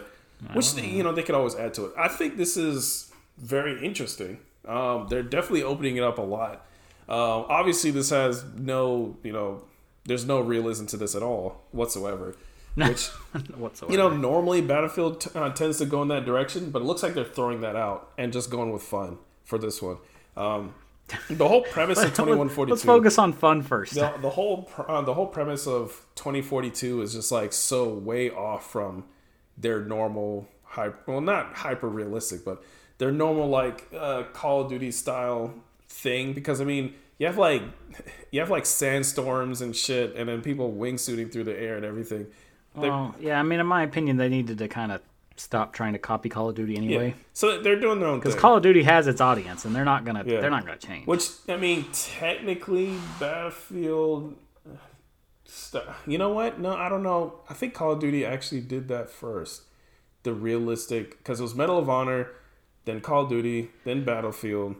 which 0.52 0.74
they, 0.74 0.86
you 0.86 1.02
know 1.02 1.12
they 1.12 1.22
could 1.22 1.34
always 1.34 1.54
add 1.54 1.74
to 1.74 1.86
it. 1.86 1.92
I 1.98 2.08
think 2.08 2.36
this 2.36 2.56
is 2.56 3.12
very 3.38 3.84
interesting. 3.84 4.38
Um, 4.66 5.06
they're 5.08 5.22
definitely 5.22 5.62
opening 5.62 5.96
it 5.96 6.02
up 6.02 6.18
a 6.18 6.22
lot. 6.22 6.66
Uh, 7.08 7.40
obviously, 7.42 7.90
this 7.90 8.10
has 8.10 8.44
no, 8.56 9.16
you 9.22 9.32
know, 9.32 9.64
there's 10.04 10.24
no 10.24 10.40
realism 10.40 10.86
to 10.86 10.96
this 10.96 11.14
at 11.14 11.22
all 11.22 11.62
whatsoever. 11.72 12.34
Which, 12.74 13.06
whatsoever. 13.56 13.92
you 13.92 13.98
know, 13.98 14.10
normally 14.10 14.60
Battlefield 14.60 15.20
t- 15.20 15.30
uh, 15.34 15.50
tends 15.50 15.78
to 15.78 15.86
go 15.86 16.02
in 16.02 16.08
that 16.08 16.24
direction, 16.24 16.70
but 16.70 16.82
it 16.82 16.84
looks 16.86 17.02
like 17.02 17.14
they're 17.14 17.24
throwing 17.24 17.60
that 17.60 17.76
out 17.76 18.10
and 18.18 18.32
just 18.32 18.50
going 18.50 18.72
with 18.72 18.82
fun 18.82 19.18
for 19.44 19.58
this 19.58 19.80
one. 19.80 19.98
Um, 20.36 20.74
the 21.30 21.46
whole 21.46 21.62
premise 21.62 21.98
of 21.98 22.04
2142 22.14 22.72
let's 22.72 22.82
focus 22.84 23.18
on 23.18 23.34
fun 23.34 23.62
first 23.62 23.92
the, 23.94 24.10
the 24.22 24.30
whole 24.30 24.70
uh, 24.88 25.02
the 25.02 25.12
whole 25.12 25.26
premise 25.26 25.66
of 25.66 26.06
2042 26.14 27.02
is 27.02 27.12
just 27.12 27.30
like 27.30 27.52
so 27.52 27.92
way 27.92 28.30
off 28.30 28.70
from 28.70 29.04
their 29.58 29.80
normal 29.84 30.48
hyper 30.62 30.98
well 31.06 31.20
not 31.20 31.54
hyper 31.56 31.88
realistic 31.88 32.42
but 32.42 32.64
their 32.96 33.12
normal 33.12 33.48
like 33.48 33.86
uh, 33.94 34.22
call 34.32 34.62
of 34.62 34.70
duty 34.70 34.90
style 34.90 35.52
thing 35.88 36.32
because 36.32 36.58
i 36.62 36.64
mean 36.64 36.94
you 37.18 37.26
have 37.26 37.38
like 37.38 37.62
you 38.30 38.40
have 38.40 38.50
like 38.50 38.66
sandstorms 38.66 39.60
and 39.60 39.74
shit, 39.74 40.14
and 40.16 40.28
then 40.28 40.42
people 40.42 40.72
wingsuiting 40.72 41.32
through 41.32 41.44
the 41.44 41.58
air 41.58 41.76
and 41.76 41.84
everything. 41.84 42.26
Well, 42.74 43.14
yeah, 43.20 43.38
I 43.38 43.44
mean, 43.44 43.60
in 43.60 43.66
my 43.66 43.84
opinion, 43.84 44.16
they 44.16 44.28
needed 44.28 44.58
to 44.58 44.66
kind 44.66 44.90
of 44.90 45.00
stop 45.36 45.72
trying 45.72 45.92
to 45.94 45.98
copy 45.98 46.28
Call 46.28 46.48
of 46.48 46.54
Duty 46.54 46.74
yeah. 46.74 46.78
anyway. 46.78 47.14
So 47.32 47.60
they're 47.60 47.78
doing 47.80 47.98
their 48.00 48.08
own. 48.08 48.18
Because 48.20 48.34
Call 48.34 48.56
of 48.56 48.62
Duty 48.62 48.82
has 48.84 49.06
its 49.06 49.20
audience, 49.20 49.64
and 49.64 49.74
they're 49.74 49.84
not 49.84 50.04
gonna 50.04 50.22
Yeah. 50.26 50.40
they're 50.40 50.50
not 50.50 50.64
gonna 50.64 50.78
change. 50.78 51.06
Which 51.06 51.28
I 51.48 51.56
mean, 51.56 51.86
technically, 51.92 52.94
Battlefield. 53.20 54.36
uh, 54.68 54.76
st- 55.44 55.84
You 56.06 56.18
know 56.18 56.30
what? 56.30 56.58
No, 56.60 56.74
I 56.74 56.88
don't 56.88 57.02
know. 57.02 57.40
I 57.48 57.54
think 57.54 57.74
Call 57.74 57.92
of 57.92 58.00
Duty 58.00 58.24
actually 58.24 58.60
did 58.60 58.88
that 58.88 59.10
first. 59.10 59.62
The 60.22 60.32
realistic, 60.32 61.18
because 61.18 61.40
it 61.40 61.42
was 61.42 61.54
Medal 61.54 61.78
of 61.78 61.88
Honor, 61.90 62.28
then 62.86 63.00
Call 63.00 63.24
of 63.24 63.28
Duty, 63.28 63.70
then 63.84 64.04
Battlefield, 64.04 64.76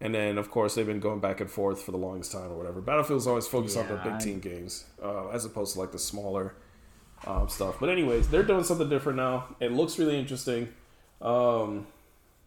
and 0.00 0.14
then 0.14 0.36
of 0.38 0.50
course 0.50 0.74
they've 0.74 0.86
been 0.86 0.98
going 1.00 1.20
back 1.20 1.40
and 1.40 1.48
forth 1.50 1.82
for 1.82 1.92
the 1.92 1.98
longest 1.98 2.32
time 2.32 2.50
or 2.50 2.56
whatever. 2.56 2.80
Battlefield's 2.80 3.26
always 3.26 3.46
focused 3.46 3.76
on 3.76 3.86
the 3.88 3.96
big 3.96 4.12
I- 4.14 4.18
team 4.18 4.40
games, 4.40 4.84
uh, 5.02 5.28
as 5.28 5.44
opposed 5.44 5.74
to 5.74 5.80
like 5.80 5.92
the 5.92 5.98
smaller 5.98 6.56
um, 7.26 7.48
stuff. 7.48 7.76
But 7.80 7.88
anyways, 7.90 8.28
they're 8.28 8.42
doing 8.42 8.64
something 8.64 8.88
different 8.88 9.16
now. 9.16 9.56
It 9.60 9.72
looks 9.72 9.98
really 9.98 10.18
interesting. 10.18 10.68
Um, 11.20 11.86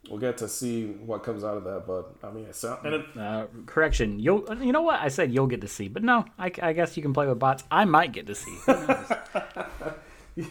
we'll 0.09 0.19
get 0.19 0.37
to 0.39 0.47
see 0.47 0.85
what 0.87 1.23
comes 1.23 1.43
out 1.43 1.57
of 1.57 1.63
that, 1.65 1.85
but 1.87 2.15
I 2.23 2.31
mean, 2.31 2.45
it 2.45 2.55
sounds 2.55 2.79
and 2.83 2.93
it, 2.95 3.05
uh, 3.17 3.45
correction, 3.65 4.19
you'll 4.19 4.45
you 4.61 4.71
know 4.71 4.81
what 4.81 4.99
I 5.01 5.07
said 5.07 5.33
you'll 5.33 5.47
get 5.47 5.61
to 5.61 5.67
see, 5.67 5.87
but 5.87 6.03
no, 6.03 6.25
I, 6.37 6.51
I 6.61 6.73
guess 6.73 6.95
you 6.95 7.03
can 7.03 7.13
play 7.13 7.27
with 7.27 7.39
bots. 7.39 7.63
I 7.71 7.85
might 7.85 8.11
get 8.11 8.27
to 8.27 8.35
see. 8.35 8.57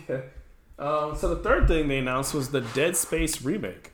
Yeah. 0.09 0.23
Um, 0.79 1.17
so 1.17 1.35
the 1.35 1.43
third 1.43 1.69
thing 1.69 1.89
they 1.89 1.99
announced 1.99 2.35
was 2.35 2.51
the 2.51 2.61
Dead 2.61 2.97
Space 2.97 3.41
remake, 3.43 3.93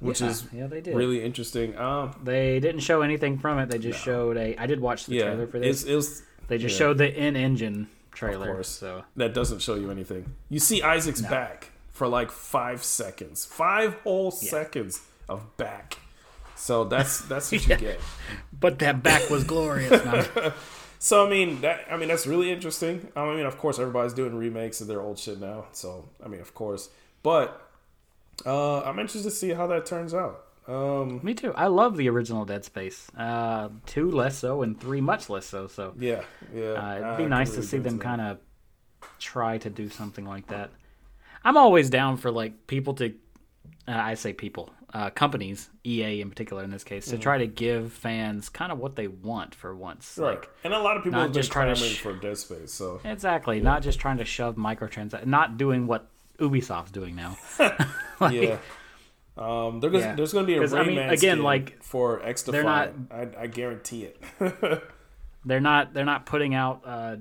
which 0.00 0.20
Yeah, 0.20 0.28
is 0.28 0.46
yeah, 0.52 0.66
they 0.66 0.80
did. 0.80 0.94
really 0.94 1.22
interesting. 1.22 1.76
Um, 1.76 2.14
They 2.22 2.60
didn't 2.60 2.80
show 2.80 3.02
anything 3.02 3.38
from 3.38 3.58
it. 3.58 3.68
They 3.70 3.78
just 3.78 4.00
showed 4.02 4.36
a. 4.36 4.56
I 4.56 4.66
did 4.66 4.80
watch 4.80 5.06
the 5.06 5.16
yeah, 5.16 5.24
trailer 5.24 5.46
for 5.46 5.56
it's, 5.58 5.82
this. 5.82 5.90
it 5.90 5.94
was 5.96 6.22
they 6.48 6.58
just 6.58 6.74
yeah. 6.74 6.78
showed 6.78 6.98
the 6.98 7.12
in-engine 7.12 7.88
trailer. 8.14 8.52
course. 8.52 8.68
So 8.68 9.04
that 9.16 9.34
doesn't 9.34 9.60
show 9.62 9.74
you 9.74 9.90
anything. 9.90 10.32
You 10.48 10.60
see 10.60 10.82
Isaac's 10.82 11.20
back 11.20 11.70
for 11.92 12.08
like 12.08 12.30
five 12.30 12.82
seconds, 12.84 13.44
five 13.44 13.94
whole 14.04 14.30
seconds 14.30 15.00
of 15.28 15.56
back. 15.56 15.98
So 16.56 16.84
that's 16.84 17.20
that's 17.22 17.50
what 17.52 17.66
Yeah. 17.68 17.74
you 17.76 17.80
get. 17.80 18.00
But 18.58 18.78
that 18.80 19.02
back 19.02 19.28
was 19.30 19.44
glorious. 19.44 20.28
So 21.00 21.26
I 21.26 21.28
mean 21.28 21.60
that 21.60 21.84
I 21.90 21.98
mean 21.98 22.08
that's 22.08 22.26
really 22.26 22.50
interesting. 22.50 23.08
I 23.14 23.26
mean, 23.34 23.44
of 23.44 23.58
course, 23.58 23.78
everybody's 23.78 24.14
doing 24.14 24.34
remakes 24.34 24.80
of 24.80 24.86
their 24.86 25.02
old 25.02 25.18
shit 25.18 25.38
now. 25.38 25.66
So 25.72 26.08
I 26.24 26.28
mean, 26.28 26.40
of 26.40 26.54
course, 26.54 26.88
but 27.22 27.60
uh, 28.46 28.80
I'm 28.80 28.98
interested 28.98 29.28
to 29.28 29.30
see 29.36 29.50
how 29.50 29.66
that 29.66 29.84
turns 29.84 30.14
out. 30.14 30.46
Um, 30.66 31.20
Me 31.22 31.34
too. 31.34 31.52
I 31.54 31.66
love 31.66 31.96
the 31.96 32.08
original 32.08 32.44
Dead 32.44 32.64
Space. 32.64 33.06
Uh, 33.16 33.68
two 33.86 34.10
less 34.10 34.38
so, 34.38 34.62
and 34.62 34.80
three 34.80 35.00
much 35.00 35.28
less 35.28 35.46
so. 35.46 35.66
So 35.66 35.94
yeah, 35.98 36.22
yeah. 36.54 36.72
uh, 36.72 36.96
it'd 36.96 37.16
be 37.18 37.22
can 37.24 37.30
nice 37.30 37.54
to 37.54 37.62
see 37.62 37.78
them 37.78 37.98
kind 37.98 38.20
of 38.20 38.38
try 39.18 39.58
to 39.58 39.70
do 39.70 39.88
something 39.88 40.24
like 40.24 40.46
that. 40.48 40.70
I'm 41.44 41.56
always 41.56 41.90
down 41.90 42.16
for 42.16 42.30
like 42.30 42.66
people 42.66 42.94
to. 42.94 43.14
Uh, 43.86 43.92
I 43.92 44.14
say 44.14 44.32
people, 44.32 44.70
uh, 44.94 45.10
companies, 45.10 45.68
EA 45.84 46.22
in 46.22 46.30
particular 46.30 46.64
in 46.64 46.70
this 46.70 46.84
case, 46.84 47.06
to 47.06 47.18
try 47.18 47.36
to 47.36 47.46
give 47.46 47.92
fans 47.92 48.48
kind 48.48 48.72
of 48.72 48.78
what 48.78 48.96
they 48.96 49.08
want 49.08 49.54
for 49.54 49.74
once. 49.76 50.12
Mm-hmm. 50.12 50.22
Right. 50.22 50.34
Like 50.36 50.50
and 50.64 50.72
a 50.72 50.78
lot 50.78 50.96
of 50.96 51.04
people 51.04 51.20
have 51.20 51.32
just 51.32 51.52
trying 51.52 51.74
to 51.74 51.78
sh- 51.78 52.00
for 52.00 52.14
Dead 52.14 52.38
Space. 52.38 52.72
So 52.72 53.00
exactly, 53.04 53.60
not 53.60 53.82
just 53.82 53.98
trying 53.98 54.18
to 54.18 54.24
shove 54.24 54.56
microtransactions, 54.56 55.26
not 55.26 55.58
doing 55.58 55.86
what 55.86 56.08
Ubisoft's 56.38 56.90
doing 56.90 57.14
now. 57.14 57.36
Like, 58.20 58.34
yeah. 58.34 58.58
Um, 59.36 59.80
there 59.80 59.92
Yeah. 59.92 60.14
there's 60.14 60.32
going 60.32 60.44
to 60.44 60.46
be 60.46 60.56
a 60.56 60.60
'Cause, 60.60 60.74
I 60.74 60.84
mean, 60.84 60.98
again, 60.98 61.42
like, 61.42 61.82
for 61.82 62.20
XDefiant. 62.20 63.10
I, 63.10 63.42
I 63.42 63.46
guarantee 63.48 64.04
it. 64.04 64.22
they're 65.44 65.60
not 65.60 65.92
they're 65.92 66.04
not 66.06 66.24
putting 66.24 66.54
out 66.54 66.80
uh 66.86 67.16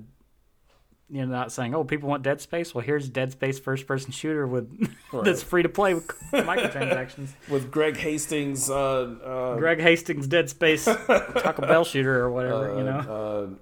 you 1.09 1.25
know 1.25 1.25
not 1.25 1.51
saying 1.51 1.75
oh 1.75 1.83
people 1.83 2.07
want 2.07 2.23
dead 2.23 2.39
space 2.39 2.73
well 2.73 2.81
here's 2.83 3.09
dead 3.09 3.33
space 3.33 3.59
first 3.59 3.85
person 3.85 4.11
shooter 4.13 4.47
with 4.47 4.69
that's 5.25 5.43
free 5.43 5.61
to 5.61 5.67
play 5.67 5.93
with 5.93 6.07
microtransactions 6.31 7.31
With 7.49 7.69
Greg 7.69 7.97
Hastings, 7.97 8.69
uh, 8.69 8.75
uh, 8.75 9.57
greg 9.57 9.81
hastings 9.81 10.25
dead 10.27 10.49
space 10.49 10.85
taco 10.85 11.61
bell 11.67 11.83
shooter 11.83 12.17
or 12.23 12.31
whatever 12.31 12.73
you 12.77 12.83
know 12.85 13.57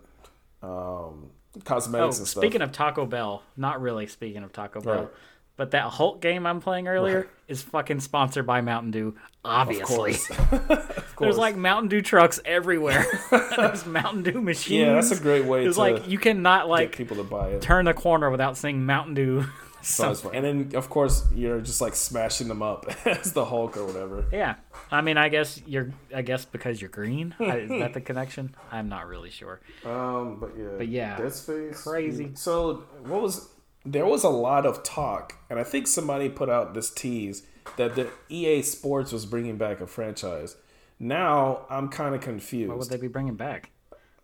uh, 0.63 0.65
um, 0.67 1.29
oh 1.55 1.59
cosmetics 1.65 2.19
and 2.19 2.27
stuff. 2.27 2.41
speaking 2.43 2.61
of 2.61 2.71
taco 2.71 3.07
bell 3.07 3.41
not 3.57 3.81
really 3.81 4.05
speaking 4.05 4.43
of 4.43 4.53
taco 4.53 4.79
bell 4.79 4.93
Right. 4.95 5.09
But 5.57 5.71
that 5.71 5.83
hulk 5.85 6.21
game 6.21 6.45
i'm 6.45 6.59
playing 6.61 6.87
earlier 6.87 7.27
is 7.47 7.61
fucking 7.61 7.99
sponsored 7.99 8.45
by 8.45 8.61
mountain 8.61 8.91
dew 8.91 9.15
obviously 9.43 10.13
of 10.13 10.25
course. 10.67 10.87
there's 11.19 11.37
like 11.37 11.55
mountain 11.55 11.89
dew 11.89 12.01
trucks 12.01 12.39
everywhere 12.45 13.05
there's 13.57 13.85
mountain 13.85 14.23
dew 14.23 14.41
machines 14.41 14.87
yeah, 14.87 14.93
that's 14.93 15.11
a 15.11 15.19
great 15.19 15.45
way 15.45 15.65
it's 15.65 15.75
to 15.75 15.81
like 15.81 16.07
you 16.07 16.17
cannot 16.17 16.67
like 16.69 16.95
people 16.95 17.17
to 17.17 17.23
buy 17.23 17.49
it. 17.49 17.61
turn 17.61 17.85
the 17.85 17.93
corner 17.93 18.29
without 18.29 18.57
seeing 18.57 18.85
Mountain 18.85 19.13
Dew. 19.15 19.45
So. 19.83 20.13
And 20.31 20.45
then, 20.45 20.71
of 20.75 20.91
course, 20.91 21.25
you're 21.33 21.59
just 21.59 21.81
like 21.81 21.95
smashing 21.95 22.47
them 22.47 22.61
up 22.61 22.85
as 23.07 23.33
the 23.33 23.43
Hulk 23.43 23.77
or 23.77 23.85
whatever. 23.87 24.25
yeah, 24.31 24.57
I 24.91 25.01
mean, 25.01 25.17
I 25.17 25.29
guess 25.29 25.59
you're. 25.65 25.91
I 26.13 26.21
guess 26.21 26.45
because 26.45 26.79
you're 26.79 26.91
green. 26.91 27.33
I- 27.39 27.57
Is 27.57 27.69
that 27.69 27.93
the 27.95 28.01
connection? 28.01 28.55
I'm 28.71 28.89
not 28.89 29.07
really 29.07 29.31
sure. 29.31 29.59
Um, 29.83 30.37
but 30.39 30.51
yeah, 30.55 30.65
But 30.77 30.87
yeah, 30.87 31.17
Dead 31.17 31.33
Space, 31.33 31.81
crazy. 31.81 32.29
So 32.35 32.83
what 33.05 33.23
was 33.23 33.49
there 33.85 34.05
was 34.05 34.23
a 34.23 34.29
lot 34.29 34.65
of 34.65 34.83
talk, 34.83 35.37
and 35.49 35.59
I 35.59 35.63
think 35.63 35.87
somebody 35.87 36.29
put 36.29 36.49
out 36.49 36.73
this 36.73 36.89
tease 36.89 37.43
that 37.77 37.95
the 37.95 38.09
EA 38.29 38.61
Sports 38.61 39.11
was 39.11 39.25
bringing 39.25 39.57
back 39.57 39.81
a 39.81 39.87
franchise. 39.87 40.55
Now 40.99 41.65
I'm 41.69 41.89
kind 41.89 42.13
of 42.13 42.21
confused. 42.21 42.69
What 42.69 42.77
would 42.77 42.89
they 42.89 42.97
be 42.97 43.07
bringing 43.07 43.35
back? 43.35 43.71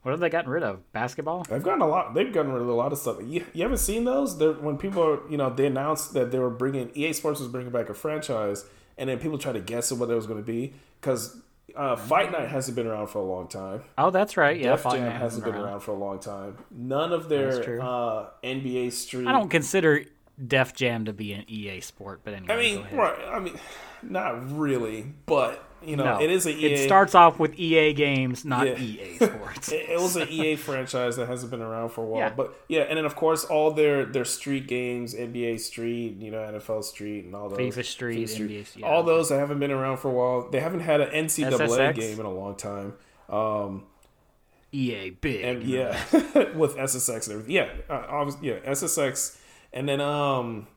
What 0.03 0.11
have 0.11 0.19
they 0.19 0.29
gotten 0.29 0.49
rid 0.49 0.63
of? 0.63 0.89
Basketball? 0.93 1.43
They've 1.43 1.61
gotten 1.61 1.81
a 1.81 1.87
lot. 1.87 2.13
They've 2.13 2.31
gotten 2.31 2.51
rid 2.53 2.61
of 2.61 2.69
a 2.69 2.73
lot 2.73 2.93
of 2.93 2.97
stuff. 2.97 3.17
You, 3.21 3.45
you 3.53 3.63
haven't 3.63 3.79
seen 3.79 4.05
those? 4.05 4.37
They're, 4.37 4.53
when 4.53 4.77
people, 4.77 5.03
are, 5.03 5.29
you 5.29 5.37
know, 5.37 5.49
they 5.49 5.65
announced 5.65 6.13
that 6.13 6.31
they 6.31 6.39
were 6.39 6.49
bringing 6.49 6.91
EA 6.95 7.13
Sports 7.13 7.39
was 7.39 7.49
bringing 7.49 7.71
back 7.71 7.89
a 7.89 7.93
franchise, 7.93 8.63
and 8.97 9.09
then 9.09 9.19
people 9.19 9.37
try 9.37 9.51
to 9.51 9.59
guess 9.59 9.91
at 9.91 9.97
what 9.97 10.09
it 10.09 10.15
was 10.15 10.27
going 10.27 10.39
to 10.39 10.45
be 10.45 10.73
because 11.01 11.41
uh, 11.75 11.95
Fight 11.95 12.31
Night 12.31 12.47
hasn't 12.49 12.75
been 12.75 12.87
around 12.87 13.07
for 13.07 13.19
a 13.19 13.25
long 13.25 13.47
time. 13.47 13.83
Oh, 13.97 14.09
that's 14.09 14.37
right. 14.37 14.57
Yeah, 14.57 14.71
Def 14.71 14.81
Fight 14.81 14.93
Jam 14.93 15.05
Night 15.05 15.19
hasn't 15.19 15.43
been 15.43 15.55
around 15.55 15.81
for 15.81 15.91
a 15.91 15.97
long 15.97 16.19
time. 16.19 16.57
None 16.71 17.11
of 17.13 17.29
their 17.29 17.81
uh, 17.81 18.27
NBA 18.43 18.91
Street. 18.93 19.27
I 19.27 19.31
don't 19.31 19.49
consider 19.49 20.05
Def 20.45 20.73
Jam 20.73 21.05
to 21.05 21.13
be 21.13 21.33
an 21.33 21.45
EA 21.49 21.81
sport, 21.81 22.21
but 22.23 22.33
anyway. 22.33 22.53
I 22.53 22.57
mean, 22.57 22.97
right? 22.97 23.19
I 23.27 23.39
mean, 23.39 23.59
not 24.03 24.51
really, 24.57 25.13
but 25.25 25.66
you 25.87 25.95
know, 25.95 26.03
No, 26.03 26.21
it 26.21 26.29
is 26.29 26.45
a 26.45 26.51
EA. 26.51 26.73
It 26.73 26.85
starts 26.85 27.15
off 27.15 27.39
with 27.39 27.57
EA 27.57 27.93
games, 27.93 28.43
not 28.43 28.67
Yeah. 28.67 28.77
EA 28.77 29.15
Sports. 29.21 29.71
It, 29.71 29.89
it 29.89 29.99
was 29.99 30.15
an 30.17 30.27
EA 30.29 30.55
franchise 30.57 31.15
that 31.15 31.27
hasn't 31.27 31.49
been 31.49 31.61
around 31.61 31.89
for 31.89 32.03
a 32.03 32.05
while, 32.05 32.19
Yeah. 32.19 32.33
but 32.35 32.53
yeah, 32.67 32.81
and 32.81 32.97
then 32.97 33.05
of 33.05 33.15
course 33.15 33.45
all 33.45 33.71
their 33.71 34.05
their 34.05 34.25
street 34.25 34.67
games, 34.67 35.13
NBA 35.15 35.59
Street, 35.59 36.17
you 36.17 36.29
know, 36.29 36.39
NFL 36.39 36.83
Street, 36.83 37.25
and 37.25 37.33
all 37.35 37.49
those 37.49 37.57
FIFA 37.59 37.85
Street, 37.85 38.27
NBA, 38.27 38.77
yeah. 38.77 38.85
all 38.85 39.03
those 39.03 39.29
that 39.29 39.39
haven't 39.39 39.59
been 39.59 39.71
around 39.71 39.97
for 39.97 40.09
a 40.09 40.13
while. 40.13 40.49
They 40.51 40.59
haven't 40.59 40.81
had 40.81 40.99
an 41.01 41.09
NCAA 41.25 41.51
SSX? 41.67 41.95
game 41.95 42.19
in 42.19 42.25
a 42.25 42.33
long 42.33 42.55
time. 42.55 42.93
Um, 43.29 43.85
EA 44.73 45.11
big. 45.11 45.43
and 45.45 45.63
yeah, 45.63 45.97
with 46.55 46.75
SSX 46.75 47.27
and 47.27 47.33
everything. 47.39 47.51
Yeah, 47.55 47.69
uh, 47.89 48.05
obviously, 48.09 48.49
yeah, 48.49 48.59
SSX, 48.69 49.37
and 49.71 49.87
then 49.87 50.01
um, 50.01 50.67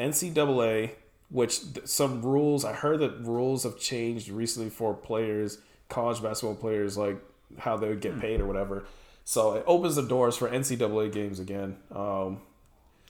NCAA, 0.00 0.90
which 1.30 1.60
some 1.84 2.22
rules 2.22 2.64
I 2.64 2.72
heard 2.72 3.00
that 3.00 3.20
rules 3.20 3.64
have 3.64 3.78
changed 3.78 4.28
recently 4.28 4.70
for 4.70 4.94
players, 4.94 5.58
college 5.88 6.22
basketball 6.22 6.54
players, 6.56 6.96
like 6.96 7.18
how 7.58 7.76
they 7.76 7.88
would 7.88 8.00
get 8.00 8.18
paid 8.20 8.40
or 8.40 8.46
whatever. 8.46 8.84
So 9.24 9.52
it 9.54 9.64
opens 9.66 9.96
the 9.96 10.02
doors 10.02 10.36
for 10.36 10.48
NCAA 10.48 11.12
games 11.12 11.38
again. 11.38 11.76
Um, 11.94 12.40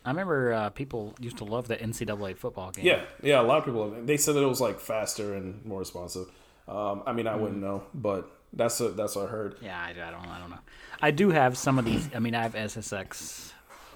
I 0.05 0.11
remember 0.11 0.53
uh, 0.53 0.71
people 0.71 1.15
used 1.21 1.37
to 1.39 1.45
love 1.45 1.69
the 1.69 1.77
NCAA 1.77 2.37
football 2.37 2.71
game. 2.71 2.85
yeah, 2.87 3.03
yeah, 3.23 3.41
a 3.41 3.43
lot 3.43 3.59
of 3.59 3.65
people 3.65 3.91
they 4.05 4.17
said 4.17 4.35
that 4.35 4.43
it 4.43 4.47
was 4.47 4.61
like 4.61 4.81
faster 4.81 5.35
and 5.35 5.65
more 5.65 5.81
responsive. 5.81 6.29
Um, 6.67 7.03
I 7.07 7.13
mean, 7.13 7.27
I 7.27 7.35
Hmm. 7.35 7.41
wouldn't 7.43 7.61
know, 7.63 7.85
but 7.95 8.31
that's 8.53 8.81
a, 8.81 8.89
that's 8.91 9.17
what 9.17 9.27
I 9.27 9.29
heard. 9.29 9.57
Yeah, 9.61 9.79
I, 9.79 9.91
I 9.91 10.11
don't. 10.11 10.27
I 10.27 10.39
don't 10.39 10.51
know. 10.51 10.59
I 11.03 11.11
do 11.11 11.31
have 11.31 11.57
some 11.59 11.79
of 11.79 11.85
these. 11.85 12.09
I 12.15 12.19
mean, 12.19 12.35
I 12.35 12.43
have 12.43 12.55
SSX, 12.55 13.53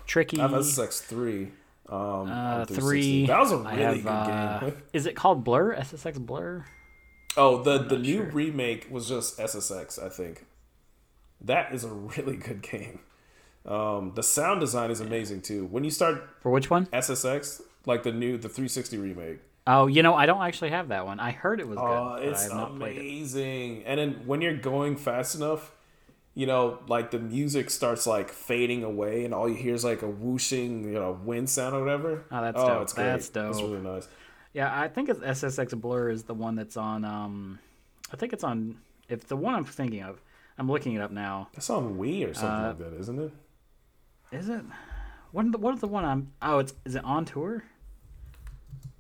Tricky, 0.06 0.38
I 0.38 0.42
have 0.42 0.52
SSX 0.52 1.00
three. 1.02 1.52
Um, 1.88 2.30
uh, 2.30 2.64
three. 2.66 3.26
That 3.26 3.40
was 3.40 3.52
a 3.52 3.59
really 3.59 3.76
have, 3.82 4.02
good 4.02 4.09
uh, 4.09 4.60
game. 4.60 4.82
is 4.92 5.06
it 5.06 5.14
called 5.16 5.44
Blur? 5.44 5.74
SSX 5.76 6.18
Blur? 6.24 6.64
Oh, 7.36 7.62
the 7.62 7.78
the 7.78 7.98
new 7.98 8.18
sure. 8.18 8.26
remake 8.26 8.88
was 8.90 9.09
just 9.09 9.38
SSX, 9.38 10.02
I 10.02 10.09
think. 10.09 10.46
That 11.40 11.74
is 11.74 11.84
a 11.84 11.88
really 12.16 12.36
good 12.36 12.62
game. 12.62 13.00
Um, 13.64 14.12
the 14.14 14.22
sound 14.22 14.60
design 14.60 14.90
is 14.90 15.00
amazing 15.00 15.42
too. 15.42 15.66
When 15.66 15.84
you 15.84 15.90
start 15.90 16.28
For 16.40 16.50
which 16.50 16.68
one? 16.70 16.86
SSX, 16.86 17.62
like 17.86 18.02
the 18.02 18.12
new 18.12 18.36
the 18.36 18.48
360 18.48 18.98
remake, 18.98 19.38
Oh, 19.66 19.86
you 19.86 20.02
know, 20.02 20.14
I 20.14 20.26
don't 20.26 20.42
actually 20.42 20.70
have 20.70 20.88
that 20.88 21.06
one. 21.06 21.20
I 21.20 21.30
heard 21.30 21.60
it 21.60 21.68
was 21.68 21.78
good, 21.78 21.84
oh, 21.84 22.16
but 22.16 22.22
I 22.22 22.26
it's 22.26 22.42
have 22.44 22.52
not 22.52 22.70
it. 22.72 22.74
amazing. 22.76 23.84
And 23.86 24.00
then 24.00 24.22
when 24.26 24.40
you're 24.40 24.56
going 24.56 24.96
fast 24.96 25.36
enough, 25.36 25.70
you 26.34 26.46
know, 26.46 26.78
like 26.88 27.10
the 27.10 27.18
music 27.18 27.70
starts 27.70 28.06
like 28.06 28.30
fading 28.30 28.84
away, 28.84 29.24
and 29.24 29.34
all 29.34 29.48
you 29.48 29.54
hear 29.54 29.74
is 29.74 29.84
like 29.84 30.02
a 30.02 30.09
whooshing, 30.09 30.84
you 30.84 30.94
know, 30.94 31.18
wind 31.24 31.50
sound 31.50 31.74
or 31.74 31.80
whatever. 31.80 32.24
Oh, 32.30 32.40
that's 32.40 32.56
dope. 32.56 32.82
It's 32.82 32.92
great. 32.92 33.04
That's 33.04 33.28
dope. 33.28 33.50
It's 33.52 33.60
really 33.62 33.80
nice. 33.80 34.09
Yeah, 34.54 34.78
I 34.78 34.88
think 34.88 35.09
it's 35.09 35.20
SSX 35.20 35.80
Blur 35.80 36.10
is 36.10 36.24
the 36.24 36.34
one 36.34 36.56
that's 36.56 36.76
on. 36.76 37.04
Um, 37.04 37.59
I 38.12 38.16
think 38.16 38.32
it's 38.32 38.44
on 38.44 38.76
if 39.09 39.26
the 39.26 39.36
one 39.36 39.54
I'm 39.54 39.64
thinking 39.64 40.02
of, 40.02 40.20
I'm 40.59 40.70
looking 40.70 40.94
it 40.94 41.00
up 41.00 41.10
now. 41.10 41.48
That's 41.54 41.70
on 41.70 41.96
Wii 41.96 42.30
or 42.30 42.34
something 42.34 42.50
Uh, 42.50 42.68
like 42.68 42.78
that, 42.78 42.92
isn't 43.00 43.18
it? 43.18 43.32
Is 44.32 44.48
it? 44.48 44.62
What 45.32 45.50
the 45.52 45.59
what 45.59 45.74
is 45.74 45.80
the 45.80 45.88
one 45.88 46.04
I'm? 46.04 46.32
Oh, 46.42 46.59
it's 46.59 46.74
is 46.84 46.94
it 46.94 47.04
on 47.04 47.24
tour? 47.24 47.62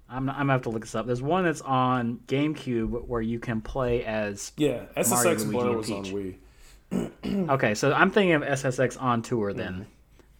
I'm 0.08 0.26
not, 0.26 0.34
I'm 0.34 0.42
gonna 0.42 0.52
have 0.52 0.62
to 0.62 0.68
look 0.70 0.82
this 0.82 0.94
up. 0.94 1.06
There's 1.06 1.22
one 1.22 1.44
that's 1.44 1.62
on 1.62 2.20
GameCube 2.26 3.06
where 3.06 3.22
you 3.22 3.38
can 3.38 3.62
play 3.62 4.04
as. 4.04 4.52
Yeah, 4.58 4.84
SSX 4.96 5.24
Luigi, 5.46 5.50
Blur 5.50 5.76
was 5.76 5.90
on 5.90 6.04
Wii. 6.04 6.36
Okay, 7.24 7.74
so 7.74 7.92
I'm 7.92 8.10
thinking 8.10 8.34
of 8.34 8.42
SSX 8.42 9.00
on 9.00 9.22
tour 9.22 9.52
then, 9.52 9.72
Mm-hmm. 9.72 9.82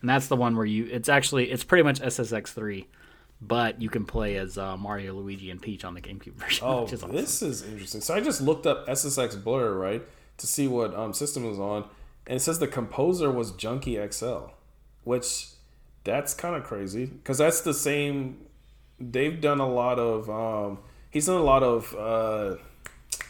and 0.03 0.11
that's 0.11 0.27
the 0.29 0.37
one 0.37 0.57
where 0.57 0.67
you. 0.67 0.87
It's 0.91 1.09
actually 1.09 1.51
it's 1.51 1.65
pretty 1.65 1.83
much 1.85 2.01
SSX 2.01 2.49
three, 2.49 2.87
but 3.41 3.81
you 3.81 3.89
can 3.89 4.05
play 4.05 4.37
as 4.37 4.59
uh, 4.59 4.77
Mario, 4.77 5.15
Luigi, 5.15 5.51
and 5.51 5.61
Peach 5.63 5.85
on 5.85 5.95
the 5.95 6.01
GameCube 6.01 6.35
version. 6.37 6.67
Oh, 6.67 6.83
which 6.83 6.93
is 6.93 7.03
awesome. 7.03 7.17
this 7.17 7.43
is 7.43 7.63
interesting. 7.63 8.01
So 8.03 8.15
I 8.15 8.21
just 8.21 8.41
looked 8.43 8.67
up 8.67 8.87
SSX 8.87 9.43
Blur, 9.43 9.73
right, 9.75 10.03
to 10.39 10.47
see 10.47 10.69
what 10.69 10.95
um, 10.95 11.13
system 11.15 11.45
was 11.45 11.59
on, 11.59 11.85
and 12.27 12.37
it 12.37 12.41
says 12.41 12.59
the 12.59 12.69
composer 12.69 13.31
was 13.31 13.53
Junkie 13.53 13.99
XL, 14.11 14.51
which 15.05 15.47
that's 16.05 16.35
kind 16.35 16.57
of 16.57 16.65
crazy 16.65 17.07
because 17.07 17.39
that's 17.39 17.63
the 17.63 17.75
same. 17.75 18.39
They've 19.01 19.41
done 19.41 19.61
a 19.61 19.69
lot 19.69 19.99
of. 19.99 20.29
Um, 20.29 20.79
he's 21.11 21.27
done 21.27 21.37
a 21.37 21.43
lot 21.45 21.63
of 21.63 21.95
uh, 21.99 22.57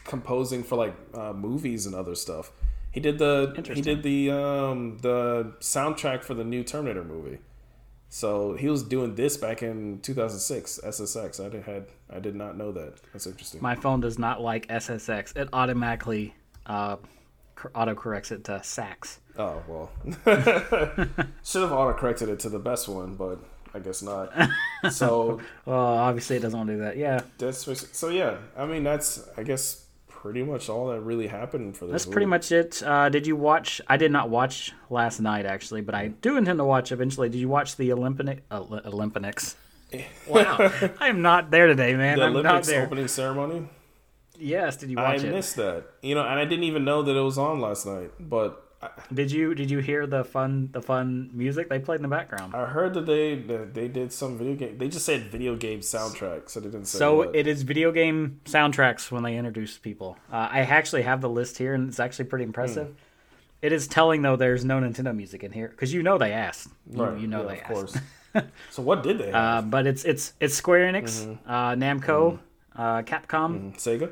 composing 0.04 0.62
for 0.64 0.76
like 0.76 0.94
uh, 1.14 1.32
movies 1.32 1.86
and 1.86 1.94
other 1.94 2.14
stuff. 2.14 2.50
He 2.92 3.00
did 3.00 3.18
the 3.18 3.54
he 3.74 3.80
did 3.80 4.02
the 4.02 4.30
um, 4.30 4.98
the 4.98 5.54
soundtrack 5.60 6.22
for 6.22 6.34
the 6.34 6.44
new 6.44 6.62
Terminator 6.62 7.02
movie. 7.02 7.38
So 8.10 8.54
he 8.54 8.68
was 8.68 8.82
doing 8.82 9.14
this 9.14 9.38
back 9.38 9.62
in 9.62 10.00
2006 10.00 10.80
SSX. 10.84 11.44
I 11.44 11.48
did 11.48 11.62
had 11.62 11.86
I 12.10 12.20
did 12.20 12.34
not 12.34 12.58
know 12.58 12.70
that. 12.72 13.00
That's 13.14 13.26
interesting. 13.26 13.62
My 13.62 13.74
phone 13.74 14.00
does 14.00 14.18
not 14.18 14.42
like 14.42 14.68
SSX. 14.68 15.34
It 15.34 15.48
automatically 15.54 16.34
uh, 16.66 16.96
auto 17.74 17.94
corrects 17.94 18.30
it 18.30 18.44
to 18.44 18.62
Sax. 18.62 19.20
Oh 19.38 19.62
well, 19.66 19.90
should 21.42 21.62
have 21.62 21.72
auto 21.72 21.94
corrected 21.94 22.28
it 22.28 22.38
to 22.40 22.50
the 22.50 22.58
best 22.58 22.86
one, 22.86 23.14
but 23.14 23.38
I 23.72 23.78
guess 23.78 24.02
not. 24.02 24.32
So 24.90 25.40
Well, 25.64 25.78
obviously 25.78 26.36
it 26.36 26.40
doesn't 26.40 26.58
want 26.58 26.68
to 26.68 26.74
do 26.74 26.80
that. 26.82 26.96
Yeah, 26.96 27.20
that's 27.38 27.96
so 27.96 28.08
yeah. 28.08 28.36
I 28.56 28.66
mean 28.66 28.82
that's 28.82 29.26
I 29.36 29.42
guess 29.44 29.81
pretty 30.22 30.44
much 30.44 30.68
all 30.68 30.86
that 30.88 31.00
really 31.00 31.26
happened 31.26 31.76
for 31.76 31.86
this. 31.86 31.92
that's 31.92 32.06
pretty 32.06 32.26
much 32.26 32.52
it. 32.52 32.80
Uh, 32.80 33.08
did 33.08 33.26
you 33.26 33.34
watch? 33.34 33.80
I 33.88 33.96
did 33.96 34.12
not 34.12 34.30
watch 34.30 34.72
last 34.88 35.18
night 35.20 35.44
actually, 35.44 35.80
but 35.80 35.96
I 35.96 36.08
do 36.08 36.36
intend 36.36 36.60
to 36.60 36.64
watch 36.64 36.92
eventually. 36.92 37.28
Did 37.28 37.38
you 37.38 37.48
watch 37.48 37.74
the 37.76 37.92
Olympic 37.92 38.44
uh, 38.50 38.62
Olympics? 38.86 39.56
Wow, 40.26 40.56
I 41.00 41.08
am 41.08 41.20
not 41.20 41.50
there 41.50 41.66
today, 41.66 41.94
man. 41.94 42.16
the 42.18 42.24
I'm 42.24 42.32
not 42.32 42.44
Olympics 42.46 42.68
there. 42.68 42.86
opening 42.86 43.08
ceremony. 43.08 43.68
Yes, 44.38 44.76
did 44.76 44.88
you 44.90 44.98
I 44.98 45.12
watch 45.12 45.24
it? 45.24 45.30
missed 45.30 45.56
that. 45.56 45.84
You 46.00 46.14
know, 46.14 46.22
and 46.22 46.38
I 46.38 46.46
didn't 46.46 46.64
even 46.64 46.86
know 46.86 47.02
that 47.02 47.14
it 47.14 47.20
was 47.20 47.36
on 47.36 47.60
last 47.60 47.84
night. 47.84 48.10
But 48.18 48.50
I, 48.52 48.61
Did 49.12 49.30
you 49.30 49.54
did 49.54 49.70
you 49.70 49.78
hear 49.78 50.06
the 50.06 50.24
fun 50.24 50.70
the 50.72 50.82
fun 50.82 51.30
music 51.32 51.68
they 51.68 51.78
played 51.78 51.96
in 51.96 52.02
the 52.02 52.08
background? 52.08 52.54
I 52.54 52.66
heard 52.66 52.94
that 52.94 53.06
they 53.06 53.36
that 53.36 53.74
they 53.74 53.86
did 53.88 54.12
some 54.12 54.36
video 54.38 54.54
game. 54.56 54.78
They 54.78 54.88
just 54.88 55.04
said 55.06 55.22
video 55.30 55.54
game 55.56 55.80
soundtrack, 55.80 56.48
so 56.50 56.58
they 56.60 56.68
didn't 56.68 56.86
say. 56.86 56.98
So 56.98 57.16
what. 57.18 57.36
it 57.36 57.46
is 57.46 57.62
video 57.62 57.92
game 57.92 58.40
soundtracks 58.44 59.10
when 59.10 59.22
they 59.22 59.36
introduce 59.36 59.78
people. 59.78 60.16
Uh, 60.32 60.48
I 60.50 60.60
actually 60.60 61.02
have 61.02 61.20
the 61.20 61.28
list 61.28 61.58
here, 61.58 61.74
and 61.74 61.88
it's 61.88 62.00
actually 62.00 62.24
pretty 62.24 62.44
impressive. 62.44 62.88
Hmm. 62.88 62.92
It 63.62 63.72
is 63.72 63.86
telling 63.86 64.22
though 64.22 64.34
there's 64.34 64.64
no 64.64 64.80
Nintendo 64.80 65.14
music 65.14 65.44
in 65.44 65.52
here 65.52 65.68
because 65.68 65.92
you 65.94 66.02
know 66.02 66.18
they 66.18 66.32
asked. 66.32 66.68
You, 66.90 67.04
Right, 67.04 67.20
you 67.20 67.28
know 67.28 67.42
yeah, 67.42 67.48
they 67.48 67.60
of 67.60 67.64
asked. 67.64 67.72
course. 67.72 67.96
so 68.70 68.82
what 68.82 69.02
did 69.04 69.18
they 69.18 69.30
Uh, 69.30 69.62
but 69.62 69.86
it's 69.86 70.04
it's 70.04 70.32
it's 70.40 70.54
Square 70.54 70.92
Enix, 70.92 71.24
Mm-hmm. 71.26 71.48
uh, 71.50 71.74
Namco, 71.76 72.38
uh, 72.74 73.02
Capcom 73.02 73.76
Sega. 73.76 74.10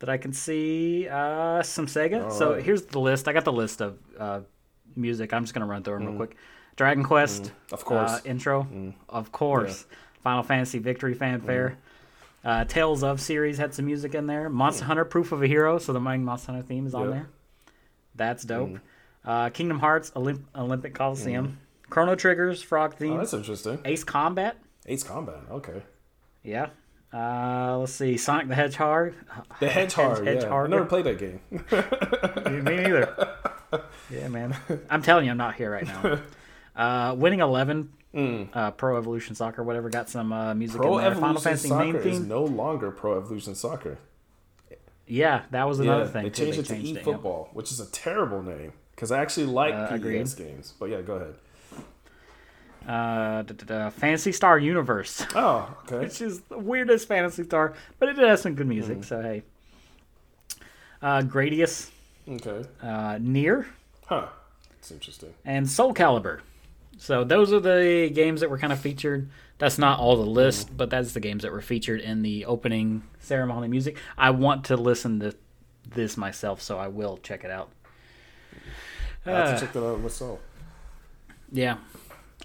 That 0.00 0.08
I 0.08 0.16
can 0.18 0.32
see, 0.32 1.08
uh, 1.08 1.62
some 1.62 1.86
Sega. 1.86 2.32
so 2.32 2.54
right. 2.54 2.62
here's 2.62 2.82
the 2.82 2.98
list. 3.00 3.28
I 3.28 3.32
got 3.32 3.44
the 3.44 3.52
list 3.52 3.80
of 3.80 3.98
uh, 4.18 4.40
music. 4.96 5.32
I'm 5.32 5.44
just 5.44 5.54
gonna 5.54 5.66
run 5.66 5.82
through 5.82 5.98
them 5.98 6.06
real 6.08 6.16
quick. 6.16 6.36
Dragon 6.76 7.04
Quest, 7.04 7.44
Mm-hmm. 7.44 7.74
Of 7.74 7.84
course. 7.84 8.10
Mm. 8.10 8.14
uh, 8.14 8.20
intro, 8.24 8.94
of 9.08 9.32
course. 9.32 9.86
Final 10.24 10.42
Fantasy 10.42 10.78
Victory 10.78 11.14
Fanfare. 11.14 11.76
Mm. 12.44 12.50
Uh, 12.50 12.64
Tales 12.64 13.02
of 13.02 13.20
series 13.20 13.58
had 13.58 13.74
some 13.74 13.84
music 13.86 14.14
in 14.14 14.26
there. 14.26 14.48
Monster 14.48 14.86
Hunter 14.86 15.04
Proof 15.04 15.32
of 15.32 15.42
a 15.42 15.46
Hero, 15.46 15.78
so 15.78 15.92
the 15.92 16.00
main 16.00 16.24
Monster 16.24 16.52
Hunter 16.52 16.66
theme 16.66 16.86
is 16.86 16.94
on 16.94 17.04
Yeah. 17.08 17.10
there. 17.10 17.28
That's 18.14 18.44
dope. 18.44 18.70
Mm. 18.70 18.80
Uh, 19.24 19.50
Kingdom 19.50 19.78
Hearts 19.80 20.10
Olymp- 20.12 20.44
Olympic 20.56 20.94
Coliseum. 20.94 21.58
Chrono 21.90 22.14
Triggers 22.14 22.62
Frog 22.62 22.92
Oh, 22.94 22.98
theme. 22.98 23.18
that's 23.18 23.34
interesting. 23.34 23.78
Ace 23.84 24.04
Combat. 24.04 24.56
Ace 24.86 25.02
Combat. 25.02 25.40
Okay. 25.50 25.82
Yeah. 26.42 26.68
Uh, 27.12 27.76
let's 27.78 27.92
see. 27.92 28.16
Sonic 28.16 28.48
the 28.48 28.54
Hedgehog. 28.54 29.14
The 29.58 29.68
Hedgehog. 29.68 30.24
yeah. 30.24 30.30
I 30.30 30.34
Hedgehog. 30.34 30.70
never 30.70 30.84
played 30.84 31.06
that 31.06 31.18
game. 31.18 31.40
Me 32.64 32.76
neither. 32.76 33.36
Yeah, 34.10 34.26
man. 34.26 34.56
I'm 34.90 35.00
telling 35.00 35.26
you, 35.26 35.30
I'm 35.30 35.36
not 35.36 35.54
here 35.54 35.70
right 35.70 35.86
now. 35.86 36.18
Uh, 36.74 37.14
Winning 37.14 37.38
Eleven, 37.38 37.92
uh, 38.52 38.72
Pro 38.72 38.96
Evolution 38.98 39.36
Soccer, 39.36 39.62
whatever, 39.62 39.88
got 39.90 40.08
some 40.08 40.32
uh, 40.32 40.54
music. 40.54 40.80
Pro 40.80 40.98
in 40.98 41.04
there. 41.04 41.14
Final 41.14 41.24
Evolution 41.36 41.42
Fantasy 41.44 41.68
Soccer 41.68 41.84
main 41.84 41.94
is 41.96 42.18
theme. 42.18 42.26
no 42.28 42.42
longer 42.44 42.90
Pro 42.90 43.16
Evolution 43.18 43.54
Soccer. 43.54 43.98
Yeah, 45.06 45.42
that 45.52 45.68
was 45.68 45.78
another 45.78 46.04
yeah, 46.06 46.10
thing. 46.10 46.22
they 46.24 46.30
changed 46.30 46.58
it 46.58 46.62
to 46.66 46.74
changed 46.74 46.86
E 46.88 46.92
yep. 46.94 47.04
Football, 47.04 47.50
which 47.52 47.70
is 47.70 47.78
a 47.78 47.86
terrible 47.92 48.42
name 48.42 48.72
because 48.90 49.12
I 49.12 49.20
actually 49.20 49.46
like 49.46 49.74
Uh, 49.74 49.86
PES 49.88 49.94
agreed. 49.96 50.36
games. 50.36 50.74
But 50.78 50.86
yeah, 50.90 51.00
go 51.02 51.14
ahead. 51.14 51.34
Uh, 52.86 53.42
da, 53.42 53.54
da, 53.54 53.64
da, 53.66 53.90
Phantasy 53.90 54.32
Star 54.32 54.58
Universe, 54.58 55.24
Oh, 55.34 55.76
okay. 55.84 55.98
which 55.98 56.20
is 56.22 56.40
the 56.42 56.58
weirdest 56.58 57.06
Phantasy 57.08 57.44
Star, 57.44 57.74
but 57.98 58.08
it 58.08 58.16
has 58.18 58.40
some 58.42 58.54
good 58.54 58.66
music. 58.66 58.96
Hmm. 58.96 59.02
So 59.02 59.22
hey. 59.22 59.42
Uh, 61.02 61.22
Gradius, 61.22 61.90
Okay. 62.28 62.66
uh, 62.82 63.16
NieR, 63.18 63.66
Huh. 64.06 64.26
It's 64.78 64.90
interesting. 64.90 65.32
and 65.44 65.68
Soul 65.68 65.94
Calibur. 65.94 66.40
So 66.98 67.24
those 67.24 67.52
are 67.52 67.60
the 67.60 68.10
games 68.12 68.40
that 68.40 68.50
were 68.50 68.58
kind 68.58 68.72
of 68.72 68.78
featured. 68.78 69.30
That's 69.58 69.78
not 69.78 69.98
all 69.98 70.16
the 70.16 70.26
list, 70.30 70.66
Mm-hmm. 70.68 70.76
but 70.76 70.90
that's 70.90 71.12
the 71.12 71.20
games 71.20 71.42
that 71.42 71.52
were 71.52 71.60
featured 71.62 72.00
in 72.00 72.22
the 72.22 72.44
opening 72.46 73.02
ceremony 73.20 73.68
music. 73.68 73.96
I 74.18 74.30
want 74.30 74.64
to 74.66 74.76
listen 74.76 75.20
to 75.20 75.34
this 75.86 76.16
myself, 76.16 76.60
so 76.62 76.78
I 76.78 76.88
will 76.88 77.18
check 77.22 77.44
it 77.44 77.50
out. 77.50 77.70
I 79.26 79.30
have 79.30 79.48
Uh, 79.48 79.54
to 79.54 79.60
check 79.60 79.72
that 79.74 79.84
out 79.86 80.00
myself. 80.00 80.40
yeah, 81.52 81.76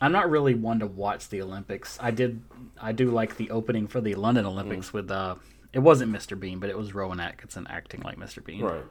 I'm 0.01 0.11
not 0.11 0.29
really 0.29 0.53
one 0.55 0.79
to 0.79 0.87
watch 0.87 1.29
the 1.29 1.41
Olympics. 1.41 1.97
I 2.01 2.11
did, 2.11 2.41
I 2.81 2.91
do 2.91 3.11
like 3.11 3.37
the 3.37 3.49
opening 3.51 3.87
for 3.87 4.01
the 4.01 4.15
London 4.15 4.45
Olympics 4.45 4.89
Mm. 4.89 4.93
with 4.93 5.11
uh, 5.11 5.35
it 5.73 5.79
wasn't 5.79 6.11
Mr. 6.11 6.39
Bean, 6.39 6.59
but 6.59 6.69
it 6.69 6.77
was 6.77 6.93
Rowan 6.93 7.19
Atkinson 7.19 7.65
acting 7.69 8.01
like 8.01 8.17
Mr. 8.17 8.43
Bean. 8.43 8.61
Right. 8.63 8.83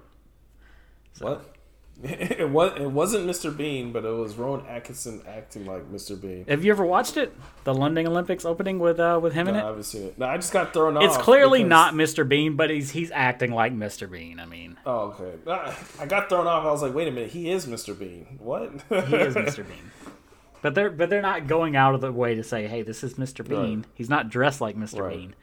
What? 1.21 1.51
It 2.03 2.51
was. 2.51 2.73
It 2.77 2.91
wasn't 2.91 3.25
Mr. 3.31 3.57
Bean, 3.57 3.93
but 3.93 4.05
it 4.05 4.11
was 4.11 4.35
Rowan 4.35 4.67
Atkinson 4.69 5.23
acting 5.29 5.65
like 5.65 5.85
Mr. 5.93 6.21
Bean. 6.21 6.45
Have 6.49 6.65
you 6.65 6.73
ever 6.73 6.85
watched 6.85 7.17
it? 7.17 7.33
The 7.63 7.73
London 7.73 8.09
Olympics 8.09 8.45
opening 8.45 8.81
with 8.81 8.99
uh, 8.99 9.21
with 9.23 9.33
him 9.33 9.47
No, 9.47 9.51
in 9.53 9.57
I 9.57 9.61
it. 9.61 9.65
haven't 9.67 9.83
seen 9.85 10.03
it. 10.09 10.19
No, 10.19 10.27
I 10.27 10.35
just 10.37 10.53
got 10.53 10.73
thrown 10.73 10.97
off. 10.97 11.05
It's 11.05 11.17
clearly 11.17 11.61
because- 11.61 11.71
not 11.71 11.95
Mr. 11.95 12.29
Bean, 12.29 12.57
but 12.57 12.69
he's 12.69 12.91
he's 12.91 13.13
acting 13.13 13.53
like 13.53 13.73
Mr. 13.73 14.11
Bean. 14.11 14.41
I 14.41 14.47
mean, 14.47 14.77
Oh, 14.85 15.15
okay. 15.21 15.35
I 16.01 16.07
got 16.07 16.29
thrown 16.29 16.49
off. 16.49 16.65
I 16.67 16.73
was 16.73 16.83
like, 16.83 16.95
wait 16.95 17.07
a 17.07 17.13
minute, 17.13 17.31
he 17.31 17.49
is 17.49 17.65
Mr. 17.67 17.97
Bean. 17.97 18.39
What? 18.41 18.73
he 18.89 18.97
is 18.97 19.35
Mr. 19.37 19.59
Bean. 19.65 19.93
But 20.65 20.75
they're 20.75 20.89
but 20.89 21.11
they're 21.11 21.21
not 21.21 21.47
going 21.47 21.77
out 21.77 21.95
of 21.95 22.01
the 22.01 22.11
way 22.11 22.37
to 22.37 22.43
say, 22.43 22.67
"Hey, 22.67 22.81
this 22.81 23.05
is 23.05 23.15
Mr. 23.15 23.47
Bean." 23.47 23.81
Right. 23.81 23.85
He's 23.93 24.09
not 24.09 24.31
dressed 24.31 24.63
like 24.63 24.77
Mr. 24.79 25.01
Right. 25.03 25.19
Bean. 25.19 25.35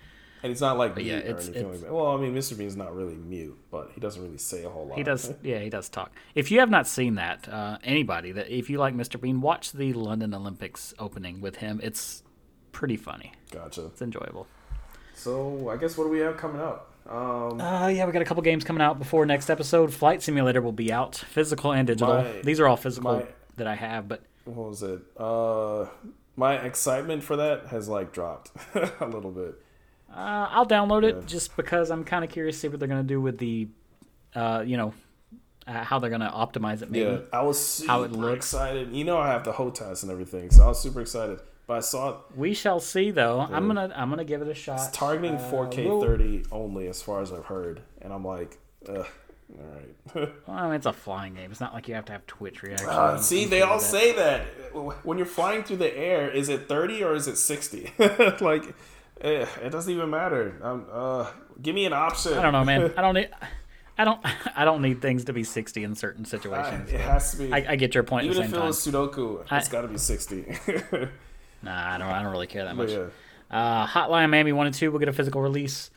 And 0.42 0.50
he's 0.50 0.62
not 0.62 0.80
like 0.80 0.96
mute 0.96 1.06
yeah, 1.06 1.14
or 1.18 1.18
anything 1.38 1.50
it's- 1.54 1.64
like 1.64 1.82
that. 1.82 1.94
Well, 1.94 2.08
I 2.08 2.18
mean, 2.18 2.34
Mr. 2.34 2.58
Bean's 2.58 2.76
not 2.76 2.96
really 2.96 3.14
mute, 3.14 3.56
but 3.70 3.92
he 3.94 4.02
doesn't 4.02 4.20
really 4.20 4.40
say 4.40 4.64
a 4.64 4.70
whole 4.72 4.88
lot. 4.88 4.98
He 4.98 5.04
does, 5.04 5.32
yeah, 5.44 5.60
he 5.60 5.70
does 5.70 5.90
talk. 5.90 6.12
If 6.34 6.50
you 6.50 6.60
have 6.60 6.72
not 6.72 6.88
seen 6.88 7.14
that, 7.16 7.48
uh, 7.48 7.78
anybody 7.84 8.32
that 8.32 8.50
if 8.50 8.68
you 8.68 8.80
like 8.80 8.96
Mr. 8.96 9.22
Bean, 9.22 9.42
watch 9.42 9.74
the 9.74 9.94
London 9.94 10.34
Olympics 10.34 10.96
opening 10.98 11.40
with 11.40 11.58
him. 11.58 11.80
It's 11.84 12.24
pretty 12.72 12.98
funny. 12.98 13.32
Gotcha. 13.52 13.86
It's 13.86 14.02
enjoyable. 14.02 14.48
So 15.14 15.70
I 15.70 15.78
guess 15.78 16.00
what 16.00 16.06
do 16.06 16.10
we 16.10 16.18
have 16.22 16.36
coming 16.38 16.60
out? 16.60 16.88
Um, 17.08 17.62
Uh, 17.62 17.90
yeah, 17.90 18.08
we 18.08 18.12
got 18.12 18.24
a 18.24 18.26
couple 18.26 18.42
games 18.42 18.64
coming 18.64 18.82
out 18.82 18.98
before 18.98 19.28
next 19.28 19.52
episode. 19.52 19.94
Flight 19.94 20.24
Simulator 20.24 20.64
will 20.64 20.72
be 20.72 20.92
out, 20.92 21.16
physical 21.16 21.72
and 21.74 21.86
digital. 21.86 22.16
My- 22.24 22.42
These 22.44 22.60
are 22.60 22.68
all 22.68 22.78
physical 22.78 23.14
my- 23.18 23.28
that 23.58 23.68
I 23.68 23.76
have, 23.76 24.08
but 24.08 24.24
what 24.46 24.70
was 24.70 24.84
it? 24.84 25.02
Uh, 25.18 25.86
my 26.36 26.56
excitement 26.58 27.24
for 27.24 27.36
that 27.38 27.68
has 27.68 27.88
like 27.88 28.12
dropped 28.14 28.52
a 28.76 29.06
little 29.08 29.32
bit. 29.32 29.56
Uh, 30.10 30.48
I'll 30.52 30.66
download 30.68 31.04
it 31.04 31.26
just 31.26 31.56
because 31.56 31.90
I'm 31.90 32.04
kind 32.04 32.24
of 32.24 32.30
curious 32.30 32.56
to 32.58 32.60
see 32.62 32.68
what 32.68 32.80
they're 32.80 32.88
going 32.90 33.02
to 33.02 33.08
do 33.08 33.22
with 33.22 33.38
the, 33.38 33.68
uh, 34.36 34.64
you 34.66 34.76
know, 34.78 34.94
uh, 35.68 35.84
how 35.84 36.00
they're 36.00 36.10
going 36.10 36.22
to 36.22 36.28
optimize 36.30 36.82
it. 36.82 36.92
Maybe. 36.92 37.06
Yeah, 37.06 37.20
I 37.32 37.44
was 37.44 37.64
super 37.64 37.92
How 37.92 38.04
it 38.04 38.12
looks. 38.12 38.36
excited. 38.38 38.94
You 38.94 39.06
know, 39.06 39.18
I 39.18 39.28
have 39.30 39.44
the 39.46 39.54
HOTAS 39.54 40.04
and 40.04 40.12
everything, 40.12 40.52
so 40.52 40.64
I 40.64 40.68
was 40.68 40.82
super 40.82 41.00
excited. 41.02 41.40
But 41.68 41.78
I 41.78 41.80
saw 41.82 42.10
it 42.10 42.16
We 42.36 42.54
shall 42.54 42.80
see, 42.82 43.12
though. 43.12 43.40
I'm 43.40 43.68
gonna 43.68 43.94
I'm 43.96 44.10
gonna 44.10 44.26
give 44.26 44.42
it 44.42 44.48
a 44.50 44.54
shot. 44.54 44.80
It's 44.86 44.98
targeting 44.98 45.36
Uh, 45.38 45.50
4K 45.52 45.86
we'll- 45.86 46.02
30 46.02 46.44
only, 46.52 46.88
as 46.88 47.02
far 47.02 47.22
as 47.22 47.32
I've 47.32 47.46
heard, 47.46 47.82
and 48.02 48.12
I'm 48.12 48.26
like, 48.26 48.58
ugh, 48.90 49.06
all 49.60 49.66
right. 49.76 50.30
Well, 50.48 50.58
I 50.58 50.66
mean, 50.66 50.74
it's 50.76 50.86
a 50.86 50.94
flying 50.94 51.36
game. 51.36 51.52
It's 51.52 51.60
not 51.62 51.74
like 51.74 51.88
you 51.88 51.96
have 51.96 52.06
to 52.06 52.12
have 52.12 52.26
Twitch 52.28 52.64
reaction. 52.64 52.90
Uh, 52.90 53.18
see, 53.18 53.46
they 53.46 53.62
all 53.62 53.78
that. 53.78 53.84
say 53.84 54.14
that 54.16 54.42
when 55.06 55.18
you're 55.18 55.26
flying 55.28 55.64
through 55.64 55.78
the 55.78 55.98
air, 55.98 56.30
is 56.30 56.50
it 56.50 56.68
30 56.68 57.04
or 57.04 57.14
is 57.16 57.28
it 57.28 57.38
60? 57.38 57.94
like, 58.42 58.66
eh, 59.22 59.46
it 59.62 59.70
doesn't 59.72 59.94
even 59.94 60.10
matter. 60.10 60.58
Um, 60.62 60.86
uh, 60.92 61.32
give 61.62 61.76
me 61.76 61.86
an 61.86 61.94
option. 61.94 62.34
I 62.34 62.42
don't 62.42 62.52
know, 62.54 62.66
man. 62.66 62.94
I 62.98 63.02
don't. 63.02 63.18
e- 63.18 63.28
I 63.98 64.04
don't 64.06 64.20
I 64.56 64.66
don't 64.66 64.82
need 64.82 65.00
things 65.02 65.26
to 65.26 65.34
be 65.34 65.44
60 65.44 65.84
in 65.84 65.96
certain 65.96 66.26
I, 66.26 66.30
situations. 66.30 66.92
it 66.92 67.00
has 67.02 67.32
to 67.32 67.38
be. 67.38 67.54
I, 67.54 67.74
I 67.74 67.76
get 67.76 67.94
your 67.94 68.04
point 68.04 68.26
at 68.26 68.32
even 68.32 68.38
the 68.38 68.44
if 68.46 68.50
same 68.50 68.56
it 68.56 68.60
time. 68.60 68.68
was 68.68 69.14
Sudoku, 69.14 69.46
it's 69.52 69.68
got 69.70 69.82
to 69.82 69.88
be 69.90 69.98
sixty. 70.00 70.46
Nah, 71.62 71.94
I 71.94 71.98
don't 72.00 72.08
I 72.08 72.24
don't 72.24 72.32
really 72.32 72.48
care 72.48 72.66
that 72.66 72.76
much. 72.76 72.90
yeah, 72.90 73.06
Uh, 73.52 73.86
Hotline 73.86 74.30
Miami 74.32 74.54
1 74.54 74.66
and 74.66 74.74
2 74.76 74.92
will 74.92 74.98
get 75.00 75.10
a 75.10 75.14
physical 75.14 75.42
release. 75.42 75.92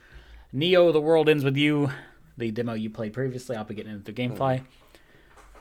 Neo, 0.53 0.93
The 0.93 1.01
World 1.01 1.29
Ends 1.31 1.45
With 1.45 1.57
You, 1.57 1.91
the 2.37 2.51
demo 2.51 2.75
you 2.75 2.91
played 2.91 3.13
previously. 3.13 3.57
I'll 3.57 3.65
be 3.65 3.75
getting 3.75 3.93
into 3.93 4.13
Gamefly. 4.13 4.63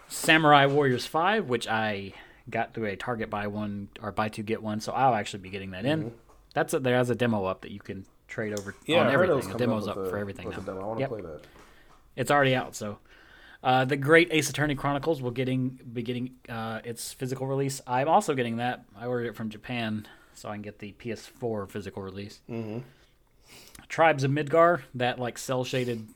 Samurai 0.08 0.66
Warriors 0.66 1.06
5, 1.06 1.48
which 1.48 1.68
I 1.68 2.14
got 2.50 2.74
through 2.74 2.88
a 2.88 2.96
Target 2.96 3.30
buy 3.30 3.48
one 3.48 3.90
or 4.02 4.12
buy 4.12 4.30
two 4.30 4.44
get 4.44 4.62
one, 4.62 4.80
so 4.80 4.92
I'll 4.92 5.16
actually 5.16 5.40
be 5.40 5.50
getting 5.50 5.72
that 5.72 5.86
in. 5.86 6.14
That's 6.54 6.74
a, 6.74 6.80
there 6.80 6.98
has 6.98 7.10
a 7.10 7.16
demo 7.16 7.46
up 7.46 7.62
that 7.62 7.72
you 7.72 7.80
can 7.80 8.06
trade 8.28 8.58
over 8.58 8.76
yeah. 8.86 9.00
on 9.00 9.08
I 9.08 9.12
heard 9.12 9.30
it 9.30 9.32
everything. 9.32 9.54
The 9.54 9.66
demo's 9.66 9.88
up, 9.88 9.98
up 9.98 10.10
for 10.10 10.18
everything 10.18 10.50
now. 10.50 10.58
I 10.58 10.74
want 10.74 10.98
to 10.98 11.02
Yep. 11.02 11.10
play 11.10 11.22
that. 11.22 11.42
It's 12.16 12.30
already 12.30 12.54
out, 12.54 12.76
so 12.76 13.00
uh, 13.64 13.86
the 13.86 13.98
Great 13.98 14.28
Ace 14.32 14.50
Attorney 14.50 14.76
Chronicles 14.76 15.22
will 15.22 15.32
getting 15.32 15.80
be 15.92 16.04
getting 16.04 16.36
uh, 16.50 16.82
its 16.84 17.14
physical 17.14 17.48
release. 17.48 17.82
I'm 17.88 18.08
also 18.08 18.36
getting 18.36 18.58
that. 18.58 18.84
I 18.96 19.08
ordered 19.08 19.28
it 19.28 19.36
from 19.36 19.50
Japan, 19.50 20.08
so 20.36 20.50
I 20.50 20.54
can 20.54 20.62
get 20.62 20.80
the 20.80 20.94
PS4 21.00 21.70
physical 21.70 22.04
release. 22.04 22.42
Mm-hmm. 22.50 22.80
Tribes 23.88 24.24
of 24.24 24.32
Midgar, 24.32 24.82
that 24.96 25.18
like 25.18 25.38
cell 25.38 25.64
shaded 25.64 26.08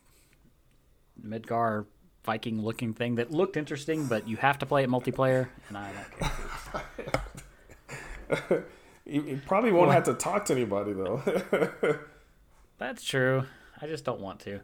Midgar 1.23 1.85
Viking 2.23 2.61
looking 2.61 2.93
thing 2.93 3.15
that 3.15 3.31
looked 3.31 3.55
interesting, 3.57 4.05
but 4.07 4.27
you 4.27 4.37
have 4.37 4.59
to 4.59 4.65
play 4.65 4.83
it 4.83 4.89
multiplayer, 4.89 5.47
and 5.69 5.77
I 5.77 5.91
don't 5.93 6.19
care. 8.49 8.65
You, 9.07 9.23
you 9.23 9.41
probably 9.45 9.71
won't 9.71 9.91
have 9.91 10.03
to 10.03 10.13
talk 10.13 10.45
to 10.45 10.53
anybody 10.53 10.93
though. 10.93 11.21
That's 12.77 13.03
true. 13.03 13.45
I 13.81 13.87
just 13.87 14.03
don't 14.03 14.19
want 14.19 14.41
to. 14.41 14.59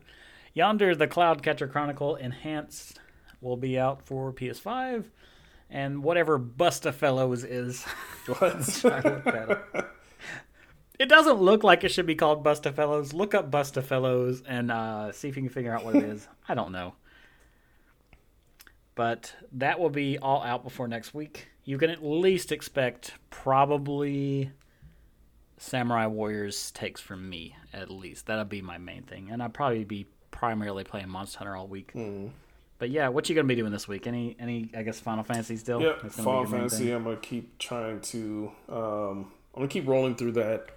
Yonder, 0.54 0.96
the 0.96 1.08
Cloudcatcher 1.08 1.72
Chronicle 1.72 2.16
Enhanced 2.16 3.00
will 3.42 3.58
be 3.58 3.80
out 3.80 4.06
for 4.06 4.32
PS5, 4.34 5.06
and 5.70 6.04
whatever 6.04 6.38
Bustafellows 6.38 7.46
is. 7.50 7.84
what? 8.28 8.86
I 8.86 9.00
looked 9.00 9.26
that 9.26 9.50
up. 9.50 9.96
It 11.00 11.10
doesn't 11.10 11.42
look 11.42 11.64
like 11.64 11.84
it 11.84 11.90
should 11.90 12.06
be 12.06 12.16
called 12.16 12.44
Bustafellows. 12.44 13.14
Look 13.14 13.34
up 13.34 13.50
Bustafellows 13.50 14.44
and 14.48 14.72
uh, 14.72 15.12
see 15.12 15.28
if 15.28 15.36
you 15.36 15.42
can 15.44 15.50
figure 15.50 15.74
out 15.74 15.84
what 15.84 15.96
it 15.96 16.04
is. 16.10 16.28
I 16.48 16.54
don't 16.54 16.72
know. 16.72 16.94
But 18.96 19.34
that 19.54 19.80
will 19.80 19.90
be 19.90 20.20
all 20.20 20.44
out 20.44 20.64
before 20.64 20.88
next 20.88 21.14
week. 21.14 21.48
You 21.66 21.78
can 21.78 21.90
at 21.90 22.04
least 22.04 22.52
expect 22.52 23.14
probably 23.32 24.52
Samurai 25.58 26.06
Warriors 26.06 26.70
takes 26.72 27.02
from 27.02 27.28
me, 27.28 27.56
at 27.74 27.90
least. 27.90 28.28
That'll 28.28 28.46
be 28.46 28.62
my 28.62 28.78
main 28.78 29.04
thing. 29.04 29.30
And 29.32 29.42
I'll 29.42 29.50
probably 29.50 29.84
be 29.86 30.06
primarily 30.30 30.84
playing 30.84 31.10
Monster 31.10 31.40
Hunter 31.40 31.56
all 31.56 31.68
week. 31.68 31.92
But 32.78 32.90
yeah, 32.92 33.08
what 33.08 33.30
you 33.30 33.36
gonna 33.36 33.48
be 33.48 33.56
doing 33.56 33.72
this 33.72 33.88
week? 33.88 34.06
Any 34.08 34.36
any 34.40 34.70
I 34.76 34.84
guess 34.84 35.00
Final 35.00 35.24
Fantasy 35.24 35.56
still? 35.58 35.82
Yep, 35.82 36.02
That's 36.04 36.16
gonna 36.18 36.28
be 36.28 36.46
Final 36.46 36.52
Fantasy. 36.60 36.92
I'm 36.92 37.04
gonna 37.06 37.16
keep 37.18 37.58
trying 37.58 38.02
to. 38.02 38.52
Um, 38.68 39.32
I'm 39.54 39.62
gonna 39.62 39.68
keep 39.70 39.88
rolling 39.88 40.16
through 40.16 40.34
that. 40.34 40.68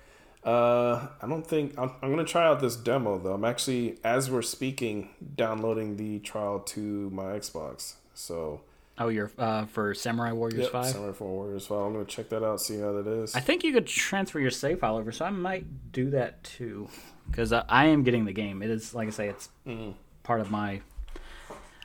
Uh, 0.46 1.08
I 1.20 1.26
don't 1.26 1.44
think 1.46 1.76
I'm, 1.76 1.90
I'm 2.00 2.10
gonna 2.10 2.24
try 2.24 2.46
out 2.46 2.60
this 2.60 2.76
demo 2.76 3.18
though. 3.18 3.32
I'm 3.34 3.44
actually, 3.44 3.98
as 4.04 4.30
we're 4.30 4.42
speaking, 4.42 5.10
downloading 5.34 5.96
the 5.96 6.20
trial 6.20 6.60
to 6.60 7.10
my 7.10 7.24
Xbox. 7.36 7.94
So 8.14 8.60
Oh, 8.98 9.08
you're 9.08 9.30
uh, 9.38 9.66
for 9.66 9.92
Samurai 9.92 10.32
Warriors 10.32 10.62
yep, 10.62 10.72
Five. 10.72 10.86
Samurai 10.86 11.12
Warriors 11.18 11.66
Five. 11.66 11.78
I'm 11.86 11.92
gonna 11.92 12.04
check 12.04 12.28
that 12.30 12.44
out, 12.44 12.60
see 12.60 12.78
how 12.78 12.92
that 12.92 13.06
is. 13.06 13.34
I 13.34 13.40
think 13.40 13.64
you 13.64 13.72
could 13.72 13.86
transfer 13.86 14.38
your 14.38 14.50
save 14.52 14.78
file 14.78 14.96
over, 14.96 15.10
so 15.12 15.24
I 15.24 15.30
might 15.30 15.92
do 15.92 16.10
that 16.10 16.42
too. 16.44 16.88
Because 17.28 17.52
uh, 17.52 17.64
I 17.68 17.86
am 17.86 18.04
getting 18.04 18.24
the 18.24 18.32
game. 18.32 18.62
It 18.62 18.70
is, 18.70 18.94
like 18.94 19.08
I 19.08 19.10
say, 19.10 19.28
it's 19.28 19.48
Mm-hmm. 19.66 19.92
part 20.22 20.40
of 20.40 20.50
my. 20.50 20.80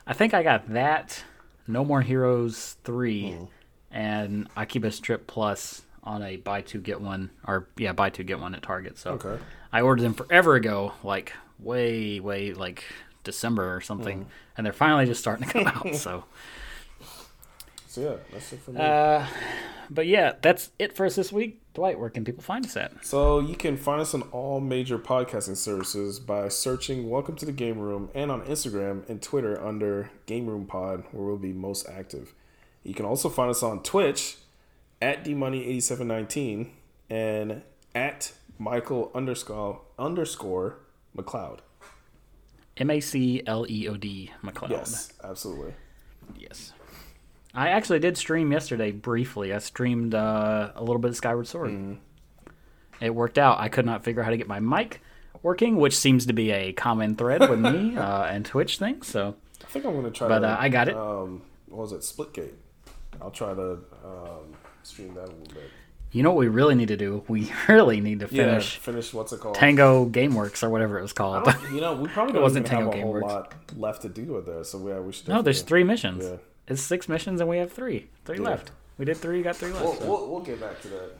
I 0.05 0.13
think 0.13 0.33
I 0.35 0.43
got 0.43 0.71
that, 0.73 1.23
No 1.67 1.83
More 1.83 2.01
Heroes 2.01 2.77
3, 2.83 3.23
Mm-hmm. 3.23 3.43
and 3.91 4.49
Akiba's 4.55 4.99
Trip 4.99 5.25
Plus 5.27 5.81
on 6.03 6.23
a 6.23 6.37
buy 6.37 6.61
two, 6.61 6.79
get 6.81 6.99
one, 7.01 7.29
or 7.47 7.67
yeah, 7.77 7.93
buy 7.93 8.09
two, 8.09 8.23
get 8.23 8.39
one 8.39 8.55
at 8.55 8.61
Target. 8.63 8.97
So 8.97 9.11
Okay. 9.11 9.37
I 9.71 9.81
ordered 9.81 10.03
them 10.03 10.13
forever 10.13 10.55
ago, 10.55 10.93
like 11.03 11.33
way, 11.59 12.19
way, 12.19 12.53
like 12.53 12.83
December 13.23 13.75
or 13.75 13.81
something, 13.81 14.19
Mm-hmm. 14.21 14.29
and 14.57 14.65
they're 14.65 14.73
finally 14.73 15.05
just 15.05 15.21
starting 15.21 15.47
to 15.47 15.53
come 15.53 15.67
out. 15.67 15.93
So. 15.95 16.23
So 17.87 18.01
yeah, 18.01 18.15
that's 18.31 18.53
it 18.53 18.61
for 18.61 18.71
me. 18.71 18.79
Uh, 18.79 19.25
but 19.89 20.07
yeah, 20.07 20.33
that's 20.41 20.71
it 20.79 20.93
for 20.95 21.05
us 21.05 21.15
this 21.15 21.31
week. 21.33 21.59
Dwight, 21.73 21.99
where 21.99 22.09
can 22.09 22.23
people 22.23 22.41
find 22.41 22.65
us 22.65 22.77
at? 22.77 23.05
So 23.05 23.39
you 23.41 23.55
can 23.55 23.75
find 23.75 23.99
us 23.99 24.13
on 24.13 24.21
all 24.31 24.61
major 24.61 24.97
podcasting 24.97 25.57
services 25.57 26.17
by 26.19 26.47
searching 26.47 27.09
"Welcome 27.09 27.35
to 27.35 27.45
the 27.45 27.51
Game 27.51 27.79
Room" 27.79 28.09
and 28.15 28.31
on 28.31 28.43
Instagram 28.43 29.07
and 29.09 29.21
Twitter 29.21 29.61
under 29.61 30.09
Game 30.25 30.47
Room 30.47 30.65
Pod, 30.65 31.03
where 31.11 31.25
we'll 31.25 31.37
be 31.37 31.51
most 31.51 31.85
active. 31.89 32.33
You 32.83 32.93
can 32.93 33.05
also 33.05 33.27
find 33.27 33.49
us 33.51 33.61
on 33.61 33.83
Twitch 33.83 34.37
at 35.01 35.23
dmoney8719 35.25 36.69
and 37.09 37.61
at 37.95 38.33
Michael 38.59 39.11
underscore 39.15 39.81
underscore 39.97 40.77
MacLeod. 41.15 41.61
M 42.77 42.89
A 42.89 42.99
C 42.99 43.41
L 43.45 43.65
E 43.69 43.87
O 43.87 43.97
D 43.97 44.31
MacLeod. 44.41 44.71
Yes, 44.71 45.11
absolutely. 45.23 45.73
Yes. 46.37 46.73
I 47.53 47.69
actually 47.69 47.99
did 47.99 48.17
stream 48.17 48.51
yesterday 48.51 48.91
briefly. 48.91 49.53
I 49.53 49.57
streamed 49.57 50.15
uh, 50.15 50.71
a 50.75 50.81
little 50.81 50.99
bit 50.99 51.09
of 51.09 51.17
Skyward 51.17 51.47
Sword. 51.47 51.97
It 53.01 53.13
worked 53.13 53.37
out. 53.37 53.59
I 53.59 53.67
could 53.67 53.85
not 53.85 54.03
figure 54.03 54.21
out 54.21 54.25
how 54.25 54.31
to 54.31 54.37
get 54.37 54.47
my 54.47 54.59
mic 54.59 55.01
working, 55.43 55.77
which 55.77 55.97
seems 55.97 56.27
to 56.27 56.33
be 56.33 56.51
a 56.51 56.71
common 56.71 57.15
thread 57.15 57.41
with 57.49 57.59
me 57.59 57.97
uh, 57.97 58.23
and 58.25 58.45
Twitch 58.45 58.77
things. 58.77 59.07
So 59.07 59.35
I 59.61 59.65
think 59.65 59.85
I'm 59.85 59.95
gonna 59.95 60.11
try. 60.11 60.27
But, 60.27 60.39
to, 60.39 60.47
uh, 60.49 60.57
I 60.59 60.69
got 60.69 60.87
it. 60.87 60.95
Um, 60.95 61.41
what 61.67 61.81
was 61.81 61.91
it? 61.91 62.01
Splitgate. 62.01 62.53
I'll 63.21 63.31
try 63.31 63.53
to 63.53 63.79
um, 64.05 64.55
stream 64.83 65.13
that 65.15 65.21
a 65.21 65.31
little 65.31 65.53
bit. 65.53 65.69
you 66.11 66.23
know 66.23 66.31
what 66.31 66.39
we 66.39 66.47
really 66.47 66.75
need 66.75 66.89
to 66.89 66.97
do? 66.97 67.23
We 67.27 67.51
really 67.67 68.01
need 68.01 68.19
to 68.21 68.27
Yeah, 68.31 68.45
finish 68.45 68.77
finish 68.77 69.13
what's 69.13 69.31
it 69.33 69.39
called? 69.39 69.55
Tango 69.55 70.05
GameWorks 70.07 70.63
or 70.63 70.69
whatever 70.69 70.99
it 70.99 71.01
was 71.01 71.13
called. 71.13 71.47
You 71.73 71.81
know, 71.81 71.93
we 71.95 72.07
probably 72.09 72.33
don't 72.33 72.41
wasn't 72.41 72.67
even 72.67 72.77
have 72.79 72.87
a 72.87 72.91
Tango 72.91 73.11
whole 73.11 73.21
lot 73.21 73.53
left 73.77 74.01
to 74.03 74.09
do 74.09 74.23
with 74.33 74.45
there. 74.45 74.63
So 74.63 74.85
yeah, 74.87 74.99
we 74.99 75.11
should. 75.13 75.27
no, 75.29 75.41
there's 75.41 75.61
three 75.61 75.83
missions. 75.83 76.23
Yeah. 76.25 76.35
It's 76.67 76.81
six 76.81 77.09
missions 77.09 77.41
and 77.41 77.49
we 77.49 77.57
have 77.57 77.71
three. 77.71 78.07
Three 78.25 78.37
Yeah. 78.37 78.43
left. 78.43 78.71
We 78.97 79.05
did 79.05 79.17
three, 79.17 79.41
got 79.41 79.55
three 79.55 79.71
left. 79.71 79.83
We'll, 79.83 79.95
so. 79.95 80.05
we'll, 80.05 80.29
we'll 80.29 80.39
get 80.41 80.59
back 80.59 80.79
to 80.81 80.87
that. 80.89 81.11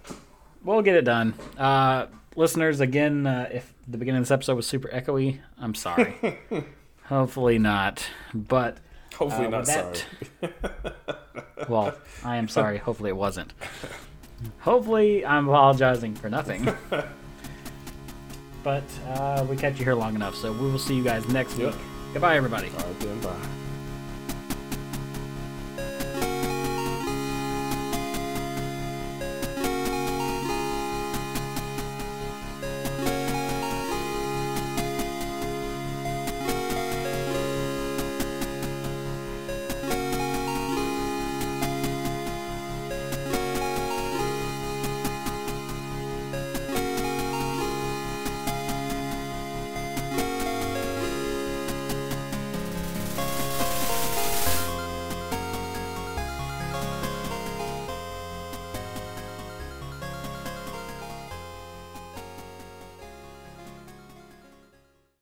We'll 0.64 0.82
get 0.84 0.96
it 0.96 1.04
done. 1.06 1.34
Uh, 1.58 2.06
listeners, 2.36 2.80
again, 2.80 3.26
uh, 3.26 3.50
if 3.52 3.74
the 3.88 3.98
beginning 3.98 4.20
of 4.20 4.26
this 4.26 4.32
episode 4.32 4.56
was 4.56 4.68
super 4.68 4.88
echoey, 4.90 5.40
I'm 5.58 5.74
sorry. 5.74 6.16
Hopefully 7.06 7.58
not. 7.58 8.06
But, 8.36 8.78
Hopefully 9.16 9.48
Uh, 9.48 9.50
not 9.50 9.66
that- 9.66 10.06
sorry. 10.42 10.54
Well, 11.70 11.94
I 12.24 12.38
am 12.38 12.48
sorry. 12.48 12.78
Hopefully 12.78 13.10
it 13.10 13.16
wasn't. 13.18 13.54
Hopefully 14.60 15.26
I'm 15.26 15.48
apologizing 15.48 16.16
for 16.16 16.30
nothing. 16.30 16.68
But 18.64 18.84
uh, 19.08 19.46
we 19.50 19.56
kept 19.58 19.80
you 19.80 19.86
here 19.86 19.96
long 19.96 20.14
enough, 20.16 20.36
so 20.36 20.52
we 20.52 20.70
will 20.72 20.78
see 20.80 20.96
you 20.96 21.04
guys 21.04 21.28
next 21.30 21.58
Yep. 21.58 21.74
week. 21.74 21.82
Goodbye, 22.14 22.36
everybody. 22.36 22.70
All 22.78 22.86
right, 22.86 23.00
then 23.00 23.20
bye. 23.22 23.36